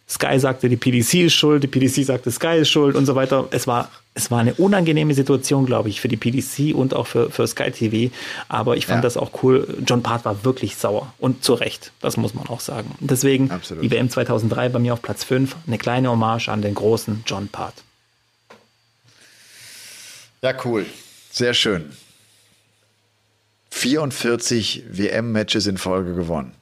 Sky 0.08 0.38
sagte, 0.38 0.68
die 0.68 0.76
PDC 0.76 1.14
ist 1.14 1.34
schuld, 1.34 1.64
die 1.64 1.66
PDC 1.66 2.04
sagte, 2.04 2.30
Sky 2.30 2.58
ist 2.58 2.70
schuld 2.70 2.94
und 2.94 3.06
so 3.06 3.16
weiter. 3.16 3.48
Es 3.50 3.66
war, 3.66 3.90
es 4.14 4.30
war 4.30 4.38
eine 4.38 4.54
unangenehme 4.54 5.14
Situation, 5.14 5.66
glaube 5.66 5.88
ich, 5.88 6.00
für 6.00 6.06
die 6.06 6.16
PDC 6.16 6.74
und 6.74 6.94
auch 6.94 7.08
für, 7.08 7.28
für 7.30 7.44
Sky 7.46 7.72
TV. 7.72 8.14
Aber 8.48 8.76
ich 8.76 8.86
fand 8.86 8.98
ja. 8.98 9.02
das 9.02 9.16
auch 9.16 9.42
cool. 9.42 9.66
John 9.84 10.02
Part 10.02 10.24
war 10.24 10.44
wirklich 10.44 10.76
sauer 10.76 11.12
und 11.18 11.42
zu 11.42 11.54
Recht. 11.54 11.90
Das 12.00 12.16
muss 12.16 12.34
man 12.34 12.46
auch 12.46 12.60
sagen. 12.60 12.94
Deswegen 13.00 13.50
Absolut. 13.50 13.82
die 13.82 13.90
WM 13.90 14.08
2003 14.08 14.68
bei 14.68 14.78
mir 14.78 14.92
auf 14.92 15.02
Platz 15.02 15.24
5. 15.24 15.56
Eine 15.66 15.78
kleine 15.78 16.08
Hommage 16.08 16.48
an 16.48 16.62
den 16.62 16.74
großen 16.74 17.24
John 17.26 17.48
Part. 17.48 17.74
Ja, 20.42 20.54
cool. 20.64 20.86
Sehr 21.32 21.52
schön. 21.52 21.90
44 23.70 24.84
WM-Matches 24.88 25.66
in 25.66 25.76
Folge 25.76 26.14
gewonnen. 26.14 26.54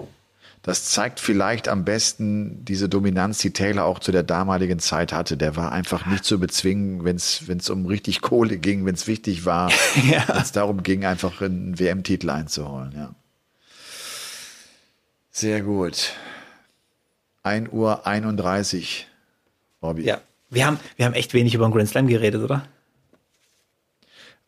Das 0.65 0.87
zeigt 0.87 1.21
vielleicht 1.21 1.69
am 1.69 1.85
besten 1.85 2.65
diese 2.65 2.89
Dominanz, 2.89 3.37
die 3.37 3.53
Taylor 3.53 3.85
auch 3.85 3.99
zu 3.99 4.13
der 4.13 4.23
damaligen 4.23 4.79
Zeit 4.79 5.13
hatte. 5.13 5.37
Der 5.37 5.57
war 5.57 5.73
einfach 5.73 6.07
nicht 6.07 6.25
zu 6.25 6.41
bezwingen, 6.41 7.05
wenn 7.05 7.17
es 7.17 7.69
um 7.69 7.85
richtig 7.85 8.23
Kohle 8.23 8.57
ging, 8.57 8.87
wenn 8.87 8.95
es 8.95 9.07
wichtig 9.07 9.45
war, 9.45 9.71
ja. 10.11 10.27
wenn 10.27 10.39
es 10.39 10.53
darum 10.53 10.83
ging, 10.83 11.05
einfach 11.05 11.43
einen 11.43 11.79
WM-Titel 11.79 12.31
einzuholen. 12.31 12.95
Ja. 12.97 13.15
Sehr 15.31 15.61
gut. 15.61 16.15
1 17.43 17.69
Uhr 17.71 18.07
31, 18.07 19.07
Bobby. 19.83 20.05
Ja, 20.05 20.23
wir 20.49 20.65
haben, 20.65 20.81
wir 20.97 21.05
haben 21.05 21.13
echt 21.13 21.35
wenig 21.35 21.55
über 21.55 21.69
den 21.69 21.73
Grand 21.73 21.91
Slam 21.91 22.07
geredet, 22.07 22.43
oder? 22.43 22.67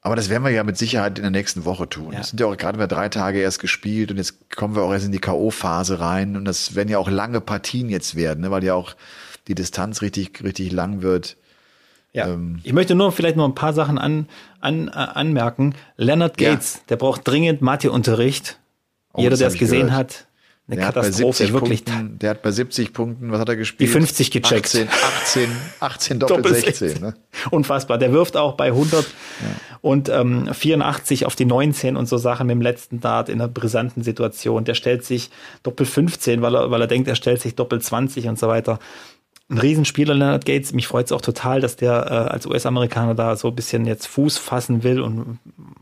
Aber 0.06 0.14
das 0.14 0.28
werden 0.28 0.44
wir 0.44 0.52
ja 0.52 0.62
mit 0.62 0.78
Sicherheit 0.78 1.18
in 1.18 1.24
der 1.24 1.32
nächsten 1.32 1.64
Woche 1.64 1.88
tun. 1.88 2.12
Ja. 2.12 2.18
Das 2.20 2.28
sind 2.28 2.38
ja 2.38 2.46
auch 2.46 2.56
gerade 2.56 2.78
mal 2.78 2.86
drei 2.86 3.08
Tage 3.08 3.40
erst 3.40 3.58
gespielt 3.58 4.12
und 4.12 4.18
jetzt 4.18 4.54
kommen 4.54 4.76
wir 4.76 4.82
auch 4.82 4.92
erst 4.92 5.04
in 5.04 5.10
die 5.10 5.18
K.O.-Phase 5.18 5.98
rein 5.98 6.36
und 6.36 6.44
das 6.44 6.76
werden 6.76 6.88
ja 6.88 6.98
auch 6.98 7.10
lange 7.10 7.40
Partien 7.40 7.88
jetzt 7.88 8.14
werden, 8.14 8.42
ne, 8.42 8.52
weil 8.52 8.62
ja 8.62 8.74
auch 8.74 8.94
die 9.48 9.56
Distanz 9.56 10.02
richtig, 10.02 10.44
richtig 10.44 10.70
lang 10.70 11.02
wird. 11.02 11.36
Ja. 12.12 12.28
Ähm, 12.28 12.60
ich 12.62 12.72
möchte 12.72 12.94
nur 12.94 13.10
vielleicht 13.10 13.36
noch 13.36 13.46
ein 13.46 13.56
paar 13.56 13.72
Sachen 13.72 13.98
an, 13.98 14.28
an, 14.60 14.86
äh, 14.86 14.92
anmerken. 14.92 15.74
Leonard 15.96 16.38
Gates, 16.38 16.74
ja. 16.74 16.80
der 16.90 16.96
braucht 16.98 17.26
dringend 17.26 17.60
Mathe-Unterricht. 17.60 18.60
Oh, 19.12 19.22
Jeder, 19.22 19.36
der 19.36 19.48
es 19.48 19.58
gesehen 19.58 19.88
gehört. 19.88 19.98
hat, 19.98 20.26
eine 20.68 20.76
der 20.76 20.86
Katastrophe, 20.86 21.44
hat 21.44 21.52
wirklich. 21.52 21.84
Punkten, 21.84 22.18
der 22.18 22.30
hat 22.30 22.42
bei 22.42 22.50
70 22.50 22.92
Punkten, 22.92 23.30
was 23.30 23.38
hat 23.38 23.48
er 23.48 23.56
gespielt? 23.56 23.88
Die 23.88 23.92
50 23.92 24.32
gecheckt. 24.32 24.66
18, 24.66 24.88
18, 24.88 25.50
18 25.78 26.18
Doppel, 26.18 26.36
Doppel 26.36 26.54
16. 26.54 26.88
16. 26.88 27.02
Ne? 27.02 27.14
Unfassbar. 27.52 27.98
Der 27.98 28.12
wirft 28.12 28.36
auch 28.36 28.54
bei 28.56 28.66
100 28.66 29.04
ja. 29.04 29.08
und 29.80 30.08
ähm, 30.08 30.52
84 30.52 31.24
auf 31.24 31.36
die 31.36 31.44
19 31.44 31.96
und 31.96 32.08
so 32.08 32.16
Sachen 32.16 32.48
mit 32.48 32.54
dem 32.54 32.62
letzten 32.62 33.00
Dart 33.00 33.28
in 33.28 33.40
einer 33.40 33.48
brisanten 33.48 34.02
Situation. 34.02 34.64
Der 34.64 34.74
stellt 34.74 35.04
sich 35.04 35.30
Doppel 35.62 35.86
15, 35.86 36.42
weil 36.42 36.56
er, 36.56 36.70
weil 36.70 36.80
er 36.80 36.88
denkt, 36.88 37.06
er 37.06 37.14
stellt 37.14 37.40
sich 37.40 37.54
Doppel 37.54 37.80
20 37.80 38.26
und 38.26 38.38
so 38.38 38.48
weiter. 38.48 38.80
Ein 39.48 39.58
Riesenspieler, 39.58 40.14
Leonard 40.14 40.44
Gates. 40.44 40.72
Mich 40.72 40.88
freut 40.88 41.06
es 41.06 41.12
auch 41.12 41.20
total, 41.20 41.60
dass 41.60 41.76
der 41.76 42.06
äh, 42.10 42.32
als 42.32 42.44
US-Amerikaner 42.44 43.14
da 43.14 43.36
so 43.36 43.48
ein 43.48 43.54
bisschen 43.54 43.86
jetzt 43.86 44.08
Fuß 44.08 44.38
fassen 44.38 44.82
will 44.82 45.00
und 45.00 45.38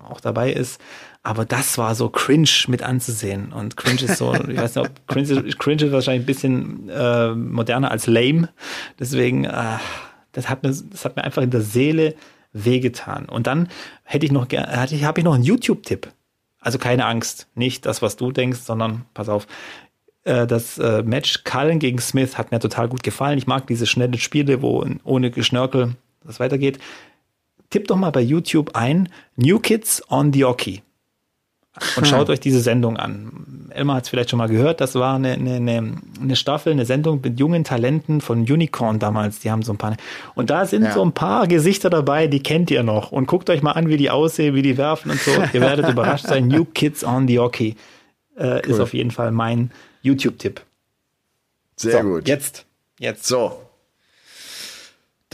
auch 0.06 0.20
dabei 0.20 0.52
ist. 0.52 0.78
Aber 1.26 1.46
das 1.46 1.78
war 1.78 1.94
so 1.94 2.10
cringe 2.10 2.50
mit 2.68 2.82
anzusehen. 2.82 3.50
Und 3.50 3.78
cringe 3.78 4.02
ist 4.02 4.18
so, 4.18 4.34
ich 4.34 4.58
weiß 4.58 4.76
nicht, 4.76 4.86
ob 4.86 5.08
cringe, 5.08 5.42
cringe 5.58 5.84
ist 5.84 5.92
wahrscheinlich 5.92 6.22
ein 6.24 6.26
bisschen 6.26 6.88
äh, 6.90 7.34
moderner 7.34 7.90
als 7.90 8.06
lame. 8.06 8.50
Deswegen, 9.00 9.44
äh, 9.44 9.78
das 10.32 10.50
hat 10.50 10.62
mir, 10.62 10.68
das 10.68 11.04
hat 11.06 11.16
mir 11.16 11.24
einfach 11.24 11.42
in 11.42 11.50
der 11.50 11.62
Seele 11.62 12.14
wehgetan. 12.52 13.24
Und 13.24 13.46
dann 13.46 13.68
hätte 14.02 14.26
ich 14.26 14.32
noch 14.32 14.46
hatte 14.52 14.94
ich, 14.94 15.04
habe 15.04 15.20
ich 15.20 15.24
noch 15.24 15.32
einen 15.32 15.44
YouTube-Tipp. 15.44 16.12
Also 16.60 16.78
keine 16.78 17.06
Angst, 17.06 17.48
nicht 17.54 17.86
das, 17.86 18.02
was 18.02 18.16
du 18.16 18.30
denkst, 18.30 18.60
sondern 18.60 19.06
pass 19.14 19.30
auf. 19.30 19.46
Äh, 20.24 20.46
das 20.46 20.76
äh, 20.76 21.02
Match 21.04 21.42
Cullen 21.44 21.78
gegen 21.78 22.00
Smith 22.00 22.36
hat 22.36 22.50
mir 22.50 22.60
total 22.60 22.88
gut 22.88 23.02
gefallen. 23.02 23.38
Ich 23.38 23.46
mag 23.46 23.66
diese 23.66 23.86
schnellen 23.86 24.18
Spiele, 24.18 24.60
wo 24.60 24.86
ohne 25.04 25.30
Geschnörkel 25.30 25.96
das 26.22 26.38
weitergeht. 26.38 26.78
Tipp 27.70 27.88
doch 27.88 27.96
mal 27.96 28.10
bei 28.12 28.20
YouTube 28.20 28.72
ein 28.74 29.08
New 29.36 29.58
Kids 29.58 30.02
on 30.10 30.30
the 30.30 30.44
Oki 30.44 30.82
und 31.96 32.06
schaut 32.06 32.30
euch 32.30 32.40
diese 32.40 32.60
Sendung 32.60 32.96
an. 32.96 33.68
Elmar 33.70 33.96
hat 33.96 34.04
es 34.04 34.08
vielleicht 34.08 34.30
schon 34.30 34.38
mal 34.38 34.48
gehört, 34.48 34.80
das 34.80 34.94
war 34.94 35.16
eine, 35.16 35.32
eine, 35.32 35.94
eine 36.20 36.36
Staffel, 36.36 36.72
eine 36.72 36.86
Sendung 36.86 37.20
mit 37.22 37.40
jungen 37.40 37.64
Talenten 37.64 38.20
von 38.20 38.40
Unicorn 38.42 39.00
damals, 39.00 39.40
die 39.40 39.50
haben 39.50 39.62
so 39.62 39.72
ein 39.72 39.78
paar. 39.78 39.96
Und 40.36 40.50
da 40.50 40.66
sind 40.66 40.84
ja. 40.84 40.92
so 40.92 41.04
ein 41.04 41.12
paar 41.12 41.48
Gesichter 41.48 41.90
dabei, 41.90 42.28
die 42.28 42.40
kennt 42.40 42.70
ihr 42.70 42.84
noch. 42.84 43.10
Und 43.10 43.26
guckt 43.26 43.50
euch 43.50 43.62
mal 43.62 43.72
an, 43.72 43.88
wie 43.88 43.96
die 43.96 44.10
aussehen, 44.10 44.54
wie 44.54 44.62
die 44.62 44.78
werfen 44.78 45.10
und 45.10 45.20
so. 45.20 45.32
Ihr 45.52 45.60
werdet 45.60 45.88
überrascht 45.90 46.26
sein. 46.26 46.46
New 46.46 46.64
Kids 46.64 47.02
on 47.04 47.26
the 47.26 47.40
Hockey 47.40 47.74
äh, 48.36 48.44
cool. 48.44 48.60
ist 48.66 48.80
auf 48.80 48.94
jeden 48.94 49.10
Fall 49.10 49.32
mein 49.32 49.72
YouTube-Tipp. 50.02 50.60
Sehr 51.76 52.02
so, 52.02 52.08
gut. 52.08 52.28
Jetzt. 52.28 52.66
Jetzt. 53.00 53.26
So, 53.26 53.63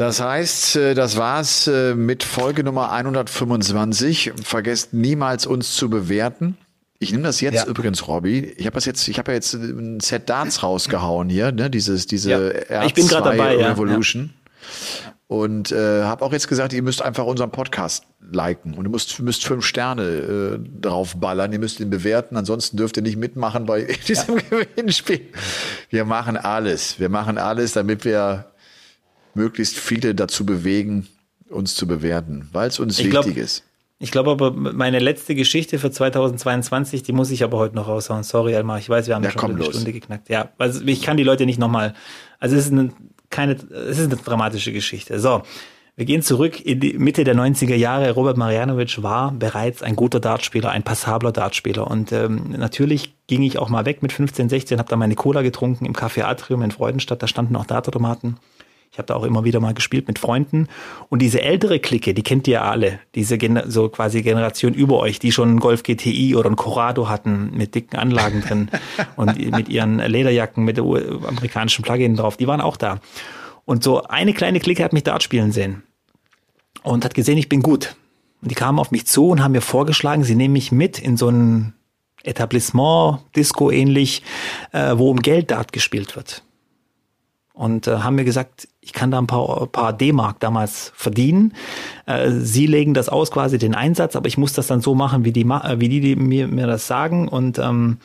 das 0.00 0.18
heißt, 0.18 0.76
äh, 0.76 0.94
das 0.94 1.18
war's 1.18 1.66
äh, 1.66 1.94
mit 1.94 2.22
Folge 2.22 2.64
Nummer 2.64 2.90
125. 2.90 4.32
Vergesst 4.42 4.94
niemals 4.94 5.44
uns 5.44 5.76
zu 5.76 5.90
bewerten. 5.90 6.56
Ich 6.98 7.12
nehme 7.12 7.24
das 7.24 7.42
jetzt 7.42 7.54
ja. 7.54 7.66
übrigens, 7.66 8.08
Robby. 8.08 8.54
Ich 8.56 8.64
habe 8.64 8.74
das 8.74 8.86
jetzt, 8.86 9.06
ich 9.08 9.18
habe 9.18 9.32
ja 9.32 9.34
jetzt 9.34 9.52
ein 9.52 10.00
Set 10.00 10.30
Darts 10.30 10.62
rausgehauen 10.62 11.28
hier, 11.28 11.52
ne? 11.52 11.68
Dieses, 11.68 12.06
diese 12.06 12.64
ja. 12.70 12.84
ich 12.84 12.94
bin 12.94 13.08
gerade 13.08 13.36
dabei, 13.36 13.56
Revolution. 13.56 14.30
Ja. 14.32 15.12
Und 15.26 15.70
äh, 15.70 16.04
habe 16.04 16.24
auch 16.24 16.32
jetzt 16.32 16.48
gesagt, 16.48 16.72
ihr 16.72 16.82
müsst 16.82 17.02
einfach 17.02 17.26
unseren 17.26 17.52
Podcast 17.52 18.04
liken 18.20 18.74
und 18.74 18.86
ihr 18.86 18.90
müsst, 18.90 19.20
müsst 19.20 19.44
fünf 19.44 19.66
Sterne 19.66 20.02
äh, 20.02 20.58
draufballern. 20.80 21.52
Ihr 21.52 21.58
müsst 21.58 21.78
ihn 21.78 21.90
bewerten, 21.90 22.38
ansonsten 22.38 22.78
dürft 22.78 22.96
ihr 22.96 23.02
nicht 23.02 23.16
mitmachen 23.18 23.66
bei 23.66 23.82
diesem. 24.08 24.38
Gewinnspiel. 24.48 25.28
Wir 25.90 26.06
machen 26.06 26.38
alles. 26.38 26.98
Wir 26.98 27.10
machen 27.10 27.36
alles, 27.36 27.72
damit 27.72 28.06
wir 28.06 28.49
möglichst 29.34 29.78
viele 29.78 30.14
dazu 30.14 30.44
bewegen, 30.44 31.06
uns 31.48 31.74
zu 31.74 31.86
bewerten, 31.86 32.48
weil 32.52 32.68
es 32.68 32.78
uns 32.78 32.98
ich 32.98 33.06
wichtig 33.06 33.34
glaub, 33.34 33.36
ist. 33.36 33.64
Ich 34.02 34.10
glaube 34.10 34.30
aber, 34.30 34.52
meine 34.52 34.98
letzte 34.98 35.34
Geschichte 35.34 35.78
für 35.78 35.90
2022, 35.90 37.02
die 37.02 37.12
muss 37.12 37.30
ich 37.30 37.44
aber 37.44 37.58
heute 37.58 37.76
noch 37.76 37.86
raushauen. 37.86 38.22
Sorry, 38.22 38.54
Elmar, 38.54 38.78
ich 38.78 38.88
weiß, 38.88 39.08
wir 39.08 39.14
haben 39.14 39.24
ja, 39.24 39.30
schon 39.30 39.50
eine 39.50 39.58
los. 39.58 39.68
Stunde 39.68 39.92
geknackt. 39.92 40.30
Ja, 40.30 40.48
also 40.56 40.82
ich 40.86 41.02
kann 41.02 41.18
die 41.18 41.22
Leute 41.22 41.44
nicht 41.44 41.58
nochmal. 41.58 41.94
Also 42.38 42.56
es 42.56 42.66
ist 42.66 42.72
eine, 42.72 42.92
keine, 43.28 43.52
es 43.52 43.98
ist 43.98 44.06
eine 44.06 44.16
dramatische 44.16 44.72
Geschichte. 44.72 45.20
So, 45.20 45.42
wir 45.96 46.06
gehen 46.06 46.22
zurück 46.22 46.64
in 46.64 46.80
die 46.80 46.94
Mitte 46.94 47.24
der 47.24 47.34
90er 47.34 47.74
Jahre. 47.74 48.12
Robert 48.12 48.38
Marianovic 48.38 49.02
war 49.02 49.32
bereits 49.32 49.82
ein 49.82 49.96
guter 49.96 50.18
Dartspieler, 50.18 50.70
ein 50.70 50.82
passabler 50.82 51.30
Dartspieler. 51.30 51.86
Und 51.86 52.10
ähm, 52.12 52.54
natürlich 52.56 53.12
ging 53.26 53.42
ich 53.42 53.58
auch 53.58 53.68
mal 53.68 53.84
weg 53.84 54.00
mit 54.00 54.14
15, 54.14 54.48
16, 54.48 54.78
habe 54.78 54.88
da 54.88 54.96
meine 54.96 55.14
Cola 55.14 55.42
getrunken 55.42 55.84
im 55.84 55.92
Café 55.92 56.22
Atrium 56.22 56.62
in 56.62 56.70
Freudenstadt. 56.70 57.22
Da 57.22 57.26
standen 57.26 57.54
auch 57.54 57.66
Dartautomaten. 57.66 58.38
Ich 58.92 58.98
habe 58.98 59.06
da 59.06 59.14
auch 59.14 59.22
immer 59.22 59.44
wieder 59.44 59.60
mal 59.60 59.72
gespielt 59.72 60.08
mit 60.08 60.18
Freunden. 60.18 60.66
Und 61.08 61.22
diese 61.22 61.42
ältere 61.42 61.78
Clique, 61.78 62.12
die 62.12 62.22
kennt 62.24 62.48
ihr 62.48 62.64
alle. 62.64 62.98
Diese 63.14 63.38
Gen 63.38 63.62
so 63.66 63.88
quasi 63.88 64.22
Generation 64.22 64.74
über 64.74 64.98
euch, 64.98 65.20
die 65.20 65.30
schon 65.30 65.48
einen 65.48 65.60
Golf 65.60 65.84
GTI 65.84 66.34
oder 66.34 66.46
einen 66.46 66.56
Corrado 66.56 67.08
hatten 67.08 67.52
mit 67.56 67.76
dicken 67.76 67.96
Anlagen 67.96 68.40
drin 68.40 68.68
und 69.16 69.38
mit 69.52 69.68
ihren 69.68 69.98
Lederjacken 69.98 70.64
mit 70.64 70.76
der 70.76 70.84
amerikanischen 70.84 71.84
Plugin 71.84 72.16
drauf. 72.16 72.36
Die 72.36 72.48
waren 72.48 72.60
auch 72.60 72.76
da. 72.76 73.00
Und 73.64 73.84
so 73.84 74.02
eine 74.02 74.34
kleine 74.34 74.58
Clique 74.58 74.82
hat 74.82 74.92
mich 74.92 75.04
Dart 75.04 75.22
spielen 75.22 75.52
sehen 75.52 75.84
und 76.82 77.04
hat 77.04 77.14
gesehen, 77.14 77.38
ich 77.38 77.48
bin 77.48 77.62
gut. 77.62 77.94
Und 78.42 78.50
die 78.50 78.56
kamen 78.56 78.80
auf 78.80 78.90
mich 78.90 79.06
zu 79.06 79.28
und 79.28 79.40
haben 79.40 79.52
mir 79.52 79.60
vorgeschlagen, 79.60 80.24
sie 80.24 80.34
nehmen 80.34 80.54
mich 80.54 80.72
mit 80.72 80.98
in 80.98 81.16
so 81.16 81.28
ein 81.28 81.74
Etablissement, 82.24 83.20
Disco 83.36 83.70
ähnlich, 83.70 84.24
äh, 84.72 84.94
wo 84.96 85.10
um 85.10 85.20
Geld 85.20 85.52
Dart 85.52 85.72
gespielt 85.72 86.16
wird 86.16 86.42
und 87.60 87.86
äh, 87.86 87.98
haben 87.98 88.14
mir 88.14 88.24
gesagt, 88.24 88.68
ich 88.80 88.94
kann 88.94 89.10
da 89.10 89.18
ein 89.18 89.26
paar, 89.26 89.66
paar 89.66 89.92
D-Mark 89.92 90.40
damals 90.40 90.92
verdienen. 90.96 91.52
Äh, 92.06 92.30
sie 92.30 92.66
legen 92.66 92.94
das 92.94 93.10
aus, 93.10 93.30
quasi 93.30 93.58
den 93.58 93.74
Einsatz, 93.74 94.16
aber 94.16 94.28
ich 94.28 94.38
muss 94.38 94.54
das 94.54 94.66
dann 94.66 94.80
so 94.80 94.94
machen, 94.94 95.26
wie 95.26 95.32
die, 95.32 95.46
wie 95.46 95.88
die, 95.90 96.00
die 96.00 96.16
mir, 96.16 96.48
mir 96.48 96.66
das 96.66 96.86
sagen 96.86 97.28
und 97.28 97.58
ähm, 97.58 97.98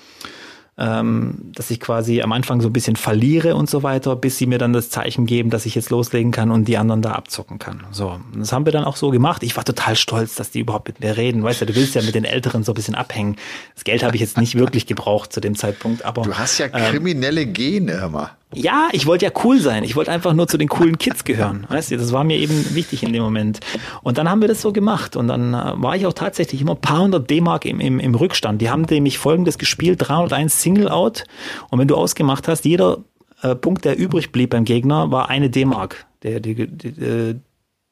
ähm, 0.77 1.51
dass 1.55 1.71
ich 1.71 1.79
quasi 1.79 2.21
am 2.21 2.33
Anfang 2.33 2.59
so 2.59 2.67
ein 2.67 2.73
bisschen 2.73 2.97
verliere 2.97 3.55
und 3.55 3.69
so 3.69 3.81
weiter, 3.81 4.17
bis 4.17 4.37
sie 4.37 4.45
mir 4.45 4.57
dann 4.57 4.73
das 4.73 4.89
Zeichen 4.89 5.25
geben, 5.25 5.49
dass 5.49 5.65
ich 5.65 5.73
jetzt 5.73 5.89
loslegen 5.89 6.33
kann 6.33 6.51
und 6.51 6.67
die 6.67 6.77
anderen 6.77 7.01
da 7.01 7.13
abzocken 7.13 7.57
kann. 7.57 7.85
So, 7.91 8.19
das 8.37 8.51
haben 8.51 8.65
wir 8.65 8.73
dann 8.73 8.83
auch 8.83 8.97
so 8.97 9.09
gemacht. 9.09 9.41
Ich 9.43 9.55
war 9.55 9.63
total 9.63 9.95
stolz, 9.95 10.35
dass 10.35 10.51
die 10.51 10.59
überhaupt 10.59 10.89
mit 10.89 10.99
mir 10.99 11.15
reden. 11.15 11.43
Weißt 11.43 11.61
du, 11.61 11.65
du 11.65 11.75
willst 11.75 11.95
ja 11.95 12.01
mit 12.01 12.13
den 12.13 12.25
Älteren 12.25 12.63
so 12.65 12.73
ein 12.73 12.75
bisschen 12.75 12.95
abhängen. 12.95 13.37
Das 13.73 13.85
Geld 13.85 14.03
habe 14.03 14.15
ich 14.15 14.21
jetzt 14.21 14.37
nicht 14.37 14.55
wirklich 14.55 14.85
gebraucht 14.85 15.31
zu 15.31 15.39
dem 15.39 15.55
Zeitpunkt, 15.55 16.03
aber 16.03 16.23
du 16.23 16.33
hast 16.33 16.57
ja 16.57 16.65
ähm, 16.65 16.91
kriminelle 16.91 17.45
Gene, 17.45 17.93
immer. 17.93 18.31
Ja, 18.55 18.87
ich 18.93 19.05
wollte 19.05 19.25
ja 19.25 19.31
cool 19.43 19.59
sein. 19.59 19.83
Ich 19.83 19.95
wollte 19.95 20.11
einfach 20.11 20.33
nur 20.33 20.47
zu 20.47 20.57
den 20.57 20.69
coolen 20.69 20.97
Kids 20.97 21.23
gehören. 21.23 21.65
Weißt 21.69 21.91
du, 21.91 21.97
das 21.97 22.11
war 22.11 22.23
mir 22.23 22.37
eben 22.37 22.73
wichtig 22.73 23.03
in 23.03 23.13
dem 23.13 23.21
Moment. 23.21 23.59
Und 24.01 24.17
dann 24.17 24.29
haben 24.29 24.41
wir 24.41 24.47
das 24.47 24.61
so 24.61 24.71
gemacht. 24.71 25.15
Und 25.15 25.27
dann 25.27 25.53
äh, 25.53 25.73
war 25.75 25.95
ich 25.95 26.05
auch 26.05 26.13
tatsächlich 26.13 26.61
immer 26.61 26.73
ein 26.73 26.81
paar 26.81 27.01
hundert 27.01 27.29
D-Mark 27.29 27.65
im, 27.65 27.79
im, 27.79 27.99
im 27.99 28.15
Rückstand. 28.15 28.61
Die 28.61 28.69
haben 28.69 28.83
nämlich 28.83 29.17
folgendes 29.17 29.57
gespielt, 29.57 30.07
301 30.07 30.61
Single 30.61 30.89
Out. 30.89 31.25
Und 31.69 31.79
wenn 31.79 31.87
du 31.87 31.95
ausgemacht 31.95 32.47
hast, 32.47 32.65
jeder 32.65 32.99
äh, 33.41 33.55
Punkt, 33.55 33.85
der 33.85 33.97
übrig 33.97 34.31
blieb 34.31 34.51
beim 34.51 34.65
Gegner, 34.65 35.11
war 35.11 35.29
eine 35.29 35.49
D-Mark, 35.49 36.05
der, 36.23 36.39
die, 36.39 36.67
die, 36.67 36.87
äh, 36.87 37.35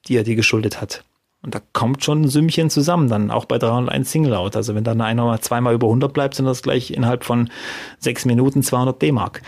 die 0.08 0.18
er 0.18 0.24
dir 0.24 0.36
geschuldet 0.36 0.82
hat. 0.82 1.04
Und 1.44 1.54
da 1.54 1.60
kommt 1.74 2.06
schon 2.06 2.22
ein 2.22 2.28
Sümmchen 2.30 2.70
zusammen, 2.70 3.10
dann 3.10 3.30
auch 3.30 3.44
bei 3.44 3.58
301 3.58 4.10
Single 4.10 4.34
Out. 4.34 4.56
Also 4.56 4.76
wenn 4.76 4.86
dann 4.86 5.02
einer 5.02 5.42
zweimal 5.42 5.74
über 5.74 5.88
100 5.88 6.14
bleibt, 6.14 6.36
sind 6.36 6.46
das 6.46 6.62
gleich 6.62 6.92
innerhalb 6.92 7.26
von 7.26 7.50
sechs 8.00 8.24
Minuten 8.24 8.64
200 8.64 9.02
D-Mark. 9.02 9.42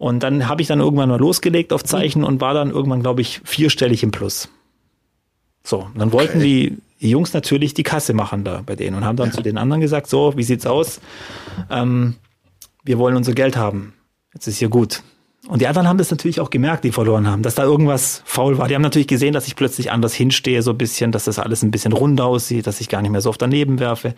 Und 0.00 0.22
dann 0.22 0.48
habe 0.48 0.62
ich 0.62 0.68
dann 0.68 0.80
irgendwann 0.80 1.10
mal 1.10 1.20
losgelegt 1.20 1.74
auf 1.74 1.84
Zeichen 1.84 2.24
und 2.24 2.40
war 2.40 2.54
dann 2.54 2.70
irgendwann, 2.70 3.02
glaube 3.02 3.20
ich, 3.20 3.42
vierstellig 3.44 4.02
im 4.02 4.10
Plus. 4.10 4.48
So, 5.62 5.80
und 5.80 5.98
dann 5.98 6.10
wollten 6.10 6.40
die 6.40 6.78
Jungs 6.98 7.34
natürlich 7.34 7.74
die 7.74 7.82
Kasse 7.82 8.14
machen 8.14 8.42
da 8.42 8.62
bei 8.64 8.76
denen 8.76 8.96
und 8.96 9.04
haben 9.04 9.16
dann 9.16 9.28
ja. 9.28 9.34
zu 9.34 9.42
den 9.42 9.58
anderen 9.58 9.82
gesagt, 9.82 10.06
so, 10.06 10.38
wie 10.38 10.42
sieht's 10.42 10.64
aus? 10.64 11.02
Ähm, 11.68 12.14
wir 12.82 12.96
wollen 12.96 13.14
unser 13.14 13.34
Geld 13.34 13.58
haben. 13.58 13.92
Jetzt 14.32 14.46
ist 14.46 14.56
hier 14.56 14.70
gut. 14.70 15.02
Und 15.48 15.60
die 15.60 15.66
anderen 15.66 15.86
haben 15.86 15.98
das 15.98 16.10
natürlich 16.10 16.40
auch 16.40 16.48
gemerkt, 16.48 16.84
die 16.84 16.92
verloren 16.92 17.26
haben, 17.26 17.42
dass 17.42 17.56
da 17.56 17.64
irgendwas 17.64 18.22
faul 18.24 18.56
war. 18.56 18.68
Die 18.68 18.74
haben 18.74 18.80
natürlich 18.80 19.08
gesehen, 19.08 19.34
dass 19.34 19.48
ich 19.48 19.54
plötzlich 19.54 19.92
anders 19.92 20.14
hinstehe, 20.14 20.62
so 20.62 20.70
ein 20.70 20.78
bisschen, 20.78 21.12
dass 21.12 21.26
das 21.26 21.38
alles 21.38 21.62
ein 21.62 21.70
bisschen 21.70 21.92
rund 21.92 22.18
aussieht, 22.22 22.66
dass 22.66 22.80
ich 22.80 22.88
gar 22.88 23.02
nicht 23.02 23.10
mehr 23.10 23.20
so 23.20 23.28
oft 23.28 23.42
daneben 23.42 23.78
werfe. 23.78 24.14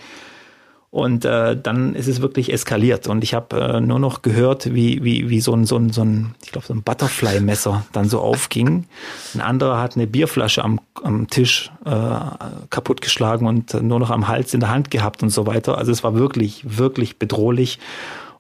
Und 0.93 1.25
äh, 1.25 1.57
dann 1.57 1.95
ist 1.95 2.07
es 2.07 2.21
wirklich 2.21 2.53
eskaliert. 2.53 3.07
Und 3.07 3.25
ich 3.25 3.33
habe 3.33 3.59
äh, 3.59 3.81
nur 3.81 3.99
noch 3.99 4.21
gehört, 4.21 4.75
wie, 4.75 5.03
wie, 5.03 5.31
wie 5.31 5.41
so 5.41 5.55
ein, 5.55 5.65
so 5.65 5.79
ein, 5.79 5.89
so 5.89 6.03
ein 6.03 6.35
ich 6.45 6.53
glaube, 6.53 6.67
so 6.67 6.75
ein 6.75 6.83
Butterfly-Messer 6.83 7.87
dann 7.95 8.11
so 8.11 8.21
aufging. 8.21 8.85
Ein 9.35 9.41
anderer 9.41 9.81
hat 9.81 9.97
eine 9.97 10.07
Bierflasche 10.07 10.63
am, 10.63 10.81
am 11.03 11.31
Tisch 11.31 11.73
äh, 11.87 11.91
kaputtgeschlagen 12.69 13.47
und 13.47 13.73
nur 13.83 14.01
noch 14.01 14.11
am 14.11 14.29
Hals 14.29 14.53
in 14.53 14.61
der 14.61 14.69
Hand 14.69 14.91
gehabt 14.91 15.23
und 15.23 15.31
so 15.31 15.47
weiter. 15.47 15.79
Also 15.79 15.93
es 15.93 16.05
war 16.05 16.15
wirklich, 16.15 16.63
wirklich 16.79 17.19
bedrohlich. 17.19 17.79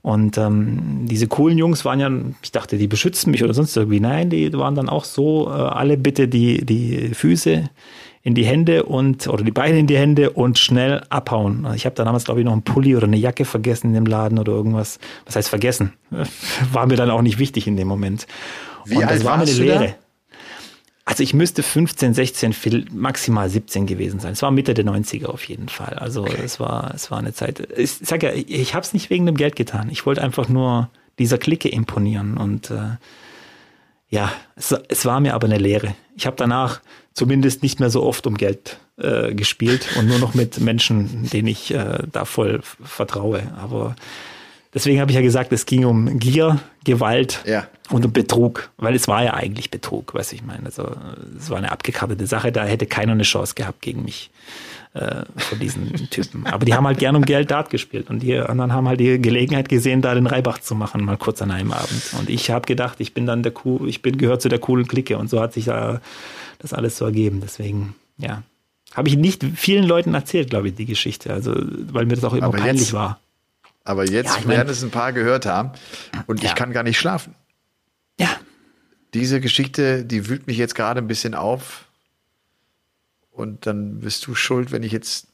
Und 0.02 0.36
ähm, 0.36 1.06
diese 1.06 1.28
coolen 1.28 1.56
Jungs 1.56 1.86
waren 1.86 2.00
ja, 2.00 2.10
ich 2.42 2.52
dachte, 2.52 2.76
die 2.76 2.86
beschützen 2.86 3.30
mich 3.30 3.42
oder 3.42 3.54
sonst 3.54 3.74
irgendwie. 3.74 4.00
Nein, 4.00 4.28
die 4.28 4.52
waren 4.52 4.74
dann 4.74 4.90
auch 4.90 5.04
so, 5.04 5.48
äh, 5.48 5.52
alle 5.52 5.96
bitte 5.96 6.28
die, 6.28 6.66
die 6.66 7.14
Füße 7.14 7.70
in 8.22 8.34
die 8.34 8.44
Hände 8.44 8.84
und 8.84 9.26
oder 9.26 9.42
die 9.42 9.50
Beine 9.50 9.78
in 9.78 9.86
die 9.86 9.96
Hände 9.96 10.30
und 10.30 10.58
schnell 10.58 11.02
abhauen. 11.10 11.66
Ich 11.74 11.86
habe 11.86 11.96
da 11.96 12.04
damals, 12.04 12.24
glaube 12.24 12.40
ich, 12.40 12.44
noch 12.44 12.52
einen 12.52 12.62
Pulli 12.62 12.94
oder 12.94 13.06
eine 13.06 13.16
Jacke 13.16 13.44
vergessen 13.44 13.88
in 13.88 13.94
dem 13.94 14.06
Laden 14.06 14.38
oder 14.38 14.52
irgendwas. 14.52 15.00
Was 15.26 15.36
heißt 15.36 15.48
vergessen? 15.48 15.92
War 16.72 16.86
mir 16.86 16.96
dann 16.96 17.10
auch 17.10 17.22
nicht 17.22 17.38
wichtig 17.38 17.66
in 17.66 17.76
dem 17.76 17.88
Moment. 17.88 18.26
Wie 18.84 18.96
und 18.96 19.04
alt 19.04 19.16
das 19.16 19.24
war 19.24 19.36
mir 19.36 19.44
eine 19.44 19.52
Lehre. 19.52 19.94
Also 21.04 21.24
ich 21.24 21.34
müsste 21.34 21.64
15, 21.64 22.14
16, 22.14 22.86
maximal 22.92 23.50
17 23.50 23.86
gewesen 23.86 24.20
sein. 24.20 24.34
Es 24.34 24.42
war 24.42 24.52
Mitte 24.52 24.72
der 24.72 24.84
90er 24.84 25.26
auf 25.26 25.44
jeden 25.44 25.68
Fall. 25.68 25.94
Also 25.94 26.22
okay. 26.22 26.42
es 26.44 26.60
war, 26.60 26.92
es 26.94 27.10
war 27.10 27.18
eine 27.18 27.34
Zeit. 27.34 27.68
Ich 27.76 27.90
sag 27.90 28.22
ja, 28.22 28.32
ich 28.32 28.74
habe 28.74 28.84
es 28.84 28.92
nicht 28.92 29.10
wegen 29.10 29.26
dem 29.26 29.36
Geld 29.36 29.56
getan. 29.56 29.88
Ich 29.90 30.06
wollte 30.06 30.22
einfach 30.22 30.48
nur 30.48 30.90
dieser 31.18 31.38
Clique 31.38 31.68
imponieren 31.68 32.36
und 32.36 32.70
äh, 32.70 32.96
ja, 34.08 34.30
es, 34.54 34.72
es 34.88 35.04
war 35.04 35.20
mir 35.20 35.34
aber 35.34 35.46
eine 35.46 35.58
Lehre. 35.58 35.94
Ich 36.16 36.26
habe 36.26 36.36
danach 36.36 36.80
zumindest 37.14 37.62
nicht 37.62 37.80
mehr 37.80 37.90
so 37.90 38.02
oft 38.02 38.26
um 38.26 38.36
Geld 38.36 38.78
äh, 38.98 39.34
gespielt 39.34 39.86
und 39.98 40.06
nur 40.06 40.18
noch 40.18 40.34
mit 40.34 40.60
Menschen, 40.60 41.28
denen 41.30 41.48
ich 41.48 41.72
äh, 41.72 41.98
da 42.10 42.24
voll 42.24 42.60
vertraue. 42.82 43.42
Aber 43.60 43.96
deswegen 44.74 45.00
habe 45.00 45.10
ich 45.10 45.16
ja 45.16 45.22
gesagt, 45.22 45.52
es 45.52 45.66
ging 45.66 45.84
um 45.84 46.18
Gier, 46.18 46.60
Gewalt 46.84 47.42
ja. 47.46 47.66
und 47.90 48.04
um 48.04 48.12
Betrug, 48.12 48.70
weil 48.76 48.94
es 48.94 49.08
war 49.08 49.24
ja 49.24 49.34
eigentlich 49.34 49.70
Betrug, 49.70 50.14
was 50.14 50.32
ich 50.32 50.42
meine. 50.42 50.66
Also 50.66 50.90
es 51.38 51.50
war 51.50 51.58
eine 51.58 51.72
abgekartete 51.72 52.26
Sache, 52.26 52.52
da 52.52 52.64
hätte 52.64 52.86
keiner 52.86 53.12
eine 53.12 53.22
Chance 53.24 53.54
gehabt 53.54 53.82
gegen 53.82 54.04
mich 54.04 54.30
äh, 54.94 55.24
von 55.36 55.58
diesen 55.58 55.92
Typen. 56.10 56.46
Aber 56.46 56.64
die 56.64 56.74
haben 56.74 56.86
halt 56.86 56.98
gern 56.98 57.16
um 57.16 57.24
Geld 57.24 57.50
Dart 57.50 57.70
gespielt 57.70 58.10
und 58.10 58.20
die 58.20 58.36
anderen 58.36 58.72
haben 58.72 58.88
halt 58.88 59.00
die 59.00 59.20
Gelegenheit 59.20 59.68
gesehen, 59.68 60.02
da 60.02 60.14
den 60.14 60.26
Reibach 60.26 60.58
zu 60.58 60.74
machen, 60.74 61.04
mal 61.04 61.16
kurz 61.16 61.40
an 61.42 61.50
einem 61.50 61.72
Abend. 61.72 62.14
Und 62.18 62.28
ich 62.28 62.50
habe 62.50 62.66
gedacht, 62.66 63.00
ich 63.00 63.14
bin 63.14 63.26
dann 63.26 63.42
der 63.42 63.52
cool, 63.64 63.88
ich 63.88 64.02
bin 64.02 64.18
gehört 64.18 64.42
zu 64.42 64.48
der 64.48 64.58
coolen 64.58 64.86
Clique 64.86 65.16
und 65.16 65.30
so 65.30 65.40
hat 65.40 65.54
sich 65.54 65.66
da 65.66 66.00
das 66.62 66.72
alles 66.72 66.96
so 66.96 67.04
ergeben. 67.04 67.40
Deswegen, 67.42 67.94
ja. 68.18 68.42
Habe 68.94 69.08
ich 69.08 69.16
nicht 69.16 69.44
vielen 69.56 69.84
Leuten 69.84 70.14
erzählt, 70.14 70.50
glaube 70.50 70.68
ich, 70.68 70.74
die 70.74 70.86
Geschichte. 70.86 71.32
Also, 71.32 71.54
weil 71.54 72.06
mir 72.06 72.14
das 72.14 72.24
auch 72.24 72.34
immer 72.34 72.46
aber 72.46 72.58
peinlich 72.58 72.88
jetzt, 72.88 72.92
war. 72.92 73.20
Aber 73.84 74.08
jetzt 74.08 74.40
ja, 74.42 74.48
werden 74.48 74.68
es 74.68 74.82
ein 74.82 74.90
paar 74.90 75.12
gehört 75.12 75.46
haben 75.46 75.72
und 76.26 76.42
ja. 76.42 76.50
ich 76.50 76.54
kann 76.54 76.72
gar 76.72 76.82
nicht 76.82 76.98
schlafen. 76.98 77.34
Ja. 78.20 78.28
Diese 79.14 79.40
Geschichte, 79.40 80.04
die 80.04 80.28
wühlt 80.28 80.46
mich 80.46 80.56
jetzt 80.56 80.74
gerade 80.74 81.00
ein 81.00 81.08
bisschen 81.08 81.34
auf. 81.34 81.86
Und 83.30 83.66
dann 83.66 84.00
bist 84.00 84.26
du 84.26 84.34
schuld, 84.34 84.72
wenn 84.72 84.82
ich 84.82 84.92
jetzt 84.92 85.26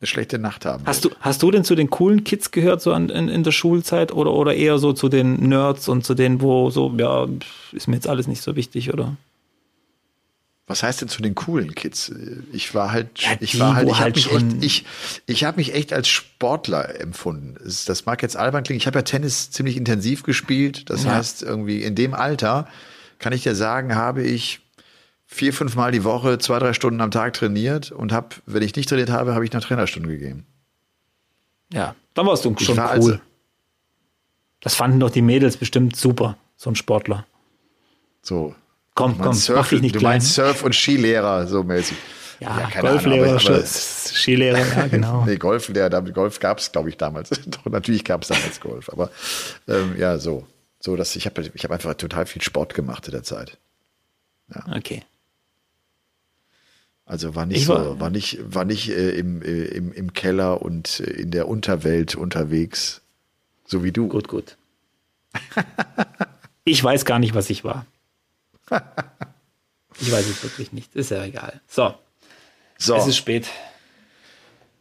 eine 0.00 0.06
schlechte 0.08 0.38
Nacht 0.38 0.66
habe. 0.66 0.82
Hast 0.84 1.04
du, 1.04 1.10
hast 1.20 1.42
du 1.42 1.50
denn 1.50 1.64
zu 1.64 1.74
den 1.74 1.88
coolen 1.88 2.24
Kids 2.24 2.50
gehört, 2.50 2.82
so 2.82 2.92
an, 2.92 3.08
in, 3.08 3.28
in 3.28 3.44
der 3.44 3.52
Schulzeit 3.52 4.12
oder, 4.12 4.32
oder 4.32 4.54
eher 4.54 4.78
so 4.78 4.92
zu 4.92 5.08
den 5.08 5.48
Nerds 5.48 5.88
und 5.88 6.04
zu 6.04 6.14
denen, 6.14 6.40
wo 6.40 6.70
so, 6.70 6.92
ja, 6.98 7.26
ist 7.72 7.88
mir 7.88 7.94
jetzt 7.94 8.08
alles 8.08 8.26
nicht 8.26 8.42
so 8.42 8.56
wichtig, 8.56 8.92
oder? 8.92 9.16
Was 10.66 10.82
heißt 10.82 11.00
denn 11.00 11.08
zu 11.08 11.22
den 11.22 11.34
coolen 11.36 11.74
Kids? 11.74 12.12
Ich 12.52 12.74
war 12.74 12.90
halt, 12.90 13.20
ja, 13.20 13.36
ich 13.38 13.58
war 13.60 13.76
halt, 13.76 13.88
ich 13.88 14.00
halt 14.00 14.16
habe 14.16 14.42
mich 14.42 14.62
echt, 14.62 14.64
ich, 14.64 14.84
ich 15.26 15.44
habe 15.44 15.58
mich 15.58 15.74
echt 15.74 15.92
als 15.92 16.08
Sportler 16.08 17.00
empfunden. 17.00 17.56
Das 17.86 18.04
mag 18.04 18.20
jetzt 18.22 18.36
albern 18.36 18.64
klingen. 18.64 18.78
Ich 18.78 18.86
habe 18.88 18.98
ja 18.98 19.02
Tennis 19.02 19.50
ziemlich 19.50 19.76
intensiv 19.76 20.24
gespielt. 20.24 20.90
Das 20.90 21.04
ja. 21.04 21.14
heißt, 21.14 21.44
irgendwie 21.44 21.82
in 21.82 21.94
dem 21.94 22.14
Alter 22.14 22.66
kann 23.20 23.32
ich 23.32 23.44
dir 23.44 23.54
sagen, 23.54 23.94
habe 23.94 24.24
ich 24.24 24.60
vier, 25.26 25.52
fünf 25.52 25.76
Mal 25.76 25.92
die 25.92 26.02
Woche, 26.02 26.38
zwei, 26.38 26.58
drei 26.58 26.72
Stunden 26.72 27.00
am 27.00 27.12
Tag 27.12 27.34
trainiert 27.34 27.92
und 27.92 28.12
habe, 28.12 28.28
wenn 28.46 28.62
ich 28.62 28.74
nicht 28.74 28.88
trainiert 28.88 29.10
habe, 29.10 29.34
habe 29.34 29.44
ich 29.44 29.52
noch 29.52 29.60
Trainerstunden 29.60 30.10
gegeben. 30.10 30.46
Ja, 31.72 31.94
dann 32.14 32.26
warst 32.26 32.44
du 32.44 32.56
schon 32.58 32.76
war 32.76 32.90
cool. 32.90 33.12
Also, 33.12 33.18
das 34.60 34.74
fanden 34.74 34.98
doch 34.98 35.10
die 35.10 35.22
Mädels 35.22 35.56
bestimmt 35.56 35.94
super, 35.94 36.36
so 36.56 36.70
ein 36.70 36.76
Sportler. 36.76 37.24
So, 38.22 38.54
Komm, 38.96 39.18
komm, 39.18 39.34
Surf, 39.34 39.56
mach 39.58 39.68
dich 39.68 39.82
nicht 39.82 39.94
du 39.94 39.98
klein. 39.98 40.12
meinst 40.14 40.34
Surf- 40.34 40.64
und 40.64 40.74
Skilehrer, 40.74 41.46
so 41.46 41.62
mäßig. 41.62 41.98
Ja, 42.40 42.58
ja 42.58 42.80
Golflehrer, 42.80 43.36
Ahnung, 43.36 43.46
aber, 43.46 43.66
Skilehrer, 43.66 44.58
ja, 44.58 44.86
genau. 44.90 45.24
nee, 45.26 45.36
Golflehrer, 45.36 46.02
Golf 46.02 46.40
gab 46.40 46.58
es, 46.58 46.72
glaube 46.72 46.88
ich, 46.88 46.96
damals. 46.96 47.28
Doch, 47.46 47.66
natürlich 47.66 48.04
gab 48.04 48.22
es 48.22 48.28
damals 48.28 48.58
Golf, 48.58 48.88
aber 48.88 49.10
ähm, 49.68 49.96
ja, 49.98 50.18
so. 50.18 50.46
So, 50.80 50.96
dass 50.96 51.14
ich 51.14 51.26
habe 51.26 51.42
ich 51.42 51.64
hab 51.64 51.70
einfach 51.70 51.92
total 51.94 52.24
viel 52.24 52.40
Sport 52.40 52.72
gemacht 52.72 53.06
in 53.06 53.12
der 53.12 53.22
Zeit. 53.22 53.58
Ja. 54.54 54.64
Okay. 54.74 55.02
Also 57.04 57.34
war 57.34 57.44
nicht 57.44 57.68
war, 57.68 57.84
so, 57.84 58.00
war 58.00 58.10
nicht, 58.10 58.38
war 58.42 58.64
nicht 58.64 58.88
äh, 58.88 59.10
im, 59.10 59.42
äh, 59.42 59.64
im, 59.64 59.92
im 59.92 60.14
Keller 60.14 60.62
und 60.62 61.00
äh, 61.00 61.04
in 61.04 61.30
der 61.30 61.48
Unterwelt 61.48 62.14
unterwegs, 62.14 63.02
so 63.66 63.84
wie 63.84 63.92
du. 63.92 64.08
Gut, 64.08 64.28
gut. 64.28 64.56
ich 66.64 66.82
weiß 66.82 67.04
gar 67.04 67.18
nicht, 67.18 67.34
was 67.34 67.50
ich 67.50 67.62
war. 67.62 67.84
ich 70.00 70.12
weiß 70.12 70.26
es 70.26 70.42
wirklich 70.42 70.72
nicht. 70.72 70.94
Ist 70.94 71.10
ja 71.10 71.24
egal. 71.24 71.60
So. 71.68 71.94
So. 72.78 72.96
Es 72.96 73.06
ist 73.06 73.16
spät. 73.16 73.48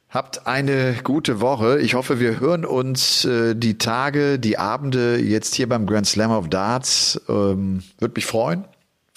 Habt 0.10 0.48
eine 0.48 0.96
gute 1.04 1.42
Woche. 1.42 1.80
Ich 1.80 1.94
hoffe, 1.94 2.20
wir 2.20 2.40
hören 2.40 2.64
uns 2.64 3.26
äh, 3.26 3.54
die 3.54 3.78
Tage, 3.78 4.40
die 4.40 4.58
Abende 4.58 5.18
jetzt 5.18 5.56
hier 5.56 5.68
beim 5.68 5.86
Grand 5.86 6.08
Slam 6.08 6.32
of 6.32 6.48
Darts. 6.50 7.20
Ähm, 7.28 7.84
Würde 8.00 8.14
mich 8.16 8.26
freuen. 8.26 8.66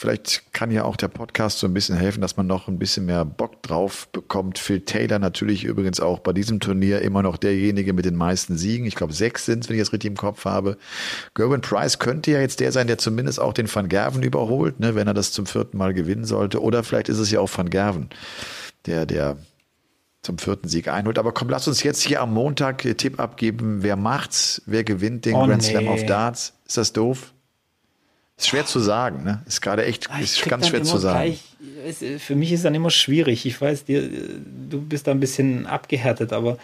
Vielleicht 0.00 0.52
kann 0.52 0.70
ja 0.70 0.84
auch 0.84 0.94
der 0.94 1.08
Podcast 1.08 1.58
so 1.58 1.66
ein 1.66 1.74
bisschen 1.74 1.96
helfen, 1.96 2.20
dass 2.20 2.36
man 2.36 2.46
noch 2.46 2.68
ein 2.68 2.78
bisschen 2.78 3.04
mehr 3.06 3.24
Bock 3.24 3.60
drauf 3.64 4.06
bekommt. 4.12 4.60
Phil 4.60 4.82
Taylor 4.82 5.18
natürlich 5.18 5.64
übrigens 5.64 5.98
auch 5.98 6.20
bei 6.20 6.32
diesem 6.32 6.60
Turnier 6.60 7.02
immer 7.02 7.24
noch 7.24 7.36
derjenige 7.36 7.92
mit 7.92 8.04
den 8.04 8.14
meisten 8.14 8.56
Siegen. 8.56 8.86
Ich 8.86 8.94
glaube, 8.94 9.12
sechs 9.12 9.44
sind 9.44 9.64
es, 9.64 9.68
wenn 9.68 9.74
ich 9.74 9.82
das 9.82 9.92
richtig 9.92 10.08
im 10.08 10.16
Kopf 10.16 10.44
habe. 10.44 10.78
Gerwin 11.34 11.62
Price 11.62 11.98
könnte 11.98 12.30
ja 12.30 12.38
jetzt 12.38 12.60
der 12.60 12.70
sein, 12.70 12.86
der 12.86 12.98
zumindest 12.98 13.40
auch 13.40 13.52
den 13.52 13.74
Van 13.74 13.88
Gerven 13.88 14.22
überholt, 14.22 14.78
ne, 14.78 14.94
wenn 14.94 15.08
er 15.08 15.14
das 15.14 15.32
zum 15.32 15.46
vierten 15.46 15.76
Mal 15.76 15.94
gewinnen 15.94 16.24
sollte. 16.24 16.62
Oder 16.62 16.84
vielleicht 16.84 17.08
ist 17.08 17.18
es 17.18 17.32
ja 17.32 17.40
auch 17.40 17.50
Van 17.52 17.68
Gerven, 17.68 18.08
der, 18.86 19.04
der 19.04 19.36
zum 20.22 20.38
vierten 20.38 20.68
Sieg 20.68 20.86
einholt. 20.86 21.18
Aber 21.18 21.32
komm, 21.32 21.48
lass 21.48 21.66
uns 21.66 21.82
jetzt 21.82 22.02
hier 22.02 22.20
am 22.22 22.32
Montag 22.32 22.82
Tipp 22.98 23.18
abgeben. 23.18 23.82
Wer 23.82 23.96
macht's? 23.96 24.62
Wer 24.64 24.84
gewinnt 24.84 25.24
den 25.24 25.34
oh, 25.34 25.44
Grand 25.44 25.62
nee. 25.62 25.70
Slam 25.70 25.88
of 25.88 26.06
Darts? 26.06 26.52
Ist 26.68 26.76
das 26.76 26.92
doof? 26.92 27.32
Ist 28.38 28.48
schwer 28.48 28.64
zu 28.66 28.78
sagen, 28.78 29.24
ne? 29.24 29.42
Ist 29.46 29.60
gerade 29.60 29.84
echt 29.84 30.08
ah, 30.10 30.20
ist 30.20 30.42
ganz 30.44 30.68
schwer 30.68 30.84
zu 30.84 30.96
sagen. 30.98 31.36
Gleich, 31.82 32.20
für 32.20 32.36
mich 32.36 32.52
ist 32.52 32.64
dann 32.64 32.74
immer 32.74 32.90
schwierig. 32.90 33.44
Ich 33.46 33.60
weiß, 33.60 33.86
dir, 33.86 34.08
du 34.08 34.80
bist 34.80 35.08
da 35.08 35.10
ein 35.10 35.18
bisschen 35.18 35.66
abgehärtet, 35.66 36.32
aber 36.32 36.56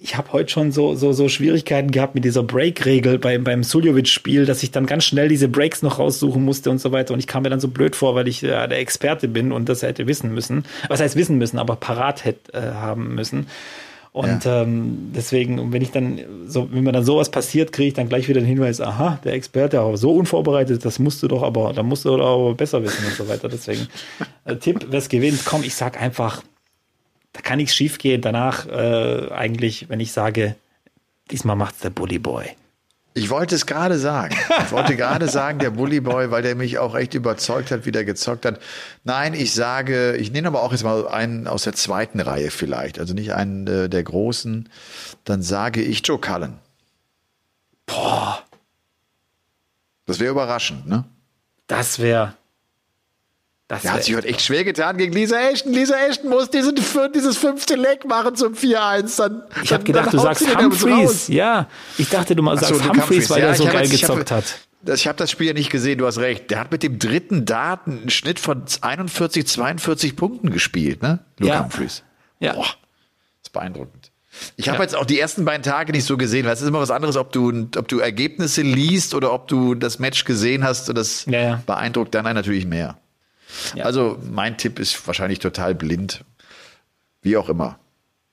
ich 0.00 0.16
habe 0.16 0.32
heute 0.32 0.50
schon 0.50 0.72
so, 0.72 0.94
so, 0.94 1.12
so 1.12 1.28
Schwierigkeiten 1.28 1.90
gehabt 1.90 2.14
mit 2.14 2.24
dieser 2.24 2.42
Break-Regel 2.42 3.18
beim, 3.18 3.44
beim 3.44 3.62
Suljovic-Spiel, 3.62 4.46
dass 4.46 4.62
ich 4.62 4.72
dann 4.72 4.86
ganz 4.86 5.04
schnell 5.04 5.28
diese 5.28 5.46
Breaks 5.46 5.82
noch 5.82 5.98
raussuchen 5.98 6.42
musste 6.42 6.70
und 6.70 6.80
so 6.80 6.90
weiter. 6.90 7.14
Und 7.14 7.20
ich 7.20 7.28
kam 7.28 7.44
mir 7.44 7.50
dann 7.50 7.60
so 7.60 7.68
blöd 7.68 7.94
vor, 7.94 8.14
weil 8.14 8.26
ich 8.26 8.42
äh, 8.42 8.48
der 8.48 8.78
Experte 8.78 9.28
bin 9.28 9.52
und 9.52 9.68
das 9.68 9.82
hätte 9.82 10.06
wissen 10.08 10.34
müssen. 10.34 10.64
Was 10.88 11.00
heißt 11.00 11.14
wissen 11.16 11.38
müssen, 11.38 11.58
aber 11.58 11.76
parat 11.76 12.24
hätte 12.24 12.52
äh, 12.54 12.72
haben 12.72 13.14
müssen. 13.14 13.46
Und 14.12 14.44
ja. 14.44 14.62
ähm, 14.62 15.10
deswegen, 15.14 15.72
wenn 15.72 15.80
ich 15.80 15.90
dann, 15.90 16.20
so, 16.46 16.70
wenn 16.70 16.84
mir 16.84 16.92
dann 16.92 17.04
sowas 17.04 17.30
passiert, 17.30 17.72
kriege 17.72 17.88
ich 17.88 17.94
dann 17.94 18.10
gleich 18.10 18.28
wieder 18.28 18.40
den 18.40 18.46
Hinweis, 18.46 18.80
aha, 18.80 19.18
der 19.24 19.32
Experte, 19.32 19.80
aber 19.80 19.96
so 19.96 20.12
unvorbereitet, 20.14 20.84
das 20.84 20.98
musst 20.98 21.22
du 21.22 21.28
doch 21.28 21.42
aber, 21.42 21.72
da 21.72 21.82
musst 21.82 22.04
du 22.04 22.14
doch 22.14 22.26
aber 22.26 22.54
besser 22.54 22.82
wissen 22.82 23.06
und 23.06 23.14
so 23.14 23.26
weiter. 23.26 23.48
Deswegen, 23.48 23.88
äh, 24.44 24.56
Tipp, 24.56 24.86
wer 24.90 24.98
es 24.98 25.08
gewinnt, 25.08 25.46
komm, 25.46 25.62
ich 25.62 25.74
sag 25.74 26.00
einfach, 26.00 26.42
da 27.32 27.40
kann 27.40 27.56
nichts 27.56 27.74
schief 27.74 27.96
gehen. 27.96 28.20
Danach 28.20 28.66
äh, 28.66 29.30
eigentlich, 29.30 29.88
wenn 29.88 30.00
ich 30.00 30.12
sage, 30.12 30.56
diesmal 31.30 31.56
macht's 31.56 31.80
der 31.80 31.90
Bully 31.90 32.18
Boy. 32.18 32.50
Ich 33.14 33.28
wollte 33.28 33.54
es 33.54 33.66
gerade 33.66 33.98
sagen. 33.98 34.34
Ich 34.64 34.72
wollte 34.72 34.96
gerade 34.96 35.28
sagen, 35.28 35.58
der 35.58 35.70
Bully 35.70 36.00
Boy, 36.00 36.30
weil 36.30 36.42
der 36.42 36.54
mich 36.54 36.78
auch 36.78 36.94
echt 36.94 37.12
überzeugt 37.12 37.70
hat, 37.70 37.84
wie 37.84 37.92
der 37.92 38.04
gezockt 38.04 38.46
hat. 38.46 38.58
Nein, 39.04 39.34
ich 39.34 39.52
sage, 39.52 40.16
ich 40.16 40.32
nehme 40.32 40.48
aber 40.48 40.62
auch 40.62 40.72
jetzt 40.72 40.82
mal 40.82 41.06
einen 41.06 41.46
aus 41.46 41.64
der 41.64 41.74
zweiten 41.74 42.20
Reihe 42.20 42.50
vielleicht, 42.50 42.98
also 42.98 43.12
nicht 43.12 43.34
einen 43.34 43.66
äh, 43.66 43.88
der 43.90 44.02
großen. 44.02 44.68
Dann 45.24 45.42
sage 45.42 45.82
ich 45.82 46.06
Joe 46.06 46.18
Cullen. 46.18 46.58
Boah. 47.84 48.42
Das 50.06 50.18
wäre 50.18 50.30
überraschend, 50.30 50.86
ne? 50.86 51.04
Das 51.66 51.98
wäre. 51.98 52.34
Das 53.72 53.80
Der 53.82 53.92
hat 53.94 54.04
sich 54.04 54.14
heute 54.14 54.28
echt 54.28 54.42
schwer 54.42 54.64
getan 54.64 54.98
gegen 54.98 55.14
Lisa 55.14 55.34
Ashton. 55.50 55.72
Lisa 55.72 55.94
Ashton 55.96 56.28
muss 56.28 56.50
diesen, 56.50 56.74
dieses 57.14 57.38
fünfte 57.38 57.74
Leck 57.74 58.04
machen 58.04 58.36
zum 58.36 58.52
4-1. 58.52 59.16
Dann, 59.16 59.42
ich 59.62 59.72
habe 59.72 59.82
gedacht, 59.82 60.08
dann 60.08 60.12
du 60.16 60.18
sagst 60.18 60.58
Humphreys. 60.58 61.28
Ja, 61.28 61.68
ich 61.96 62.10
dachte, 62.10 62.36
du 62.36 62.42
mal 62.42 62.58
so, 62.58 62.66
sagst 62.66 62.86
Humphreys, 62.86 63.30
weil 63.30 63.40
Ja, 63.40 63.46
der 63.46 63.54
so 63.54 63.64
geil 63.64 63.86
jetzt- 63.86 63.92
gezockt 64.02 64.30
hab, 64.30 64.38
hat. 64.38 64.58
Ich 64.94 65.06
habe 65.06 65.16
das 65.16 65.30
Spiel 65.30 65.46
ja 65.46 65.52
nicht 65.54 65.70
gesehen, 65.70 65.96
du 65.96 66.06
hast 66.06 66.18
recht. 66.18 66.50
Der 66.50 66.60
hat 66.60 66.70
mit 66.70 66.82
dem 66.82 66.98
dritten 66.98 67.46
Dart 67.46 67.86
einen 67.86 68.10
Schnitt 68.10 68.38
von 68.38 68.62
41, 68.82 69.46
42 69.46 70.16
Punkten 70.16 70.50
gespielt, 70.50 71.02
ne? 71.02 71.20
Luke 71.38 71.50
Ja. 71.50 71.62
Humphreys. 71.64 72.02
Ja. 72.40 72.52
Boah, 72.52 72.64
das 72.64 72.74
ist 73.44 73.52
beeindruckend. 73.54 74.10
Ich 74.56 74.68
habe 74.68 74.82
jetzt 74.82 74.94
auch 74.94 75.06
die 75.06 75.18
ersten 75.18 75.46
beiden 75.46 75.62
Tage 75.62 75.92
nicht 75.92 76.04
so 76.04 76.18
gesehen, 76.18 76.44
weil 76.44 76.52
es 76.52 76.60
ist 76.60 76.68
immer 76.68 76.80
was 76.80 76.90
anderes, 76.90 77.16
ob 77.16 77.32
du, 77.32 77.68
ob 77.76 77.88
du 77.88 78.00
Ergebnisse 78.00 78.60
liest 78.62 79.14
oder 79.14 79.32
ob 79.32 79.48
du 79.48 79.74
das 79.74 79.98
Match 79.98 80.24
gesehen 80.24 80.62
hast 80.62 80.90
und 80.90 80.96
das 80.98 81.24
Ja, 81.24 81.40
ja. 81.40 81.62
beeindruckt 81.64 82.14
dann 82.14 82.26
einen 82.26 82.36
natürlich 82.36 82.66
mehr. 82.66 82.98
Ja. 83.74 83.84
Also 83.84 84.18
mein 84.30 84.56
Tipp 84.58 84.78
ist 84.78 85.06
wahrscheinlich 85.06 85.38
total 85.38 85.74
blind. 85.74 86.24
Wie 87.22 87.36
auch 87.36 87.48
immer. 87.48 87.78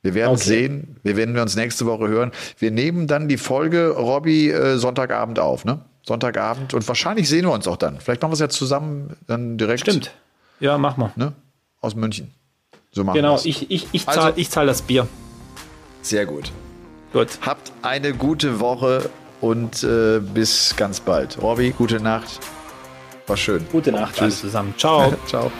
Wir 0.01 0.13
werden 0.13 0.31
Okay. 0.35 0.43
sehen. 0.43 0.95
Wir 1.03 1.17
werden 1.17 1.37
uns 1.37 1.55
nächste 1.55 1.85
Woche 1.85 2.07
hören. 2.07 2.31
Wir 2.57 2.71
nehmen 2.71 3.05
dann 3.07 3.27
die 3.27 3.37
Folge 3.37 3.89
Robby 3.89 4.49
äh, 4.49 4.77
Sonntagabend 4.77 5.39
auf, 5.39 5.65
ne? 5.65 5.81
Sonntagabend 6.03 6.73
und 6.73 6.87
wahrscheinlich 6.87 7.27
sehen 7.29 7.45
wir 7.45 7.51
uns 7.51 7.67
auch 7.67 7.75
dann. 7.77 7.99
Vielleicht 7.99 8.21
machen 8.21 8.31
wir 8.31 8.35
es 8.35 8.39
ja 8.39 8.49
zusammen 8.49 9.15
dann 9.27 9.57
direkt. 9.57 9.81
Stimmt. 9.81 10.11
Ja, 10.59 10.77
mach 10.77 10.97
mal. 10.97 11.11
Ne? 11.15 11.33
Aus 11.81 11.95
München. 11.95 12.33
So 12.91 13.03
machen 13.03 13.17
Genau, 13.17 13.33
wir's. 13.33 13.45
ich, 13.45 13.69
ich, 13.69 13.87
ich 13.91 14.07
Also- 14.07 14.21
zahle 14.21 14.33
ich 14.37 14.49
zahl 14.49 14.65
das 14.65 14.81
Bier. 14.81 15.07
Sehr 16.01 16.25
gut. 16.25 16.51
Gut. 17.13 17.27
Habt 17.41 17.71
eine 17.81 18.13
gute 18.13 18.59
Woche 18.59 19.09
und 19.41 19.83
äh, 19.83 20.19
bis 20.19 20.75
ganz 20.77 20.99
bald. 21.01 21.39
Robby, 21.41 21.71
gute 21.77 21.99
Nacht. 22.01 22.39
War 23.29 23.37
schön. 23.37 23.65
Gute 23.71 23.91
Nacht 23.91 24.19
alle 24.19 24.31
zusammen. 24.31 24.73
Ciao. 24.75 25.13
Ciao. 25.27 25.51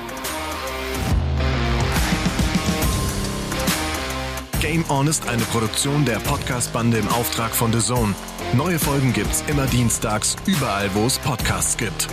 Game 4.59 4.83
On 4.89 5.07
ist 5.07 5.27
eine 5.29 5.43
Produktion 5.43 6.03
der 6.03 6.17
Podcast-Bande 6.17 6.97
im 6.97 7.07
Auftrag 7.09 7.51
von 7.51 7.71
The 7.71 7.79
Zone. 7.79 8.13
Neue 8.53 8.79
Folgen 8.79 9.13
gibt's 9.13 9.43
immer 9.47 9.67
dienstags, 9.67 10.35
überall, 10.47 10.89
wo 10.95 11.05
es 11.05 11.19
Podcasts 11.19 11.77
gibt. 11.77 12.07